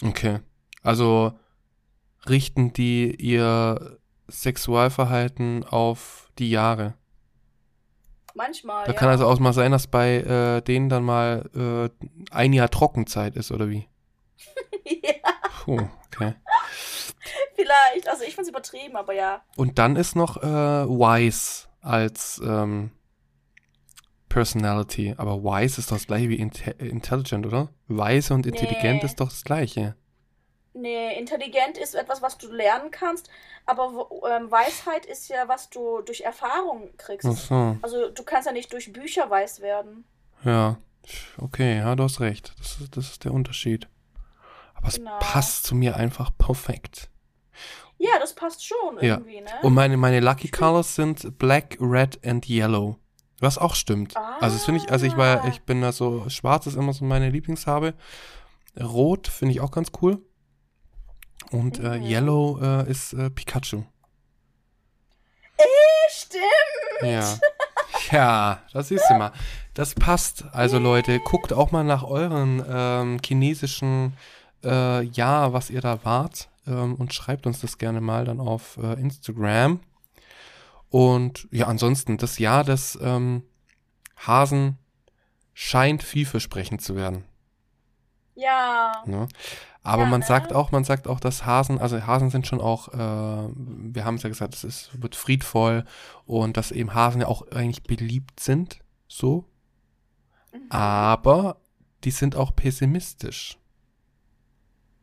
mhm. 0.00 0.08
okay. 0.08 0.40
Also 0.82 1.32
richten 2.28 2.72
die 2.72 3.14
ihr 3.14 3.98
Sexualverhalten 4.30 5.64
auf 5.64 6.30
die 6.38 6.50
Jahre. 6.50 6.94
Manchmal, 8.34 8.86
Da 8.86 8.92
ja. 8.92 8.98
kann 8.98 9.10
also 9.10 9.26
auch 9.26 9.38
mal 9.38 9.52
sein, 9.52 9.72
dass 9.72 9.86
bei 9.86 10.16
äh, 10.16 10.62
denen 10.62 10.88
dann 10.88 11.04
mal 11.04 11.50
äh, 11.54 12.06
ein 12.30 12.52
Jahr 12.54 12.70
Trockenzeit 12.70 13.36
ist, 13.36 13.52
oder 13.52 13.68
wie? 13.68 13.88
ja, 14.84 15.12
Puh, 15.64 15.86
okay. 16.06 16.34
vielleicht. 17.54 18.08
Also 18.08 18.24
ich 18.24 18.34
find's 18.34 18.48
übertrieben, 18.48 18.96
aber 18.96 19.12
ja. 19.12 19.42
Und 19.56 19.78
dann 19.78 19.96
ist 19.96 20.16
noch 20.16 20.38
äh, 20.38 20.46
Wise 20.46 21.68
als 21.82 22.40
ähm, 22.42 22.90
Personality. 24.30 25.14
Aber 25.18 25.42
Wise 25.44 25.78
ist 25.78 25.90
doch 25.90 25.96
das 25.96 26.06
gleiche 26.06 26.30
wie 26.30 26.36
inte 26.36 26.70
Intelligent, 26.70 27.46
oder? 27.46 27.68
Weise 27.88 28.32
und 28.32 28.46
intelligent 28.46 29.02
Nee. 29.02 29.04
ist 29.06 29.20
doch 29.20 29.28
das 29.28 29.44
gleiche. 29.44 29.94
Nee, 30.74 31.18
intelligent 31.18 31.76
ist 31.76 31.94
etwas, 31.94 32.22
was 32.22 32.38
du 32.38 32.50
lernen 32.50 32.90
kannst, 32.90 33.28
aber 33.66 34.08
ähm, 34.30 34.50
Weisheit 34.50 35.04
ist 35.04 35.28
ja, 35.28 35.46
was 35.46 35.68
du 35.68 36.00
durch 36.02 36.22
Erfahrung 36.22 36.90
kriegst. 36.96 37.28
Ach 37.30 37.36
so, 37.36 37.76
Also 37.82 38.08
du 38.10 38.22
kannst 38.24 38.46
ja 38.46 38.52
nicht 38.52 38.72
durch 38.72 38.92
Bücher 38.92 39.28
weiß 39.28 39.60
werden. 39.60 40.04
ja. 40.44 40.78
Okay, 41.36 41.78
ja, 41.78 41.96
du 41.96 42.04
hast 42.04 42.20
recht. 42.20 42.54
Das 42.58 42.80
ist, 42.80 42.96
das 42.96 43.06
ist 43.10 43.24
der 43.24 43.32
Unterschied. 43.34 43.88
Aber 44.74 44.86
es 44.86 44.94
Genau. 44.98 45.18
passt 45.18 45.64
zu 45.64 45.74
mir 45.74 45.96
einfach 45.96 46.30
perfekt. 46.38 47.10
Ja, 47.98 48.18
das 48.20 48.34
passt 48.34 48.64
schon 48.64 48.96
Ja. 49.00 49.14
irgendwie, 49.16 49.40
ne? 49.40 49.50
Und 49.62 49.74
meine, 49.74 49.96
meine 49.96 50.20
Lucky 50.20 50.48
Colors 50.48 50.94
sind 50.94 51.38
Black, 51.38 51.76
Red 51.80 52.24
and 52.24 52.48
Yellow. 52.48 52.98
Was 53.40 53.58
auch 53.58 53.74
stimmt. 53.74 54.16
Also 54.16 54.54
das 54.56 54.64
finde 54.64 54.80
ich, 54.84 54.92
also 54.92 55.04
ich 55.04 55.16
war, 55.16 55.42
Ah. 55.44 55.48
ich 55.48 55.62
bin 55.62 55.82
da 55.82 55.90
so, 55.90 56.28
schwarz 56.30 56.66
ist 56.68 56.76
immer 56.76 56.92
so 56.92 57.04
meine 57.04 57.30
Lieblingsfarbe. 57.30 57.94
Rot 58.80 59.26
finde 59.26 59.54
ich 59.54 59.60
auch 59.60 59.72
ganz 59.72 59.90
cool. 60.00 60.22
Und 61.50 61.78
äh, 61.78 61.98
Mhm. 61.98 62.04
Yellow 62.04 62.60
äh, 62.62 62.90
ist 62.90 63.12
äh, 63.12 63.30
Pikachu. 63.30 63.84
Stimmt. 66.08 66.42
Ja. 67.02 67.38
ja, 68.10 68.62
das 68.72 68.88
siehst 68.88 69.04
du 69.08 69.14
mal. 69.14 69.32
Das 69.74 69.94
passt. 69.94 70.44
Also 70.52 70.78
Leute, 70.78 71.18
guckt 71.20 71.52
auch 71.52 71.70
mal 71.70 71.84
nach 71.84 72.02
euren 72.02 72.62
ähm, 72.68 73.18
chinesischen 73.24 74.16
äh, 74.64 75.02
Jahr, 75.02 75.52
was 75.52 75.70
ihr 75.70 75.80
da 75.80 76.04
wart. 76.04 76.48
Ähm, 76.66 76.94
und 76.94 77.12
schreibt 77.14 77.46
uns 77.46 77.60
das 77.60 77.78
gerne 77.78 78.00
mal 78.00 78.24
dann 78.24 78.40
auf 78.40 78.78
äh, 78.82 79.00
Instagram. 79.00 79.80
Und 80.90 81.48
ja, 81.50 81.66
ansonsten, 81.66 82.18
das 82.18 82.38
Jahr 82.38 82.64
des 82.64 82.98
ähm, 83.00 83.42
Hasen 84.16 84.78
scheint 85.54 86.02
vielversprechend 86.02 86.82
zu 86.82 86.94
werden. 86.96 87.24
Ja. 88.34 89.02
Ne? 89.06 89.28
Aber 89.84 90.06
man 90.06 90.20
ne? 90.20 90.26
sagt 90.26 90.52
auch, 90.52 90.70
man 90.70 90.84
sagt 90.84 91.08
auch, 91.08 91.18
dass 91.18 91.44
Hasen, 91.44 91.80
also 91.80 92.06
Hasen 92.06 92.30
sind 92.30 92.46
schon 92.46 92.60
auch, 92.60 92.88
äh, 92.88 92.96
wir 92.96 94.04
haben 94.04 94.14
es 94.14 94.22
ja 94.22 94.28
gesagt, 94.28 94.54
es 94.54 94.62
ist, 94.62 95.02
wird 95.02 95.16
friedvoll 95.16 95.84
und 96.24 96.56
dass 96.56 96.70
eben 96.70 96.94
Hasen 96.94 97.20
ja 97.22 97.26
auch 97.26 97.50
eigentlich 97.50 97.82
beliebt 97.82 98.38
sind, 98.38 98.78
so. 99.08 99.44
Mhm. 100.52 100.70
Aber 100.70 101.56
die 102.04 102.12
sind 102.12 102.36
auch 102.36 102.54
pessimistisch. 102.54 103.58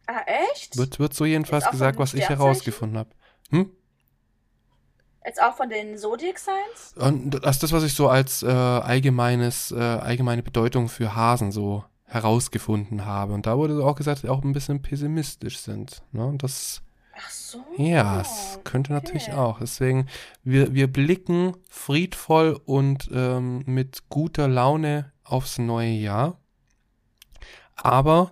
Ah, 0.07 0.21
echt? 0.25 0.77
Wird, 0.77 0.97
wird 0.99 1.13
so 1.13 1.25
jedenfalls 1.25 1.69
gesagt, 1.69 1.99
was 1.99 2.13
ich 2.13 2.27
herausgefunden 2.27 2.97
habe. 2.97 3.09
Hm? 3.51 3.71
Jetzt 5.25 5.41
auch 5.41 5.55
von 5.55 5.69
den 5.69 5.97
Zodiac 5.97 6.39
Signs? 6.39 6.95
Und 6.95 7.31
das 7.43 7.57
ist 7.57 7.63
das, 7.63 7.71
was 7.73 7.83
ich 7.83 7.93
so 7.93 8.07
als 8.07 8.41
äh, 8.41 8.47
allgemeines, 8.47 9.71
äh, 9.71 9.75
allgemeine 9.77 10.41
Bedeutung 10.41 10.87
für 10.87 11.15
Hasen 11.15 11.51
so 11.51 11.83
herausgefunden 12.09 13.05
habe. 13.05 13.33
Und 13.33 13.45
da 13.45 13.57
wurde 13.57 13.83
auch 13.83 13.95
gesagt, 13.95 14.17
dass 14.17 14.21
sie 14.23 14.29
auch 14.29 14.43
ein 14.43 14.53
bisschen 14.53 14.81
pessimistisch 14.81 15.59
sind. 15.59 16.01
Ne? 16.11 16.25
Und 16.25 16.43
das 16.43 16.81
Ach 17.15 17.29
so. 17.29 17.63
Ja, 17.77 18.21
es 18.21 18.59
könnte 18.63 18.93
natürlich 18.93 19.27
okay. 19.29 19.37
auch. 19.37 19.59
Deswegen, 19.59 20.07
wir, 20.43 20.73
wir 20.73 20.91
blicken 20.91 21.55
friedvoll 21.69 22.59
und 22.65 23.09
ähm, 23.13 23.63
mit 23.65 24.09
guter 24.09 24.47
Laune 24.47 25.11
aufs 25.23 25.57
neue 25.57 25.91
Jahr. 25.91 26.39
Aber 27.75 28.31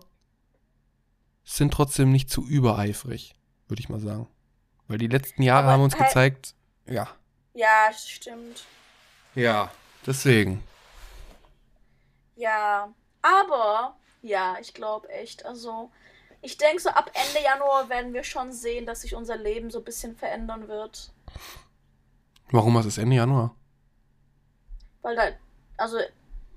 sind 1.43 1.73
trotzdem 1.73 2.11
nicht 2.11 2.29
zu 2.29 2.45
übereifrig, 2.45 3.35
würde 3.67 3.79
ich 3.81 3.89
mal 3.89 3.99
sagen. 3.99 4.27
Weil 4.87 4.97
die 4.97 5.07
letzten 5.07 5.41
Jahre 5.43 5.63
Aber 5.63 5.73
haben 5.73 5.83
uns 5.83 5.95
halt- 5.95 6.07
gezeigt, 6.07 6.55
ja. 6.85 7.07
Ja, 7.53 7.89
stimmt. 7.93 8.65
Ja. 9.35 9.71
Deswegen. 10.05 10.63
Ja, 12.35 12.93
aber 13.27 13.97
ja, 14.21 14.57
ich 14.59 14.73
glaube 14.73 15.09
echt. 15.09 15.45
Also, 15.45 15.91
ich 16.41 16.57
denke, 16.57 16.81
so 16.81 16.89
ab 16.89 17.11
Ende 17.13 17.43
Januar 17.43 17.89
werden 17.89 18.13
wir 18.13 18.23
schon 18.23 18.51
sehen, 18.51 18.85
dass 18.85 19.01
sich 19.01 19.15
unser 19.15 19.37
Leben 19.37 19.69
so 19.69 19.79
ein 19.79 19.85
bisschen 19.85 20.15
verändern 20.15 20.67
wird. 20.67 21.11
Warum 22.51 22.75
was 22.75 22.85
ist 22.85 22.97
Ende 22.97 23.15
Januar? 23.15 23.55
Weil 25.01 25.15
da, 25.15 25.29
also 25.77 25.97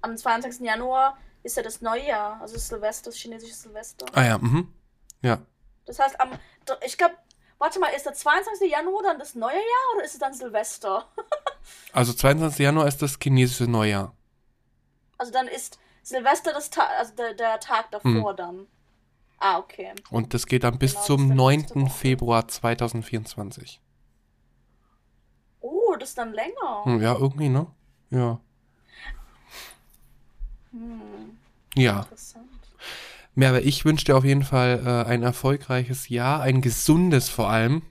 am 0.03 0.17
22. 0.17 0.61
Januar 0.61 1.19
ist 1.43 1.57
ja 1.57 1.63
das 1.63 1.81
Neujahr, 1.81 2.41
also 2.41 2.59
Silvester, 2.59 3.11
das 3.11 3.17
chinesische 3.19 3.55
Silvester. 3.55 4.07
Ah 4.13 4.25
ja, 4.25 4.39
mhm. 4.39 4.73
Ja. 5.23 5.39
Das 5.87 5.99
heißt, 5.99 6.21
am, 6.21 6.31
ich 6.85 6.97
glaube, 6.97 7.17
warte 7.59 7.81
mal, 7.81 7.89
ist 7.89 8.07
der 8.07 8.15
22. 8.15 8.71
Januar 8.71 9.03
dann 9.03 9.19
das 9.19 9.35
neue 9.35 9.55
Jahr 9.55 9.95
oder 9.97 10.05
ist 10.05 10.15
es 10.15 10.21
dann 10.21 10.35
Silvester? 10.35 11.07
also 11.93 12.13
22. 12.13 12.61
Januar 12.61 12.87
ist 12.87 13.03
das 13.03 13.19
chinesische 13.21 13.65
Neujahr. 13.65 14.15
Also 15.19 15.33
dann 15.33 15.49
ist 15.49 15.79
Silvester 16.02 16.52
das 16.52 16.70
Ta 16.70 16.82
also 16.98 17.14
der, 17.14 17.35
der 17.35 17.60
Tag 17.60 17.90
davor 17.90 18.31
hm. 18.31 18.36
dann. 18.36 18.66
Ah, 19.39 19.59
okay. 19.59 19.93
Und 20.10 20.35
das 20.35 20.47
geht 20.47 20.64
dann 20.64 20.78
bis 20.78 20.93
genau, 20.93 21.05
zum 21.05 21.28
9. 21.28 21.89
Februar 21.89 22.47
2024. 22.47 23.81
Oh, 25.60 25.97
das 25.98 26.10
ist 26.10 26.18
dann 26.18 26.32
länger. 26.32 26.85
Hm, 26.85 27.01
ja, 27.01 27.14
irgendwie, 27.14 27.48
ne? 27.48 27.66
Ja. 28.10 28.40
Hm. 30.72 31.39
Ja. 31.74 32.01
Interessant. 32.01 32.47
Aber 33.36 33.62
ich 33.62 33.85
wünsche 33.86 34.05
dir 34.05 34.16
auf 34.16 34.24
jeden 34.24 34.43
Fall 34.43 34.82
äh, 34.85 35.09
ein 35.09 35.22
erfolgreiches 35.22 36.10
Jahr, 36.10 36.43
ein 36.43 36.60
gesundes 36.60 37.31
vor 37.31 37.48
allem. 37.48 37.82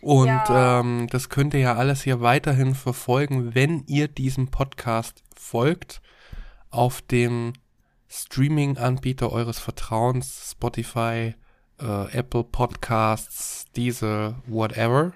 Und 0.00 0.26
ja. 0.26 0.80
ähm, 0.80 1.08
das 1.10 1.28
könnt 1.28 1.54
ihr 1.54 1.60
ja 1.60 1.74
alles 1.74 2.02
hier 2.02 2.20
weiterhin 2.20 2.76
verfolgen, 2.76 3.54
wenn 3.56 3.84
ihr 3.86 4.06
diesem 4.06 4.50
Podcast 4.50 5.24
folgt 5.34 6.00
auf 6.70 7.02
dem 7.02 7.52
Streaming-Anbieter 8.08 9.32
eures 9.32 9.58
Vertrauens, 9.58 10.50
Spotify, 10.52 11.34
äh, 11.80 12.12
Apple 12.12 12.44
Podcasts, 12.44 13.66
diese, 13.76 14.36
whatever. 14.46 15.12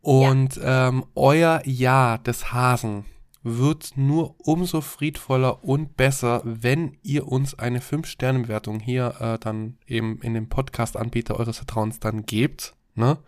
Und 0.00 0.56
ja. 0.56 0.88
ähm, 0.88 1.04
euer 1.14 1.62
Jahr 1.64 2.18
des 2.18 2.52
Hasen 2.52 3.04
wird 3.42 3.96
nur 3.96 4.34
umso 4.46 4.80
friedvoller 4.80 5.64
und 5.64 5.96
besser, 5.96 6.42
wenn 6.44 6.98
ihr 7.02 7.26
uns 7.28 7.58
eine 7.58 7.80
5-Sterne-Bewertung 7.80 8.80
hier 8.80 9.14
äh, 9.20 9.38
dann 9.38 9.78
eben 9.86 10.20
in 10.22 10.34
dem 10.34 10.48
Podcast-Anbieter 10.48 11.38
eures 11.38 11.58
Vertrauens 11.58 12.00
dann 12.00 12.26
gebt. 12.26 12.74
Ne? 12.94 13.18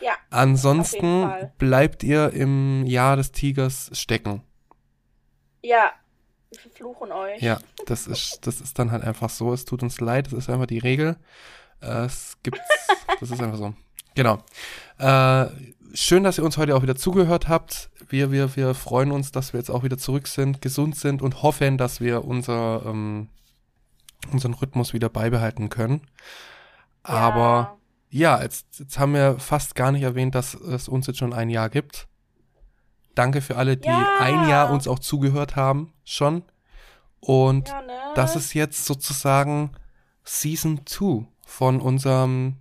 Ja. 0.00 0.12
Ansonsten 0.30 1.30
bleibt 1.58 2.02
ihr 2.02 2.32
im 2.32 2.86
Jahr 2.86 3.16
des 3.16 3.32
Tigers 3.32 3.90
stecken. 3.92 4.42
Ja, 5.62 5.92
wir 6.56 6.70
verfluchen 6.70 7.12
euch. 7.12 7.42
Ja, 7.42 7.58
das 7.86 8.06
ist, 8.06 8.46
das 8.46 8.60
ist 8.60 8.78
dann 8.78 8.90
halt 8.90 9.04
einfach 9.04 9.30
so. 9.30 9.52
Es 9.52 9.64
tut 9.64 9.82
uns 9.82 10.00
leid, 10.00 10.26
das 10.26 10.32
ist 10.34 10.50
einfach 10.50 10.66
die 10.66 10.78
Regel. 10.78 11.16
Es 11.80 12.36
gibt, 12.42 12.58
das 13.20 13.30
ist 13.30 13.40
einfach 13.40 13.58
so. 13.58 13.74
Genau. 14.14 14.42
Äh, 14.98 15.46
schön, 15.94 16.24
dass 16.24 16.38
ihr 16.38 16.44
uns 16.44 16.56
heute 16.56 16.74
auch 16.74 16.82
wieder 16.82 16.96
zugehört 16.96 17.48
habt. 17.48 17.90
Wir, 18.08 18.32
wir, 18.32 18.56
wir 18.56 18.74
freuen 18.74 19.12
uns, 19.12 19.32
dass 19.32 19.52
wir 19.52 19.60
jetzt 19.60 19.70
auch 19.70 19.82
wieder 19.82 19.98
zurück 19.98 20.26
sind, 20.26 20.62
gesund 20.62 20.96
sind 20.96 21.22
und 21.22 21.42
hoffen, 21.42 21.76
dass 21.76 22.00
wir 22.00 22.24
unser, 22.24 22.82
ähm, 22.86 23.28
unseren 24.32 24.54
Rhythmus 24.54 24.92
wieder 24.92 25.08
beibehalten 25.08 25.68
können. 25.68 26.02
Ja. 27.06 27.14
Aber 27.14 27.78
ja, 28.08 28.42
jetzt, 28.42 28.78
jetzt 28.78 28.98
haben 28.98 29.14
wir 29.14 29.38
fast 29.38 29.74
gar 29.74 29.92
nicht 29.92 30.02
erwähnt, 30.02 30.34
dass 30.34 30.54
es 30.54 30.88
uns 30.88 31.06
jetzt 31.06 31.18
schon 31.18 31.32
ein 31.34 31.50
Jahr 31.50 31.68
gibt. 31.68 32.08
Danke 33.16 33.40
für 33.40 33.56
alle, 33.56 33.78
die 33.78 33.88
ja. 33.88 34.18
ein 34.20 34.46
Jahr 34.46 34.70
uns 34.70 34.86
auch 34.86 34.98
zugehört 34.98 35.56
haben, 35.56 35.92
schon. 36.04 36.44
Und 37.18 37.68
ja, 37.68 37.80
ne? 37.80 37.92
das 38.14 38.36
ist 38.36 38.52
jetzt 38.52 38.84
sozusagen 38.84 39.72
Season 40.22 40.82
2 40.84 41.26
von 41.46 41.80
unserem 41.80 42.56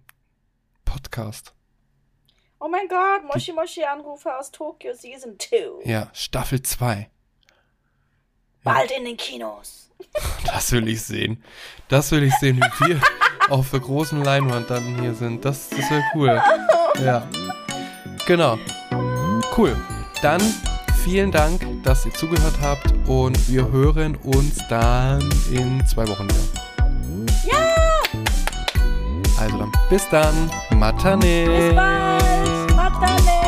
Podcast. 0.86 1.54
Oh 2.62 2.70
mein 2.70 2.88
Gott, 2.88 3.26
Moshi 3.26 3.52
Moshi 3.52 3.84
Anrufe 3.84 4.34
aus 4.34 4.50
Tokio 4.50 4.94
Season 4.94 5.38
2. 5.38 5.84
Ja, 5.84 6.10
Staffel 6.14 6.62
2. 6.62 7.10
Bald 8.64 8.92
in 8.92 9.06
den 9.06 9.18
Kinos. 9.18 9.92
Das 10.46 10.72
will 10.72 10.88
ich 10.88 11.02
sehen. 11.02 11.44
Das 11.90 12.12
will 12.12 12.24
ich 12.24 12.34
sehen, 12.36 12.58
wie 12.58 12.88
wir 12.88 13.02
auf 13.50 13.72
der 13.72 13.82
großen 13.82 14.24
Leinwand 14.24 14.70
dann 14.70 15.02
hier 15.02 15.14
sind. 15.14 15.44
Das, 15.44 15.70
das 15.70 15.90
wäre 15.92 16.04
cool. 16.14 16.42
Ja. 17.04 17.28
Genau. 18.26 18.58
Cool. 19.58 19.76
Dann 20.26 20.42
vielen 21.04 21.32
Dank, 21.32 21.62
dass 21.84 22.04
ihr 22.08 22.12
zugehört 22.16 22.56
habt 22.60 22.92
und 23.06 23.38
wir 23.48 23.72
hören 23.72 24.16
uns 24.24 24.58
dann 24.72 25.22
in 25.52 25.86
zwei 25.86 26.08
Wochen 26.08 26.24
wieder. 26.24 26.40
Ja! 27.46 27.58
Also 29.40 29.58
dann 29.60 29.72
bis 29.88 30.10
dann. 30.10 30.50
Matane. 30.72 31.46
Bis 31.46 31.76
bald. 31.76 32.76
Matane. 32.76 33.45